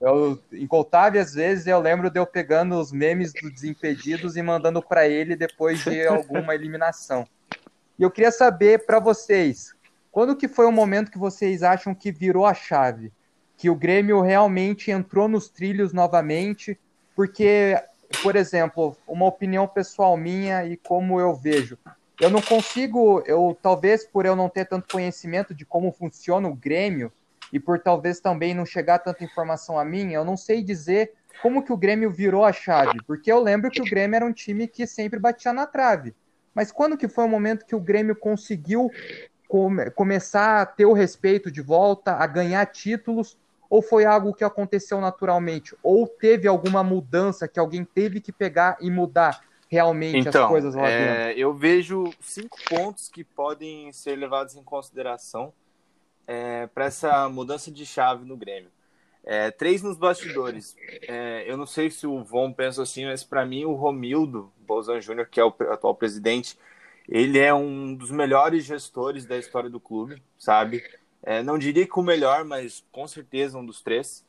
Eu, 0.00 0.40
incontáveis 0.52 1.34
vezes 1.34 1.66
eu 1.66 1.80
lembro 1.80 2.10
de 2.10 2.20
eu 2.20 2.26
pegando 2.26 2.78
os 2.78 2.92
memes 2.92 3.32
do 3.32 3.50
Desimpedidos 3.50 4.36
e 4.36 4.42
mandando 4.42 4.82
para 4.82 5.08
ele 5.08 5.34
depois 5.34 5.82
de 5.82 6.06
alguma 6.06 6.54
eliminação. 6.54 7.26
E 7.98 8.02
eu 8.02 8.10
queria 8.10 8.30
saber 8.30 8.86
para 8.86 8.98
vocês, 8.98 9.74
quando 10.12 10.36
que 10.36 10.46
foi 10.46 10.66
o 10.66 10.72
momento 10.72 11.10
que 11.10 11.18
vocês 11.18 11.62
acham 11.62 11.94
que 11.94 12.12
virou 12.12 12.46
a 12.46 12.54
chave? 12.54 13.12
Que 13.56 13.70
o 13.70 13.74
Grêmio 13.74 14.20
realmente 14.20 14.90
entrou 14.90 15.28
nos 15.28 15.48
trilhos 15.48 15.92
novamente? 15.92 16.78
Porque, 17.16 17.76
por 18.22 18.36
exemplo, 18.36 18.96
uma 19.06 19.26
opinião 19.26 19.66
pessoal 19.66 20.16
minha 20.16 20.64
e 20.64 20.76
como 20.76 21.18
eu 21.18 21.34
vejo, 21.34 21.78
eu 22.20 22.30
não 22.30 22.40
consigo, 22.40 23.22
eu 23.26 23.56
talvez 23.60 24.06
por 24.06 24.24
eu 24.24 24.36
não 24.36 24.48
ter 24.48 24.66
tanto 24.66 24.92
conhecimento 24.92 25.54
de 25.54 25.64
como 25.64 25.92
funciona 25.92 26.48
o 26.48 26.54
Grêmio 26.54 27.12
e 27.52 27.58
por 27.58 27.78
talvez 27.78 28.20
também 28.20 28.54
não 28.54 28.64
chegar 28.64 28.98
tanta 28.98 29.24
informação 29.24 29.78
a 29.78 29.84
mim, 29.84 30.12
eu 30.12 30.24
não 30.24 30.36
sei 30.36 30.62
dizer 30.62 31.12
como 31.42 31.62
que 31.62 31.72
o 31.72 31.76
Grêmio 31.76 32.10
virou 32.10 32.44
a 32.44 32.52
chave, 32.52 32.98
porque 33.06 33.30
eu 33.30 33.40
lembro 33.40 33.70
que 33.70 33.82
o 33.82 33.84
Grêmio 33.84 34.16
era 34.16 34.24
um 34.24 34.32
time 34.32 34.68
que 34.68 34.86
sempre 34.86 35.18
batia 35.18 35.52
na 35.52 35.66
trave. 35.66 36.14
Mas 36.54 36.70
quando 36.70 36.96
que 36.96 37.08
foi 37.08 37.24
o 37.24 37.28
momento 37.28 37.66
que 37.66 37.74
o 37.74 37.80
Grêmio 37.80 38.14
conseguiu 38.14 38.90
come, 39.48 39.90
começar 39.90 40.62
a 40.62 40.66
ter 40.66 40.86
o 40.86 40.92
respeito 40.92 41.50
de 41.50 41.60
volta, 41.60 42.12
a 42.12 42.26
ganhar 42.26 42.64
títulos, 42.66 43.36
ou 43.68 43.82
foi 43.82 44.04
algo 44.04 44.32
que 44.32 44.44
aconteceu 44.44 45.00
naturalmente? 45.00 45.76
Ou 45.82 46.06
teve 46.06 46.46
alguma 46.46 46.84
mudança 46.84 47.48
que 47.48 47.58
alguém 47.58 47.84
teve 47.84 48.20
que 48.20 48.30
pegar 48.30 48.76
e 48.80 48.88
mudar 48.90 49.40
realmente 49.74 50.28
então, 50.28 50.44
as 50.44 50.50
coisas 50.50 50.74
lá 50.74 50.88
é, 50.88 51.26
dentro? 51.26 51.40
Eu 51.40 51.52
vejo 51.52 52.12
cinco 52.20 52.56
pontos 52.68 53.08
que 53.08 53.24
podem 53.24 53.92
ser 53.92 54.16
levados 54.16 54.54
em 54.54 54.62
consideração 54.62 55.52
é, 56.26 56.66
para 56.68 56.86
essa 56.86 57.28
mudança 57.28 57.70
de 57.70 57.84
chave 57.84 58.24
no 58.24 58.36
Grêmio. 58.36 58.70
É, 59.24 59.50
três 59.50 59.82
nos 59.82 59.96
bastidores. 59.96 60.76
É, 61.08 61.44
eu 61.46 61.56
não 61.56 61.66
sei 61.66 61.90
se 61.90 62.06
o 62.06 62.22
Von 62.22 62.52
pensa 62.52 62.82
assim, 62.82 63.06
mas 63.06 63.24
para 63.24 63.44
mim 63.44 63.64
o 63.64 63.74
Romildo 63.74 64.52
Bolzan 64.58 65.00
Júnior, 65.00 65.26
que 65.28 65.40
é 65.40 65.44
o 65.44 65.54
atual 65.70 65.94
presidente, 65.94 66.58
ele 67.08 67.38
é 67.38 67.52
um 67.52 67.94
dos 67.94 68.10
melhores 68.10 68.64
gestores 68.64 69.26
da 69.26 69.36
história 69.36 69.68
do 69.68 69.80
clube, 69.80 70.22
sabe? 70.38 70.84
É, 71.22 71.42
não 71.42 71.58
diria 71.58 71.86
que 71.86 71.98
o 71.98 72.02
melhor, 72.02 72.44
mas 72.44 72.84
com 72.92 73.08
certeza 73.08 73.58
um 73.58 73.64
dos 73.66 73.80
três. 73.80 74.24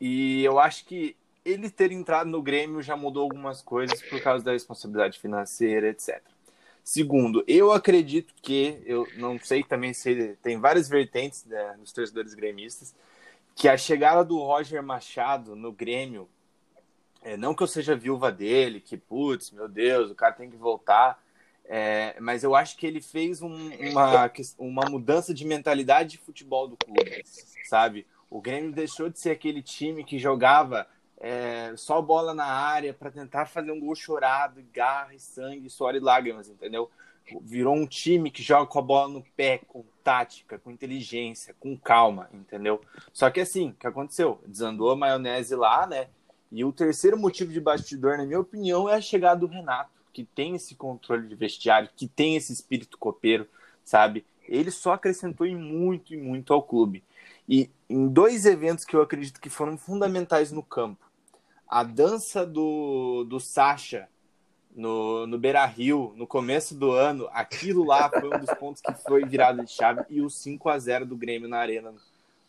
E 0.00 0.42
eu 0.42 0.58
acho 0.58 0.84
que 0.86 1.14
ele 1.46 1.70
ter 1.70 1.92
entrado 1.92 2.28
no 2.28 2.42
Grêmio 2.42 2.82
já 2.82 2.96
mudou 2.96 3.22
algumas 3.22 3.62
coisas 3.62 4.02
por 4.02 4.20
causa 4.20 4.44
da 4.44 4.50
responsabilidade 4.50 5.20
financeira, 5.20 5.88
etc. 5.88 6.20
Segundo, 6.82 7.44
eu 7.46 7.70
acredito 7.70 8.34
que, 8.42 8.82
eu 8.84 9.06
não 9.16 9.38
sei 9.38 9.62
também 9.62 9.94
se 9.94 10.36
tem 10.42 10.58
várias 10.58 10.88
vertentes 10.88 11.44
né, 11.44 11.76
nos 11.78 11.92
torcedores 11.92 12.34
gremistas, 12.34 12.92
que 13.54 13.68
a 13.68 13.76
chegada 13.76 14.24
do 14.24 14.38
Roger 14.38 14.82
Machado 14.82 15.54
no 15.54 15.70
Grêmio, 15.70 16.28
é, 17.22 17.36
não 17.36 17.54
que 17.54 17.62
eu 17.62 17.68
seja 17.68 17.94
viúva 17.94 18.32
dele, 18.32 18.80
que 18.80 18.96
putz, 18.96 19.52
meu 19.52 19.68
Deus, 19.68 20.10
o 20.10 20.16
cara 20.16 20.32
tem 20.32 20.50
que 20.50 20.56
voltar, 20.56 21.22
é, 21.64 22.16
mas 22.20 22.42
eu 22.42 22.56
acho 22.56 22.76
que 22.76 22.86
ele 22.86 23.00
fez 23.00 23.40
um, 23.40 23.70
uma, 23.90 24.32
uma 24.58 24.90
mudança 24.90 25.32
de 25.32 25.44
mentalidade 25.44 26.10
de 26.10 26.18
futebol 26.18 26.66
do 26.66 26.76
clube, 26.76 27.24
sabe? 27.68 28.04
O 28.28 28.40
Grêmio 28.40 28.72
deixou 28.72 29.08
de 29.08 29.18
ser 29.18 29.30
aquele 29.30 29.62
time 29.62 30.02
que 30.02 30.18
jogava 30.18 30.86
é, 31.18 31.72
só 31.76 32.00
bola 32.00 32.34
na 32.34 32.46
área 32.46 32.92
para 32.92 33.10
tentar 33.10 33.46
fazer 33.46 33.70
um 33.72 33.80
gol 33.80 33.94
chorado, 33.94 34.62
garra 34.72 35.18
sangue, 35.18 35.70
suor 35.70 35.94
e 35.94 36.00
lágrimas, 36.00 36.48
entendeu? 36.48 36.90
Virou 37.40 37.74
um 37.74 37.86
time 37.86 38.30
que 38.30 38.42
joga 38.42 38.66
com 38.66 38.78
a 38.78 38.82
bola 38.82 39.08
no 39.08 39.22
pé, 39.36 39.60
com 39.66 39.84
tática, 40.04 40.58
com 40.58 40.70
inteligência, 40.70 41.56
com 41.58 41.76
calma, 41.76 42.28
entendeu? 42.32 42.80
Só 43.12 43.30
que 43.30 43.40
assim, 43.40 43.70
o 43.70 43.74
que 43.74 43.86
aconteceu? 43.86 44.40
Desandou 44.46 44.90
a 44.90 44.96
maionese 44.96 45.56
lá, 45.56 45.86
né? 45.86 46.08
E 46.52 46.64
o 46.64 46.72
terceiro 46.72 47.18
motivo 47.18 47.52
de 47.52 47.60
bastidor, 47.60 48.18
na 48.18 48.24
minha 48.24 48.38
opinião, 48.38 48.88
é 48.88 48.94
a 48.94 49.00
chegada 49.00 49.40
do 49.40 49.46
Renato 49.46 49.96
que 50.16 50.24
tem 50.24 50.54
esse 50.54 50.74
controle 50.74 51.28
de 51.28 51.34
vestiário, 51.34 51.90
que 51.94 52.08
tem 52.08 52.36
esse 52.36 52.50
espírito 52.50 52.96
copeiro, 52.96 53.46
sabe? 53.84 54.24
Ele 54.48 54.70
só 54.70 54.94
acrescentou 54.94 55.46
em 55.46 55.54
muito 55.54 56.14
e 56.14 56.16
muito 56.16 56.54
ao 56.54 56.62
clube. 56.62 57.04
E 57.46 57.68
em 57.86 58.08
dois 58.08 58.46
eventos 58.46 58.86
que 58.86 58.96
eu 58.96 59.02
acredito 59.02 59.38
que 59.38 59.50
foram 59.50 59.76
fundamentais 59.76 60.50
no 60.50 60.62
campo, 60.62 61.05
a 61.68 61.82
dança 61.82 62.46
do, 62.46 63.24
do 63.24 63.40
Sacha 63.40 64.08
no, 64.74 65.26
no 65.26 65.38
Beira 65.38 65.64
Rio, 65.64 66.12
no 66.16 66.26
começo 66.26 66.74
do 66.74 66.92
ano, 66.92 67.28
aquilo 67.32 67.84
lá 67.84 68.10
foi 68.10 68.28
um 68.28 68.38
dos 68.38 68.52
pontos 68.54 68.82
que 68.82 68.92
foi 68.92 69.24
virado 69.24 69.64
de 69.64 69.70
chave 69.70 70.04
e 70.10 70.20
o 70.20 70.28
5 70.28 70.68
a 70.68 70.78
0 70.78 71.06
do 71.06 71.16
Grêmio 71.16 71.48
na 71.48 71.58
Arena 71.58 71.92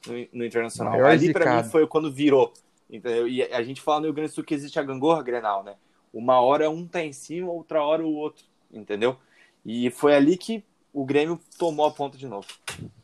no, 0.06 0.28
no 0.34 0.46
Internacional. 0.46 0.94
Maior 0.94 1.12
Ali 1.12 1.32
para 1.32 1.64
mim 1.64 1.70
foi 1.70 1.88
quando 1.88 2.12
virou. 2.12 2.54
Entendeu? 2.90 3.28
E 3.28 3.44
a 3.44 3.62
gente 3.64 3.82
fala 3.82 4.00
no 4.00 4.06
Rio 4.06 4.14
Grande 4.14 4.32
do 4.32 4.36
Sul 4.36 4.44
que 4.44 4.54
existe 4.54 4.80
a 4.80 4.84
gangorra 4.84 5.22
Grenal, 5.22 5.64
né? 5.64 5.76
Uma 6.14 6.40
hora 6.40 6.70
um 6.70 6.88
tá 6.88 7.04
em 7.04 7.12
cima, 7.12 7.52
outra 7.52 7.84
hora 7.84 8.04
o 8.04 8.14
outro, 8.14 8.46
entendeu? 8.72 9.18
E 9.66 9.90
foi 9.90 10.16
ali 10.16 10.38
que 10.38 10.64
o 10.94 11.06
Grêmio 11.06 11.40
tomou 11.60 11.86
a 11.86 11.92
ponta 11.92 12.18
de 12.18 12.26
novo, 12.26 12.48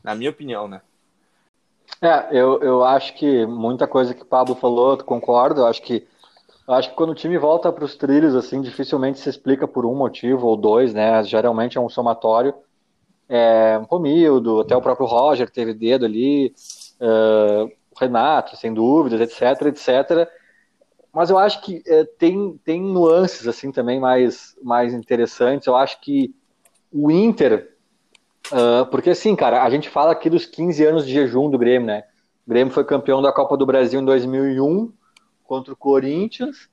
na 0.02 0.16
minha 0.16 0.30
opinião, 0.30 0.68
né? 0.68 0.82
É, 2.04 2.28
eu, 2.38 2.62
eu 2.62 2.84
acho 2.84 3.14
que 3.16 3.46
muita 3.46 3.88
coisa 3.88 4.14
que 4.14 4.24
o 4.24 4.26
Pablo 4.26 4.56
falou, 4.56 4.98
concordo. 4.98 5.62
Eu 5.62 5.68
acho 5.68 5.82
que 5.82 6.06
eu 6.68 6.76
acho 6.76 6.90
que 6.92 6.96
quando 6.96 7.12
o 7.12 7.16
time 7.16 7.38
volta 7.38 7.72
para 7.74 7.86
os 7.86 7.96
trilhos, 7.96 8.36
assim, 8.36 8.62
dificilmente 8.62 9.20
se 9.20 9.30
explica 9.30 9.68
por 9.68 9.86
um 9.86 9.96
motivo 9.96 10.48
ou 10.48 10.58
dois, 10.58 10.94
né? 10.94 11.24
Geralmente 11.24 11.78
é 11.78 11.82
um 11.82 11.90
somatório. 11.90 12.56
é, 13.30 13.82
Romildo, 13.90 14.62
até 14.62 14.76
o 14.76 14.82
próprio 14.82 15.08
Roger 15.08 15.50
teve 15.50 15.74
dedo 15.74 16.06
ali, 16.06 16.54
uh, 17.02 17.72
Renato, 18.00 18.58
sem 18.58 18.74
dúvidas, 18.74 19.22
etc, 19.22 19.68
etc. 19.68 20.30
Mas 21.14 21.30
eu 21.30 21.38
acho 21.38 21.62
que 21.62 21.84
é, 21.88 22.06
tem, 22.06 22.60
tem 22.66 22.82
nuances 22.82 23.48
assim 23.48 23.72
também 23.72 24.00
mais, 24.00 24.56
mais 24.64 24.94
interessantes. 24.94 25.68
Eu 25.68 25.76
acho 25.76 26.02
que 26.02 26.36
o 26.92 27.12
Inter, 27.12 27.73
uh, 28.52 28.86
porque 28.90 29.12
assim, 29.12 29.36
cara, 29.36 29.64
a 29.64 29.70
gente 29.70 29.90
fala 29.90 30.12
aqui 30.12 30.30
dos 30.30 30.46
15 30.46 30.86
anos 30.86 31.06
de 31.06 31.14
jejum 31.14 31.50
do 31.50 31.58
Grêmio, 31.58 31.88
né? 31.88 32.04
O 32.46 32.50
Grêmio 32.50 32.74
foi 32.74 32.84
campeão 32.84 33.22
da 33.22 33.32
Copa 33.32 33.56
do 33.56 33.66
Brasil 33.66 34.02
em 34.02 34.06
2001 34.06 34.92
contra 35.44 35.74
o 35.74 35.78
Corinthians. 35.78 36.70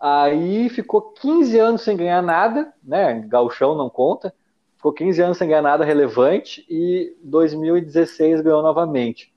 Aí 0.00 0.68
ficou 0.68 1.00
15 1.00 1.58
anos 1.58 1.82
sem 1.82 1.96
ganhar 1.96 2.22
nada, 2.22 2.72
né? 2.82 3.24
Galchão 3.26 3.74
não 3.74 3.88
conta. 3.88 4.34
Ficou 4.76 4.92
15 4.92 5.22
anos 5.22 5.38
sem 5.38 5.48
ganhar 5.48 5.62
nada 5.62 5.82
relevante 5.82 6.66
e 6.68 7.16
2016 7.22 8.42
ganhou 8.42 8.62
novamente. 8.62 9.32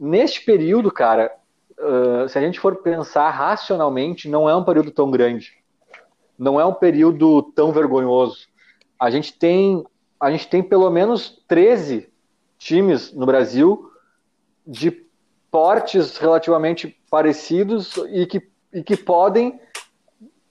Neste 0.00 0.42
período, 0.42 0.90
cara, 0.90 1.30
uh, 1.78 2.26
se 2.28 2.38
a 2.38 2.40
gente 2.40 2.58
for 2.58 2.76
pensar 2.76 3.28
racionalmente, 3.30 4.28
não 4.28 4.48
é 4.48 4.56
um 4.56 4.64
período 4.64 4.90
tão 4.90 5.10
grande. 5.10 5.52
Não 6.38 6.58
é 6.58 6.64
um 6.64 6.72
período 6.72 7.42
tão 7.54 7.72
vergonhoso. 7.72 8.48
A 8.98 9.10
gente 9.10 9.38
tem, 9.38 9.84
a 10.20 10.30
gente 10.30 10.48
tem 10.48 10.62
pelo 10.62 10.90
menos 10.90 11.42
13 11.48 12.08
times 12.58 13.12
no 13.12 13.26
Brasil 13.26 13.90
de 14.66 14.90
portes 15.50 16.16
relativamente 16.16 16.96
parecidos 17.10 17.96
e 18.10 18.26
que, 18.26 18.42
e 18.72 18.82
que 18.82 18.96
podem 18.96 19.60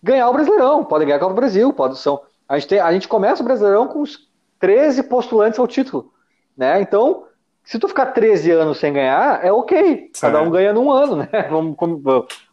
ganhar 0.01 0.30
o 0.30 0.34
Brasileirão, 0.34 0.84
podem 0.84 1.07
ganhar 1.07 1.18
a 1.18 1.20
Copa 1.20 1.34
do 1.34 1.39
Brasil, 1.39 1.74
pode, 1.74 1.97
são, 1.97 2.22
a 2.47 2.59
gente, 2.59 2.70
tem, 2.70 2.80
a 2.80 2.91
gente 2.91 3.07
começa 3.07 3.41
o 3.41 3.45
Brasileirão 3.45 3.88
com 3.88 4.01
os 4.01 4.30
13 4.59 5.03
postulantes 5.03 5.59
ao 5.59 5.68
título, 5.68 6.14
né? 6.55 6.82
Então, 6.82 7.26
se 7.64 7.80
tu 7.80 7.88
ficar 7.88 8.07
13 8.07 8.51
anos 8.51 8.78
sem 8.78 8.93
ganhar, 8.93 9.43
é 9.43 9.51
ok, 9.51 10.11
cada 10.20 10.41
um 10.41 10.49
ganha 10.49 10.74
num 10.74 10.91
ano, 10.91 11.16
né? 11.18 11.30
Vamos, 11.49 11.76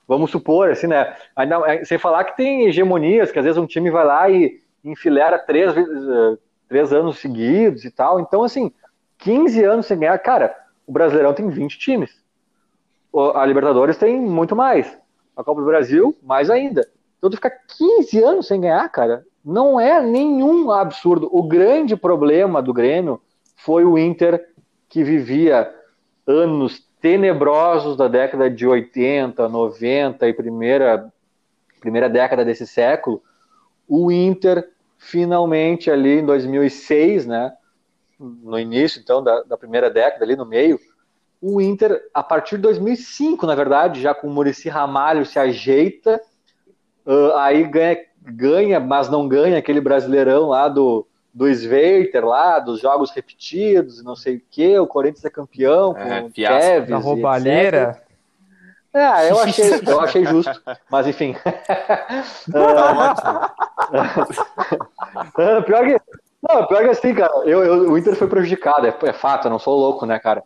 vamos 0.06 0.30
supor, 0.30 0.70
assim, 0.70 0.86
né? 0.86 1.14
Ainda, 1.36 1.56
é, 1.72 1.84
sem 1.84 1.98
falar 1.98 2.24
que 2.24 2.36
tem 2.36 2.66
hegemonias, 2.66 3.30
que 3.30 3.38
às 3.38 3.44
vezes 3.44 3.58
um 3.58 3.66
time 3.66 3.90
vai 3.90 4.04
lá 4.04 4.28
e 4.28 4.60
enfilera 4.84 5.38
três, 5.38 5.76
eh, 5.76 6.38
três 6.70 6.92
anos 6.92 7.18
seguidos 7.18 7.84
e 7.84 7.90
tal, 7.90 8.20
então, 8.20 8.44
assim, 8.44 8.72
15 9.18 9.64
anos 9.64 9.86
sem 9.86 9.98
ganhar, 9.98 10.16
cara, 10.20 10.56
o 10.86 10.92
Brasileirão 10.92 11.34
tem 11.34 11.48
20 11.48 11.76
times. 11.76 12.22
A 13.34 13.44
Libertadores 13.44 13.98
tem 13.98 14.20
muito 14.20 14.54
mais. 14.54 14.96
A 15.36 15.42
Copa 15.42 15.60
do 15.60 15.66
Brasil, 15.66 16.16
mais 16.22 16.48
ainda. 16.48 16.88
Então 17.18 17.28
tu 17.28 17.36
fica 17.36 17.50
15 17.76 18.22
anos 18.22 18.46
sem 18.46 18.60
ganhar, 18.60 18.88
cara, 18.88 19.26
não 19.44 19.80
é 19.80 20.00
nenhum 20.00 20.70
absurdo. 20.70 21.28
O 21.32 21.42
grande 21.42 21.96
problema 21.96 22.62
do 22.62 22.72
Grêmio 22.72 23.20
foi 23.56 23.84
o 23.84 23.98
Inter 23.98 24.48
que 24.88 25.02
vivia 25.02 25.74
anos 26.24 26.88
tenebrosos 27.00 27.96
da 27.96 28.06
década 28.06 28.48
de 28.48 28.64
80, 28.64 29.48
90 29.48 30.28
e 30.28 30.32
primeira, 30.32 31.12
primeira 31.80 32.08
década 32.08 32.44
desse 32.44 32.64
século. 32.64 33.20
O 33.88 34.12
Inter 34.12 34.70
finalmente 35.00 35.90
ali 35.90 36.20
em 36.20 36.26
2006, 36.26 37.26
né, 37.26 37.52
no 38.18 38.58
início, 38.58 39.00
então, 39.00 39.24
da, 39.24 39.42
da 39.42 39.56
primeira 39.56 39.90
década, 39.90 40.22
ali 40.22 40.36
no 40.36 40.44
meio, 40.44 40.78
o 41.40 41.58
Inter, 41.58 42.02
a 42.12 42.22
partir 42.22 42.56
de 42.56 42.62
2005, 42.62 43.46
na 43.46 43.54
verdade, 43.54 44.00
já 44.00 44.14
com 44.14 44.28
o 44.28 44.30
Murici 44.30 44.68
Ramalho 44.68 45.24
se 45.24 45.38
ajeita, 45.38 46.20
uh, 47.06 47.32
aí 47.36 47.64
ganha, 47.64 47.98
ganha, 48.20 48.78
mas 48.78 49.08
não 49.08 49.26
ganha 49.26 49.56
aquele 49.56 49.80
brasileirão 49.80 50.50
lá 50.50 50.68
do, 50.68 51.08
do 51.32 51.48
Sveiter 51.48 52.22
lá, 52.22 52.58
dos 52.58 52.78
jogos 52.78 53.10
repetidos, 53.10 54.04
não 54.04 54.14
sei 54.14 54.36
o 54.36 54.42
que, 54.50 54.78
o 54.78 54.86
Corinthians 54.86 55.24
é 55.24 55.30
campeão, 55.30 55.96
é, 55.96 56.20
com 56.20 56.26
o 56.26 56.30
Kevin. 56.30 56.90
Da 56.90 56.98
roubalheira. 56.98 58.02
É, 58.92 59.30
eu 59.30 59.38
achei, 59.40 59.70
eu 59.86 60.00
achei 60.00 60.24
justo, 60.24 60.60
mas 60.90 61.06
enfim. 61.06 61.36
Tá 65.34 65.58
uh, 65.58 65.62
pior 65.64 65.84
que, 65.84 66.00
não, 66.48 66.66
pior 66.66 66.82
que 66.82 66.90
assim, 66.90 67.14
cara, 67.14 67.32
eu, 67.44 67.64
eu, 67.64 67.90
o 67.92 67.98
Inter 67.98 68.14
foi 68.14 68.28
prejudicado, 68.28 68.86
é, 68.86 68.96
é, 69.02 69.12
fato, 69.12 69.46
eu 69.46 69.50
não 69.50 69.58
sou 69.58 69.78
louco, 69.78 70.06
né, 70.06 70.18
cara? 70.18 70.42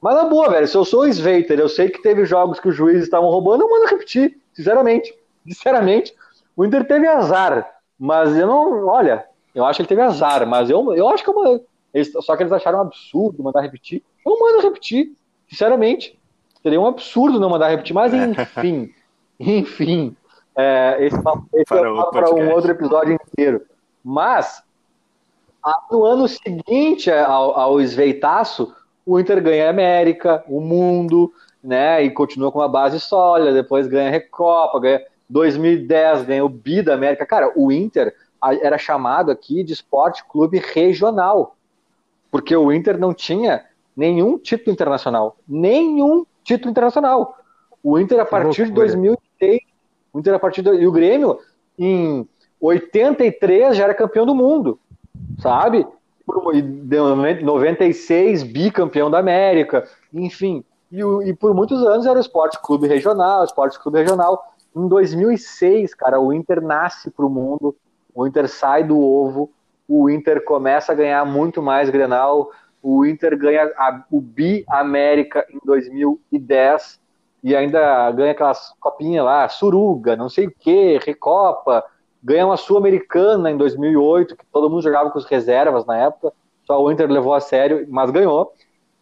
Mas 0.00 0.14
na 0.14 0.24
boa, 0.24 0.50
velho, 0.50 0.66
se 0.66 0.76
eu 0.76 0.84
sou 0.84 1.02
o 1.02 1.06
Sveiter, 1.06 1.58
eu 1.58 1.68
sei 1.68 1.88
que 1.88 2.02
teve 2.02 2.24
jogos 2.24 2.60
que 2.60 2.68
os 2.68 2.74
juízes 2.74 3.04
estavam 3.04 3.28
roubando, 3.28 3.62
eu 3.62 3.70
mando 3.70 3.86
repetir, 3.86 4.38
sinceramente. 4.52 5.14
Sinceramente, 5.46 6.14
o 6.56 6.64
Inter 6.64 6.86
teve 6.86 7.06
azar, 7.06 7.68
mas 7.98 8.36
eu 8.36 8.46
não, 8.46 8.86
olha, 8.86 9.24
eu 9.54 9.64
acho 9.64 9.78
que 9.78 9.82
ele 9.82 9.88
teve 9.88 10.02
azar, 10.02 10.46
mas 10.46 10.68
eu, 10.68 10.94
eu 10.94 11.08
acho 11.08 11.24
que 11.24 11.30
eu, 11.30 11.64
eles, 11.94 12.12
só 12.20 12.36
que 12.36 12.42
eles 12.42 12.52
acharam 12.52 12.78
um 12.78 12.82
absurdo 12.82 13.42
mandar 13.42 13.62
repetir. 13.62 14.02
Eu 14.24 14.38
mando 14.38 14.60
repetir, 14.60 15.12
sinceramente. 15.48 16.18
Seria 16.66 16.80
um 16.80 16.86
absurdo 16.88 17.38
não 17.38 17.48
mandar 17.48 17.68
repetir, 17.68 17.94
mas 17.94 18.12
enfim, 18.12 18.92
enfim. 19.38 20.16
É, 20.56 20.96
esse, 20.98 21.16
esse 21.54 21.64
para, 21.64 21.88
é 21.88 22.10
para 22.10 22.34
um 22.34 22.50
outro 22.50 22.72
episódio 22.72 23.12
inteiro. 23.14 23.62
Mas 24.02 24.64
no 25.88 26.04
ano 26.04 26.26
seguinte 26.26 27.08
ao, 27.08 27.56
ao 27.56 27.80
esveitaço, 27.80 28.74
o 29.06 29.20
Inter 29.20 29.40
ganha 29.40 29.68
a 29.68 29.70
América, 29.70 30.42
o 30.48 30.60
mundo, 30.60 31.32
né? 31.62 32.02
E 32.02 32.10
continua 32.10 32.50
com 32.50 32.58
uma 32.58 32.68
base 32.68 32.98
sólida, 32.98 33.52
depois 33.52 33.86
ganha 33.86 34.08
a 34.08 34.10
Recopa, 34.10 34.80
ganha 34.80 35.02
2010, 35.30 36.24
ganha 36.24 36.44
o 36.44 36.48
Bi 36.48 36.82
da 36.82 36.94
América. 36.94 37.24
Cara, 37.24 37.52
o 37.54 37.70
Inter 37.70 38.12
era 38.60 38.76
chamado 38.76 39.30
aqui 39.30 39.62
de 39.62 39.72
esporte 39.72 40.24
clube 40.24 40.58
regional, 40.58 41.54
porque 42.28 42.56
o 42.56 42.72
Inter 42.72 42.98
não 42.98 43.14
tinha 43.14 43.64
nenhum 43.96 44.36
título 44.36 44.72
internacional, 44.72 45.36
nenhum 45.46 46.26
título 46.46 46.70
internacional. 46.70 47.36
O 47.82 47.98
Inter 47.98 48.20
a 48.20 48.24
partir 48.24 48.66
de 48.66 48.72
2006, 48.72 49.60
o 50.12 50.18
Inter 50.18 50.34
a 50.34 50.38
partir 50.38 50.62
do, 50.62 50.74
e 50.74 50.86
o 50.86 50.92
Grêmio 50.92 51.38
em 51.78 52.26
83 52.60 53.76
já 53.76 53.84
era 53.84 53.94
campeão 53.94 54.24
do 54.24 54.34
mundo 54.34 54.78
sabe? 55.38 55.86
Por 56.24 56.52
96, 56.54 58.42
bicampeão 58.42 59.10
da 59.10 59.18
América, 59.18 59.84
enfim. 60.12 60.64
E, 60.90 61.00
e, 61.00 61.34
por 61.34 61.54
muitos 61.54 61.82
anos 61.82 62.06
era 62.06 62.18
o 62.18 62.20
Esporte 62.20 62.58
Clube 62.62 62.88
Regional, 62.88 63.44
Esporte 63.44 63.78
Clube 63.80 63.98
Regional. 63.98 64.52
Em 64.74 64.88
2006, 64.88 65.94
cara, 65.94 66.20
o 66.20 66.32
Inter 66.32 66.60
nasce 66.60 67.10
para 67.10 67.24
o 67.24 67.30
mundo, 67.30 67.74
o 68.14 68.26
Inter 68.26 68.48
sai 68.48 68.84
do 68.84 69.00
ovo, 69.00 69.50
o 69.88 70.10
Inter 70.10 70.44
começa 70.44 70.92
a 70.92 70.94
ganhar 70.94 71.24
muito 71.24 71.62
mais 71.62 71.90
Grenal, 71.90 72.50
o 72.88 73.04
Inter 73.04 73.36
ganha 73.36 73.64
a, 73.76 74.04
o 74.12 74.20
Bi 74.20 74.64
América 74.68 75.44
em 75.50 75.58
2010 75.64 77.00
e 77.42 77.56
ainda 77.56 78.12
ganha 78.12 78.30
aquelas 78.30 78.72
copinhas 78.78 79.24
lá, 79.24 79.48
Suruga, 79.48 80.14
não 80.14 80.28
sei 80.28 80.46
o 80.46 80.52
que, 80.52 80.96
Recopa, 80.98 81.84
ganhou 82.22 82.50
uma 82.50 82.56
Sul-Americana 82.56 83.50
em 83.50 83.56
2008, 83.56 84.36
que 84.36 84.46
todo 84.52 84.70
mundo 84.70 84.82
jogava 84.82 85.10
com 85.10 85.18
os 85.18 85.24
reservas 85.24 85.84
na 85.84 85.96
época, 85.96 86.32
só 86.64 86.80
o 86.80 86.88
Inter 86.92 87.10
levou 87.10 87.34
a 87.34 87.40
sério, 87.40 87.84
mas 87.88 88.12
ganhou. 88.12 88.52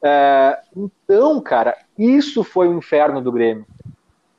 É, 0.03 0.59
então, 0.75 1.39
cara, 1.43 1.77
isso 1.99 2.43
foi 2.43 2.69
o 2.69 2.79
inferno 2.79 3.21
do 3.21 3.31
Grêmio. 3.31 3.67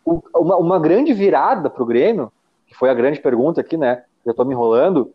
O, 0.04 0.24
uma, 0.36 0.58
uma, 0.58 0.80
grande 0.80 1.14
virada 1.14 1.70
para 1.70 1.84
o 1.84 1.86
Grêmio, 1.86 2.32
que 2.66 2.76
foi 2.76 2.90
a 2.90 2.96
grande 2.96 3.20
pergunta 3.20 3.62
aqui, 3.62 3.78
né? 3.78 4.04
Eu 4.26 4.32
estou 4.32 4.44
me 4.46 4.54
enrolando, 4.54 5.12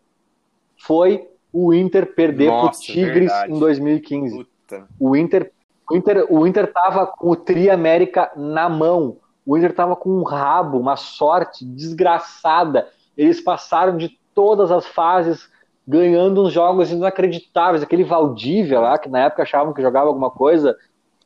foi 0.77 1.30
o 1.51 1.73
Inter 1.73 2.13
perder 2.13 2.49
para 2.49 2.65
o 2.65 2.71
Tigres 2.71 3.31
verdade. 3.31 3.53
em 3.53 3.59
2015. 3.59 4.37
Puta. 4.37 4.87
O 4.99 5.15
Inter, 5.15 5.51
o 5.89 5.95
Inter, 5.95 6.25
o 6.29 6.47
Inter 6.47 6.71
tava 6.71 7.05
com 7.05 7.29
o 7.29 7.35
Tri 7.35 7.69
América 7.69 8.31
na 8.35 8.69
mão. 8.69 9.17
O 9.45 9.57
Inter 9.57 9.73
tava 9.73 9.95
com 9.95 10.09
um 10.09 10.23
rabo, 10.23 10.79
uma 10.79 10.95
sorte 10.95 11.65
desgraçada 11.65 12.87
eles 13.17 13.41
passaram 13.41 13.97
de 13.97 14.17
todas 14.33 14.71
as 14.71 14.85
fases 14.85 15.49
ganhando 15.87 16.43
uns 16.43 16.53
jogos 16.53 16.91
inacreditáveis. 16.91 17.83
Aquele 17.83 18.03
Valdívia 18.03 18.79
lá, 18.79 18.97
que 18.97 19.09
na 19.09 19.19
época 19.19 19.43
achavam 19.43 19.73
que 19.73 19.81
jogava 19.81 20.07
alguma 20.07 20.31
coisa, 20.31 20.75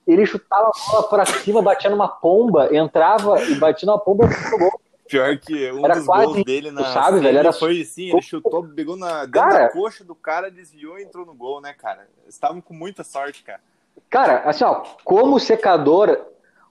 ele 0.08 0.26
chutava 0.26 0.70
a 0.70 0.92
bola 0.92 1.04
para 1.08 1.26
cima, 1.26 1.62
batia 1.62 1.90
numa 1.90 2.08
pomba, 2.08 2.76
entrava 2.76 3.42
e 3.44 3.56
batia 3.56 3.86
numa 3.86 4.00
pomba 4.00 4.26
e 4.26 4.58
gol. 4.58 4.82
Pior 5.08 5.38
que 5.38 5.72
um 5.72 5.86
era 5.86 5.96
dos 5.96 6.06
gols 6.06 6.44
dele 6.44 6.72
na 6.72 6.84
sabe, 6.86 7.20
velho, 7.20 7.38
era 7.38 7.54
foi 7.54 7.82
assim, 7.82 8.10
ele 8.10 8.22
chutou, 8.22 8.64
pegou 8.64 8.98
na 8.98 9.28
cara, 9.28 9.70
coxa 9.70 10.04
do 10.04 10.16
cara, 10.16 10.50
desviou 10.50 10.98
e 10.98 11.04
entrou 11.04 11.26
no 11.26 11.34
gol, 11.34 11.62
né, 11.62 11.74
cara? 11.74 12.08
Estavam 12.28 12.60
com 12.60 12.74
muita 12.74 13.04
sorte, 13.04 13.44
cara. 13.44 13.60
Cara, 14.10 14.42
assim, 14.46 14.64
ó, 14.64 14.84
como 15.04 15.40
secador, 15.40 16.20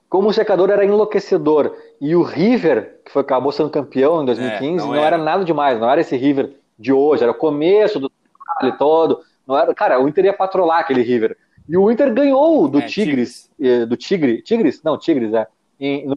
como 0.09 0.29
o 0.29 0.33
secador 0.33 0.69
era 0.69 0.83
enlouquecedor 0.83 1.77
e 1.99 2.13
o 2.13 2.23
River, 2.23 2.99
que 3.05 3.11
foi, 3.11 3.21
acabou 3.21 3.53
sendo 3.53 3.69
campeão 3.69 4.21
em 4.21 4.25
2015, 4.25 4.65
é, 4.65 4.71
não, 4.77 4.87
não 4.87 4.95
era. 4.95 5.15
era. 5.15 5.17
nada 5.17 5.45
demais, 5.45 5.79
não 5.79 5.89
era 5.89 6.01
esse 6.01 6.17
River 6.17 6.53
de 6.77 6.91
hoje, 6.91 7.23
era 7.23 7.31
o 7.31 7.35
começo 7.35 7.99
do 7.99 8.09
trabalho 8.09 8.77
todo. 8.77 9.21
Não 9.47 9.57
era, 9.57 9.73
cara, 9.73 9.99
o 9.99 10.09
Inter 10.09 10.25
ia 10.25 10.33
patrolar 10.33 10.79
aquele 10.79 11.01
River. 11.01 11.37
E 11.67 11.77
o 11.77 11.89
Inter 11.89 12.13
ganhou 12.13 12.67
do 12.67 12.79
é, 12.79 12.85
Tigres, 12.85 13.49
Tigres, 13.57 13.87
do 13.87 13.97
Tigre, 13.97 14.41
Tigres? 14.41 14.83
Não, 14.83 14.97
Tigres, 14.97 15.33
é. 15.33 15.47
Em, 15.79 16.05
no, 16.05 16.15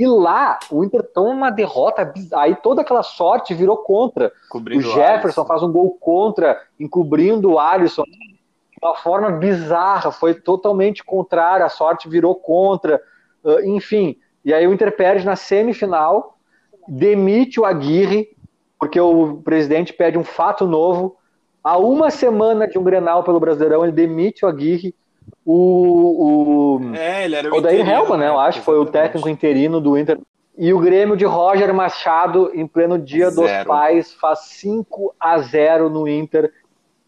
E 0.00 0.06
lá, 0.06 0.58
o 0.70 0.82
Inter 0.82 1.02
toma 1.02 1.30
uma 1.30 1.50
derrota, 1.50 2.10
aí 2.32 2.56
toda 2.56 2.80
aquela 2.80 3.02
sorte 3.02 3.52
virou 3.52 3.76
contra. 3.76 4.32
Cobrindo 4.48 4.88
o 4.88 4.92
Jefferson 4.92 5.42
o 5.42 5.44
faz 5.44 5.62
um 5.62 5.70
gol 5.70 5.90
contra, 6.00 6.58
encobrindo 6.80 7.50
o 7.50 7.58
Alisson 7.58 8.04
de 8.04 8.78
uma 8.82 8.94
forma 8.94 9.30
bizarra, 9.32 10.10
foi 10.10 10.32
totalmente 10.32 11.04
contrária, 11.04 11.66
a 11.66 11.68
sorte 11.68 12.08
virou 12.08 12.34
contra, 12.34 12.98
uh, 13.44 13.60
enfim. 13.60 14.16
E 14.42 14.54
aí 14.54 14.66
o 14.66 14.72
Inter 14.72 14.96
perde 14.96 15.26
na 15.26 15.36
semifinal, 15.36 16.38
demite 16.88 17.60
o 17.60 17.66
Aguirre, 17.66 18.34
porque 18.78 18.98
o 18.98 19.42
presidente 19.44 19.92
pede 19.92 20.16
um 20.16 20.24
fato 20.24 20.66
novo. 20.66 21.18
Há 21.62 21.76
uma 21.76 22.10
semana 22.10 22.66
de 22.66 22.78
um 22.78 22.82
Grenal 22.82 23.22
pelo 23.22 23.38
Brasileirão, 23.38 23.84
ele 23.84 23.92
demite 23.92 24.46
o 24.46 24.48
Aguirre. 24.48 24.94
O, 25.44 26.78
o, 26.78 26.94
é, 26.94 27.24
ele 27.24 27.36
era 27.36 27.52
o 27.52 27.56
Odair 27.56 27.88
Helman, 27.88 28.18
né? 28.18 28.28
Eu 28.28 28.36
né? 28.36 28.40
acho, 28.40 28.62
foi 28.62 28.78
o 28.78 28.86
técnico 28.86 29.28
interino 29.28 29.80
do 29.80 29.98
Inter. 29.98 30.18
E 30.56 30.72
o 30.72 30.78
Grêmio 30.78 31.16
de 31.16 31.24
Roger 31.24 31.72
Machado, 31.72 32.50
em 32.54 32.66
pleno 32.66 32.98
dia 32.98 33.30
Zero. 33.30 33.58
dos 33.58 33.66
pais, 33.66 34.12
faz 34.14 34.40
5 34.40 35.14
a 35.18 35.38
0 35.38 35.88
no 35.88 36.06
Inter 36.06 36.52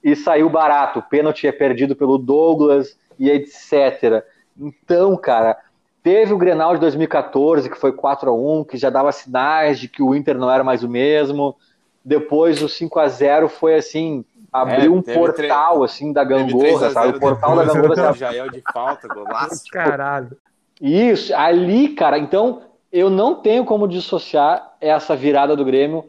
e 0.03 0.17
saiu 0.17 0.49
barato. 0.49 1.01
O 1.01 1.03
pênalti 1.03 1.47
é 1.47 1.53
perdido 1.53 1.95
pelo 1.95 2.19
Douglas 2.19 2.97
e 3.19 3.31
etc. 3.31 4.25
Então, 4.59 5.17
cara, 5.17 5.59
teve 6.03 6.33
o 6.33 6.39
Grenal 6.39 6.75
de 6.75 6.81
2014, 6.81 7.69
que 7.71 7.79
foi 7.79 7.93
4 7.93 8.31
a 8.31 8.35
1 8.35 8.65
que 8.65 8.77
já 8.77 8.91
dava 8.91 9.13
sinais 9.13 9.79
de 9.79 9.89
que 9.89 10.03
o 10.03 10.15
Inter 10.15 10.39
não 10.39 10.51
era 10.51 10.65
mais 10.65 10.83
o 10.83 10.89
mesmo. 10.89 11.55
Depois 12.05 12.63
o 12.63 12.69
5 12.69 12.99
a 12.99 13.09
0 13.09 13.49
foi 13.49 13.75
assim, 13.75 14.25
abriu 14.53 14.95
é, 14.95 14.97
um 14.97 15.03
portal 15.03 15.75
tre... 15.77 15.85
assim 15.85 16.13
da 16.13 16.23
gangorra, 16.23 16.91
sabe? 16.91 17.17
O 17.17 17.21
portal 17.21 17.57
da 17.57 17.65
gangorra. 17.65 18.13
Jael 18.15 18.51
de 18.51 18.63
falta, 18.73 19.09
golaço. 19.09 19.65
Caralho. 19.73 20.37
Isso, 20.81 21.35
ali, 21.35 21.91
cara, 21.91 22.19
então 22.19 22.63
eu 22.93 23.09
não 23.09 23.37
tenho 23.37 23.65
como 23.65 23.89
dissociar 23.89 24.75
essa 24.81 25.17
virada 25.17 25.57
do 25.57 25.65
Grêmio 25.65 26.05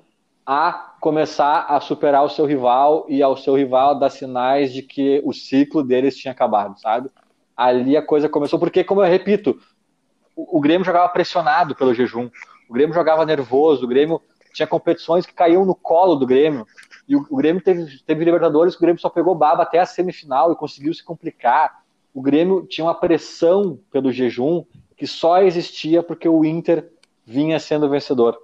a 0.46 0.96
começar 1.00 1.66
a 1.70 1.80
superar 1.80 2.24
o 2.24 2.30
seu 2.30 2.46
rival 2.46 3.06
e 3.08 3.22
ao 3.22 3.38
seu 3.38 3.56
rival 3.56 3.98
dar 3.98 4.10
sinais 4.10 4.74
de 4.74 4.82
que 4.82 5.22
o 5.24 5.32
ciclo 5.32 5.84
deles 5.84 6.18
tinha 6.18 6.32
acabado, 6.32 6.80
sabe? 6.80 7.10
Ali 7.56 7.96
a 7.96 8.02
coisa 8.02 8.28
começou, 8.28 8.60
porque, 8.60 8.84
como 8.84 9.02
eu 9.02 9.10
repito, 9.10 9.58
o, 10.36 10.58
o 10.58 10.62
Grêmio 10.62 10.86
jogava 10.86 11.08
pressionado 11.10 11.76
pelo 11.76 11.94
jejum, 11.94 12.30
o 12.70 12.74
Grêmio 12.74 12.96
jogava 12.96 13.26
nervoso, 13.26 13.86
o 13.86 13.88
Grêmio 13.88 14.22
tinha 14.54 14.68
competições 14.68 15.26
que 15.26 15.34
caíam 15.34 15.66
no 15.66 15.76
colo 15.76 16.16
do 16.16 16.26
Grêmio. 16.26 16.66
E 17.08 17.16
o, 17.16 17.26
o 17.30 17.36
Grêmio 17.36 17.62
teve, 17.62 18.00
teve 18.06 18.26
Libertadores, 18.26 18.76
o 18.76 18.80
Grêmio 18.80 19.02
só 19.02 19.10
pegou 19.10 19.36
baba 19.36 19.64
até 19.64 19.80
a 19.80 19.86
semifinal 19.86 20.52
e 20.52 20.56
conseguiu 20.56 20.94
se 20.94 21.04
complicar. 21.04 21.84
O 22.14 22.22
Grêmio 22.22 22.66
tinha 22.66 22.86
uma 22.86 22.96
pressão 22.96 23.80
pelo 23.92 24.12
jejum 24.12 24.64
que 24.96 25.08
só 25.08 25.42
existia 25.42 26.04
porque 26.04 26.30
o 26.30 26.46
Inter 26.46 26.92
vinha 27.26 27.60
sendo 27.60 27.90
vencedor. 27.90 28.38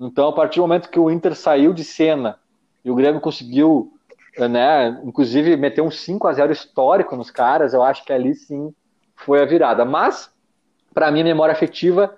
Então, 0.00 0.28
a 0.28 0.32
partir 0.32 0.56
do 0.56 0.62
momento 0.62 0.88
que 0.88 0.98
o 0.98 1.10
Inter 1.10 1.34
saiu 1.34 1.72
de 1.72 1.84
cena 1.84 2.38
e 2.84 2.90
o 2.90 2.94
Grêmio 2.94 3.20
conseguiu, 3.20 3.92
né, 4.38 5.00
inclusive 5.04 5.56
meter 5.56 5.82
um 5.82 5.90
5 5.90 6.26
a 6.26 6.32
0 6.32 6.52
histórico 6.52 7.16
nos 7.16 7.30
caras, 7.30 7.74
eu 7.74 7.82
acho 7.82 8.04
que 8.04 8.12
ali 8.12 8.34
sim 8.34 8.74
foi 9.14 9.40
a 9.40 9.44
virada. 9.44 9.84
Mas, 9.84 10.32
para 10.92 11.10
mim, 11.10 11.22
memória 11.22 11.52
afetiva, 11.52 12.16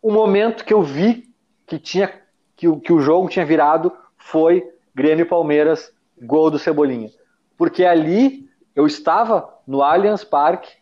o 0.00 0.12
momento 0.12 0.64
que 0.64 0.72
eu 0.72 0.82
vi 0.82 1.28
que 1.66 1.78
tinha 1.78 2.12
que, 2.56 2.74
que 2.80 2.92
o 2.92 3.00
jogo 3.00 3.28
tinha 3.28 3.44
virado 3.44 3.92
foi 4.16 4.68
Grêmio 4.98 5.22
e 5.22 5.28
Palmeiras, 5.28 5.92
gol 6.20 6.50
do 6.50 6.58
Cebolinha. 6.58 7.08
Porque 7.56 7.84
ali 7.84 8.50
eu 8.74 8.84
estava 8.84 9.48
no 9.64 9.80
Allianz 9.80 10.24
Parque, 10.24 10.72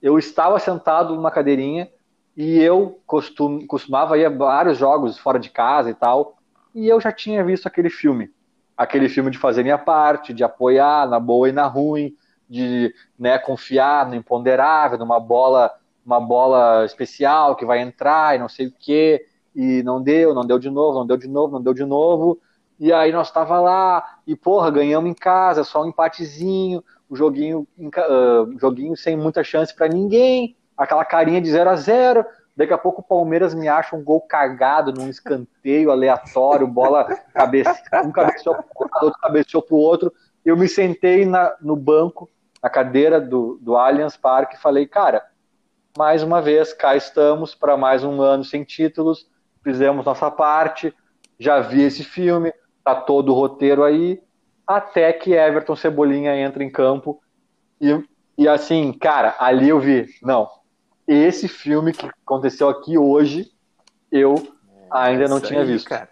eu 0.00 0.16
estava 0.16 0.60
sentado 0.60 1.16
numa 1.16 1.32
cadeirinha 1.32 1.90
e 2.36 2.60
eu 2.60 3.00
costum, 3.04 3.66
costumava 3.66 4.16
ir 4.16 4.24
a 4.24 4.30
vários 4.30 4.78
jogos 4.78 5.18
fora 5.18 5.40
de 5.40 5.50
casa 5.50 5.90
e 5.90 5.94
tal, 5.94 6.36
e 6.72 6.86
eu 6.86 7.00
já 7.00 7.10
tinha 7.10 7.42
visto 7.42 7.66
aquele 7.66 7.90
filme. 7.90 8.30
Aquele 8.76 9.08
filme 9.08 9.32
de 9.32 9.38
fazer 9.38 9.64
minha 9.64 9.78
parte, 9.78 10.32
de 10.32 10.44
apoiar 10.44 11.08
na 11.08 11.18
boa 11.18 11.48
e 11.48 11.52
na 11.52 11.66
ruim, 11.66 12.14
de 12.48 12.94
né, 13.18 13.36
confiar 13.36 14.08
no 14.08 14.14
imponderável, 14.14 14.96
numa 14.96 15.18
bola, 15.18 15.72
uma 16.04 16.20
bola 16.20 16.84
especial 16.84 17.56
que 17.56 17.64
vai 17.64 17.80
entrar 17.80 18.36
e 18.36 18.38
não 18.38 18.48
sei 18.48 18.68
o 18.68 18.72
quê, 18.78 19.26
e 19.56 19.82
não 19.82 20.00
deu, 20.00 20.32
não 20.32 20.46
deu 20.46 20.56
de 20.56 20.70
novo, 20.70 21.00
não 21.00 21.06
deu 21.06 21.16
de 21.16 21.26
novo, 21.26 21.54
não 21.54 21.62
deu 21.62 21.74
de 21.74 21.84
novo. 21.84 22.40
E 22.78 22.92
aí 22.92 23.10
nós 23.12 23.30
tava 23.30 23.58
lá, 23.60 24.18
e 24.26 24.36
porra, 24.36 24.70
ganhamos 24.70 25.10
em 25.10 25.14
casa, 25.14 25.64
só 25.64 25.82
um 25.82 25.88
empatezinho, 25.88 26.84
o 27.08 27.14
um 27.14 27.16
joguinho, 27.16 27.66
joguinho 28.60 28.96
sem 28.96 29.16
muita 29.16 29.42
chance 29.42 29.74
para 29.74 29.88
ninguém 29.88 30.56
aquela 30.76 31.04
carinha 31.04 31.40
de 31.40 31.50
0 31.50 31.70
a 31.70 31.76
0 31.76 32.24
Daqui 32.56 32.72
a 32.72 32.78
pouco 32.78 33.02
o 33.02 33.04
Palmeiras 33.04 33.52
me 33.52 33.68
acha 33.68 33.94
um 33.94 34.02
gol 34.02 34.22
cagado 34.22 34.90
num 34.90 35.10
escanteio 35.10 35.90
aleatório, 35.90 36.66
bola 36.66 37.04
cabeça, 37.34 37.82
um 38.02 38.10
cabeceou 38.10 38.54
pro 38.54 38.88
lado, 38.90 39.04
outro 39.04 39.20
cabeceou 39.20 39.62
pro 39.62 39.76
outro. 39.76 40.12
Eu 40.42 40.56
me 40.56 40.66
sentei 40.66 41.26
na, 41.26 41.54
no 41.60 41.76
banco, 41.76 42.30
na 42.62 42.70
cadeira 42.70 43.20
do, 43.20 43.58
do 43.60 43.76
Allianz 43.76 44.16
Parque 44.16 44.56
e 44.56 44.58
falei, 44.58 44.86
cara, 44.86 45.22
mais 45.98 46.22
uma 46.22 46.40
vez, 46.40 46.72
cá 46.72 46.96
estamos 46.96 47.54
para 47.54 47.76
mais 47.76 48.02
um 48.02 48.22
ano 48.22 48.42
sem 48.42 48.64
títulos, 48.64 49.28
fizemos 49.62 50.06
nossa 50.06 50.30
parte, 50.30 50.94
já 51.38 51.60
vi 51.60 51.82
esse 51.82 52.04
filme, 52.04 52.54
tá 52.86 52.94
todo 52.94 53.32
o 53.32 53.34
roteiro 53.34 53.82
aí, 53.82 54.22
até 54.64 55.12
que 55.12 55.32
Everton 55.32 55.74
Cebolinha 55.74 56.36
entra 56.36 56.62
em 56.62 56.70
campo 56.70 57.20
e, 57.80 58.00
e 58.38 58.46
assim, 58.46 58.92
cara, 58.92 59.34
ali 59.40 59.70
eu 59.70 59.80
vi, 59.80 60.06
não, 60.22 60.48
esse 61.04 61.48
filme 61.48 61.92
que 61.92 62.08
aconteceu 62.24 62.68
aqui 62.68 62.96
hoje, 62.96 63.50
eu 64.10 64.36
é, 64.36 64.86
ainda 64.92 65.26
não 65.26 65.40
tinha 65.40 65.62
aí, 65.62 65.66
visto. 65.66 65.88
Cara. 65.88 66.08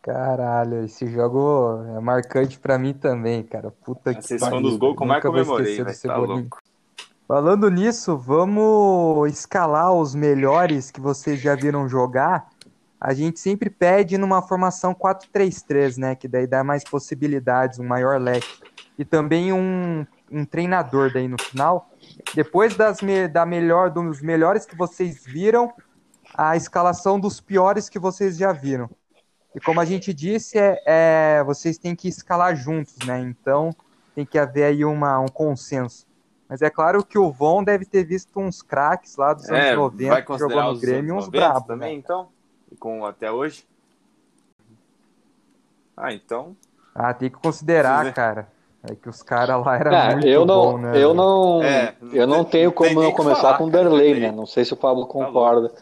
Caralho, 0.00 0.84
esse 0.84 1.08
jogo 1.08 1.82
é 1.96 2.00
marcante 2.00 2.56
para 2.56 2.78
mim 2.78 2.92
também, 2.92 3.42
cara. 3.42 3.72
Puta 3.84 4.10
a 4.10 4.14
que 4.14 4.22
sessão 4.22 4.62
dos 4.62 4.76
gols 4.76 4.96
que 4.96 5.02
eu 5.02 5.06
mais 5.06 5.22
comemorei, 5.22 5.82
vai 5.82 5.94
tá 5.94 6.16
louco. 6.16 6.62
Falando 7.26 7.68
nisso, 7.68 8.16
vamos 8.16 9.28
escalar 9.32 9.92
os 9.92 10.14
melhores 10.14 10.90
que 10.90 11.00
vocês 11.00 11.40
já 11.40 11.56
viram 11.56 11.88
jogar. 11.88 12.48
A 13.04 13.14
gente 13.14 13.40
sempre 13.40 13.68
pede 13.68 14.16
numa 14.16 14.40
formação 14.40 14.94
4-3-3, 14.94 15.98
né? 15.98 16.14
Que 16.14 16.28
daí 16.28 16.46
dá 16.46 16.62
mais 16.62 16.84
possibilidades, 16.84 17.80
um 17.80 17.84
maior 17.84 18.20
leque. 18.20 18.46
E 18.96 19.04
também 19.04 19.52
um, 19.52 20.06
um 20.30 20.44
treinador 20.44 21.12
daí 21.12 21.26
no 21.26 21.36
final. 21.36 21.90
Depois 22.32 22.76
das 22.76 22.98
da 23.32 23.44
melhor, 23.44 23.90
dos 23.90 24.22
melhores 24.22 24.64
que 24.64 24.76
vocês 24.76 25.24
viram, 25.24 25.72
a 26.32 26.56
escalação 26.56 27.18
dos 27.18 27.40
piores 27.40 27.88
que 27.88 27.98
vocês 27.98 28.36
já 28.36 28.52
viram. 28.52 28.88
E 29.52 29.58
como 29.58 29.80
a 29.80 29.84
gente 29.84 30.14
disse, 30.14 30.56
é, 30.56 30.80
é, 30.86 31.42
vocês 31.44 31.78
têm 31.78 31.96
que 31.96 32.06
escalar 32.06 32.54
juntos, 32.54 32.94
né? 33.04 33.18
Então 33.18 33.74
tem 34.14 34.24
que 34.24 34.38
haver 34.38 34.62
aí 34.62 34.84
uma, 34.84 35.18
um 35.18 35.26
consenso. 35.26 36.06
Mas 36.48 36.62
é 36.62 36.70
claro 36.70 37.04
que 37.04 37.18
o 37.18 37.32
Von 37.32 37.64
deve 37.64 37.84
ter 37.84 38.04
visto 38.04 38.38
uns 38.38 38.62
craques 38.62 39.16
lá 39.16 39.34
dos 39.34 39.48
é, 39.48 39.70
anos 39.72 39.76
90 39.76 40.22
que 40.22 40.38
jogou 40.38 40.62
no 40.62 40.78
Grêmio, 40.78 41.16
uns 41.16 41.28
brabos. 41.28 41.66
Também, 41.66 41.94
né? 41.94 41.98
então? 41.98 42.28
Com 42.78 43.04
até 43.04 43.30
hoje? 43.30 43.64
Ah, 45.96 46.12
então. 46.12 46.56
Ah, 46.94 47.14
tem 47.14 47.30
que 47.30 47.36
considerar, 47.36 48.12
cara. 48.12 48.48
É 48.84 48.96
que 48.96 49.08
os 49.08 49.22
caras 49.22 49.64
lá 49.64 49.76
eram 49.76 49.92
é, 49.92 50.12
muito 50.12 50.26
eu 50.26 50.44
não, 50.44 50.72
bom, 50.72 50.78
né? 50.78 50.92
Eu 51.00 51.14
não, 51.14 51.62
é, 51.62 51.94
eu 52.12 52.26
não 52.26 52.44
tenho 52.44 52.72
como 52.72 53.00
não 53.00 53.12
começar 53.12 53.40
falar, 53.40 53.58
com 53.58 53.66
o 53.66 53.70
Derley, 53.70 54.18
né? 54.18 54.32
Não 54.32 54.44
sei 54.44 54.64
se 54.64 54.72
o 54.72 54.76
Pablo 54.76 55.06
tá 55.06 55.12
concorda. 55.12 55.72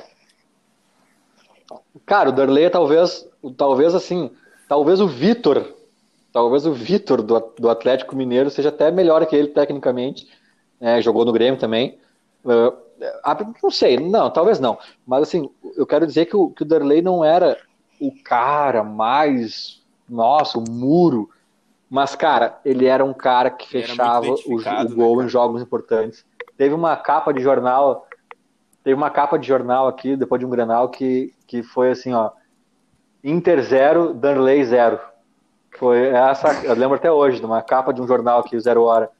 Cara, 2.04 2.28
o 2.28 2.32
Derley 2.32 2.64
é 2.64 2.70
talvez, 2.70 3.26
talvez 3.56 3.94
assim, 3.94 4.30
talvez 4.68 5.00
o 5.00 5.08
Vitor, 5.08 5.64
talvez 6.30 6.66
o 6.66 6.74
Vitor 6.74 7.22
do, 7.22 7.40
do 7.58 7.70
Atlético 7.70 8.14
Mineiro 8.14 8.50
seja 8.50 8.68
até 8.68 8.90
melhor 8.90 9.24
que 9.24 9.34
ele 9.34 9.48
tecnicamente. 9.48 10.28
Né? 10.78 11.00
Jogou 11.00 11.24
no 11.24 11.32
Grêmio 11.32 11.58
também. 11.58 11.98
Uh, 12.44 12.76
não 13.62 13.70
sei, 13.70 13.98
não, 13.98 14.30
talvez 14.30 14.60
não. 14.60 14.78
Mas 15.06 15.22
assim, 15.22 15.50
eu 15.76 15.86
quero 15.86 16.06
dizer 16.06 16.26
que 16.26 16.36
o, 16.36 16.50
que 16.50 16.62
o 16.62 16.66
Derley 16.66 17.02
não 17.02 17.24
era 17.24 17.56
o 18.00 18.12
cara 18.22 18.82
mais, 18.84 19.82
nossa, 20.08 20.58
o 20.58 20.64
muro 20.70 21.30
mas, 21.90 22.14
cara, 22.14 22.60
ele 22.64 22.86
era 22.86 23.04
um 23.04 23.12
cara 23.12 23.50
que 23.50 23.68
fechava 23.68 24.24
o, 24.24 24.54
o, 24.54 24.60
né, 24.60 24.84
gol 24.94 25.16
né, 25.16 25.24
em 25.24 25.28
jogos 25.28 25.60
importantes. 25.60 26.24
Teve 26.56 26.72
uma 26.72 26.96
capa 26.96 27.34
de 27.34 27.42
jornal, 27.42 28.06
teve 28.84 28.94
uma 28.94 29.10
capa 29.10 29.36
de 29.36 29.48
jornal 29.48 29.88
aqui, 29.88 30.14
depois 30.14 30.38
de 30.38 30.46
um 30.46 30.50
Granal, 30.50 30.88
que, 30.88 31.34
que 31.48 31.64
foi 31.64 31.90
assim, 31.90 32.14
ó. 32.14 32.30
Inter 33.24 33.60
0, 33.60 34.14
Danley 34.14 34.64
0. 34.64 35.00
Foi 35.76 36.06
essa, 36.06 36.64
eu 36.64 36.74
lembro 36.74 36.94
até 36.94 37.10
hoje, 37.10 37.40
de 37.40 37.46
uma 37.46 37.60
capa 37.60 37.92
de 37.92 38.00
um 38.00 38.06
jornal 38.06 38.38
aqui, 38.38 38.56
o 38.56 38.60
Zero 38.60 38.84
Hora. 38.84 39.10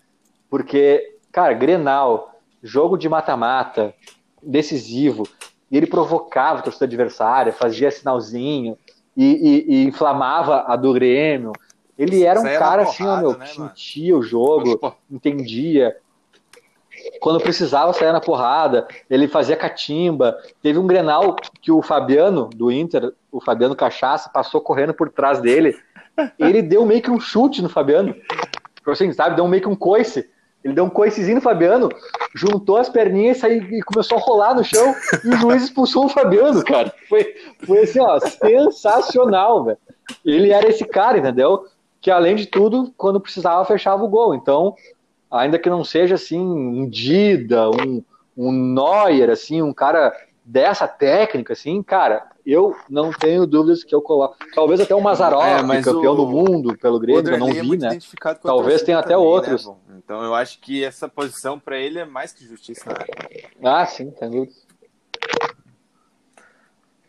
Porque, 0.49 1.17
cara, 1.33 1.53
Grenal, 1.53 2.40
jogo 2.63 2.97
de 2.97 3.09
mata-mata, 3.09 3.95
decisivo, 4.43 5.27
e 5.71 5.77
ele 5.77 5.87
provocava 5.87 6.59
a 6.59 6.63
torcida 6.63 6.85
adversária, 6.85 7.53
fazia 7.53 7.91
sinalzinho, 7.91 8.77
e, 9.17 9.25
e, 9.69 9.75
e 9.75 9.85
inflamava 9.85 10.65
a 10.67 10.77
do 10.77 10.93
Grêmio. 10.93 11.53
Ele 11.99 12.25
era 12.25 12.41
um 12.41 12.45
cara 12.45 12.85
porrada, 12.85 12.91
assim, 12.91 13.05
ó, 13.05 13.17
meu, 13.19 13.39
né, 13.39 13.47
que 13.47 13.55
sentia 13.55 14.17
o 14.17 14.23
jogo, 14.23 14.81
entendia. 15.11 15.97
quando 17.21 17.41
precisava 17.41 17.93
sair 17.93 18.13
na 18.13 18.21
porrada, 18.21 18.87
ele 19.09 19.29
fazia 19.29 19.57
catimba. 19.57 20.37
Teve 20.63 20.79
um 20.79 20.87
Grenal 20.87 21.37
que 21.61 21.71
o 21.71 21.83
Fabiano, 21.83 22.49
do 22.55 22.71
Inter, 22.71 23.13
o 23.31 23.41
Fabiano 23.41 23.77
Cachaça, 23.77 24.31
passou 24.31 24.61
correndo 24.61 24.95
por 24.95 25.11
trás 25.11 25.41
dele. 25.41 25.77
Ele 26.39 26.63
deu 26.63 26.85
meio 26.85 27.03
que 27.03 27.11
um 27.11 27.21
chute 27.21 27.63
no 27.63 27.69
Fabiano. 27.69 28.15
Tipo 28.75 28.91
assim, 28.91 29.13
sabe? 29.13 29.37
Deu 29.37 29.47
meio 29.47 29.63
que 29.63 29.69
um 29.69 29.77
coice. 29.77 30.29
Ele 30.63 30.75
deu 30.75 30.85
um 30.85 30.91
coicezinho 30.91 31.37
no 31.37 31.41
Fabiano, 31.41 31.89
juntou 32.35 32.77
as 32.77 32.89
perninhas 32.89 33.39
e, 33.39 33.41
saiu, 33.41 33.63
e 33.63 33.83
começou 33.83 34.19
a 34.19 34.21
rolar 34.21 34.55
no 34.55 34.63
chão 34.63 34.95
e 35.25 35.29
o 35.29 35.37
juiz 35.37 35.65
expulsou 35.65 36.05
o 36.05 36.09
Fabiano, 36.09 36.63
cara. 36.63 36.93
Foi, 37.09 37.35
foi 37.65 37.79
assim, 37.79 38.01
ó, 38.01 38.19
sensacional, 38.21 39.65
velho. 39.65 39.79
Ele 40.25 40.53
era 40.53 40.69
esse 40.69 40.85
cara, 40.85 41.19
entendeu? 41.19 41.67
Que 42.01 42.11
além 42.11 42.37
de 42.37 42.47
tudo, 42.47 42.93
quando 42.97 43.21
precisava, 43.21 43.65
fechava 43.65 44.05
o 44.05 44.09
gol. 44.09 44.35
Então, 44.35 44.75
ainda 45.31 45.59
que 45.59 45.71
não 45.71 45.83
seja 45.83 46.17
assim 46.17 46.41
um 46.41 46.89
Dida, 46.89 47.71
um, 47.71 48.03
um 48.37 48.53
Neuer, 48.53 49.31
assim, 49.31 49.63
um 49.63 49.73
cara 49.73 50.13
dessa 50.45 50.87
técnica, 50.87 51.53
assim, 51.55 51.83
cara, 51.83 52.27
eu 52.45 52.77
não 52.89 53.13
tenho 53.13 53.47
dúvidas 53.47 53.85
que 53.85 53.95
eu 53.95 54.01
coloco. 54.01 54.37
Talvez 54.55 54.81
até 54.81 54.95
o 54.95 55.01
Mazarop, 55.01 55.43
é, 55.45 55.83
campeão 55.83 56.15
o... 56.15 56.17
do 56.17 56.27
mundo 56.27 56.77
pelo 56.79 56.99
Grêmio, 56.99 57.33
eu 57.33 57.39
não 57.39 57.49
vi, 57.49 57.59
é 57.59 57.77
né? 57.77 57.99
Talvez 58.43 58.83
tenha 58.83 58.99
até 58.99 59.11
também, 59.11 59.25
né, 59.25 59.31
outros. 59.31 59.67
Né, 59.67 59.75
então 59.97 60.23
eu 60.23 60.35
acho 60.35 60.61
que 60.61 60.85
essa 60.85 61.09
posição 61.09 61.59
para 61.59 61.79
ele 61.79 61.99
é 61.99 62.05
mais 62.05 62.33
que 62.33 62.47
justiça. 62.47 62.91
Né? 62.91 63.43
Ah, 63.63 63.87
sim, 63.87 64.13
sem 64.19 64.31
dúvida. 64.31 64.53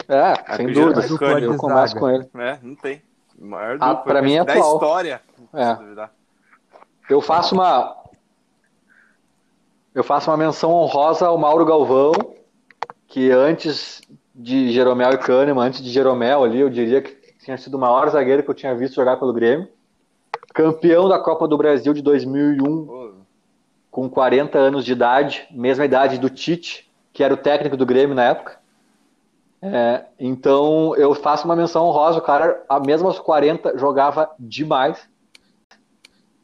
É, 0.07 0.55
sem 0.55 0.73
dúvida. 0.73 1.05
Eu 1.41 1.57
começo 1.57 1.95
com 1.95 2.09
ele. 2.09 2.29
É, 2.35 2.59
não 2.61 2.75
tem. 2.75 3.01
Maior 3.39 3.77
ah, 3.79 3.95
para 3.95 4.21
mim 4.21 4.35
é 4.35 4.43
da 4.43 4.53
atual. 4.53 4.73
história. 4.75 5.21
É. 5.53 6.09
Eu 7.09 7.21
faço 7.21 7.55
uma 7.55 8.01
eu 9.93 10.03
faço 10.03 10.29
uma 10.29 10.37
menção 10.37 10.71
honrosa 10.71 11.27
ao 11.27 11.37
Mauro 11.37 11.65
Galvão, 11.65 12.13
que 13.07 13.29
antes 13.29 14.01
de 14.33 14.71
Jeromel 14.71 15.13
e 15.13 15.17
Kahneman, 15.17 15.67
antes 15.67 15.81
de 15.81 15.89
Jeromel 15.89 16.43
ali, 16.43 16.59
eu 16.59 16.69
diria 16.69 17.01
que 17.01 17.15
tinha 17.43 17.57
sido 17.57 17.75
o 17.75 17.79
maior 17.79 18.09
zagueiro 18.09 18.43
que 18.43 18.49
eu 18.49 18.55
tinha 18.55 18.75
visto 18.75 18.95
jogar 18.95 19.17
pelo 19.17 19.33
Grêmio. 19.33 19.67
Campeão 20.53 21.07
da 21.07 21.19
Copa 21.19 21.47
do 21.47 21.57
Brasil 21.57 21.93
de 21.93 22.01
2001, 22.01 23.13
com 23.89 24.09
40 24.09 24.57
anos 24.57 24.85
de 24.85 24.91
idade, 24.91 25.47
mesma 25.51 25.85
idade 25.85 26.17
do 26.17 26.29
Tite, 26.29 26.89
que 27.13 27.23
era 27.23 27.33
o 27.33 27.37
técnico 27.37 27.75
do 27.75 27.85
Grêmio 27.85 28.15
na 28.15 28.23
época. 28.23 28.59
É, 29.61 30.05
então 30.19 30.95
eu 30.95 31.13
faço 31.13 31.45
uma 31.45 31.55
menção 31.55 31.85
honrosa, 31.85 32.17
o 32.17 32.21
cara, 32.21 32.63
a 32.67 32.79
mesmo 32.79 33.07
aos 33.07 33.19
40, 33.19 33.77
jogava 33.77 34.29
demais. 34.39 35.09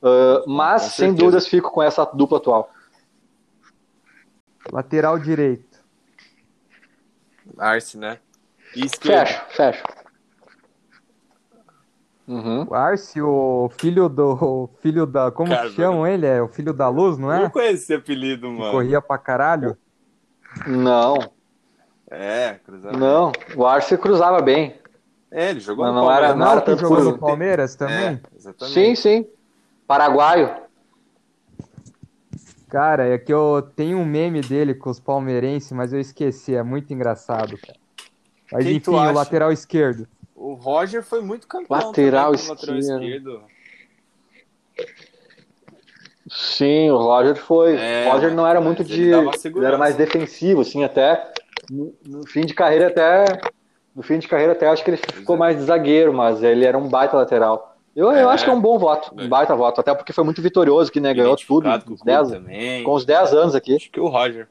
Uh, 0.02 0.48
mas, 0.48 0.84
sem 0.84 1.14
dúvidas, 1.14 1.48
fico 1.48 1.72
com 1.72 1.82
essa 1.82 2.06
dupla 2.06 2.38
atual. 2.38 2.70
Lateral 4.72 5.18
direito. 5.18 5.67
Arce, 7.58 7.98
né? 7.98 8.20
Fecha, 9.02 9.46
fecha. 9.50 9.84
Uhum. 12.28 12.68
O 12.70 12.74
Arce, 12.76 13.22
o 13.22 13.72
filho 13.78 14.10
do. 14.10 14.34
O 14.34 14.70
filho 14.82 15.06
da. 15.06 15.32
Como 15.32 15.50
Cara, 15.50 15.70
chamam 15.70 16.06
ele? 16.06 16.26
É 16.26 16.42
o 16.42 16.48
filho 16.48 16.74
da 16.74 16.90
luz, 16.90 17.18
não 17.18 17.32
é? 17.32 17.44
não 17.44 17.50
conheço 17.50 17.84
esse 17.84 17.94
apelido, 17.94 18.52
mano. 18.52 18.66
Que 18.66 18.72
corria 18.72 19.02
pra 19.02 19.18
caralho? 19.18 19.78
Não. 20.66 21.18
É, 22.10 22.60
cruzava. 22.66 22.98
Não, 22.98 23.32
o 23.56 23.66
Arce 23.66 23.98
cruzava 23.98 24.42
bem. 24.42 24.76
É, 25.32 25.50
ele 25.50 25.60
jogou 25.60 25.86
não, 25.86 25.94
no 25.94 26.00
não 26.00 26.08
Palmeiras. 26.08 26.30
Era, 26.30 26.40
não 26.40 26.52
era 26.52 26.62
tanto 26.62 26.82
jogou 26.82 27.04
no 27.04 27.18
Palmeiras 27.18 27.76
também? 27.76 27.96
É, 27.96 28.20
exatamente. 28.36 28.74
Sim, 28.74 28.96
sim. 28.96 29.28
Paraguaio. 29.86 30.67
Cara, 32.70 33.08
é 33.08 33.18
que 33.18 33.34
eu 33.34 33.62
tenho 33.76 33.98
um 33.98 34.06
meme 34.06 34.42
dele 34.42 34.74
com 34.74 34.90
os 34.90 35.00
palmeirenses, 35.00 35.72
mas 35.72 35.94
eu 35.94 36.00
esqueci, 36.00 36.54
é 36.54 36.64
muito 36.64 36.94
engraçado, 36.94 37.58
cara. 37.58 37.80
Mas 38.52 38.66
Quem 38.66 38.76
enfim, 38.78 38.92
o 38.92 39.12
lateral 39.12 39.52
esquerdo. 39.52 40.08
O 40.36 40.54
Roger 40.54 41.04
foi 41.04 41.22
muito 41.22 41.48
campeão 41.48 41.88
lateral, 41.88 42.34
esquerdo. 42.34 42.60
lateral 42.60 42.80
esquerdo. 42.80 43.42
Sim, 46.30 46.90
o 46.92 46.98
Roger 46.98 47.36
foi. 47.36 47.78
É, 47.78 48.08
o 48.08 48.12
Roger 48.12 48.34
não 48.34 48.46
era 48.46 48.60
muito 48.60 48.84
de. 48.84 49.10
Ele, 49.12 49.30
ele, 49.46 49.66
era 49.66 49.78
mais 49.78 49.96
defensivo, 49.96 50.62
assim, 50.62 50.84
até. 50.84 51.32
No, 51.72 51.94
no, 52.06 52.28
fim 52.28 52.42
de 52.42 52.54
carreira 52.54 52.88
até. 52.88 53.26
No 53.96 54.04
fim 54.04 54.20
de 54.20 54.28
carreira 54.28 54.52
até 54.52 54.68
acho 54.68 54.84
que 54.84 54.92
ele 54.92 54.98
ficou 54.98 55.38
mais 55.38 55.58
de 55.58 55.64
zagueiro, 55.64 56.14
mas 56.14 56.44
ele 56.44 56.66
era 56.66 56.78
um 56.78 56.88
baita 56.88 57.16
lateral. 57.16 57.77
Eu, 57.98 58.12
eu 58.12 58.30
acho 58.30 58.44
que 58.44 58.50
é 58.52 58.54
um 58.54 58.62
bom 58.62 58.78
voto, 58.78 59.12
um 59.20 59.28
baita 59.28 59.56
voto, 59.56 59.82
até 59.82 59.92
porque 59.96 60.14
foi 60.14 60.24
muito 60.24 60.40
vitorioso, 60.40 60.92
que 60.92 61.00
né, 61.00 61.12
ganhou 61.16 61.36
tudo 61.36 61.68
com 61.84 61.94
os, 61.94 62.02
10, 62.04 62.84
com 62.86 62.94
os 62.94 63.04
10 63.04 63.34
anos 63.34 63.56
aqui. 63.56 63.76
Acho 63.76 63.90
que 63.90 64.00
o 64.00 64.08
Roger. 64.08 64.48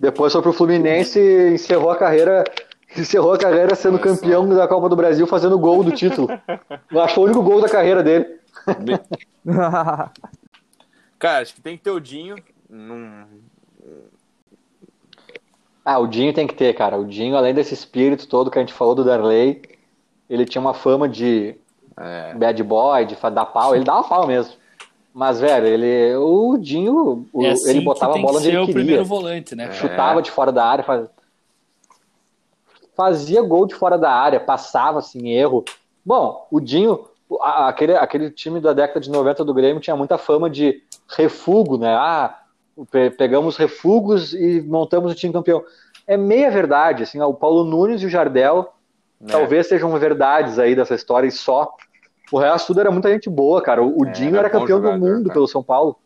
Depois 0.00 0.32
foi 0.32 0.40
pro 0.40 0.54
Fluminense 0.54 1.20
e 1.20 1.52
encerrou 1.52 1.90
a 1.90 1.96
carreira 1.96 2.42
encerrou 2.96 3.34
a 3.34 3.38
carreira 3.38 3.74
sendo 3.74 3.98
campeão 3.98 4.48
da 4.48 4.66
Copa 4.66 4.88
do 4.88 4.96
Brasil, 4.96 5.26
fazendo 5.26 5.58
gol 5.58 5.84
do 5.84 5.92
título. 5.92 6.26
Eu 6.90 7.00
acho 7.04 7.08
que 7.08 7.14
foi 7.16 7.24
o 7.24 7.26
único 7.26 7.42
gol 7.42 7.60
da 7.60 7.68
carreira 7.68 8.02
dele. 8.02 8.38
Cara, 11.18 11.42
acho 11.42 11.54
que 11.54 11.60
tem 11.60 11.76
que 11.76 11.82
ter 11.82 11.90
o 11.90 12.00
Dinho. 12.00 12.36
Num... 12.66 13.26
Ah, 15.84 15.98
o 15.98 16.06
Dinho 16.06 16.32
tem 16.32 16.46
que 16.46 16.54
ter, 16.54 16.72
cara. 16.72 16.96
O 16.96 17.04
Dinho, 17.04 17.36
além 17.36 17.52
desse 17.52 17.74
espírito 17.74 18.26
todo 18.26 18.50
que 18.50 18.58
a 18.58 18.62
gente 18.62 18.72
falou 18.72 18.94
do 18.94 19.04
Darley, 19.04 19.60
ele 20.28 20.44
tinha 20.44 20.60
uma 20.60 20.74
fama 20.74 21.08
de 21.08 21.56
é. 21.96 22.34
bad 22.34 22.62
boy, 22.62 23.04
de 23.04 23.16
dar 23.32 23.46
pau. 23.46 23.74
Ele 23.74 23.84
dava 23.84 24.04
pau 24.04 24.26
mesmo. 24.26 24.54
Mas, 25.12 25.40
velho, 25.40 25.66
ele, 25.66 26.16
o 26.16 26.56
Dinho, 26.58 27.26
é 27.36 27.50
assim 27.50 27.70
ele 27.70 27.80
botava 27.82 28.16
a 28.16 28.18
bola 28.20 28.38
onde 28.38 28.48
ele 28.48 28.56
queria. 28.58 28.70
o 28.70 28.74
primeiro 28.74 29.04
volante, 29.04 29.54
né? 29.54 29.70
Chutava 29.72 30.18
é. 30.18 30.22
de 30.22 30.30
fora 30.30 30.50
da 30.50 30.66
área, 30.66 30.82
faz... 30.82 31.08
fazia 32.96 33.40
gol 33.42 33.64
de 33.64 33.76
fora 33.76 33.96
da 33.96 34.10
área, 34.10 34.40
passava 34.40 35.00
sem 35.00 35.32
erro. 35.32 35.64
Bom, 36.04 36.48
o 36.50 36.58
Dinho, 36.58 37.04
aquele, 37.40 37.94
aquele 37.96 38.28
time 38.28 38.60
da 38.60 38.72
década 38.72 38.98
de 38.98 39.08
90 39.08 39.44
do 39.44 39.54
Grêmio 39.54 39.80
tinha 39.80 39.94
muita 39.94 40.18
fama 40.18 40.50
de 40.50 40.82
refugo, 41.08 41.78
né? 41.78 41.94
Ah, 41.94 42.36
pegamos 43.16 43.56
refugos 43.56 44.34
e 44.34 44.60
montamos 44.62 45.12
o 45.12 45.14
time 45.14 45.32
campeão. 45.32 45.62
É 46.08 46.16
meia 46.16 46.50
verdade, 46.50 47.04
assim, 47.04 47.20
o 47.20 47.32
Paulo 47.32 47.62
Nunes 47.62 48.02
e 48.02 48.06
o 48.06 48.10
Jardel 48.10 48.74
né? 49.24 49.32
Talvez 49.32 49.66
sejam 49.66 49.90
verdades 49.98 50.58
aí 50.58 50.76
dessa 50.76 50.94
história 50.94 51.26
e 51.26 51.32
só. 51.32 51.74
O 52.30 52.38
resto 52.38 52.68
tudo 52.68 52.80
era 52.80 52.90
muita 52.90 53.10
gente 53.10 53.30
boa, 53.30 53.62
cara. 53.62 53.82
O, 53.82 54.06
é, 54.06 54.10
Dinho 54.10 54.36
era, 54.36 54.40
era 54.40 54.50
campeão 54.50 54.78
jogador, 54.78 54.98
do 54.98 55.06
mundo 55.06 55.24
cara. 55.24 55.34
pelo 55.34 55.48
São 55.48 55.62
Paulo. 55.62 55.96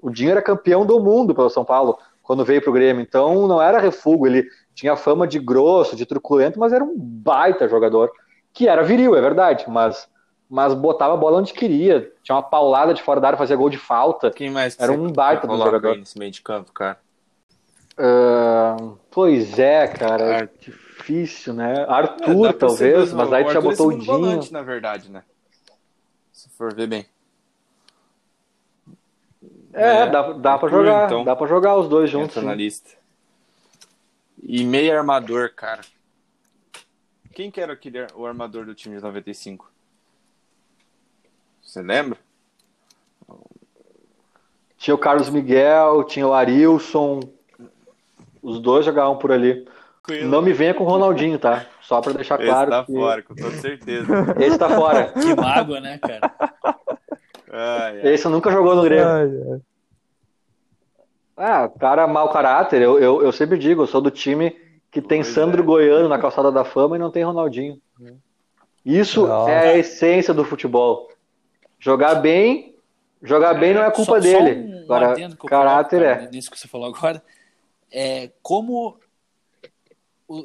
O 0.00 0.08
Dinho 0.08 0.30
era 0.30 0.40
campeão 0.40 0.86
do 0.86 1.00
mundo 1.00 1.34
pelo 1.34 1.50
São 1.50 1.64
Paulo 1.64 1.98
quando 2.22 2.44
veio 2.44 2.62
pro 2.62 2.72
Grêmio. 2.72 3.02
Então 3.02 3.48
não 3.48 3.60
era 3.60 3.80
refugo, 3.80 4.28
ele 4.28 4.46
tinha 4.74 4.94
fama 4.94 5.26
de 5.26 5.40
grosso, 5.40 5.96
de 5.96 6.06
truculento, 6.06 6.58
mas 6.58 6.72
era 6.72 6.84
um 6.84 6.94
baita 6.96 7.68
jogador. 7.68 8.10
Que 8.52 8.68
era 8.68 8.84
viril, 8.84 9.16
é 9.16 9.20
verdade, 9.20 9.64
mas, 9.66 10.08
mas 10.48 10.74
botava 10.74 11.14
a 11.14 11.16
bola 11.16 11.38
onde 11.38 11.52
queria. 11.52 12.12
Tinha 12.22 12.36
uma 12.36 12.42
paulada 12.42 12.94
de 12.94 13.02
fora 13.02 13.20
da 13.20 13.28
área, 13.28 13.38
fazia 13.38 13.56
gol 13.56 13.70
de 13.70 13.78
falta. 13.78 14.30
Quem 14.30 14.50
mais 14.50 14.78
era 14.78 14.92
um 14.92 15.10
baita 15.10 15.48
jogador. 15.48 15.96
nesse 15.96 16.16
meio 16.16 16.30
de 16.30 16.42
campo, 16.42 16.72
cara? 16.72 16.98
Uh, 17.98 18.96
pois 19.10 19.58
é, 19.58 19.88
cara 19.88 20.48
difícil, 21.02 21.52
né? 21.52 21.84
Arthur, 21.88 22.46
é, 22.46 22.52
talvez, 22.52 23.12
mas 23.12 23.32
aí 23.32 23.44
tu 23.44 23.52
já 23.52 23.60
botou 23.60 23.88
o 23.88 23.92
Dinho. 23.92 24.04
Volante, 24.04 24.52
na 24.52 24.62
verdade, 24.62 25.10
né? 25.10 25.24
Se 26.32 26.48
for 26.50 26.72
ver 26.72 26.86
bem. 26.86 27.06
É, 29.72 30.02
é 30.02 30.10
dá, 30.10 30.32
dá 30.32 30.58
pra 30.58 30.68
jogar. 30.68 31.06
Então, 31.06 31.24
dá 31.24 31.34
pra 31.34 31.46
jogar 31.46 31.76
os 31.76 31.88
dois 31.88 32.08
juntos. 32.08 32.42
na 32.42 32.54
lista. 32.54 32.90
E 34.42 34.64
meio 34.64 34.96
armador, 34.96 35.52
cara. 35.54 35.82
Quem 37.32 37.50
que 37.50 37.60
era 37.60 37.72
aquele, 37.72 38.06
o 38.14 38.26
armador 38.26 38.64
do 38.64 38.74
time 38.74 38.96
de 38.96 39.02
95? 39.02 39.70
Você 41.62 41.80
lembra? 41.80 42.18
Tinha 44.76 44.94
o 44.94 44.98
Carlos 44.98 45.30
Miguel, 45.30 46.04
tinha 46.04 46.26
o 46.26 46.34
Arilson. 46.34 47.20
Os 48.42 48.60
dois 48.60 48.84
jogavam 48.84 49.16
por 49.16 49.32
ali. 49.32 49.66
Não 50.24 50.42
me 50.42 50.52
venha 50.52 50.74
com 50.74 50.82
o 50.82 50.86
Ronaldinho, 50.86 51.38
tá? 51.38 51.66
Só 51.80 52.00
pra 52.00 52.12
deixar 52.12 52.36
claro. 52.36 52.70
Esse 52.70 52.70
tá 52.70 52.84
que... 52.84 52.92
fora, 52.92 53.22
com 53.22 53.34
toda 53.34 53.50
certeza. 53.52 54.06
Esse 54.40 54.58
tá 54.58 54.68
fora. 54.68 55.12
Que 55.14 55.34
mágoa, 55.34 55.80
né, 55.80 55.98
cara? 55.98 56.32
Ai, 57.50 58.00
ai. 58.00 58.12
Esse 58.12 58.28
nunca 58.28 58.50
jogou 58.50 58.74
no 58.74 58.82
Grêmio. 58.82 59.06
Ai, 59.06 59.60
ah, 61.36 61.68
cara 61.68 62.06
mau 62.06 62.30
caráter. 62.30 62.82
Eu, 62.82 62.98
eu, 62.98 63.22
eu 63.22 63.32
sempre 63.32 63.56
digo, 63.58 63.82
eu 63.82 63.86
sou 63.86 64.00
do 64.00 64.10
time 64.10 64.56
que 64.90 65.00
tem 65.00 65.22
pois 65.22 65.34
Sandro 65.34 65.62
é. 65.62 65.64
Goiano 65.64 66.08
na 66.08 66.18
calçada 66.18 66.50
da 66.50 66.64
fama 66.64 66.96
e 66.96 66.98
não 66.98 67.10
tem 67.10 67.24
Ronaldinho. 67.24 67.80
Isso 68.84 69.26
Nossa. 69.26 69.50
é 69.50 69.68
a 69.70 69.78
essência 69.78 70.34
do 70.34 70.44
futebol. 70.44 71.08
Jogar 71.78 72.16
bem, 72.16 72.76
jogar 73.22 73.54
bem 73.54 73.72
não 73.72 73.82
é 73.82 73.90
culpa 73.90 74.14
só, 74.14 74.20
dele. 74.20 74.84
Só 74.86 74.92
um 74.92 74.96
Agora, 74.96 75.16
caráter 75.48 76.02
é. 76.02 76.28
Nisso 76.30 76.50
que 76.50 76.58
você 76.58 76.68
falou 76.68 76.88
agora, 76.88 77.22
é 77.90 78.30
como 78.42 78.98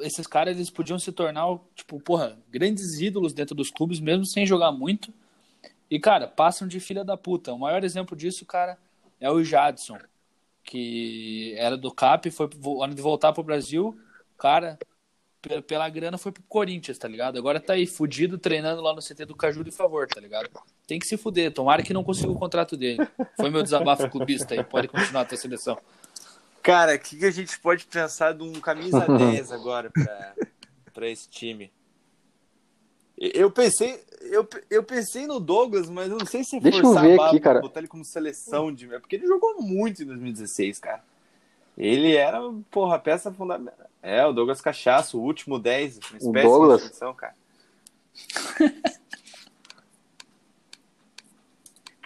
esses 0.01 0.27
caras 0.27 0.55
eles 0.55 0.69
podiam 0.69 0.99
se 0.99 1.11
tornar, 1.11 1.45
tipo, 1.75 1.99
porra, 1.99 2.37
grandes 2.49 2.99
ídolos 2.99 3.33
dentro 3.33 3.55
dos 3.55 3.69
clubes, 3.69 3.99
mesmo 3.99 4.25
sem 4.25 4.45
jogar 4.45 4.71
muito. 4.71 5.13
E, 5.89 5.99
cara, 5.99 6.27
passam 6.27 6.67
de 6.67 6.79
filha 6.79 7.03
da 7.03 7.15
puta. 7.15 7.53
O 7.53 7.59
maior 7.59 7.83
exemplo 7.83 8.15
disso, 8.15 8.45
cara, 8.45 8.77
é 9.19 9.31
o 9.31 9.43
Jadson, 9.43 9.97
que 10.63 11.53
era 11.57 11.77
do 11.77 11.91
CAP, 11.91 12.29
foi 12.29 12.49
ano 12.83 12.93
de 12.93 13.01
voltar 13.01 13.31
pro 13.31 13.43
Brasil, 13.43 13.97
cara, 14.37 14.77
pela 15.65 15.87
grana 15.87 16.17
foi 16.17 16.31
pro 16.31 16.43
Corinthians, 16.43 16.97
tá 16.97 17.07
ligado? 17.07 17.37
Agora 17.37 17.59
tá 17.59 17.73
aí 17.73 17.85
fudido 17.85 18.37
treinando 18.37 18.81
lá 18.81 18.93
no 18.93 19.01
CT 19.01 19.25
do 19.25 19.35
Caju 19.35 19.63
de 19.63 19.71
favor, 19.71 20.07
tá 20.07 20.19
ligado? 20.19 20.49
Tem 20.85 20.99
que 20.99 21.07
se 21.07 21.15
fuder, 21.15 21.53
tomara 21.53 21.83
que 21.83 21.93
não 21.93 22.03
consiga 22.03 22.31
o 22.31 22.37
contrato 22.37 22.75
dele. 22.75 23.07
Foi 23.37 23.49
meu 23.49 23.63
desabafo 23.63 24.09
clubista 24.09 24.53
aí, 24.53 24.63
pode 24.63 24.87
continuar 24.87 25.25
a 25.31 25.37
seleção. 25.37 25.77
Cara, 26.67 26.95
o 26.95 26.99
que, 26.99 27.15
que 27.15 27.25
a 27.25 27.31
gente 27.31 27.57
pode 27.61 27.85
pensar 27.85 28.33
de 28.33 28.43
um 28.43 28.51
camisa 28.59 28.99
10 29.07 29.53
agora 29.53 29.89
pra, 29.89 30.35
pra 30.93 31.07
esse 31.07 31.29
time? 31.29 31.71
Eu 33.17 33.49
pensei, 33.49 34.03
eu, 34.23 34.45
eu 34.69 34.83
pensei 34.83 35.25
no 35.25 35.39
Douglas, 35.39 35.89
mas 35.89 36.11
eu 36.11 36.17
não 36.17 36.25
sei 36.25 36.43
se 36.43 36.59
Deixa 36.59 36.81
forçar 36.81 37.05
eu 37.05 37.11
ver 37.11 37.21
aqui, 37.21 37.39
cara. 37.39 37.61
botar 37.61 37.79
ele 37.79 37.87
como 37.87 38.03
seleção 38.03 38.69
de. 38.69 38.85
Porque 38.85 39.15
ele 39.15 39.25
jogou 39.25 39.61
muito 39.61 40.03
em 40.03 40.07
2016, 40.07 40.77
cara. 40.79 41.01
Ele 41.77 42.13
era, 42.13 42.41
porra, 42.69 42.99
peça 42.99 43.31
fundamental. 43.31 43.87
É, 44.03 44.25
o 44.25 44.33
Douglas 44.33 44.59
Cachaço, 44.59 45.17
o 45.17 45.23
último 45.23 45.57
10, 45.57 45.95
uma 45.95 46.17
espécie 46.17 46.27
o 46.27 46.33
Douglas. 46.33 46.81
de 46.81 46.87
seleção, 46.87 47.13
cara. 47.13 47.35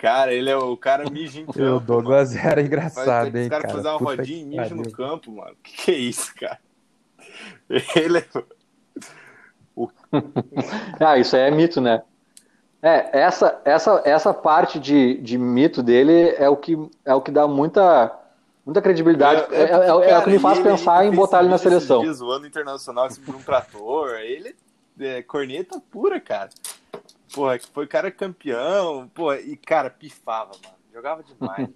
cara, 0.02 0.34
ele 0.34 0.49
é 0.49 0.57
o 0.57 0.76
cara 0.76 1.07
mija 1.11 1.40
em 1.40 1.45
campo. 1.45 1.61
O 1.61 1.80
Douglas 1.80 2.34
mano. 2.34 2.48
era 2.48 2.61
engraçado, 2.61 3.38
hein, 3.38 3.48
cara. 3.48 3.68
Os 3.68 3.72
caras 3.72 3.72
fazer 3.72 3.88
uma 3.88 3.99
Puta 3.99 4.15
rodinha 4.15 4.41
e 4.41 4.45
mija 4.45 4.76
no 4.76 4.91
campo, 4.91 5.32
mano. 5.32 5.56
Que 5.61 5.84
que 5.84 5.91
é 5.91 5.95
isso, 5.95 6.34
cara? 6.36 6.60
Ele 7.95 8.18
é 8.18 8.26
ah, 10.99 11.18
isso 11.18 11.36
aí 11.36 11.44
é 11.44 11.52
mito, 11.52 11.80
né? 11.80 12.02
É, 12.82 13.22
essa, 13.22 13.61
essa, 13.64 14.02
essa 14.03 14.34
parte 14.34 14.80
de, 14.80 15.18
de 15.22 15.38
mito 15.38 15.82
dele 15.82 16.36
é 16.38 16.49
o 16.49 16.57
que, 16.57 16.78
é 17.06 17.14
o 17.14 17.22
que 17.22 17.32
dá 17.32 17.48
muita, 17.48 18.11
muita 18.65 18.82
credibilidade. 18.82 19.45
É, 19.53 19.60
é, 19.60 19.64
é, 19.64 19.68
cara, 19.68 19.86
é, 19.86 20.10
é 20.11 20.18
o 20.18 20.23
que 20.23 20.30
me 20.32 20.40
faz 20.40 20.57
ele, 20.57 20.69
pensar 20.69 21.06
ele 21.06 21.14
em 21.14 21.15
botar 21.15 21.40
ele 21.40 21.49
na 21.49 21.57
seleção. 21.57 22.02
Dias, 22.02 22.22
o 22.22 22.30
ano 22.30 22.45
internacional 22.45 23.06
assim, 23.06 23.22
por 23.22 23.36
um 23.36 23.41
trator, 23.41 24.10
ele 24.19 24.56
é 24.99 25.22
corneta 25.22 25.80
pura, 25.90 26.19
cara. 26.19 26.49
Porra, 27.34 27.60
foi 27.74 27.88
cara 27.88 28.12
campeão, 28.12 29.10
pô, 29.14 29.34
e 29.34 29.56
cara, 29.56 29.90
pifava, 29.90 30.52
mano. 30.64 30.76
Jogava 30.94 31.24
demais, 31.24 31.60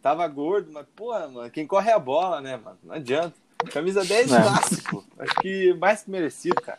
Tava 0.00 0.26
gordo, 0.28 0.70
mas, 0.72 0.86
porra, 0.94 1.28
mano, 1.28 1.50
quem 1.50 1.66
corre 1.66 1.90
é 1.90 1.94
a 1.94 1.98
bola, 1.98 2.40
né, 2.40 2.56
mano? 2.56 2.78
Não 2.82 2.94
adianta. 2.94 3.34
Camisa 3.72 4.04
10 4.04 4.32
é. 4.32 4.42
clássico. 4.42 5.04
Acho 5.18 5.34
que 5.36 5.74
mais 5.74 6.02
que 6.02 6.10
merecido, 6.10 6.60
cara. 6.60 6.78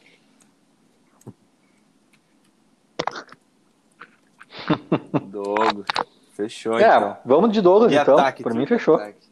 Douglas. 5.28 5.88
Fechou, 6.34 6.78
é, 6.80 6.86
então. 6.86 7.18
Vamos 7.26 7.52
de 7.52 7.62
Douglas, 7.62 7.92
e 7.92 7.96
então. 7.96 8.18
Ataque, 8.18 8.44
Por 8.44 8.54
mim, 8.54 8.66
fechou. 8.66 8.96
Ataque. 8.96 9.28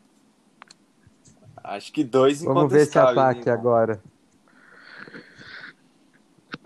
Acho 1.64 1.92
que 1.92 2.04
dois 2.04 2.44
Vamos 2.44 2.72
ver 2.72 2.82
esse 2.82 2.98
ataque 2.98 3.42
então. 3.42 3.54
agora. 3.54 4.02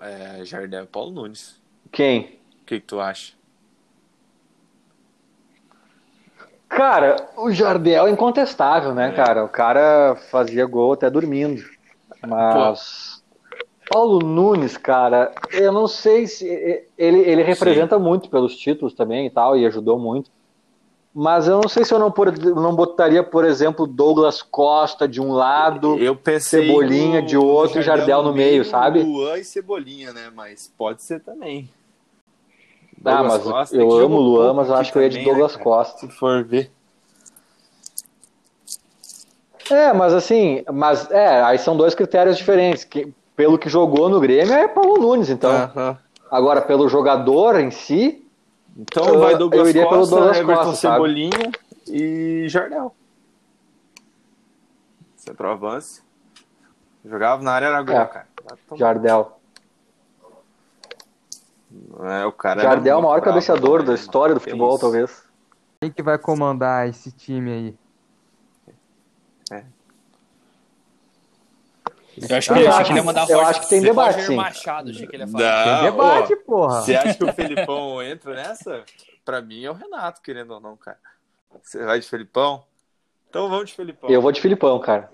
É, 0.02 0.44
Jardel 0.46 0.88
Paulo 0.88 1.12
Nunes. 1.12 1.59
Quem? 1.92 2.40
O 2.62 2.66
que, 2.66 2.80
que 2.80 2.86
tu 2.86 3.00
acha? 3.00 3.34
Cara, 6.68 7.30
o 7.36 7.52
Jardel 7.52 8.08
é 8.08 8.12
incontestável, 8.12 8.94
né, 8.94 9.10
é. 9.10 9.12
cara? 9.12 9.44
O 9.44 9.50
cara 9.50 10.16
fazia 10.30 10.66
gol 10.66 10.94
até 10.94 11.10
dormindo. 11.10 11.64
Mas. 12.22 13.16
Pô 13.16 13.20
Paulo 13.90 14.20
Nunes, 14.20 14.78
cara, 14.78 15.34
eu 15.52 15.72
não 15.72 15.88
sei 15.88 16.28
se. 16.28 16.46
Ele, 16.96 17.20
ele 17.22 17.42
representa 17.42 17.98
Sim. 17.98 18.04
muito 18.04 18.30
pelos 18.30 18.56
títulos 18.56 18.94
também 18.94 19.26
e 19.26 19.30
tal, 19.32 19.58
e 19.58 19.66
ajudou 19.66 19.98
muito. 19.98 20.30
Mas 21.12 21.48
eu 21.48 21.60
não 21.60 21.68
sei 21.68 21.84
se 21.84 21.92
eu 21.92 21.98
não, 21.98 22.12
por, 22.12 22.32
não 22.38 22.76
botaria, 22.76 23.24
por 23.24 23.44
exemplo, 23.44 23.88
Douglas 23.88 24.44
Costa 24.44 25.08
de 25.08 25.20
um 25.20 25.32
lado, 25.32 25.98
Cebolinha 26.40 27.20
no, 27.20 27.28
de 27.28 27.36
outro 27.36 27.80
e 27.80 27.82
Jardel 27.82 28.22
no 28.22 28.32
meio, 28.32 28.64
sabe? 28.64 29.02
Luan 29.02 29.40
e 29.40 29.44
Cebolinha, 29.44 30.14
né? 30.14 30.32
Mas 30.36 30.72
pode 30.78 31.02
ser 31.02 31.20
também. 31.22 31.68
Ah, 33.06 33.24
mas 33.24 33.44
Costa, 33.44 33.76
eu 33.76 33.92
amo 33.92 34.18
o 34.18 34.22
Luan, 34.22 34.54
mas 34.54 34.68
eu 34.68 34.76
acho 34.76 34.92
que 34.92 34.98
eu 34.98 35.04
ia 35.04 35.10
de 35.10 35.24
Douglas 35.24 35.56
né, 35.56 35.64
Costa. 35.64 36.00
Se 36.00 36.08
for 36.10 36.44
ver. 36.44 36.72
É, 39.70 39.94
mas 39.94 40.14
assim, 40.14 40.64
mas 40.72 41.10
é, 41.12 41.42
aí 41.44 41.58
são 41.60 41.78
dois 41.78 41.94
critérios 41.96 42.38
diferentes. 42.38 42.84
Que, 42.84 43.14
pelo 43.36 43.58
que 43.58 43.70
jogou 43.70 44.10
no 44.10 44.20
Grêmio, 44.20 44.54
é 44.54 44.68
Paulo 44.68 44.98
Nunes, 44.98 45.30
então. 45.30 45.52
Agora, 46.30 46.62
pelo 46.62 46.90
jogador 46.90 47.60
em 47.60 47.72
si. 47.72 48.26
Então 48.78 49.06
eu, 49.08 49.20
vai 49.20 49.38
Douglas 49.38 49.62
eu 49.62 49.70
iria 49.70 49.84
Costa, 49.84 49.96
pelo 49.96 50.08
Douglas 50.08 50.38
Everton 50.38 50.64
Costa, 50.64 50.76
Cebolinha 50.76 51.32
sabe? 51.32 51.60
e 51.88 52.50
Jardel. 52.50 52.96
Centroavance. 55.18 56.02
Jogava 57.04 57.42
na 57.42 57.52
área 57.52 57.70
Aragão, 57.70 58.02
é, 58.02 58.06
cara. 58.06 58.28
Jardel. 58.76 59.39
É, 62.02 62.26
o 62.26 62.32
cara 62.32 62.62
Jardel 62.62 62.96
é 62.96 63.00
o 63.00 63.04
maior 63.04 63.22
cabeceador 63.22 63.84
da 63.84 63.94
história 63.94 64.34
do 64.34 64.42
futebol, 64.42 64.78
talvez. 64.80 65.24
Quem 65.82 65.92
que 65.92 66.02
vai 66.02 66.18
comandar 66.18 66.88
esse 66.90 67.12
time 67.12 67.52
aí? 67.52 67.76
Eu 72.28 72.38
acho 72.38 72.54
que, 72.54 72.60
eu 72.60 72.72
acho 72.72 72.86
que 72.86 72.92
ele 72.92 73.00
ia 73.00 73.04
mandar 73.04 73.30
Eu 73.30 73.42
acho 73.42 73.62
que 73.62 73.70
tem 73.70 73.82
debate, 73.82 74.22
sim. 74.24 74.36
Machado, 74.36 74.90
achei 74.90 75.08
que 75.08 75.16
ele 75.16 75.24
ia 75.24 75.28
falar. 75.28 75.66
Não, 75.66 75.82
tem 75.82 75.92
debate, 75.92 76.36
porra. 76.38 76.82
Você 76.82 76.96
acha 76.96 77.14
que 77.14 77.24
o 77.24 77.34
Felipão 77.34 78.02
entra 78.04 78.34
nessa? 78.34 78.84
Pra 79.24 79.42
mim 79.42 79.64
é 79.64 79.72
o 79.72 79.74
Renato, 79.74 80.22
querendo 80.22 80.52
ou 80.52 80.60
não, 80.60 80.76
cara. 80.76 80.98
Você 81.64 81.84
vai 81.84 82.00
de 82.00 82.08
Felipão? 82.08 82.64
Então 83.30 83.48
vamos 83.48 83.70
de 83.70 83.76
Felipão. 83.76 84.10
Eu 84.10 84.22
vou 84.22 84.32
de 84.32 84.42
Felipão, 84.42 84.80
cara. 84.80 85.10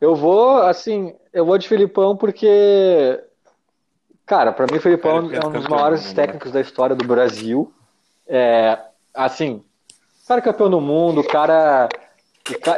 Eu 0.00 0.14
vou, 0.14 0.58
assim, 0.62 1.14
eu 1.32 1.46
vou 1.46 1.56
de 1.56 1.68
Felipão 1.68 2.16
porque, 2.16 3.22
cara, 4.26 4.52
pra 4.52 4.66
mim 4.70 4.78
o 4.78 4.80
Felipão 4.80 5.30
é 5.32 5.46
um 5.46 5.52
dos 5.52 5.66
maiores 5.68 6.12
técnicos 6.12 6.50
né? 6.50 6.54
da 6.54 6.60
história 6.60 6.96
do 6.96 7.06
Brasil. 7.06 7.72
É, 8.26 8.78
assim, 9.14 9.62
cara 10.32 10.40
é 10.40 10.42
campeão 10.42 10.70
do 10.70 10.80
mundo, 10.80 11.22
cara. 11.22 11.88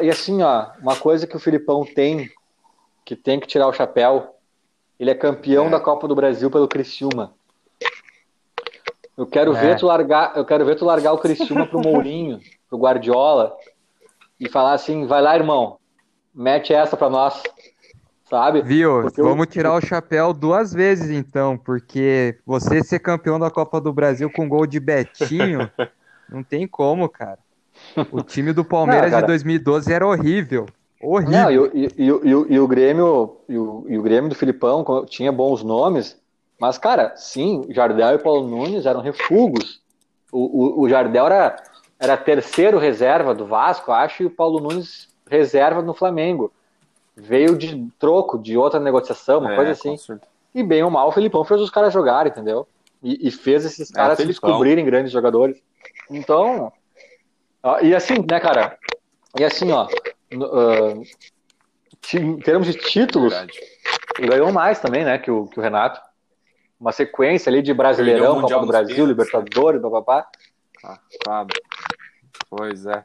E, 0.02 0.10
assim, 0.10 0.42
ó, 0.42 0.66
uma 0.80 0.96
coisa 0.96 1.26
que 1.26 1.36
o 1.36 1.40
Filipão 1.40 1.84
tem 1.84 2.28
que 3.04 3.14
tem 3.14 3.38
que 3.38 3.46
tirar 3.46 3.68
o 3.68 3.72
chapéu. 3.72 4.34
Ele 4.98 5.10
é 5.10 5.14
campeão 5.14 5.66
é. 5.66 5.70
da 5.70 5.80
Copa 5.80 6.08
do 6.08 6.14
Brasil 6.14 6.50
pelo 6.50 6.66
Criciúma. 6.66 7.34
Eu 9.16 9.26
quero 9.26 9.54
é. 9.56 9.60
ver 9.60 9.76
tu 9.78 9.86
largar, 9.86 10.36
eu 10.36 10.44
quero 10.44 10.64
ver 10.64 10.76
tu 10.76 10.84
largar 10.84 11.12
o 11.12 11.18
Criciúma 11.18 11.66
pro 11.66 11.80
Mourinho, 11.80 12.40
pro 12.68 12.78
Guardiola 12.78 13.54
e 14.40 14.48
falar 14.48 14.72
assim: 14.72 15.06
"Vai 15.06 15.22
lá, 15.22 15.36
irmão. 15.36 15.78
Mete 16.34 16.72
essa 16.72 16.96
para 16.96 17.10
nós." 17.10 17.42
Sabe? 18.35 18.62
Viu? 18.62 19.02
Porque 19.02 19.23
Vamos 19.23 19.47
eu... 19.47 19.52
tirar 19.52 19.74
o 19.74 19.81
chapéu 19.81 20.32
duas 20.32 20.73
vezes 20.73 21.09
então, 21.09 21.56
porque 21.56 22.36
você 22.44 22.82
ser 22.82 22.98
campeão 22.98 23.39
da 23.39 23.48
Copa 23.48 23.81
do 23.81 23.93
Brasil 23.93 24.28
com 24.28 24.48
gol 24.48 24.66
de 24.66 24.81
Betinho, 24.81 25.70
não 26.28 26.43
tem 26.43 26.66
como, 26.66 27.09
cara. 27.09 27.39
O 28.11 28.23
time 28.23 28.52
do 28.52 28.65
Palmeiras 28.65 29.12
não, 29.12 29.20
de 29.20 29.27
2012 29.28 29.93
era 29.93 30.05
horrível. 30.05 30.66
Horrível. 31.01 31.32
Não, 31.32 31.51
e, 31.73 31.93
e, 31.97 32.02
e, 32.02 32.55
e, 32.55 32.59
o 32.59 32.66
Grêmio, 32.66 33.36
e 33.48 33.56
o, 33.56 33.86
e 33.89 33.97
o 33.97 34.02
Grêmio 34.02 34.28
do 34.28 34.35
Filipão 34.35 34.85
tinha 35.06 35.31
bons 35.31 35.62
nomes, 35.62 36.20
mas, 36.59 36.77
cara, 36.77 37.15
sim, 37.15 37.66
Jardel 37.70 38.16
e 38.16 38.19
Paulo 38.19 38.48
Nunes 38.48 38.85
eram 38.85 39.01
refugos. 39.01 39.81
O, 40.32 40.40
o, 40.40 40.81
o 40.82 40.89
Jardel 40.89 41.27
era, 41.27 41.55
era 42.01 42.16
terceiro 42.16 42.78
reserva 42.78 43.32
do 43.32 43.47
Vasco, 43.47 43.93
acho, 43.93 44.24
e 44.24 44.27
o 44.27 44.31
Paulo 44.31 44.59
Nunes 44.59 45.09
reserva 45.31 45.81
no 45.82 45.94
Flamengo. 45.94 46.52
Veio 47.16 47.57
de 47.57 47.89
troco, 47.99 48.39
de 48.39 48.57
outra 48.57 48.81
negociação, 48.81 49.41
uma 49.41 49.53
é, 49.53 49.57
coisa 49.57 49.70
assim. 49.73 49.97
E 50.55 50.62
bem 50.62 50.82
ou 50.82 50.91
mal, 50.91 51.09
o 51.09 51.12
Filipão 51.12 51.45
fez 51.45 51.61
os 51.61 51.70
caras 51.70 51.93
jogarem, 51.93 52.31
entendeu? 52.31 52.66
E, 53.03 53.28
e 53.28 53.31
fez 53.31 53.65
esses 53.65 53.91
é, 53.91 53.95
caras 53.95 54.19
é, 54.19 54.23
se 54.23 54.28
descobrirem 54.28 54.85
grandes 54.85 55.12
jogadores. 55.12 55.61
Então, 56.11 56.73
e 57.82 57.95
assim, 57.95 58.15
né, 58.28 58.41
cara? 58.41 58.78
E 59.39 59.45
assim, 59.45 59.70
ó, 59.73 59.86
uh, 59.86 61.03
em 62.15 62.39
termos 62.39 62.66
de 62.66 62.74
títulos, 62.74 63.32
Verdade. 63.32 63.61
ganhou 64.20 64.53
mais 64.53 64.81
também, 64.81 65.05
né, 65.05 65.19
que 65.19 65.31
o, 65.31 65.47
que 65.47 65.59
o 65.59 65.62
Renato. 65.62 66.01
Uma 66.78 66.93
sequência 66.93 67.49
ali 67.49 67.62
de 67.62 67.73
Brasileirão, 67.73 68.43
Copa 68.43 68.59
do 68.59 68.66
Brasil, 68.66 69.07
Libertadores, 69.07 69.81
papapá. 69.81 70.28
Ah, 70.85 70.99
claro. 71.23 71.49
Pois 72.51 72.85
é. 72.85 73.05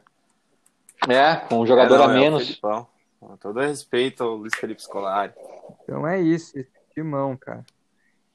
É, 1.08 1.36
com 1.36 1.60
um 1.60 1.66
jogador 1.66 1.94
é, 1.94 1.98
não, 1.98 2.08
a 2.08 2.16
é 2.16 2.20
menos. 2.20 2.60
É 2.62 2.84
com 3.20 3.36
todo 3.36 3.60
respeito 3.60 4.24
ao 4.24 4.34
Luiz 4.34 4.54
Felipe 4.54 4.82
Scolari. 4.82 5.34
Então 5.82 6.06
é 6.06 6.20
isso, 6.20 6.54
timão, 6.94 7.36
cara. 7.36 7.64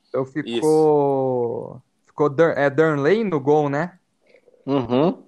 Então 0.07 0.23
ficou. 0.23 0.51
Isso. 0.51 1.81
Ficou 2.05 2.33
é 2.55 2.69
Darnley 2.69 3.23
no 3.23 3.39
gol, 3.39 3.67
né? 3.67 3.97
Uhum. 4.65 5.23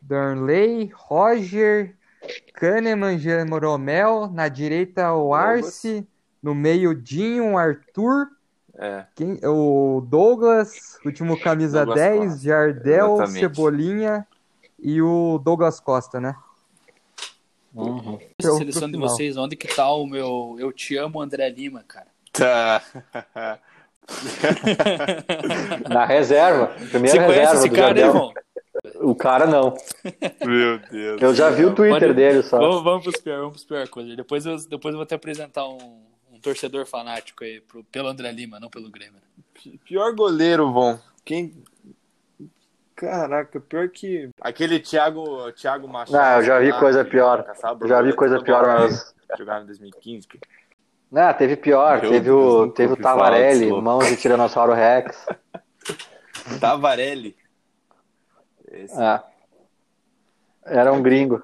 Darnley, 0.00 0.90
Roger, 0.94 1.96
Kahneman, 2.54 3.18
Jeromel, 3.18 4.28
na 4.28 4.48
direita 4.48 5.12
o 5.12 5.34
Arce, 5.34 6.06
no 6.42 6.54
meio 6.54 6.94
Dinho, 6.94 7.58
Arthur, 7.58 8.28
É. 8.76 9.06
Quem, 9.14 9.38
o 9.44 10.00
Douglas, 10.06 10.98
último 11.04 11.38
camisa 11.38 11.84
Douglas 11.84 12.04
10, 12.04 12.24
Costa. 12.24 12.38
Jardel, 12.38 13.14
Exatamente. 13.14 13.40
Cebolinha 13.40 14.26
e 14.78 15.00
o 15.00 15.38
Douglas 15.38 15.80
Costa, 15.80 16.20
né? 16.20 16.34
Uhum. 17.74 18.18
Seleção 18.40 18.90
de 18.90 18.96
vocês, 18.98 19.36
onde 19.36 19.56
que 19.56 19.66
tá 19.68 19.90
o 19.92 20.06
meu 20.06 20.56
Eu 20.58 20.72
Te 20.72 20.96
Amo 20.96 21.20
André 21.20 21.48
Lima, 21.50 21.82
cara? 21.86 22.06
Tá. 22.32 22.82
Na 25.88 26.04
reserva. 26.04 26.66
Primeira 26.90 27.08
Você 27.18 27.24
conhece 27.24 27.40
reserva 27.40 27.54
esse 27.58 27.68
do 27.68 27.74
cara, 27.74 27.86
Jardel. 27.86 28.08
irmão? 28.08 28.32
O 29.00 29.14
cara 29.14 29.46
não. 29.46 29.74
Meu 30.44 30.78
Deus. 30.90 31.22
Eu 31.22 31.34
já 31.34 31.50
vi 31.50 31.64
o 31.64 31.74
Twitter 31.74 32.00
Pode- 32.00 32.14
dele 32.14 32.42
só. 32.42 32.58
Vamos, 32.58 32.82
vamos 32.82 33.02
pros 33.02 33.20
pior, 33.20 33.38
vamos 33.38 33.52
pros 33.52 33.64
pior 33.64 33.88
coisa. 33.88 34.14
Depois 34.16 34.44
eu, 34.46 34.56
depois 34.68 34.92
eu 34.92 34.98
vou 34.98 35.06
te 35.06 35.14
apresentar 35.14 35.66
um, 35.68 36.02
um 36.32 36.38
torcedor 36.40 36.86
fanático 36.86 37.44
aí 37.44 37.60
pro, 37.60 37.82
pelo 37.84 38.08
André 38.08 38.30
Lima, 38.32 38.60
não 38.60 38.68
pelo 38.68 38.90
Grêmio. 38.90 39.20
Pior 39.84 40.14
goleiro, 40.14 40.70
Von. 40.72 40.98
Quem. 41.24 41.54
Caraca, 42.96 43.60
pior 43.60 43.88
que. 43.88 44.30
Aquele 44.40 44.78
Thiago, 44.78 45.50
Thiago 45.52 45.88
Machado. 45.88 46.16
Ah, 46.16 46.36
eu 46.38 46.42
já 46.44 46.58
vi 46.60 46.70
lá, 46.70 46.78
coisa 46.78 47.04
pior. 47.04 47.44
Já 47.86 48.00
vi 48.02 48.12
coisa 48.12 48.40
pior, 48.42 48.66
mas- 48.66 49.14
Jogava 49.36 49.62
em 49.64 49.66
2015. 49.66 50.28
que- 50.28 50.38
Ah, 51.14 51.34
teve 51.34 51.56
pior. 51.56 52.00
Meu 52.00 52.10
teve 52.10 52.24
Deus, 52.24 52.54
o, 52.54 52.68
teve 52.70 52.92
o 52.92 52.96
Tavarelli, 52.96 53.70
mãos 53.80 54.06
de 54.06 54.16
Tiranossauro 54.16 54.72
Rex. 54.72 55.26
Tavarelli. 56.60 57.36
Esse. 58.70 59.00
Ah. 59.00 59.24
Era 60.64 60.92
um 60.92 61.02
gringo. 61.02 61.42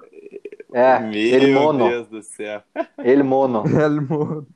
É, 0.72 1.00
Meu 1.00 1.12
ele 1.14 1.52
mono. 1.54 1.88
Deus 1.88 2.08
do 2.08 2.22
céu. 2.22 2.62
Ele 2.98 3.22
mono. 3.24 3.64
Elmo. 3.80 4.46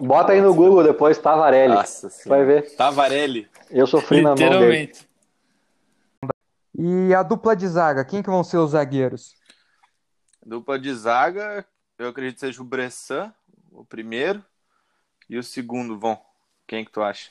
Bota 0.00 0.32
aí 0.32 0.40
no 0.40 0.52
Google 0.54 0.82
depois 0.82 1.16
Tavarelli. 1.18 1.74
Nossa 1.74 2.08
vai 2.28 2.44
ver. 2.44 2.74
Tavarelli. 2.76 3.48
Eu 3.70 3.86
sofri 3.86 4.22
na 4.22 4.30
mão 4.30 4.36
dele. 4.36 4.52
Literalmente. 4.52 5.08
E 6.76 7.14
a 7.14 7.22
dupla 7.22 7.54
de 7.54 7.68
zaga, 7.68 8.04
quem 8.04 8.22
que 8.22 8.30
vão 8.30 8.42
ser 8.42 8.58
os 8.58 8.72
zagueiros? 8.72 9.36
Dupla 10.44 10.78
de 10.78 10.92
zaga, 10.92 11.64
eu 11.98 12.08
acredito 12.08 12.34
que 12.34 12.40
seja 12.40 12.60
o 12.60 12.64
Bressan, 12.64 13.32
o 13.70 13.84
primeiro. 13.84 14.44
E 15.28 15.38
o 15.38 15.42
segundo, 15.42 15.98
Von. 15.98 16.20
Quem 16.66 16.84
que 16.84 16.90
tu 16.92 17.02
acha? 17.02 17.30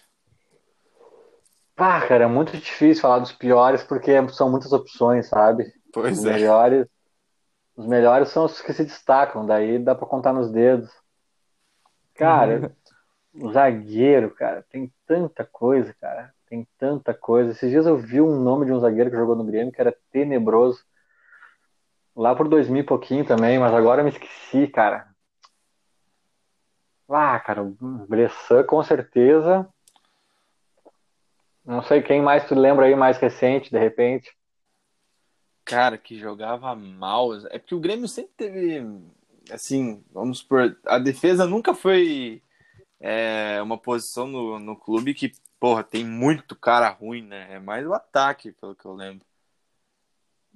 Ah, 1.76 2.05
cara, 2.07 2.23
é 2.26 2.27
muito 2.27 2.55
difícil 2.57 3.01
falar 3.01 3.19
dos 3.19 3.31
piores 3.31 3.84
porque 3.84 4.11
são 4.30 4.49
muitas 4.49 4.72
opções, 4.72 5.27
sabe? 5.27 5.64
Os 5.64 5.91
Pois 5.91 6.26
é. 6.26 6.34
melhores, 6.34 6.88
os 7.76 7.85
melhores 7.85 8.30
são 8.30 8.45
os 8.45 8.61
que 8.61 8.73
se 8.73 8.84
destacam, 8.84 9.45
daí 9.45 9.80
dá 9.80 9.93
pra 9.95 10.07
contar 10.07 10.34
nos 10.34 10.51
dedos. 10.51 10.89
Cara, 12.14 12.76
zagueiro, 13.51 14.31
cara, 14.31 14.64
tem 14.69 14.91
tanta 15.07 15.43
coisa, 15.43 15.93
cara, 15.99 16.34
tem 16.47 16.68
tanta 16.77 17.14
coisa. 17.14 17.51
Esses 17.51 17.69
dias 17.69 17.85
eu 17.85 17.97
vi 17.97 18.22
um 18.22 18.39
nome 18.39 18.65
de 18.65 18.72
um 18.72 18.80
zagueiro 18.80 19.10
que 19.10 19.15
jogou 19.18 19.35
no 19.35 19.43
Grêmio 19.43 19.73
que 19.73 19.81
era 19.81 19.95
tenebroso. 20.11 20.85
Lá 22.15 22.35
por 22.35 22.47
2000 22.47 22.81
e 22.81 22.85
pouquinho 22.85 23.26
também, 23.26 23.57
mas 23.57 23.73
agora 23.73 24.01
eu 24.01 24.05
me 24.05 24.11
esqueci, 24.11 24.68
cara. 24.68 25.07
Ah, 27.10 27.39
cara, 27.39 27.64
o 27.64 27.72
Bressan 28.07 28.64
com 28.64 28.84
certeza. 28.84 29.68
Não 31.65 31.81
sei 31.81 32.01
quem 32.01 32.22
mais 32.22 32.47
tu 32.47 32.53
lembra 32.53 32.85
aí 32.85 32.95
mais 32.95 33.18
recente, 33.18 33.72
de 33.72 33.80
repente. 33.80 34.35
Cara, 35.65 35.97
que 35.97 36.19
jogava 36.19 36.76
mal. 36.76 37.34
É 37.47 37.57
porque 37.57 37.73
o 37.73 37.80
Grêmio 37.80 38.07
sempre 38.07 38.34
teve, 38.35 38.85
assim, 39.49 40.03
vamos 40.11 40.43
por. 40.43 40.77
A 40.85 40.99
defesa 40.99 41.45
nunca 41.45 41.73
foi 41.73 42.43
é, 43.03 43.61
uma 43.61 43.77
posição 43.77 44.27
no, 44.27 44.59
no 44.59 44.77
clube 44.77 45.13
que, 45.13 45.34
porra, 45.59 45.84
tem 45.84 46.05
muito 46.05 46.55
cara 46.55 46.89
ruim, 46.89 47.21
né? 47.23 47.53
É 47.55 47.59
mais 47.59 47.85
o 47.85 47.93
ataque, 47.93 48.53
pelo 48.53 48.75
que 48.75 48.85
eu 48.85 48.93
lembro. 48.93 49.25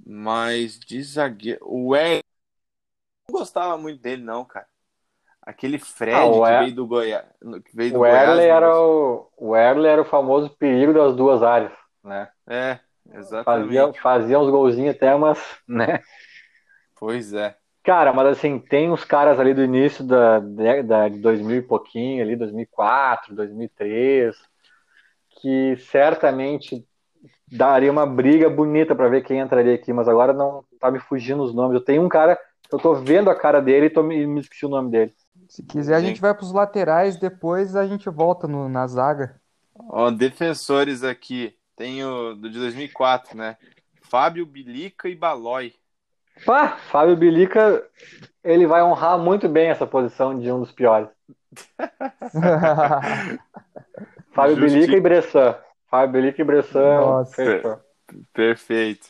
Mas 0.05 0.79
de 0.79 1.03
zagueiro. 1.03 1.59
O 1.63 1.95
Ed. 1.95 2.23
Não 3.27 3.39
gostava 3.39 3.77
muito 3.77 4.01
dele, 4.01 4.23
não, 4.23 4.45
cara. 4.45 4.67
Aquele 5.41 5.79
Fred 5.79 6.41
Ah, 6.41 6.45
que 6.45 6.53
Er- 6.53 6.53
veio 6.53 6.75
do 6.75 6.87
Goiás. 6.87 7.25
Que 7.65 7.75
veio 7.75 7.93
do 7.93 7.99
O 7.99 8.05
Goiás, 8.05 8.43
Erle 8.45 8.45
era 8.45 8.69
o, 8.79 9.29
o 9.37 9.55
Erle 9.55 9.87
era 9.87 10.01
o 10.01 10.05
famoso 10.05 10.49
perigo 10.57 10.93
das 10.93 11.15
duas 11.15 11.43
áreas, 11.43 11.73
né? 12.03 12.29
É, 12.45 12.79
exatamente. 13.13 13.43
Fazia, 13.43 13.93
fazia 13.93 14.39
uns 14.39 14.49
golzinhos 14.49 14.95
até 14.95 15.13
umas, 15.15 15.39
né? 15.67 16.01
Pois 16.95 17.33
é. 17.33 17.57
Cara, 17.87 18.11
mas 18.11 18.27
assim, 18.27 18.59
tem 18.59 18.91
uns 18.91 19.05
caras 19.05 19.39
ali 19.39 19.53
do 19.53 19.63
início 19.63 20.03
da, 20.03 20.39
da, 20.39 21.07
de 21.07 21.19
2000 21.19 21.55
e 21.59 21.61
pouquinho, 21.61 22.21
ali, 22.21 22.35
2004, 22.35 23.33
2003, 23.33 24.35
que 25.41 25.77
certamente 25.77 26.85
daria 27.51 27.91
uma 27.91 28.05
briga 28.05 28.49
bonita 28.49 28.95
pra 28.95 29.09
ver 29.09 29.23
quem 29.23 29.39
entraria 29.39 29.75
aqui, 29.75 29.93
mas 29.93 30.07
agora 30.07 30.33
não 30.33 30.65
tá 30.79 30.91
me 30.91 30.99
fugindo 30.99 31.43
os 31.43 31.55
nomes. 31.55 31.75
Eu 31.75 31.85
tenho 31.85 32.03
um 32.03 32.09
cara, 32.09 32.37
eu 32.71 32.79
tô 32.79 32.95
vendo 32.95 33.29
a 33.29 33.35
cara 33.35 33.61
dele 33.61 33.87
e 33.87 33.89
tô 33.89 34.03
me, 34.03 34.27
me 34.27 34.41
esqueci 34.41 34.65
o 34.65 34.69
nome 34.69 34.91
dele. 34.91 35.13
Se 35.47 35.63
quiser, 35.63 35.95
a 35.95 36.01
gente 36.01 36.21
vai 36.21 36.33
pros 36.33 36.53
laterais, 36.53 37.17
depois 37.17 37.75
a 37.75 37.87
gente 37.87 38.09
volta 38.09 38.47
no- 38.47 38.69
na 38.69 38.85
zaga. 38.87 39.39
Ó, 39.75 40.11
defensores 40.11 41.03
aqui. 41.03 41.57
Tem 41.75 42.03
o 42.03 42.33
do 42.33 42.49
de 42.49 42.57
2004, 42.59 43.37
né? 43.37 43.57
Fábio 44.01 44.45
Bilica 44.45 45.07
e 45.09 45.15
Balói. 45.15 45.73
Pá, 46.45 46.77
Fábio 46.89 47.15
Bilica, 47.15 47.83
ele 48.43 48.67
vai 48.67 48.83
honrar 48.83 49.17
muito 49.17 49.47
bem 49.49 49.69
essa 49.69 49.87
posição 49.87 50.37
de 50.37 50.51
um 50.51 50.59
dos 50.61 50.71
piores. 50.71 51.09
Fábio 54.33 54.55
Justi- 54.55 54.79
Bilica 54.79 54.97
e 54.97 55.01
Bressan. 55.01 55.55
Fábio 55.89 56.13
Bilica 56.13 56.41
e 56.41 56.45
Bressan. 56.45 56.99
Nossa. 56.99 57.35
fechou. 57.35 57.79
Perfeito. 58.33 59.07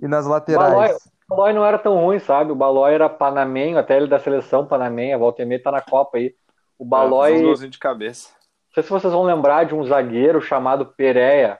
E 0.00 0.06
nas 0.08 0.26
laterais? 0.26 0.96
O 1.30 1.36
Balói 1.36 1.52
não 1.52 1.64
era 1.64 1.78
tão 1.78 1.96
ruim, 1.96 2.18
sabe? 2.18 2.52
O 2.52 2.56
Balói 2.56 2.94
era 2.94 3.08
panamenho, 3.08 3.78
até 3.78 3.96
ele 3.96 4.06
da 4.06 4.18
seleção 4.18 4.66
panamenha, 4.66 5.18
volta 5.18 5.42
e 5.42 5.44
meia 5.44 5.62
tá 5.62 5.70
na 5.70 5.80
Copa 5.82 6.16
aí. 6.18 6.34
O 6.78 6.84
Balói, 6.84 7.34
um 7.34 7.38
não 7.38 7.44
golzinho 7.48 7.70
de 7.70 7.78
cabeça. 7.78 8.30
sei 8.72 8.82
se 8.82 8.88
vocês 8.88 9.12
vão 9.12 9.24
lembrar 9.24 9.64
de 9.64 9.74
um 9.74 9.84
zagueiro 9.84 10.40
chamado 10.40 10.86
Pereira. 10.86 11.58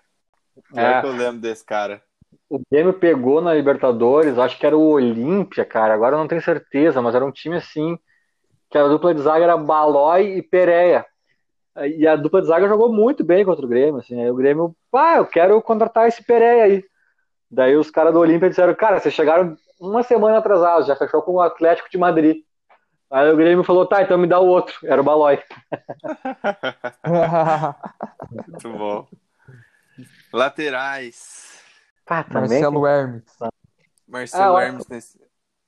Pior 0.72 0.80
É. 0.80 1.00
que 1.00 1.06
eu 1.06 1.12
lembro 1.12 1.40
desse 1.40 1.64
cara. 1.64 2.00
O 2.50 2.60
Grêmio 2.70 2.94
pegou 2.94 3.40
na 3.40 3.52
Libertadores, 3.52 4.38
acho 4.38 4.58
que 4.58 4.66
era 4.66 4.76
o 4.76 4.88
Olímpia, 4.88 5.64
cara. 5.64 5.92
Agora 5.92 6.14
eu 6.16 6.18
não 6.18 6.28
tenho 6.28 6.40
certeza, 6.40 7.02
mas 7.02 7.14
era 7.14 7.24
um 7.24 7.30
time 7.30 7.56
assim, 7.56 7.98
que 8.70 8.78
a 8.78 8.88
dupla 8.88 9.14
de 9.14 9.20
zaga 9.20 9.44
era 9.44 9.56
Balói 9.56 10.38
e 10.38 10.42
Pereira. 10.42 11.06
E 11.96 12.06
a 12.06 12.16
dupla 12.16 12.40
de 12.40 12.48
zaga 12.48 12.66
jogou 12.66 12.92
muito 12.92 13.22
bem 13.22 13.44
contra 13.44 13.64
o 13.64 13.68
Grêmio, 13.68 14.00
assim. 14.00 14.20
Aí 14.20 14.30
o 14.30 14.34
Grêmio, 14.34 14.74
pá, 14.90 15.18
eu 15.18 15.26
quero 15.26 15.60
contratar 15.62 16.08
esse 16.08 16.24
Pereira 16.24 16.64
aí. 16.64 16.84
Daí 17.50 17.76
os 17.76 17.90
caras 17.90 18.12
do 18.12 18.20
Olímpia 18.20 18.48
disseram, 18.48 18.74
cara, 18.74 18.98
vocês 18.98 19.14
chegaram 19.14 19.56
uma 19.80 20.02
semana 20.02 20.38
atrasados, 20.38 20.86
já 20.86 20.96
fechou 20.96 21.22
com 21.22 21.34
o 21.34 21.40
Atlético 21.40 21.88
de 21.90 21.98
Madrid. 21.98 22.42
Aí 23.10 23.30
o 23.30 23.36
Grêmio 23.36 23.64
falou, 23.64 23.86
tá, 23.86 24.02
então 24.02 24.18
me 24.18 24.26
dá 24.26 24.38
o 24.38 24.46
outro. 24.46 24.74
Era 24.84 25.00
o 25.00 25.04
Balói. 25.04 25.42
Muito 28.46 28.70
bom. 28.70 29.06
Laterais. 30.32 31.62
Pá, 32.08 32.24
também. 32.24 32.48
Marcelo 32.62 32.86
Hermes. 32.86 33.22
Marcelo 34.08 34.56
Ah, 34.56 34.62
Hermes 34.64 34.86
nesse. 34.88 35.20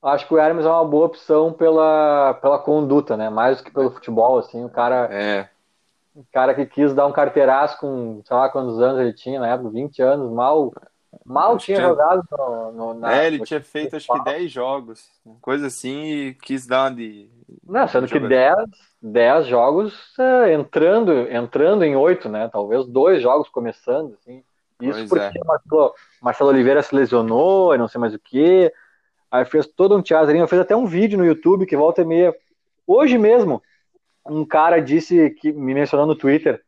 Acho 0.02 0.26
que 0.26 0.32
o 0.34 0.38
Hermes 0.38 0.64
é 0.64 0.68
uma 0.68 0.84
boa 0.84 1.06
opção 1.06 1.52
pela, 1.52 2.32
pela 2.40 2.58
conduta, 2.58 3.16
né? 3.16 3.28
Mais 3.28 3.58
do 3.58 3.64
que 3.64 3.70
pelo 3.70 3.90
futebol, 3.90 4.38
assim. 4.38 4.64
O 4.64 4.70
cara, 4.70 5.08
É. 5.12 5.48
o 6.14 6.24
cara 6.32 6.54
que 6.54 6.64
quis 6.64 6.94
dar 6.94 7.06
um 7.06 7.12
carteiraço 7.12 7.78
com, 7.78 8.22
sei 8.24 8.34
lá 8.34 8.48
quantos 8.48 8.80
anos 8.80 8.98
ele 9.00 9.12
tinha 9.12 9.38
na 9.38 9.48
época, 9.48 9.68
20 9.68 10.00
anos, 10.00 10.32
mal, 10.32 10.72
mal 11.22 11.58
tinha 11.58 11.76
que- 11.76 11.82
jogado 11.82 12.22
no, 12.32 12.72
no- 12.72 12.94
na- 12.94 13.14
é, 13.14 13.26
ele 13.26 13.40
tinha 13.40 13.60
feito 13.60 13.94
acho 13.94 14.10
que 14.10 14.24
10 14.24 14.50
jogos. 14.50 15.06
Coisa 15.42 15.66
assim 15.66 16.02
e 16.04 16.34
quis 16.34 16.66
dar 16.66 16.84
uma 16.84 16.94
de. 16.96 17.28
Não, 17.62 17.86
sendo 17.86 18.06
que 18.06 18.14
jogador. 18.14 18.28
10, 18.30 18.56
10 19.02 19.46
jogos 19.48 19.94
é, 20.18 20.54
entrando, 20.54 21.12
entrando 21.30 21.84
em 21.84 21.94
8, 21.94 22.26
né? 22.30 22.48
Talvez 22.50 22.86
dois 22.86 23.20
jogos 23.20 23.50
começando, 23.50 24.14
assim. 24.14 24.42
Isso 24.80 25.06
Pois 25.08 25.22
porque 25.24 25.38
é. 25.38 25.42
o 25.42 25.46
Marcelo, 25.46 25.94
Marcelo 26.22 26.50
Oliveira 26.50 26.82
se 26.82 26.94
lesionou 26.94 27.74
e 27.74 27.78
não 27.78 27.88
sei 27.88 28.00
mais 28.00 28.14
o 28.14 28.18
quê. 28.18 28.72
Aí 29.30 29.44
fez 29.44 29.66
todo 29.66 29.96
um 29.96 30.02
teatro, 30.02 30.28
fez 30.48 30.60
até 30.60 30.74
um 30.74 30.86
vídeo 30.86 31.18
no 31.18 31.24
YouTube 31.24 31.66
que 31.66 31.76
volta 31.76 32.02
e 32.02 32.04
meia. 32.04 32.34
Hoje 32.86 33.16
mesmo, 33.16 33.62
um 34.26 34.44
cara 34.44 34.80
disse 34.80 35.30
que 35.30 35.52
me 35.52 35.72
mencionou 35.74 36.06
no 36.06 36.16
Twitter, 36.16 36.60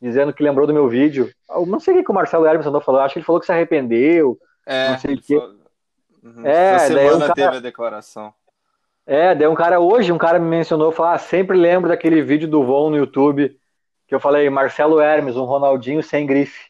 dizendo 0.00 0.32
que 0.32 0.42
lembrou 0.42 0.66
do 0.66 0.74
meu 0.74 0.88
vídeo. 0.88 1.30
Eu 1.48 1.64
não 1.66 1.78
sei 1.78 1.94
o 1.94 1.96
que 1.98 2.04
que 2.04 2.10
o 2.10 2.14
Marcelo 2.14 2.46
Hermes 2.46 2.66
andou 2.66 2.80
falando, 2.80 3.02
acho 3.02 3.12
que 3.14 3.18
ele 3.20 3.26
falou 3.26 3.38
que 3.40 3.46
se 3.46 3.52
arrependeu. 3.52 4.38
É, 4.66 4.90
Não 4.90 4.98
sei 4.98 5.14
o 5.14 5.22
falou- 5.22 5.60
Uhum. 6.22 6.46
É, 6.46 6.74
Essa 6.74 6.94
daí 6.94 7.10
o 7.10 7.18
cara- 7.18 7.32
teve 7.34 7.56
a 7.56 7.60
declaração. 7.60 8.34
É, 9.06 9.34
daí 9.34 9.48
um 9.48 9.54
cara, 9.54 9.80
hoje 9.80 10.12
um 10.12 10.18
cara 10.18 10.38
me 10.38 10.46
mencionou, 10.46 10.92
falou, 10.92 11.12
ah, 11.12 11.18
sempre 11.18 11.56
lembro 11.56 11.88
daquele 11.88 12.20
vídeo 12.20 12.46
do 12.46 12.62
Von 12.62 12.90
no 12.90 12.96
YouTube, 12.98 13.58
que 14.06 14.14
eu 14.14 14.20
falei, 14.20 14.48
Marcelo 14.50 15.00
Hermes, 15.00 15.36
um 15.36 15.44
Ronaldinho 15.44 16.02
sem 16.02 16.26
grife. 16.26 16.69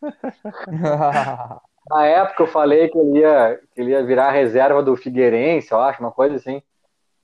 Na 1.90 2.06
época 2.06 2.42
eu 2.44 2.46
falei 2.46 2.88
que 2.88 2.96
ele 2.98 3.18
ia, 3.18 3.60
que 3.74 3.80
ele 3.80 3.90
ia 3.90 4.04
virar 4.04 4.30
reserva 4.30 4.82
do 4.82 4.96
Figueirense, 4.96 5.70
eu 5.70 5.80
acho, 5.80 6.00
uma 6.00 6.10
coisa 6.10 6.36
assim. 6.36 6.62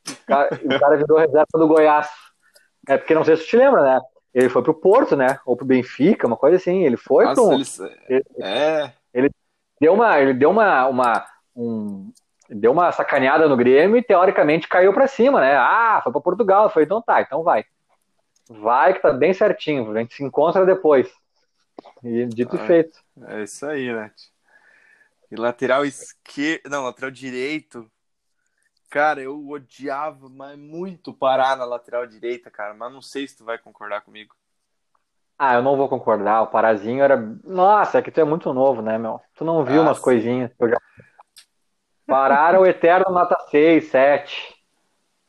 O 0.08 0.26
cara, 0.26 0.48
o 0.62 0.78
cara 0.78 0.96
virou 0.96 1.18
reserva 1.18 1.46
do 1.54 1.66
Goiás. 1.66 2.08
É 2.88 2.98
porque 2.98 3.14
não 3.14 3.24
sei 3.24 3.36
se 3.36 3.44
tu 3.44 3.48
te 3.50 3.56
lembra, 3.56 3.82
né? 3.82 4.00
Ele 4.34 4.48
foi 4.48 4.62
pro 4.62 4.74
Porto, 4.74 5.16
né? 5.16 5.38
Ou 5.44 5.56
pro 5.56 5.66
Benfica, 5.66 6.26
uma 6.26 6.36
coisa 6.36 6.56
assim. 6.56 6.84
Ele 6.84 6.96
foi 6.96 7.24
Nossa, 7.24 7.42
pro. 7.42 7.54
ele- 8.08 8.24
Ele, 9.12 9.26
É, 9.26 9.30
deu 9.80 9.94
uma, 9.94 10.20
ele 10.20 10.34
deu 10.34 10.50
uma, 10.50 10.86
uma, 10.86 11.26
um, 11.56 12.12
deu 12.48 12.72
uma 12.72 12.92
sacaneada 12.92 13.48
no 13.48 13.56
Grêmio 13.56 13.96
e 13.96 14.02
teoricamente 14.02 14.68
caiu 14.68 14.92
pra 14.92 15.08
cima, 15.08 15.40
né? 15.40 15.56
Ah, 15.56 16.00
foi 16.02 16.12
pra 16.12 16.20
Portugal. 16.20 16.70
Falei, 16.70 16.84
então 16.84 17.02
tá, 17.02 17.20
então 17.20 17.42
vai. 17.42 17.64
Vai 18.48 18.94
que 18.94 19.02
tá 19.02 19.12
bem 19.12 19.32
certinho. 19.32 19.90
A 19.90 19.98
gente 19.98 20.14
se 20.14 20.22
encontra 20.24 20.66
depois. 20.66 21.10
E 22.02 22.26
dito 22.26 22.56
e 22.56 22.58
Ah. 22.60 22.66
feito. 22.66 22.98
é 23.28 23.42
isso 23.42 23.66
aí, 23.66 23.92
né? 23.92 24.10
E 25.30 25.36
lateral 25.36 25.84
esquerdo. 25.84 26.68
Não, 26.70 26.84
lateral 26.84 27.10
direito. 27.10 27.90
Cara, 28.88 29.20
eu 29.20 29.48
odiava, 29.48 30.28
mas 30.28 30.58
muito 30.58 31.12
parar 31.14 31.56
na 31.56 31.64
lateral 31.64 32.06
direita, 32.06 32.50
cara. 32.50 32.74
Mas 32.74 32.92
não 32.92 33.00
sei 33.00 33.28
se 33.28 33.36
tu 33.36 33.44
vai 33.44 33.56
concordar 33.56 34.00
comigo. 34.00 34.34
Ah, 35.38 35.54
eu 35.54 35.62
não 35.62 35.76
vou 35.76 35.88
concordar. 35.88 36.42
O 36.42 36.48
Parazinho 36.48 37.02
era. 37.02 37.16
Nossa, 37.44 37.98
é 37.98 38.02
que 38.02 38.10
tu 38.10 38.20
é 38.20 38.24
muito 38.24 38.52
novo, 38.52 38.82
né, 38.82 38.98
meu? 38.98 39.20
Tu 39.36 39.44
não 39.44 39.64
viu 39.64 39.80
Ah, 39.80 39.84
umas 39.84 39.98
sim. 39.98 40.02
coisinhas. 40.02 40.50
eu 40.58 40.68
já... 40.68 40.76
Parar 42.06 42.60
o 42.60 42.66
eterno 42.66 43.12
nota 43.14 43.38
6, 43.50 43.84
7. 43.88 44.54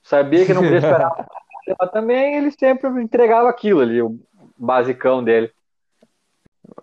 Sabia 0.01 0.45
que 0.45 0.53
não 0.53 0.63
podia 0.63 0.77
esperar. 0.79 1.11
Mas 1.79 1.91
também 1.91 2.35
ele 2.37 2.51
sempre 2.51 2.89
entregava 3.01 3.47
aquilo 3.49 3.81
ali, 3.81 4.01
o 4.01 4.19
basicão 4.57 5.23
dele. 5.23 5.53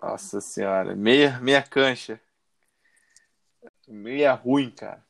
Nossa 0.01 0.39
senhora. 0.39 0.95
Meia, 0.95 1.39
meia 1.41 1.61
cancha. 1.61 2.19
Meia 3.87 4.33
ruim, 4.33 4.69
cara. 4.69 5.03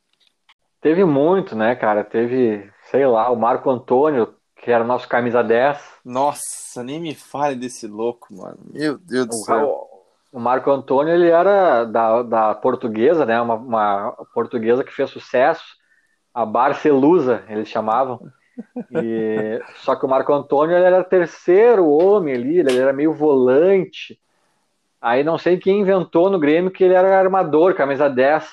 Teve 0.81 1.03
muito, 1.03 1.55
né, 1.55 1.75
cara? 1.75 2.03
Teve, 2.03 2.71
sei 2.89 3.05
lá, 3.05 3.29
o 3.29 3.35
Marco 3.35 3.69
Antônio, 3.69 4.33
que 4.55 4.71
era 4.71 4.83
o 4.83 4.87
nosso 4.87 5.07
camisa 5.07 5.43
10. 5.43 5.77
Nossa, 6.05 6.83
nem 6.83 6.99
me 6.99 7.13
fale 7.13 7.55
desse 7.55 7.85
louco, 7.85 8.33
mano. 8.33 8.57
Meu 8.71 8.97
Deus 8.97 9.27
do 9.27 9.33
céu. 9.33 9.67
O, 10.31 10.37
o 10.37 10.39
Marco 10.39 10.71
Antônio, 10.71 11.13
ele 11.13 11.29
era 11.29 11.83
da, 11.83 12.23
da 12.23 12.55
portuguesa, 12.55 13.25
né? 13.25 13.41
Uma, 13.41 13.55
uma 13.55 14.11
portuguesa 14.33 14.83
que 14.83 14.93
fez 14.93 15.09
sucesso, 15.09 15.75
a 16.33 16.45
Barcelusa, 16.45 17.43
eles 17.49 17.67
chamavam. 17.67 18.19
E, 18.91 19.59
só 19.83 19.95
que 19.95 20.05
o 20.05 20.09
Marco 20.09 20.33
Antônio 20.33 20.75
ele 20.77 20.85
era 20.85 21.03
terceiro 21.03 21.89
homem 21.89 22.33
ali, 22.33 22.59
ele 22.59 22.77
era 22.77 22.93
meio 22.93 23.13
volante. 23.13 24.17
Aí 25.01 25.23
não 25.23 25.37
sei 25.37 25.57
quem 25.57 25.79
inventou 25.81 26.29
no 26.29 26.39
Grêmio 26.39 26.71
que 26.71 26.83
ele 26.83 26.93
era 26.93 27.17
armador, 27.19 27.73
camisa 27.73 28.09
10. 28.09 28.49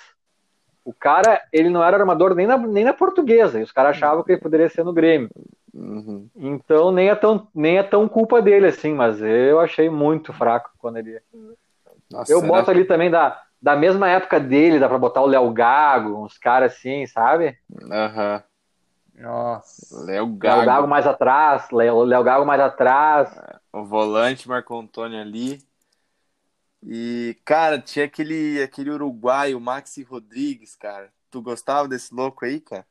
O 0.84 0.92
cara, 0.92 1.42
ele 1.52 1.68
não 1.68 1.82
era 1.82 1.96
armador 1.96 2.34
nem 2.34 2.46
na, 2.46 2.56
nem 2.56 2.84
na 2.84 2.92
portuguesa, 2.92 3.58
e 3.58 3.62
os 3.62 3.72
caras 3.72 3.96
achavam 3.96 4.22
que 4.22 4.32
ele 4.32 4.40
poderia 4.40 4.68
ser 4.68 4.84
no 4.84 4.92
Grêmio. 4.92 5.28
Uhum. 5.74 6.28
Então 6.36 6.92
nem 6.92 7.08
é 7.08 7.14
tão, 7.14 7.48
nem 7.54 7.78
é 7.78 7.82
tão 7.82 8.08
culpa 8.08 8.40
dele 8.40 8.66
assim, 8.68 8.94
mas 8.94 9.20
eu 9.20 9.58
achei 9.58 9.90
muito 9.90 10.32
fraco 10.32 10.70
quando 10.78 10.98
ele. 10.98 11.20
Nossa, 12.10 12.32
Eu 12.32 12.38
era- 12.38 12.46
boto 12.46 12.70
ali 12.70 12.84
também 12.84 13.10
da, 13.10 13.42
da 13.60 13.74
mesma 13.74 14.08
época 14.08 14.38
dele, 14.38 14.78
dá 14.78 14.88
pra 14.88 14.96
botar 14.98 15.22
o 15.22 15.26
Léo 15.26 15.50
Gago, 15.52 16.24
uns 16.24 16.38
caras 16.38 16.72
assim, 16.72 17.04
sabe? 17.06 17.58
Aham. 17.90 18.42
Nossa. 19.18 19.96
Léo 20.04 20.26
Léo 20.26 20.36
Gago. 20.36 20.66
Gago 20.66 20.86
mais 20.88 21.06
atrás, 21.06 21.70
Léo, 21.70 22.04
Léo 22.04 22.22
Gago 22.22 22.46
mais 22.46 22.60
atrás. 22.60 23.36
O 23.72 23.84
volante, 23.84 24.48
Marco 24.48 24.78
Antônio 24.78 25.20
ali. 25.20 25.58
E, 26.86 27.36
cara, 27.44 27.80
tinha 27.80 28.04
aquele, 28.06 28.62
aquele 28.62 28.90
uruguaio, 28.90 29.60
Maxi 29.60 30.02
Rodrigues, 30.04 30.76
cara. 30.76 31.12
Tu 31.30 31.42
gostava 31.42 31.88
desse 31.88 32.14
louco 32.14 32.44
aí, 32.44 32.60
cara? 32.60 32.86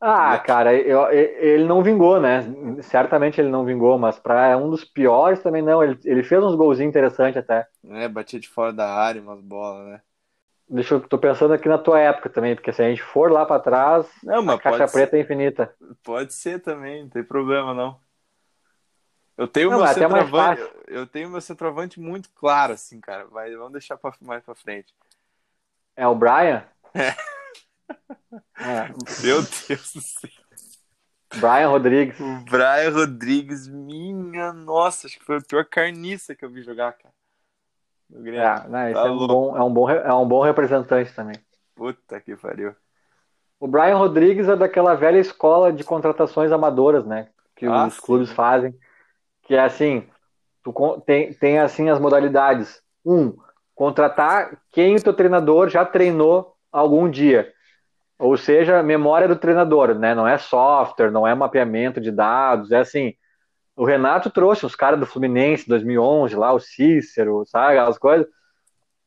Ah, 0.00 0.38
cara, 0.38 0.72
eu- 0.74 1.10
ele 1.10 1.64
não 1.64 1.82
vingou, 1.82 2.20
né? 2.20 2.42
Certamente 2.82 3.40
ele 3.40 3.48
não 3.50 3.64
vingou, 3.64 3.98
mas 3.98 4.18
pra 4.18 4.46
é 4.48 4.56
um 4.56 4.70
dos 4.70 4.84
piores 4.84 5.42
também 5.42 5.60
não. 5.62 5.82
Ele, 5.82 5.98
ele 6.04 6.22
fez 6.22 6.42
uns 6.42 6.54
golzinhos 6.54 6.88
interessantes 6.90 7.36
até. 7.38 7.66
É, 7.84 8.08
batia 8.08 8.38
de 8.40 8.48
fora 8.48 8.72
da 8.72 8.92
área 8.92 9.20
umas 9.22 9.40
bolas, 9.40 9.88
né? 9.88 10.02
Deixa 10.70 10.94
eu 10.94 11.00
tô 11.08 11.18
pensando 11.18 11.52
aqui 11.54 11.68
na 11.68 11.78
tua 11.78 11.98
época 12.00 12.28
também, 12.30 12.54
porque 12.54 12.72
se 12.72 12.82
a 12.82 12.88
gente 12.88 13.02
for 13.02 13.30
lá 13.30 13.44
pra 13.46 13.58
trás, 13.60 14.06
Não, 14.22 14.50
a 14.50 14.56
caixa 14.58 14.86
preta 14.88 15.16
é 15.16 15.20
infinita. 15.20 15.74
pode 16.02 16.34
ser 16.34 16.60
também, 16.60 17.02
não 17.04 17.10
tem 17.10 17.24
problema 17.24 17.74
não. 17.74 18.00
Eu 19.38 19.46
tenho 19.46 19.70
Não, 19.70 19.76
meu 19.76 19.86
mais 19.86 19.96
centroavante, 19.96 20.68
eu 20.88 21.06
tenho 21.06 21.30
meu 21.30 21.40
centroavante 21.40 22.00
muito 22.00 22.28
claro, 22.34 22.72
assim, 22.72 23.00
cara. 23.00 23.26
Mas 23.30 23.54
vamos 23.56 23.72
deixar 23.72 23.96
pra, 23.96 24.12
mais 24.20 24.42
pra 24.42 24.54
frente. 24.54 24.92
É 25.96 26.06
o 26.08 26.14
Brian? 26.14 26.64
É. 26.92 27.14
É, 28.60 28.88
Meu 29.22 29.40
Deus 29.42 29.92
do 29.94 30.00
céu. 30.00 30.30
Brian 31.36 31.68
Rodrigues. 31.68 32.18
O 32.18 32.40
Brian 32.50 32.90
Rodrigues, 32.92 33.68
minha 33.68 34.52
nossa, 34.52 35.06
acho 35.06 35.18
que 35.18 35.24
foi 35.24 35.36
a 35.36 35.40
pior 35.40 35.64
carniça 35.64 36.34
que 36.34 36.44
eu 36.44 36.50
vi 36.50 36.62
jogar, 36.62 36.92
cara. 36.94 37.14
No 38.10 38.20
Grêmio. 38.20 38.40
É, 38.40 38.68
né, 38.68 38.92
Tá 38.92 39.06
é, 39.06 39.10
um 39.10 39.26
bom, 39.26 39.56
é, 39.56 39.62
um 39.62 39.72
bom, 39.72 39.90
é 39.90 40.14
um 40.14 40.26
bom 40.26 40.42
representante 40.42 41.14
também. 41.14 41.36
Puta 41.74 42.20
que 42.20 42.34
pariu. 42.36 42.74
O 43.60 43.68
Brian 43.68 43.96
Rodrigues 43.96 44.48
é 44.48 44.56
daquela 44.56 44.94
velha 44.94 45.18
escola 45.18 45.72
de 45.72 45.84
contratações 45.84 46.50
amadoras, 46.50 47.04
né? 47.04 47.28
Que 47.54 47.66
Ah, 47.66 47.86
os 47.86 47.94
sim. 47.94 48.02
clubes 48.02 48.32
fazem. 48.32 48.74
Que 49.48 49.56
é 49.56 49.60
assim, 49.60 50.06
tu 50.62 51.02
tem, 51.04 51.32
tem 51.32 51.58
assim 51.58 51.90
as 51.90 51.98
modalidades. 51.98 52.80
Um, 53.04 53.34
contratar 53.74 54.60
quem 54.70 54.94
o 54.94 55.02
teu 55.02 55.12
treinador 55.12 55.68
já 55.68 55.84
treinou 55.84 56.54
algum 56.70 57.10
dia. 57.10 57.52
Ou 58.18 58.36
seja, 58.36 58.82
memória 58.82 59.26
do 59.26 59.36
treinador, 59.36 59.94
né? 59.94 60.14
Não 60.14 60.28
é 60.28 60.38
software, 60.38 61.10
não 61.10 61.26
é 61.26 61.34
mapeamento 61.34 62.00
de 62.00 62.12
dados, 62.12 62.70
é 62.70 62.78
assim. 62.78 63.14
O 63.76 63.84
Renato 63.84 64.28
trouxe 64.28 64.66
os 64.66 64.76
caras 64.76 65.00
do 65.00 65.06
Fluminense 65.06 65.68
2011 65.68 66.36
lá, 66.36 66.52
o 66.52 66.60
Cícero, 66.60 67.44
sabe, 67.46 67.72
aquelas 67.78 67.98
coisas. 67.98 68.26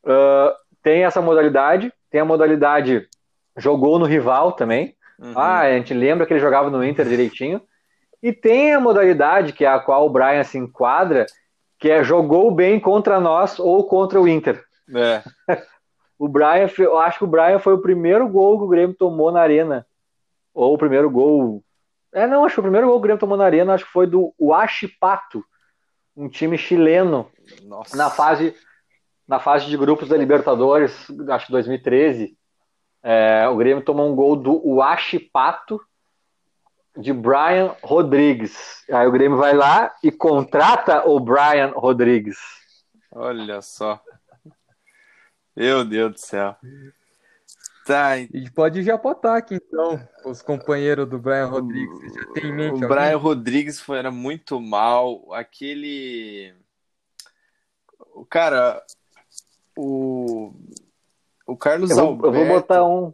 Ah, 0.05 0.55
tem 0.81 1.03
essa 1.03 1.21
modalidade, 1.21 1.93
tem 2.09 2.21
a 2.21 2.25
modalidade 2.25 3.07
jogou 3.57 3.99
no 3.99 4.05
rival 4.05 4.53
também. 4.53 4.95
Uhum. 5.19 5.33
Ah, 5.35 5.59
a 5.59 5.73
gente 5.73 5.93
lembra 5.93 6.25
que 6.25 6.33
ele 6.33 6.39
jogava 6.39 6.69
no 6.69 6.83
Inter 6.83 7.07
direitinho. 7.07 7.61
E 8.21 8.31
tem 8.31 8.73
a 8.73 8.79
modalidade 8.79 9.53
que 9.53 9.65
é 9.65 9.67
a 9.67 9.79
qual 9.79 10.05
o 10.05 10.09
Brian 10.09 10.43
se 10.43 10.57
enquadra, 10.57 11.25
que 11.79 11.89
é 11.89 12.03
jogou 12.03 12.51
bem 12.51 12.79
contra 12.79 13.19
nós 13.19 13.57
ou 13.59 13.83
contra 13.87 14.21
o 14.21 14.27
Inter. 14.27 14.63
É. 14.93 15.23
O 16.21 16.27
Brian, 16.27 16.69
eu 16.77 16.99
acho 16.99 17.17
que 17.17 17.23
o 17.23 17.27
Brian 17.27 17.57
foi 17.57 17.73
o 17.73 17.81
primeiro 17.81 18.29
gol 18.29 18.59
que 18.59 18.65
o 18.65 18.67
Grêmio 18.67 18.95
tomou 18.95 19.31
na 19.31 19.41
arena. 19.41 19.87
Ou 20.53 20.75
o 20.75 20.77
primeiro 20.77 21.09
gol. 21.09 21.63
É, 22.13 22.27
não, 22.27 22.45
acho 22.45 22.53
que 22.53 22.59
o 22.59 22.63
primeiro 22.63 22.85
gol 22.85 22.97
que 22.97 22.99
o 22.99 23.01
Grêmio 23.01 23.19
tomou 23.19 23.35
na 23.35 23.43
arena 23.43 23.73
acho 23.73 23.85
que 23.85 23.91
foi 23.91 24.05
do 24.05 24.31
Huachipato, 24.39 25.43
um 26.15 26.29
time 26.29 26.59
chileno, 26.59 27.27
Nossa. 27.63 27.97
na 27.97 28.11
fase, 28.11 28.55
na 29.27 29.39
fase 29.39 29.65
de 29.65 29.75
grupos 29.75 30.09
da 30.09 30.15
Libertadores, 30.15 30.93
acho 31.27 31.47
que 31.47 31.51
2013. 31.53 32.37
É, 33.01 33.47
o 33.47 33.57
Grêmio 33.57 33.83
tomou 33.83 34.07
um 34.07 34.15
gol 34.15 34.35
do 34.35 34.61
Huachipato 34.75 35.81
de 36.97 37.13
Brian 37.13 37.75
Rodrigues. 37.83 38.83
Aí 38.91 39.07
o 39.07 39.11
Grêmio 39.11 39.37
vai 39.37 39.53
lá 39.55 39.93
e 40.03 40.11
contrata 40.11 41.07
o 41.07 41.19
Brian 41.19 41.71
Rodrigues. 41.75 42.37
Olha 43.11 43.61
só. 43.61 44.01
Meu 45.55 45.83
Deus 45.83 46.13
do 46.13 46.19
céu. 46.19 46.55
Tá, 47.85 48.17
E 48.19 48.29
a 48.33 48.37
gente 48.37 48.51
pode 48.51 48.83
já 48.83 48.95
botar 48.95 49.37
aqui, 49.37 49.55
então, 49.55 49.99
os 50.23 50.41
companheiros 50.41 51.09
do 51.09 51.17
Brian 51.17 51.47
Rodrigues. 51.47 51.99
Você 51.99 52.19
já 52.19 52.33
tem 52.33 52.45
em 52.45 52.53
mente 52.53 52.71
O 52.71 52.73
alguém? 52.75 52.87
Brian 52.89 53.17
Rodrigues 53.17 53.79
foi, 53.79 53.97
era 53.97 54.11
muito 54.11 54.59
mal. 54.61 55.33
Aquele. 55.33 56.53
O 58.13 58.25
cara. 58.25 58.81
O. 59.75 60.53
O 61.47 61.57
Carlos 61.57 61.89
Eu 61.89 61.95
vou, 61.97 62.05
Alberto. 62.05 62.27
eu 62.27 62.31
vou 62.33 62.47
botar 62.55 62.85
um. 62.85 63.13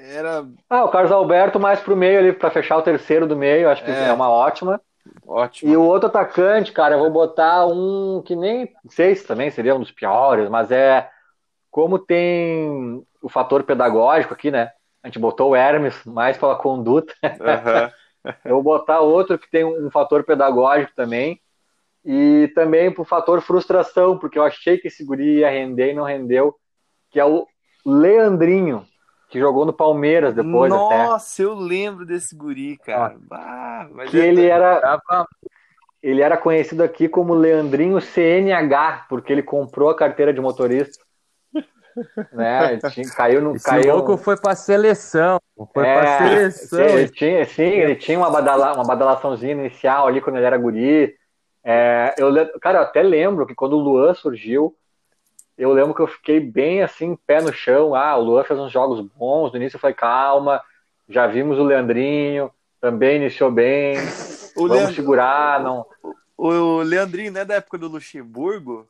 Era 0.00 0.46
Ah, 0.68 0.84
o 0.84 0.88
Carlos 0.88 1.12
Alberto 1.12 1.60
mais 1.60 1.80
pro 1.80 1.96
meio 1.96 2.18
ali, 2.18 2.32
pra 2.32 2.50
fechar 2.50 2.78
o 2.78 2.82
terceiro 2.82 3.26
do 3.26 3.36
meio, 3.36 3.68
acho 3.68 3.84
que 3.84 3.90
É. 3.90 4.08
é, 4.08 4.12
uma 4.12 4.30
ótima. 4.30 4.80
ótimo. 5.26 5.70
E 5.70 5.76
o 5.76 5.82
outro 5.82 6.08
atacante, 6.08 6.72
cara, 6.72 6.94
eu 6.94 7.00
vou 7.00 7.10
botar 7.10 7.66
um 7.66 8.22
que 8.24 8.34
nem 8.34 8.72
não 8.82 8.90
sei 8.90 9.14
se 9.14 9.26
também 9.26 9.50
seria 9.50 9.74
um 9.74 9.80
dos 9.80 9.90
piores, 9.90 10.48
mas 10.48 10.70
é 10.70 11.08
como 11.70 11.98
tem 11.98 13.04
o 13.22 13.28
fator 13.28 13.62
pedagógico 13.62 14.32
aqui, 14.34 14.50
né? 14.50 14.70
A 15.02 15.08
gente 15.08 15.18
botou 15.18 15.50
o 15.50 15.56
Hermes 15.56 16.02
mais 16.04 16.36
pela 16.36 16.56
conduta. 16.56 17.12
Aham. 17.22 17.90
Eu 18.44 18.56
vou 18.56 18.62
botar 18.62 19.00
outro 19.00 19.38
que 19.38 19.50
tem 19.50 19.64
um 19.64 19.90
fator 19.90 20.24
pedagógico 20.24 20.92
também. 20.94 21.40
E 22.04 22.50
também 22.54 22.92
pro 22.92 23.04
fator 23.04 23.40
frustração, 23.40 24.18
porque 24.18 24.38
eu 24.38 24.42
achei 24.42 24.78
que 24.78 24.88
esse 24.88 25.04
guri 25.04 25.38
ia 25.38 25.50
render 25.50 25.90
e 25.92 25.94
não 25.94 26.04
rendeu, 26.04 26.54
que 27.10 27.20
é 27.20 27.24
o 27.24 27.46
Leandrinho, 27.84 28.86
que 29.30 29.38
jogou 29.38 29.64
no 29.64 29.72
Palmeiras 29.72 30.34
depois 30.34 30.72
até. 30.72 31.04
Nossa, 31.04 31.42
eu 31.42 31.54
lembro 31.54 32.04
desse 32.04 32.34
guri, 32.34 32.76
cara. 32.78 33.16
Ah, 33.30 33.86
mas 33.92 34.10
Que 34.10 34.20
é- 34.20 34.26
ele 34.26 34.44
era, 34.46 34.80
Tava- 34.80 35.26
ele 36.02 36.20
era 36.20 36.36
conhecido 36.36 36.82
aqui 36.82 37.08
como 37.08 37.32
Leandrinho 37.32 38.00
CNH, 38.00 39.06
porque 39.08 39.32
ele 39.32 39.42
comprou 39.42 39.88
a 39.88 39.96
carteira 39.96 40.34
de 40.34 40.40
motorista. 40.40 41.02
Né? 42.32 42.78
Tinha, 42.92 43.10
caiu 43.10 43.42
no. 43.42 43.56
Esse 43.56 43.64
caiu... 43.64 43.96
louco 43.96 44.16
foi 44.16 44.36
pra 44.36 44.54
seleção. 44.54 45.38
Foi 45.74 45.86
É, 45.86 46.00
pra 46.00 46.18
seleção. 46.18 46.80
Ele 46.80 47.08
tinha, 47.08 47.44
sim, 47.44 47.62
ele 47.62 47.96
tinha 47.96 48.16
uma, 48.16 48.30
badala, 48.30 48.72
uma 48.74 48.84
badalaçãozinha 48.84 49.52
inicial 49.52 50.06
ali 50.06 50.20
quando 50.20 50.36
ele 50.36 50.46
era 50.46 50.56
guri. 50.56 51.14
É, 51.64 52.14
eu, 52.16 52.32
cara, 52.60 52.78
eu 52.78 52.82
até 52.82 53.02
lembro 53.02 53.44
que 53.44 53.54
quando 53.56 53.74
o 53.74 53.80
Luan 53.80 54.14
surgiu, 54.14 54.74
eu 55.62 55.72
lembro 55.72 55.94
que 55.94 56.02
eu 56.02 56.06
fiquei 56.06 56.40
bem 56.40 56.82
assim, 56.82 57.16
pé 57.26 57.40
no 57.42 57.52
chão. 57.52 57.94
Ah, 57.94 58.16
o 58.16 58.22
Luan 58.22 58.44
fez 58.44 58.58
uns 58.58 58.72
jogos 58.72 59.00
bons. 59.00 59.50
No 59.52 59.56
início 59.58 59.76
eu 59.76 59.80
falei, 59.80 59.94
calma, 59.94 60.62
já 61.08 61.26
vimos 61.26 61.58
o 61.58 61.62
Leandrinho, 61.64 62.50
também 62.80 63.16
iniciou 63.16 63.50
bem. 63.50 63.96
O, 64.56 64.62
vamos 64.66 64.76
Leandro- 64.76 64.94
segurar. 64.96 65.62
Não... 65.62 65.86
o 66.36 66.78
Leandrinho 66.82 67.32
não 67.32 67.40
é 67.40 67.44
da 67.44 67.54
época 67.54 67.78
do 67.78 67.86
Luxemburgo? 67.86 68.86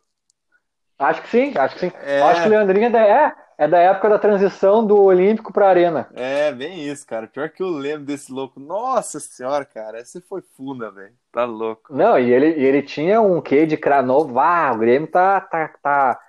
Acho 0.99 1.23
que 1.23 1.29
sim, 1.29 1.53
acho 1.57 1.75
que 1.75 1.81
sim. 1.81 1.93
É. 2.03 2.21
Acho 2.23 2.43
que 2.43 2.49
o 2.49 2.51
Leandrinho 2.51 2.87
é 2.87 2.91
da, 2.91 3.07
é, 3.07 3.35
é 3.59 3.69
da 3.69 3.79
época 3.79 4.09
da 4.09 4.19
transição 4.19 4.85
do 4.85 5.01
Olímpico 5.01 5.53
para 5.53 5.67
a 5.67 5.69
Arena. 5.69 6.09
É, 6.15 6.51
bem 6.51 6.89
isso, 6.89 7.07
cara. 7.07 7.27
Pior 7.27 7.51
que 7.51 7.63
eu 7.63 7.69
lembro 7.69 8.07
desse 8.07 8.33
louco. 8.33 8.59
Nossa 8.59 9.21
senhora, 9.21 9.65
cara, 9.67 9.99
essa 9.99 10.21
foi 10.21 10.43
funda, 10.57 10.91
velho. 10.91 11.13
Tá 11.31 11.45
louco. 11.45 11.95
Não, 11.95 12.19
e 12.19 12.33
ele, 12.33 12.59
e 12.59 12.65
ele 12.65 12.83
tinha 12.83 13.21
um 13.21 13.41
quê 13.41 13.67
de 13.67 13.77
cranovo. 13.77 14.41
Ah, 14.41 14.73
o 14.75 14.79
Grêmio 14.79 15.09
tá, 15.09 15.41
tá, 15.43 15.69
tá, 15.83 16.21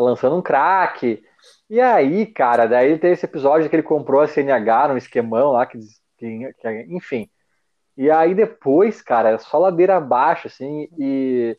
tá 0.00 0.04
lançando 0.04 0.36
um 0.36 0.42
craque. 0.42 1.22
E 1.70 1.80
aí, 1.80 2.26
cara, 2.26 2.66
daí 2.66 2.98
tem 2.98 3.12
esse 3.12 3.26
episódio 3.26 3.68
que 3.68 3.76
ele 3.76 3.82
comprou 3.82 4.20
a 4.20 4.28
CNH 4.28 4.88
num 4.88 4.96
esquemão 4.96 5.52
lá, 5.52 5.66
que, 5.66 5.78
que, 6.18 6.52
que- 6.60 6.86
enfim. 6.90 7.28
E 7.96 8.10
aí 8.10 8.34
depois, 8.34 9.02
cara, 9.02 9.30
é 9.30 9.38
só 9.38 9.58
ladeira 9.58 9.96
abaixo, 9.96 10.46
assim, 10.48 10.88
e, 10.98 11.56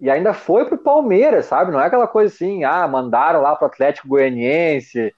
e 0.00 0.10
ainda 0.10 0.34
foi 0.34 0.66
pro 0.66 0.78
Palmeiras, 0.78 1.46
sabe? 1.46 1.72
Não 1.72 1.80
é 1.80 1.86
aquela 1.86 2.08
coisa 2.08 2.34
assim, 2.34 2.64
ah, 2.64 2.88
mandaram 2.88 3.42
lá 3.42 3.56
pro 3.56 3.66
Atlético 3.66 4.08
Goianiense. 4.08 5.14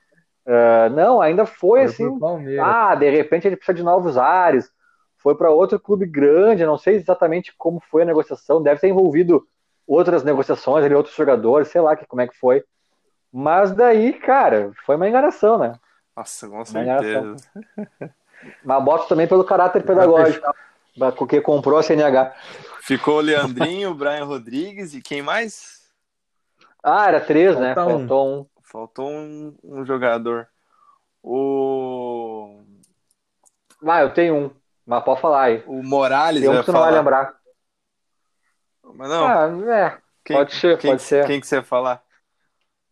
Ah, 0.47 0.89
não, 0.91 1.21
ainda 1.21 1.47
foi, 1.47 1.81
Foi 1.81 1.85
assim, 1.85 2.25
ah, 2.57 2.95
de 2.95 3.11
repente 3.11 3.47
ele 3.47 3.57
precisa 3.57 3.77
de 3.77 3.83
novos 3.83 4.19
ares. 4.19 4.71
Foi 5.19 5.35
para 5.37 5.51
outro 5.51 5.81
clube 5.81 6.07
grande, 6.07 6.65
não 6.67 6.79
sei 6.79 6.97
exatamente 6.97 7.55
como 7.57 7.81
foi 7.91 8.03
a 8.03 8.07
negociação, 8.07 8.63
deve 8.63 8.81
ter 8.81 8.89
envolvido 8.89 9.47
outras 9.89 10.23
negociações 10.23 10.85
ali, 10.85 10.95
outros 10.95 11.17
jogadores, 11.17 11.69
sei 11.69 11.81
lá 11.81 11.97
que, 11.97 12.07
como 12.07 12.21
é 12.21 12.29
que 12.29 12.37
foi. 12.37 12.63
Mas 13.33 13.73
daí, 13.73 14.13
cara, 14.13 14.71
foi 14.85 14.97
uma 14.97 15.09
enganação, 15.09 15.59
né? 15.59 15.75
Nossa, 16.15 16.47
com 16.47 16.57
Uma 16.57 16.65
certeza. 16.67 17.37
Mas 18.63 18.85
boto 18.85 19.09
também 19.09 19.27
pelo 19.27 19.45
caráter 19.45 19.83
pedagógico, 19.83 20.47
porque 21.17 21.41
comprou 21.41 21.79
a 21.79 21.83
CNH. 21.83 22.35
Ficou 22.83 23.17
o 23.17 23.21
Leandrinho, 23.21 23.91
o 23.91 23.95
Brian 23.95 24.25
Rodrigues 24.25 24.95
e 24.95 25.03
quem 25.03 25.23
mais? 25.23 25.83
Ah, 26.83 27.09
era 27.09 27.21
três, 27.21 27.59
né? 27.59 27.75
Falta 27.75 27.95
um. 27.95 27.99
Faltou 27.99 28.29
um. 28.29 28.47
Faltou 28.63 29.09
um, 29.09 29.57
um 29.65 29.85
jogador. 29.85 30.47
O. 31.23 32.61
Ah, 33.85 34.03
eu 34.03 34.11
tenho 34.15 34.37
um, 34.37 34.51
mas 34.87 35.05
pode 35.05 35.21
falar 35.21 35.43
aí. 35.43 35.63
O 35.67 35.83
Morales, 35.83 36.43
Tem 36.43 36.51
um 36.51 36.61
que 36.61 36.65
tu 36.65 36.73
não 36.73 36.81
vai 36.81 36.93
lembrar. 36.93 37.38
Mas 38.95 39.09
não, 39.09 39.27
Ah, 39.27 39.49
é. 39.75 39.99
quem, 40.25 40.37
pode 40.37 40.55
ser, 40.55 40.79
quem, 40.79 40.91
pode 40.91 41.03
ser. 41.03 41.27
Quem 41.27 41.41
que 41.41 41.47
você 41.47 41.57
ia 41.57 41.63
falar? 41.63 42.03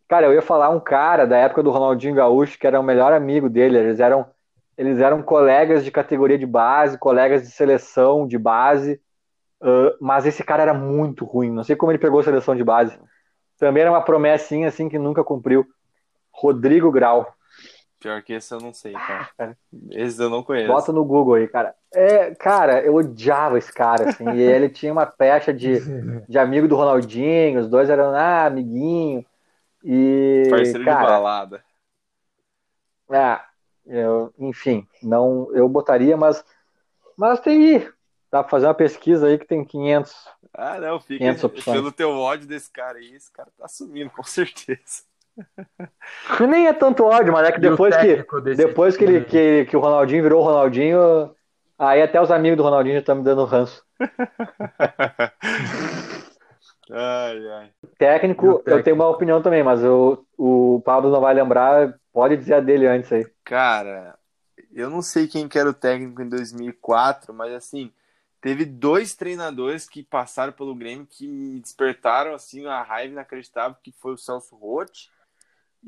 Cara, 0.07 0.25
eu 0.27 0.33
ia 0.33 0.41
falar 0.41 0.69
um 0.69 0.79
cara 0.79 1.25
da 1.25 1.37
época 1.37 1.61
do 1.61 1.69
Ronaldinho 1.69 2.15
Gaúcho, 2.15 2.57
que 2.57 2.65
era 2.65 2.79
o 2.79 2.83
melhor 2.83 3.11
amigo 3.13 3.49
dele. 3.49 3.77
Eles 3.77 3.99
eram, 3.99 4.25
eles 4.77 4.99
eram 4.99 5.21
colegas 5.21 5.83
de 5.83 5.91
categoria 5.91 6.37
de 6.37 6.45
base, 6.45 6.97
colegas 6.97 7.41
de 7.43 7.51
seleção 7.51 8.25
de 8.27 8.37
base. 8.37 9.01
ah, 9.61 9.95
mas 9.99 10.25
esse 10.25 10.43
cara 10.43 10.63
era 10.63 10.73
muito 10.73 11.25
ruim. 11.25 11.51
Não 11.51 11.63
sei 11.63 11.75
como 11.75 11.91
ele 11.91 11.99
pegou 11.99 12.19
a 12.19 12.23
seleção 12.23 12.55
de 12.55 12.63
base. 12.63 12.97
Também 13.57 13.81
era 13.81 13.91
uma 13.91 14.03
promessinha 14.03 14.67
assim 14.67 14.89
que 14.89 14.99
nunca 14.99 15.23
cumpriu. 15.23 15.65
Rodrigo 16.31 16.91
Grau. 16.91 17.33
Pior 17.99 18.21
que 18.21 18.33
esse 18.33 18.53
eu 18.53 18.59
não 18.59 18.73
sei, 18.73 18.93
cara. 18.93 19.29
cara. 19.37 19.57
Esse 19.89 20.21
eu 20.21 20.29
não 20.29 20.43
conheço. 20.43 20.67
Bota 20.71 20.91
no 20.91 21.03
Google 21.03 21.35
aí, 21.35 21.47
cara. 21.47 21.73
É, 21.91 22.35
cara, 22.35 22.81
eu 22.81 22.93
odiava 22.95 23.57
esse 23.57 23.73
cara, 23.73 24.09
assim. 24.09 24.29
e 24.31 24.41
ele 24.41 24.69
tinha 24.69 24.91
uma 24.91 25.05
pecha 25.05 25.51
de, 25.51 25.79
de 26.27 26.37
amigo 26.37 26.67
do 26.67 26.75
Ronaldinho. 26.75 27.59
Os 27.59 27.67
dois 27.67 27.89
eram, 27.89 28.15
ah, 28.15 28.45
amiguinho. 28.45 29.25
E, 29.83 30.43
Parceiro 30.49 30.79
de 30.79 30.85
cara, 30.85 31.07
balada. 31.07 31.63
É, 33.09 33.39
eu, 33.85 34.33
enfim, 34.37 34.85
não, 35.01 35.49
eu 35.53 35.67
botaria, 35.67 36.17
mas, 36.17 36.43
mas 37.15 37.39
tem 37.39 37.77
aí. 37.77 37.91
Dá 38.29 38.43
pra 38.43 38.49
fazer 38.49 38.67
uma 38.67 38.73
pesquisa 38.73 39.27
aí 39.27 39.37
que 39.37 39.47
tem 39.47 39.63
500. 39.63 40.27
Ah, 40.53 40.79
não, 40.79 40.99
fica 40.99 41.19
500 41.19 41.43
opções. 41.45 41.77
pelo 41.77 41.91
teu 41.91 42.11
ódio 42.11 42.45
desse 42.47 42.69
cara 42.69 42.97
aí. 42.97 43.15
Esse 43.15 43.31
cara 43.31 43.49
tá 43.57 43.67
sumindo, 43.67 44.09
com 44.11 44.23
certeza. 44.23 45.03
Nem 46.47 46.67
é 46.67 46.73
tanto 46.73 47.03
ódio, 47.03 47.33
mas 47.33 47.47
é 47.47 47.51
que 47.51 47.59
depois 47.59 47.95
que, 47.95 48.01
técnico 48.07 48.41
depois 48.41 48.97
que, 48.97 49.03
ele, 49.03 49.21
time? 49.21 49.25
que, 49.25 49.65
que 49.65 49.77
o 49.77 49.79
Ronaldinho 49.79 50.23
virou 50.23 50.41
o 50.41 50.45
Ronaldinho, 50.45 51.31
aí 51.77 52.01
até 52.01 52.21
os 52.21 52.31
amigos 52.31 52.57
do 52.57 52.63
Ronaldinho 52.63 52.95
já 52.95 52.99
estão 52.99 53.15
me 53.15 53.23
dando 53.23 53.45
ranço. 53.45 53.83
ai, 56.91 57.47
ai. 57.49 57.69
Técnico, 57.97 58.45
E 58.45 58.49
o 58.49 58.51
eu 58.65 58.69
técnico? 58.69 58.83
tenho 58.83 58.95
uma 58.95 59.09
opinião 59.09 59.41
também, 59.41 59.63
mas 59.63 59.83
o, 59.83 60.25
o 60.37 60.81
Pablo 60.85 61.11
não 61.11 61.21
vai 61.21 61.33
lembrar, 61.33 61.93
pode 62.13 62.37
dizer 62.37 62.55
a 62.55 62.59
dele 62.59 62.87
antes 62.87 63.11
aí. 63.11 63.25
Cara, 63.43 64.17
eu 64.73 64.89
não 64.89 65.01
sei 65.01 65.27
quem 65.27 65.47
que 65.47 65.57
era 65.57 65.69
o 65.69 65.73
técnico 65.73 66.21
em 66.21 66.29
2004, 66.29 67.33
mas 67.33 67.53
assim, 67.53 67.91
teve 68.41 68.65
dois 68.65 69.15
treinadores 69.15 69.87
que 69.87 70.03
passaram 70.03 70.53
pelo 70.53 70.75
Grêmio 70.75 71.07
que 71.09 71.27
me 71.27 71.59
despertaram 71.59 72.33
assim 72.33 72.65
a 72.65 72.81
raiva 72.83 73.13
inacreditável, 73.13 73.77
que 73.83 73.91
foi 73.91 74.13
o 74.13 74.17
Celso 74.17 74.55
Rotti 74.55 75.09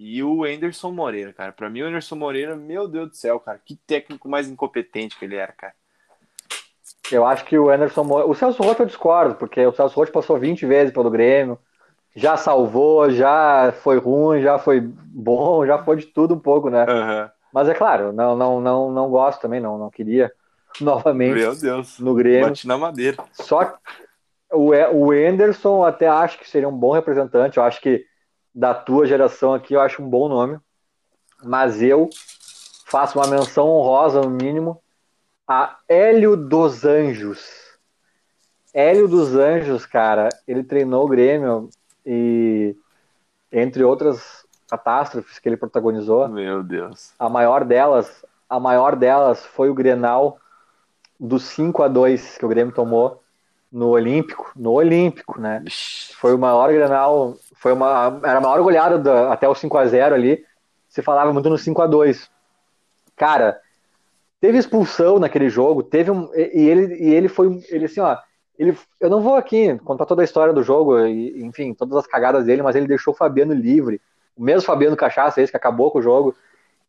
e 0.01 0.23
o 0.23 0.45
Anderson 0.45 0.91
Moreira, 0.91 1.34
cara. 1.34 1.51
Pra 1.51 1.69
mim 1.69 1.81
o 1.81 1.85
Anderson 1.85 2.15
Moreira, 2.15 2.55
meu 2.55 2.88
Deus 2.88 3.09
do 3.09 3.15
céu, 3.17 3.38
cara, 3.38 3.59
que 3.63 3.76
técnico 3.76 4.30
mais 4.30 4.47
incompetente 4.47 5.19
que 5.19 5.26
ele 5.26 5.35
era, 5.35 5.51
cara. 5.51 5.73
Eu 7.11 7.26
acho 7.26 7.43
que 7.43 7.59
o 7.59 7.69
Anderson 7.69 8.05
Moreira. 8.05 8.31
O 8.31 8.34
Celso 8.34 8.63
Rotti 8.63 8.80
eu 8.80 8.85
discordo, 8.85 9.35
porque 9.35 9.63
o 9.65 9.73
Celso 9.73 9.95
Rotti 9.97 10.13
passou 10.13 10.39
20 10.39 10.65
vezes 10.65 10.93
pelo 10.93 11.09
Grêmio, 11.09 11.59
já 12.15 12.38
salvou, 12.38 13.11
já 13.11 13.73
foi 13.84 13.97
ruim, 13.97 14.41
já 14.41 14.57
foi 14.57 14.80
bom, 14.80 15.65
já 15.65 15.84
foi 15.84 15.97
de 15.97 16.05
tudo 16.05 16.34
um 16.34 16.39
pouco, 16.39 16.69
né? 16.69 16.85
Aham. 16.88 17.31
Mas 17.51 17.67
é 17.67 17.73
claro, 17.73 18.13
não, 18.13 18.38
não, 18.38 18.61
não, 18.61 18.91
não 18.93 19.09
gosto 19.09 19.41
também, 19.41 19.59
não, 19.59 19.77
não 19.77 19.89
queria 19.89 20.31
novamente 20.80 21.35
Meu 21.35 21.55
Deus. 21.57 21.99
no 21.99 22.15
Grêmio. 22.15 22.47
Bate 22.47 22.65
na 22.65 22.77
madeira. 22.77 23.17
Só 23.34 23.65
que 23.65 23.77
o, 24.53 24.69
o 24.69 25.11
Anderson 25.11 25.84
até 25.84 26.07
acho 26.07 26.39
que 26.39 26.49
seria 26.49 26.69
um 26.69 26.77
bom 26.77 26.93
representante. 26.93 27.57
Eu 27.57 27.63
acho 27.63 27.81
que 27.81 28.07
da 28.53 28.73
tua 28.73 29.05
geração 29.05 29.53
aqui 29.53 29.73
eu 29.73 29.81
acho 29.81 30.01
um 30.01 30.09
bom 30.09 30.27
nome. 30.27 30.59
Mas 31.43 31.81
eu 31.81 32.09
faço 32.85 33.19
uma 33.19 33.27
menção 33.27 33.67
honrosa, 33.67 34.21
no 34.21 34.30
mínimo, 34.30 34.81
a 35.47 35.77
Hélio 35.88 36.35
dos 36.35 36.84
Anjos. 36.84 37.39
Hélio 38.73 39.07
dos 39.07 39.35
Anjos, 39.35 39.85
cara, 39.85 40.30
ele 40.47 40.63
treinou 40.63 41.05
o 41.05 41.07
Grêmio 41.07 41.69
e, 42.05 42.76
entre 43.51 43.84
outras 43.84 44.45
catástrofes 44.69 45.39
que 45.39 45.49
ele 45.49 45.57
protagonizou, 45.57 46.27
Meu 46.27 46.61
Deus. 46.61 47.13
a 47.17 47.27
maior 47.27 47.63
delas, 47.63 48.23
a 48.47 48.59
maior 48.59 48.95
delas 48.95 49.43
foi 49.45 49.69
o 49.69 49.73
Grenal 49.73 50.38
do 51.19 51.39
5 51.39 51.81
a 51.81 51.88
2 51.88 52.38
que 52.38 52.45
o 52.45 52.49
Grêmio 52.49 52.73
tomou 52.73 53.23
no 53.71 53.88
Olímpico, 53.89 54.51
no 54.55 54.71
Olímpico, 54.71 55.39
né? 55.39 55.63
Foi 56.15 56.34
o 56.34 56.39
maior 56.39 56.71
Grenal, 56.71 57.35
foi 57.60 57.73
uma 57.73 58.19
era 58.23 58.38
a 58.38 58.41
maior 58.41 58.61
goleada 58.64 58.98
da- 58.98 59.34
até 59.34 59.48
o 59.48 59.53
5 59.53 59.77
a 59.77 59.86
0 59.86 60.15
ali. 60.15 60.45
Se 60.88 61.02
falava 61.02 61.31
muito 61.34 61.49
no 61.49 61.57
5 61.57 61.81
a 61.81 61.88
2. 61.88 62.30
Cara, 63.15 63.60
teve 64.40 64.57
expulsão 64.57 65.19
naquele 65.19 65.49
jogo, 65.49 65.84
teve 65.84 66.10
um 66.10 66.30
e 66.34 66.68
ele 66.68 66.95
e 66.95 67.14
ele 67.14 67.27
foi 67.27 67.61
ele 67.69 67.86
assim, 67.86 67.99
ó, 67.99 68.18
ele 68.57 68.77
eu 68.99 69.10
não 69.10 69.22
vou 69.22 69.36
aqui 69.36 69.77
contar 69.80 70.06
toda 70.06 70.22
a 70.22 70.26
história 70.26 70.53
do 70.53 70.64
jogo 70.64 70.99
e, 71.06 71.44
enfim, 71.44 71.73
todas 71.73 71.98
as 71.98 72.07
cagadas 72.07 72.45
dele, 72.45 72.61
mas 72.64 72.76
ele 72.76 72.88
deixou 72.88 73.14
o 73.14 73.18
Fabiano 73.18 73.53
livre. 73.53 74.02
O 74.38 74.41
mesmo 74.41 74.65
Fabiano 74.65 74.95
Cachaça, 74.95 75.41
esse 75.41 75.52
que 75.52 75.57
acabou 75.57 75.91
com 75.91 75.99
o 75.99 76.02
jogo. 76.02 76.34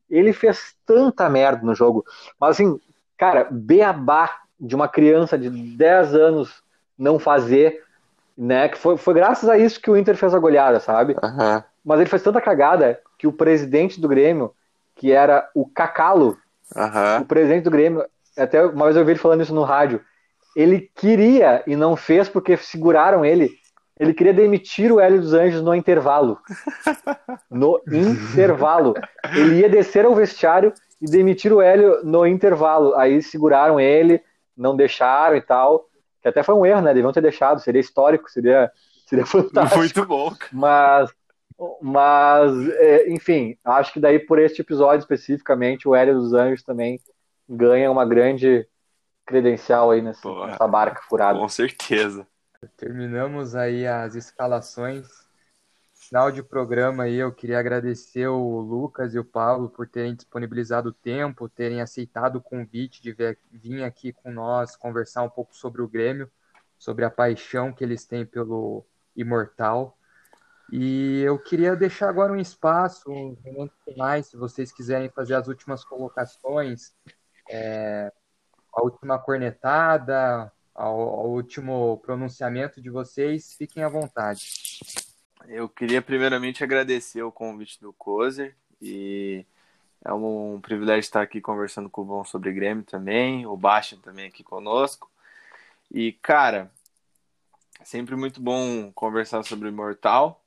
Ele 0.08 0.32
fez 0.32 0.74
tanta 0.86 1.28
merda 1.28 1.64
no 1.64 1.74
jogo. 1.74 2.04
Mas 2.40 2.50
assim, 2.50 2.80
cara, 3.16 3.48
beabá 3.50 4.40
de 4.58 4.74
uma 4.74 4.88
criança 4.88 5.36
de 5.38 5.50
10 5.50 6.14
anos 6.14 6.62
não 6.98 7.18
fazer, 7.18 7.82
né? 8.40 8.70
Que 8.70 8.78
foi, 8.78 8.96
foi 8.96 9.12
graças 9.12 9.46
a 9.50 9.58
isso 9.58 9.78
que 9.78 9.90
o 9.90 9.96
Inter 9.96 10.16
fez 10.16 10.34
a 10.34 10.38
goleada, 10.38 10.80
sabe? 10.80 11.14
Aham. 11.22 11.62
Mas 11.84 12.00
ele 12.00 12.08
fez 12.08 12.22
tanta 12.22 12.40
cagada 12.40 12.98
que 13.18 13.26
o 13.26 13.32
presidente 13.32 14.00
do 14.00 14.08
Grêmio, 14.08 14.52
que 14.96 15.12
era 15.12 15.46
o 15.54 15.66
Cacalo, 15.66 16.38
Aham. 16.74 17.20
o 17.20 17.24
presidente 17.26 17.64
do 17.64 17.70
Grêmio, 17.70 18.02
até 18.36 18.64
uma 18.64 18.86
vez 18.86 18.96
eu 18.96 19.00
ouvi 19.02 19.12
ele 19.12 19.18
falando 19.18 19.42
isso 19.42 19.54
no 19.54 19.62
rádio, 19.62 20.00
ele 20.56 20.90
queria 20.96 21.62
e 21.66 21.76
não 21.76 21.96
fez 21.96 22.28
porque 22.30 22.56
seguraram 22.56 23.24
ele. 23.24 23.50
Ele 23.98 24.14
queria 24.14 24.32
demitir 24.32 24.90
o 24.90 24.98
Hélio 24.98 25.20
dos 25.20 25.34
Anjos 25.34 25.62
no 25.62 25.74
intervalo. 25.74 26.38
No 27.50 27.80
intervalo. 27.88 28.94
Ele 29.36 29.60
ia 29.60 29.68
descer 29.68 30.04
ao 30.04 30.14
vestiário 30.14 30.72
e 31.00 31.06
demitir 31.06 31.52
o 31.52 31.60
Hélio 31.60 32.00
no 32.04 32.26
intervalo. 32.26 32.94
Aí 32.94 33.22
seguraram 33.22 33.78
ele, 33.78 34.22
não 34.56 34.74
deixaram 34.74 35.36
e 35.36 35.40
tal. 35.42 35.89
Que 36.22 36.28
até 36.28 36.42
foi 36.42 36.54
um 36.54 36.66
erro, 36.66 36.82
né? 36.82 36.92
Deviam 36.92 37.12
ter 37.12 37.22
deixado, 37.22 37.60
seria 37.60 37.80
histórico, 37.80 38.30
seria, 38.30 38.70
seria 39.06 39.24
fantástico. 39.26 39.78
Muito 39.78 40.04
bom. 40.06 40.34
Mas, 40.52 41.10
Mas, 41.80 42.68
é, 42.70 43.10
enfim, 43.10 43.56
acho 43.64 43.92
que 43.92 44.00
daí 44.00 44.18
por 44.18 44.38
este 44.38 44.62
episódio 44.62 45.00
especificamente, 45.00 45.86
o 45.86 45.94
Hélio 45.94 46.14
dos 46.14 46.32
Anjos 46.32 46.62
também 46.62 47.00
ganha 47.48 47.90
uma 47.90 48.04
grande 48.06 48.66
credencial 49.26 49.90
aí 49.90 50.00
nessa, 50.02 50.22
Porra, 50.22 50.46
nessa 50.48 50.66
barca 50.66 51.02
furada. 51.08 51.38
Com 51.38 51.48
certeza. 51.48 52.26
Terminamos 52.76 53.54
aí 53.54 53.86
as 53.86 54.14
escalações. 54.14 55.06
Final 56.10 56.32
de 56.32 56.42
programa 56.42 57.04
aí, 57.04 57.14
eu 57.14 57.32
queria 57.32 57.60
agradecer 57.60 58.26
o 58.26 58.58
Lucas 58.58 59.14
e 59.14 59.18
o 59.20 59.24
Pablo 59.24 59.68
por 59.70 59.86
terem 59.86 60.12
disponibilizado 60.12 60.88
o 60.88 60.92
tempo, 60.92 61.48
terem 61.48 61.80
aceitado 61.80 62.34
o 62.34 62.42
convite 62.42 63.00
de 63.00 63.14
vir 63.52 63.84
aqui 63.84 64.12
com 64.12 64.32
nós 64.32 64.74
conversar 64.74 65.22
um 65.22 65.30
pouco 65.30 65.54
sobre 65.54 65.80
o 65.80 65.86
Grêmio, 65.86 66.28
sobre 66.76 67.04
a 67.04 67.10
paixão 67.10 67.72
que 67.72 67.84
eles 67.84 68.04
têm 68.04 68.26
pelo 68.26 68.84
Imortal. 69.14 69.96
E 70.72 71.20
eu 71.20 71.38
queria 71.38 71.76
deixar 71.76 72.08
agora 72.08 72.32
um 72.32 72.40
espaço, 72.40 73.08
um 73.08 73.70
finais, 73.84 74.26
se 74.26 74.36
vocês 74.36 74.72
quiserem 74.72 75.10
fazer 75.10 75.34
as 75.34 75.46
últimas 75.46 75.84
colocações, 75.84 76.92
é, 77.48 78.12
a 78.74 78.82
última 78.82 79.16
cornetada, 79.16 80.50
ao, 80.74 81.28
último 81.28 81.98
pronunciamento 81.98 82.82
de 82.82 82.90
vocês, 82.90 83.54
fiquem 83.54 83.84
à 83.84 83.88
vontade. 83.88 84.40
Eu 85.48 85.68
queria 85.68 86.00
primeiramente 86.02 86.62
agradecer 86.62 87.22
o 87.22 87.32
convite 87.32 87.80
do 87.80 87.92
Kozer 87.92 88.54
e 88.80 89.44
é 90.04 90.12
um 90.12 90.60
privilégio 90.60 91.00
estar 91.00 91.22
aqui 91.22 91.40
conversando 91.40 91.90
com 91.90 92.02
o 92.02 92.04
Bom 92.04 92.24
sobre 92.24 92.52
Grêmio 92.52 92.84
também, 92.84 93.46
o 93.46 93.56
Baixa 93.56 93.96
também 94.02 94.26
aqui 94.26 94.42
conosco. 94.42 95.10
E, 95.90 96.12
cara, 96.12 96.70
sempre 97.84 98.16
muito 98.16 98.40
bom 98.40 98.90
conversar 98.92 99.42
sobre 99.42 99.68
o 99.68 99.72
Imortal. 99.72 100.42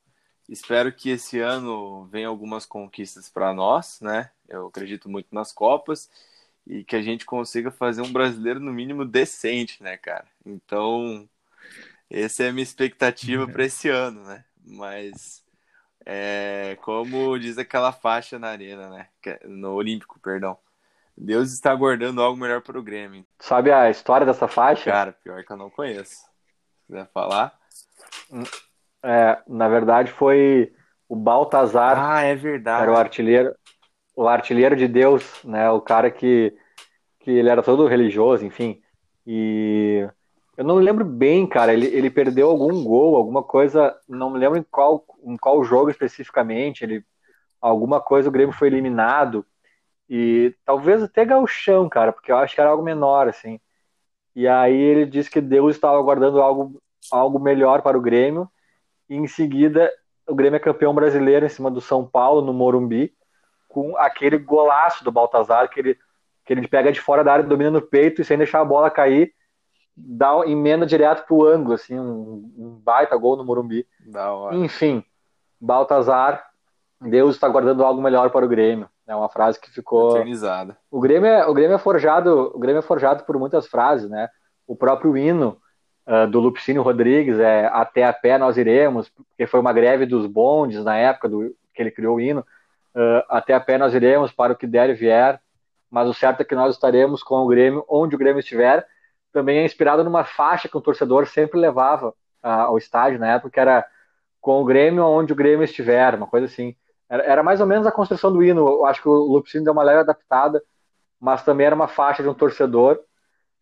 Espero 0.48 0.92
que 0.92 1.10
esse 1.10 1.40
ano 1.40 2.06
venha 2.06 2.28
algumas 2.28 2.66
conquistas 2.66 3.30
para 3.30 3.54
nós, 3.54 4.00
né? 4.02 4.30
Eu 4.48 4.68
acredito 4.68 5.10
muito 5.10 5.28
nas 5.32 5.52
Copas 5.52 6.10
e 6.66 6.84
que 6.84 6.96
a 6.96 7.02
gente 7.02 7.26
consiga 7.26 7.72
fazer 7.72 8.02
um 8.02 8.12
brasileiro 8.12 8.60
no 8.60 8.72
mínimo 8.72 9.06
decente, 9.06 9.82
né, 9.84 9.98
cara? 9.98 10.28
Então, 10.46 11.28
essa 12.10 12.44
é 12.44 12.50
a 12.50 12.54
minha 12.54 12.64
expectativa 12.64 13.48
para 13.48 13.66
esse 13.66 13.90
ano, 13.90 14.24
né? 14.24 14.44
Mas 14.66 15.44
é, 16.06 16.78
como 16.82 17.38
diz 17.38 17.58
aquela 17.58 17.92
faixa 17.92 18.38
na 18.38 18.50
arena, 18.50 18.90
né? 18.90 19.08
É 19.26 19.40
no 19.48 19.74
Olímpico, 19.74 20.20
perdão. 20.20 20.58
Deus 21.16 21.52
está 21.52 21.72
aguardando 21.72 22.22
algo 22.22 22.40
melhor 22.40 22.62
para 22.62 22.78
o 22.78 22.84
Grêmio. 22.84 23.26
Sabe 23.40 23.72
a 23.72 23.90
história 23.90 24.26
dessa 24.26 24.48
faixa? 24.48 24.90
Cara, 24.90 25.14
pior 25.24 25.44
que 25.44 25.52
eu 25.52 25.58
não 25.58 25.70
conheço. 25.70 26.16
Se 26.16 26.88
quiser 26.88 27.08
falar. 27.14 27.58
É, 29.04 29.42
na 29.48 29.68
verdade, 29.68 30.12
foi 30.12 30.74
o 31.08 31.16
Baltazar. 31.16 31.98
Ah, 31.98 32.22
é 32.22 32.36
verdade. 32.36 32.84
Era 32.84 32.92
o 32.92 32.98
artilheiro, 32.98 33.56
o 34.16 34.28
artilheiro 34.28 34.76
de 34.76 34.88
Deus, 34.88 35.44
né? 35.44 35.70
O 35.70 35.80
cara 35.80 36.10
que, 36.10 36.58
que 37.20 37.32
ele 37.32 37.50
era 37.50 37.62
todo 37.62 37.88
religioso, 37.88 38.44
enfim. 38.44 38.82
E 39.26 40.08
eu 40.58 40.64
não 40.64 40.76
lembro 40.76 41.04
bem, 41.06 41.48
cara. 41.48 41.74
Ele, 41.74 41.88
ele 41.88 42.10
perdeu 42.10 42.50
algum 42.50 42.84
gol, 42.84 43.16
alguma 43.16 43.44
coisa. 43.44 43.96
Não 44.08 44.30
me 44.30 44.40
lembro 44.40 44.58
em 44.60 44.64
qual, 44.64 45.06
em 45.24 45.38
qual 45.38 45.64
jogo 45.64 45.90
especificamente. 45.90 46.84
Ele, 46.84 47.04
alguma 47.62 48.00
coisa 48.02 48.30
o 48.30 48.32
Grêmio 48.32 48.56
foi 48.56 48.68
eliminado. 48.68 49.46
E 50.10 50.56
talvez 50.66 51.02
até 51.02 51.26
gauchão, 51.26 51.90
cara, 51.90 52.12
porque 52.12 52.32
eu 52.32 52.38
acho 52.38 52.54
que 52.56 52.62
era 52.62 52.70
algo 52.70 52.84
menor, 52.84 53.28
assim. 53.28 53.60
E 54.36 54.48
aí 54.48 54.76
ele 54.76 55.06
disse 55.06 55.30
que 55.30 55.42
Deus 55.42 55.76
estava 55.76 56.02
guardando 56.02 56.42
algo, 56.42 56.82
algo 57.12 57.40
melhor 57.40 57.82
para 57.82 57.98
o 57.98 58.02
Grêmio 58.02 58.50
e 59.10 59.16
em 59.16 59.28
seguida 59.28 59.92
o 60.28 60.34
Grêmio 60.34 60.58
é 60.58 60.60
campeão 60.60 60.94
brasileiro 60.94 61.46
em 61.46 61.50
cima 61.50 61.70
do 61.70 61.82
São 61.82 62.06
Paulo, 62.08 62.42
no 62.42 62.54
Morumbi, 62.54 63.14
com 63.68 63.98
aquele 63.98 64.38
golaço 64.38 65.04
do 65.04 65.12
Baltazar, 65.12 65.70
que 65.70 65.80
ele, 65.80 66.00
que 66.46 66.54
ele 66.54 66.68
pega 66.68 66.92
de 66.92 67.02
fora 67.02 67.24
da 67.24 67.34
área, 67.34 67.46
domina 67.46 67.72
no 67.72 67.82
peito 67.82 68.22
e 68.22 68.26
sem 68.26 68.38
deixar 68.38 68.62
a 68.62 68.66
bola 68.66 68.90
cair, 68.90 69.34
dá 69.96 70.42
emenda 70.46 70.86
direto 70.86 71.26
pro 71.26 71.46
ângulo, 71.46 71.74
assim, 71.76 72.00
um, 72.00 72.52
um 72.58 72.82
baita 72.84 73.16
gol 73.16 73.38
no 73.38 73.46
Morumbi. 73.46 73.86
Enfim, 74.54 75.04
Baltazar, 75.60 76.44
Deus 77.00 77.36
está 77.36 77.48
guardando 77.48 77.84
algo 77.84 78.02
melhor 78.02 78.30
para 78.30 78.46
o 78.46 78.50
Grêmio. 78.50 78.90
É 79.08 79.16
uma 79.16 79.30
frase 79.30 79.60
que 79.60 79.70
ficou 79.70 80.16
eternizada. 80.16 80.78
O 80.90 81.00
Grêmio 81.00 81.28
é, 81.28 81.46
o 81.46 81.54
Grêmio 81.54 81.76
é 81.76 81.78
forjado, 81.78 82.52
o 82.56 82.60
Grêmio 82.60 82.80
é 82.80 82.84
forjado 82.84 83.24
por 83.26 83.38
muitas 83.38 83.68
frases, 83.68 84.10
né? 84.10 84.30
O 84.66 84.76
próprio 84.76 85.18
hino 85.18 85.58
uh, 86.08 86.28
do 86.28 86.40
Lupicínio 86.40 86.82
Rodrigues, 86.82 87.38
é 87.40 87.66
Até 87.68 88.06
a 88.06 88.14
pé 88.14 88.38
nós 88.38 88.58
iremos, 88.58 89.10
porque 89.10 89.46
foi 89.46 89.60
uma 89.60 89.74
greve 89.74 90.06
dos 90.06 90.26
bondes 90.26 90.84
na 90.84 90.96
época 90.96 91.28
do, 91.28 91.54
que 91.74 91.82
ele 91.82 91.92
criou 91.92 92.16
o 92.16 92.22
hino. 92.22 92.46
Uh, 92.96 93.24
até 93.28 93.54
a 93.54 93.60
pé 93.60 93.78
nós 93.78 93.94
iremos 93.94 94.32
para 94.32 94.54
o 94.54 94.56
que 94.56 94.68
der 94.68 94.90
e 94.90 94.94
vier, 94.94 95.42
mas 95.90 96.08
o 96.08 96.14
certo 96.14 96.42
é 96.42 96.46
que 96.46 96.56
nós 96.56 96.74
estaremos 96.74 97.22
com 97.22 97.36
o 97.36 97.48
Grêmio 97.48 97.84
onde 97.90 98.16
o 98.16 98.20
Grêmio 98.20 98.40
estiver. 98.40 98.86
Também 99.34 99.58
é 99.58 99.66
inspirado 99.66 100.04
numa 100.04 100.24
faixa 100.24 100.70
que 100.70 100.78
o 100.78 100.82
torcedor 100.82 101.28
sempre 101.28 101.60
levava 101.60 102.10
uh, 102.10 102.48
ao 102.48 102.78
estádio 102.78 103.20
na 103.20 103.34
época, 103.34 103.50
que 103.50 103.60
era 103.60 103.86
com 104.40 104.62
o 104.62 104.66
Grêmio 104.66 105.04
onde 105.04 105.34
o 105.34 105.36
Grêmio 105.36 105.66
estiver, 105.66 106.16
uma 106.16 106.28
coisa 106.28 106.46
assim. 106.46 106.76
Era, 107.10 107.24
era 107.24 107.44
mais 107.44 107.60
ou 107.60 107.68
menos 107.68 107.86
a 107.86 107.92
construção 107.92 108.32
do 108.32 108.42
hino. 108.42 108.66
Eu 108.66 108.86
acho 108.86 109.02
que 109.02 109.10
o 109.10 109.14
Lupicínio 109.14 109.66
deu 109.66 109.74
uma 109.74 109.84
leve 109.84 110.00
adaptada, 110.00 110.64
mas 111.20 111.44
também 111.44 111.66
era 111.66 111.76
uma 111.76 111.88
faixa 111.90 112.24
de 112.24 112.30
um 112.30 112.34
torcedor 112.34 113.00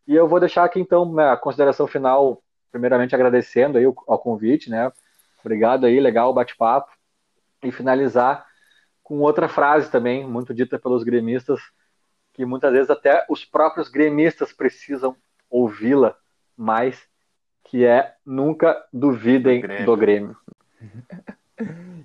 e 0.08 0.16
eu 0.16 0.28
vou 0.28 0.40
deixar 0.40 0.64
aqui 0.64 0.80
então 0.80 1.18
a 1.20 1.38
consideração 1.38 1.88
final, 1.88 2.44
primeiramente 2.72 3.16
agradecendo 3.16 3.78
aí 3.78 3.86
ao 3.86 4.20
convite, 4.20 4.70
né? 4.70 4.92
Obrigado 5.40 5.86
aí, 5.86 6.00
legal 6.00 6.30
o 6.30 6.34
bate-papo. 6.34 6.92
E 7.64 7.72
finalizar 7.72 8.46
com 9.04 9.20
outra 9.20 9.48
frase 9.48 9.92
também, 9.92 10.28
muito 10.28 10.54
dita 10.54 10.80
pelos 10.80 11.04
gremistas, 11.04 11.60
que 12.34 12.44
muitas 12.46 12.72
vezes 12.72 12.90
até 12.90 13.26
os 13.30 13.46
próprios 13.46 13.90
gremistas 13.90 14.52
precisam 14.52 15.16
ouvi-la 15.52 16.16
mais, 16.58 17.08
que 17.66 17.86
é 17.86 18.16
nunca 18.26 18.84
duvidem 18.92 19.62
do 19.62 19.68
Grêmio. 19.68 19.86
Do 19.86 19.98
Grêmio. 19.98 20.38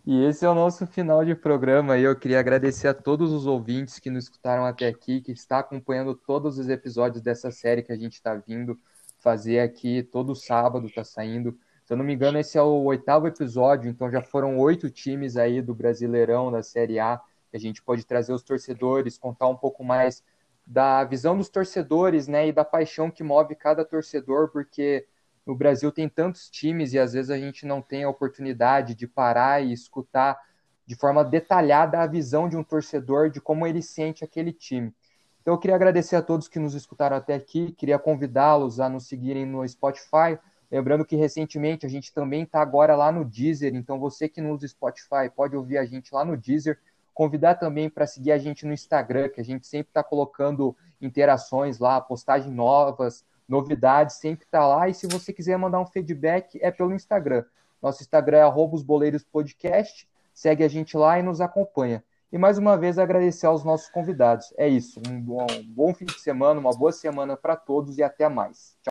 E 0.05 0.25
esse 0.25 0.45
é 0.45 0.49
o 0.49 0.55
nosso 0.55 0.87
final 0.87 1.25
de 1.25 1.35
programa. 1.35 1.97
E 1.97 2.03
eu 2.03 2.15
queria 2.15 2.39
agradecer 2.39 2.89
a 2.89 2.95
todos 2.95 3.33
os 3.33 3.47
ouvintes 3.47 3.99
que 3.99 4.11
nos 4.11 4.25
escutaram 4.25 4.65
até 4.65 4.87
aqui, 4.87 5.21
que 5.21 5.33
está 5.33 5.61
acompanhando 5.61 6.15
todos 6.15 6.59
os 6.59 6.69
episódios 6.69 7.23
dessa 7.23 7.51
série 7.51 7.83
que 7.83 7.93
a 7.93 7.97
gente 7.97 8.15
está 8.15 8.35
vindo 8.35 8.79
fazer 9.19 9.61
aqui 9.61 10.03
todo 10.03 10.35
sábado, 10.35 10.87
está 10.87 11.03
saindo. 11.03 11.59
Se 11.85 11.93
eu 11.93 11.97
não 11.97 12.05
me 12.05 12.15
engano, 12.15 12.39
esse 12.39 12.59
é 12.59 12.63
o 12.63 12.85
oitavo 12.85 13.27
episódio, 13.27 13.91
então 13.91 14.11
já 14.11 14.21
foram 14.21 14.59
oito 14.59 14.91
times 14.91 15.37
aí 15.37 15.63
do 15.63 15.75
Brasileirão, 15.75 16.51
da 16.51 16.63
Série 16.63 16.99
A, 16.99 17.21
que 17.51 17.57
a 17.57 17.61
gente 17.61 17.83
pode 17.83 18.05
trazer 18.05 18.33
os 18.33 18.43
torcedores, 18.43 19.19
contar 19.19 19.49
um 19.49 19.57
pouco 19.57 19.83
mais 19.83 20.23
da 20.67 21.05
visão 21.05 21.37
dos 21.37 21.49
torcedores, 21.49 22.27
né, 22.27 22.49
e 22.49 22.53
da 22.53 22.65
paixão 22.65 23.11
que 23.11 23.23
move 23.23 23.55
cada 23.55 23.85
torcedor, 23.85 24.49
porque 24.51 25.07
no 25.47 25.55
Brasil 25.55 25.93
tem 25.93 26.09
tantos 26.09 26.51
times 26.51 26.93
e 26.93 26.99
às 26.99 27.13
vezes 27.13 27.31
a 27.31 27.39
gente 27.39 27.65
não 27.65 27.81
tem 27.81 28.03
a 28.03 28.09
oportunidade 28.09 28.95
de 28.95 29.07
parar 29.07 29.63
e 29.63 29.73
escutar 29.73 30.37
de 30.85 30.97
forma 30.97 31.25
detalhada 31.25 32.01
a 32.01 32.07
visão 32.07 32.49
de 32.49 32.57
um 32.57 32.65
torcedor 32.65 33.31
de 33.31 33.41
como 33.41 33.67
ele 33.67 33.81
sente 33.81 34.25
aquele 34.25 34.53
time. 34.53 34.93
Então 35.41 35.55
eu 35.55 35.59
queria 35.59 35.77
agradecer 35.77 36.17
a 36.17 36.23
todos 36.23 36.49
que 36.49 36.59
nos 36.59 36.75
escutaram 36.75 37.17
até 37.17 37.35
aqui, 37.35 37.71
queria 37.73 37.99
convidá-los 37.99 38.81
a 38.81 38.89
nos 38.89 39.07
seguirem 39.07 39.47
no 39.47 39.67
Spotify. 39.69 40.37
Lembrando 40.69 41.05
que 41.05 41.15
recentemente 41.15 41.87
a 41.87 41.89
gente 41.89 42.13
também 42.13 42.43
está 42.43 42.61
agora 42.61 42.97
lá 42.97 43.13
no 43.13 43.25
Deezer, 43.25 43.73
então 43.73 44.01
você 44.01 44.29
que 44.29 44.41
não 44.41 44.51
usa 44.51 44.67
Spotify 44.67 45.31
pode 45.35 45.55
ouvir 45.55 45.79
a 45.79 45.85
gente 45.85 46.13
lá 46.13 46.25
no 46.25 46.37
Deezer. 46.37 46.81
Convidar 47.17 47.55
também 47.55 47.89
para 47.89 48.07
seguir 48.07 48.31
a 48.31 48.37
gente 48.37 48.67
no 48.67 48.75
Instagram, 48.75 49.31
que 49.31 49.41
a 49.41 49.45
gente 49.45 49.67
sempre 49.67 49.89
está 49.89 50.05
colocando 50.05 50.77
interações 51.01 51.79
lá, 51.79 51.99
postagens 51.99 52.53
novas, 52.55 53.25
novidades, 53.49 54.17
sempre 54.17 54.45
está 54.45 54.69
lá. 54.69 54.87
E 54.87 54.93
se 54.93 55.07
você 55.07 55.33
quiser 55.33 55.57
mandar 55.57 55.81
um 55.81 55.87
feedback, 55.87 56.59
é 56.61 56.71
pelo 56.71 56.93
Instagram. 56.93 57.43
Nosso 57.81 58.03
Instagram 58.03 58.37
é 58.37 58.47
os 58.47 58.83
boleiros 58.83 59.25
podcast. 59.25 60.07
Segue 60.35 60.63
a 60.63 60.69
gente 60.69 60.95
lá 60.95 61.19
e 61.19 61.23
nos 61.23 61.41
acompanha. 61.41 62.05
E 62.31 62.37
mais 62.37 62.59
uma 62.59 62.77
vez 62.77 62.99
agradecer 62.99 63.47
aos 63.47 63.65
nossos 63.65 63.89
convidados. 63.89 64.53
É 64.59 64.69
isso. 64.69 65.01
Um 65.09 65.19
bom, 65.19 65.47
um 65.51 65.73
bom 65.73 65.95
fim 65.95 66.05
de 66.05 66.21
semana, 66.21 66.61
uma 66.61 66.77
boa 66.77 66.93
semana 66.93 67.35
para 67.35 67.57
todos 67.57 67.97
e 67.97 68.03
até 68.03 68.29
mais. 68.29 68.77
Tchau. 68.83 68.85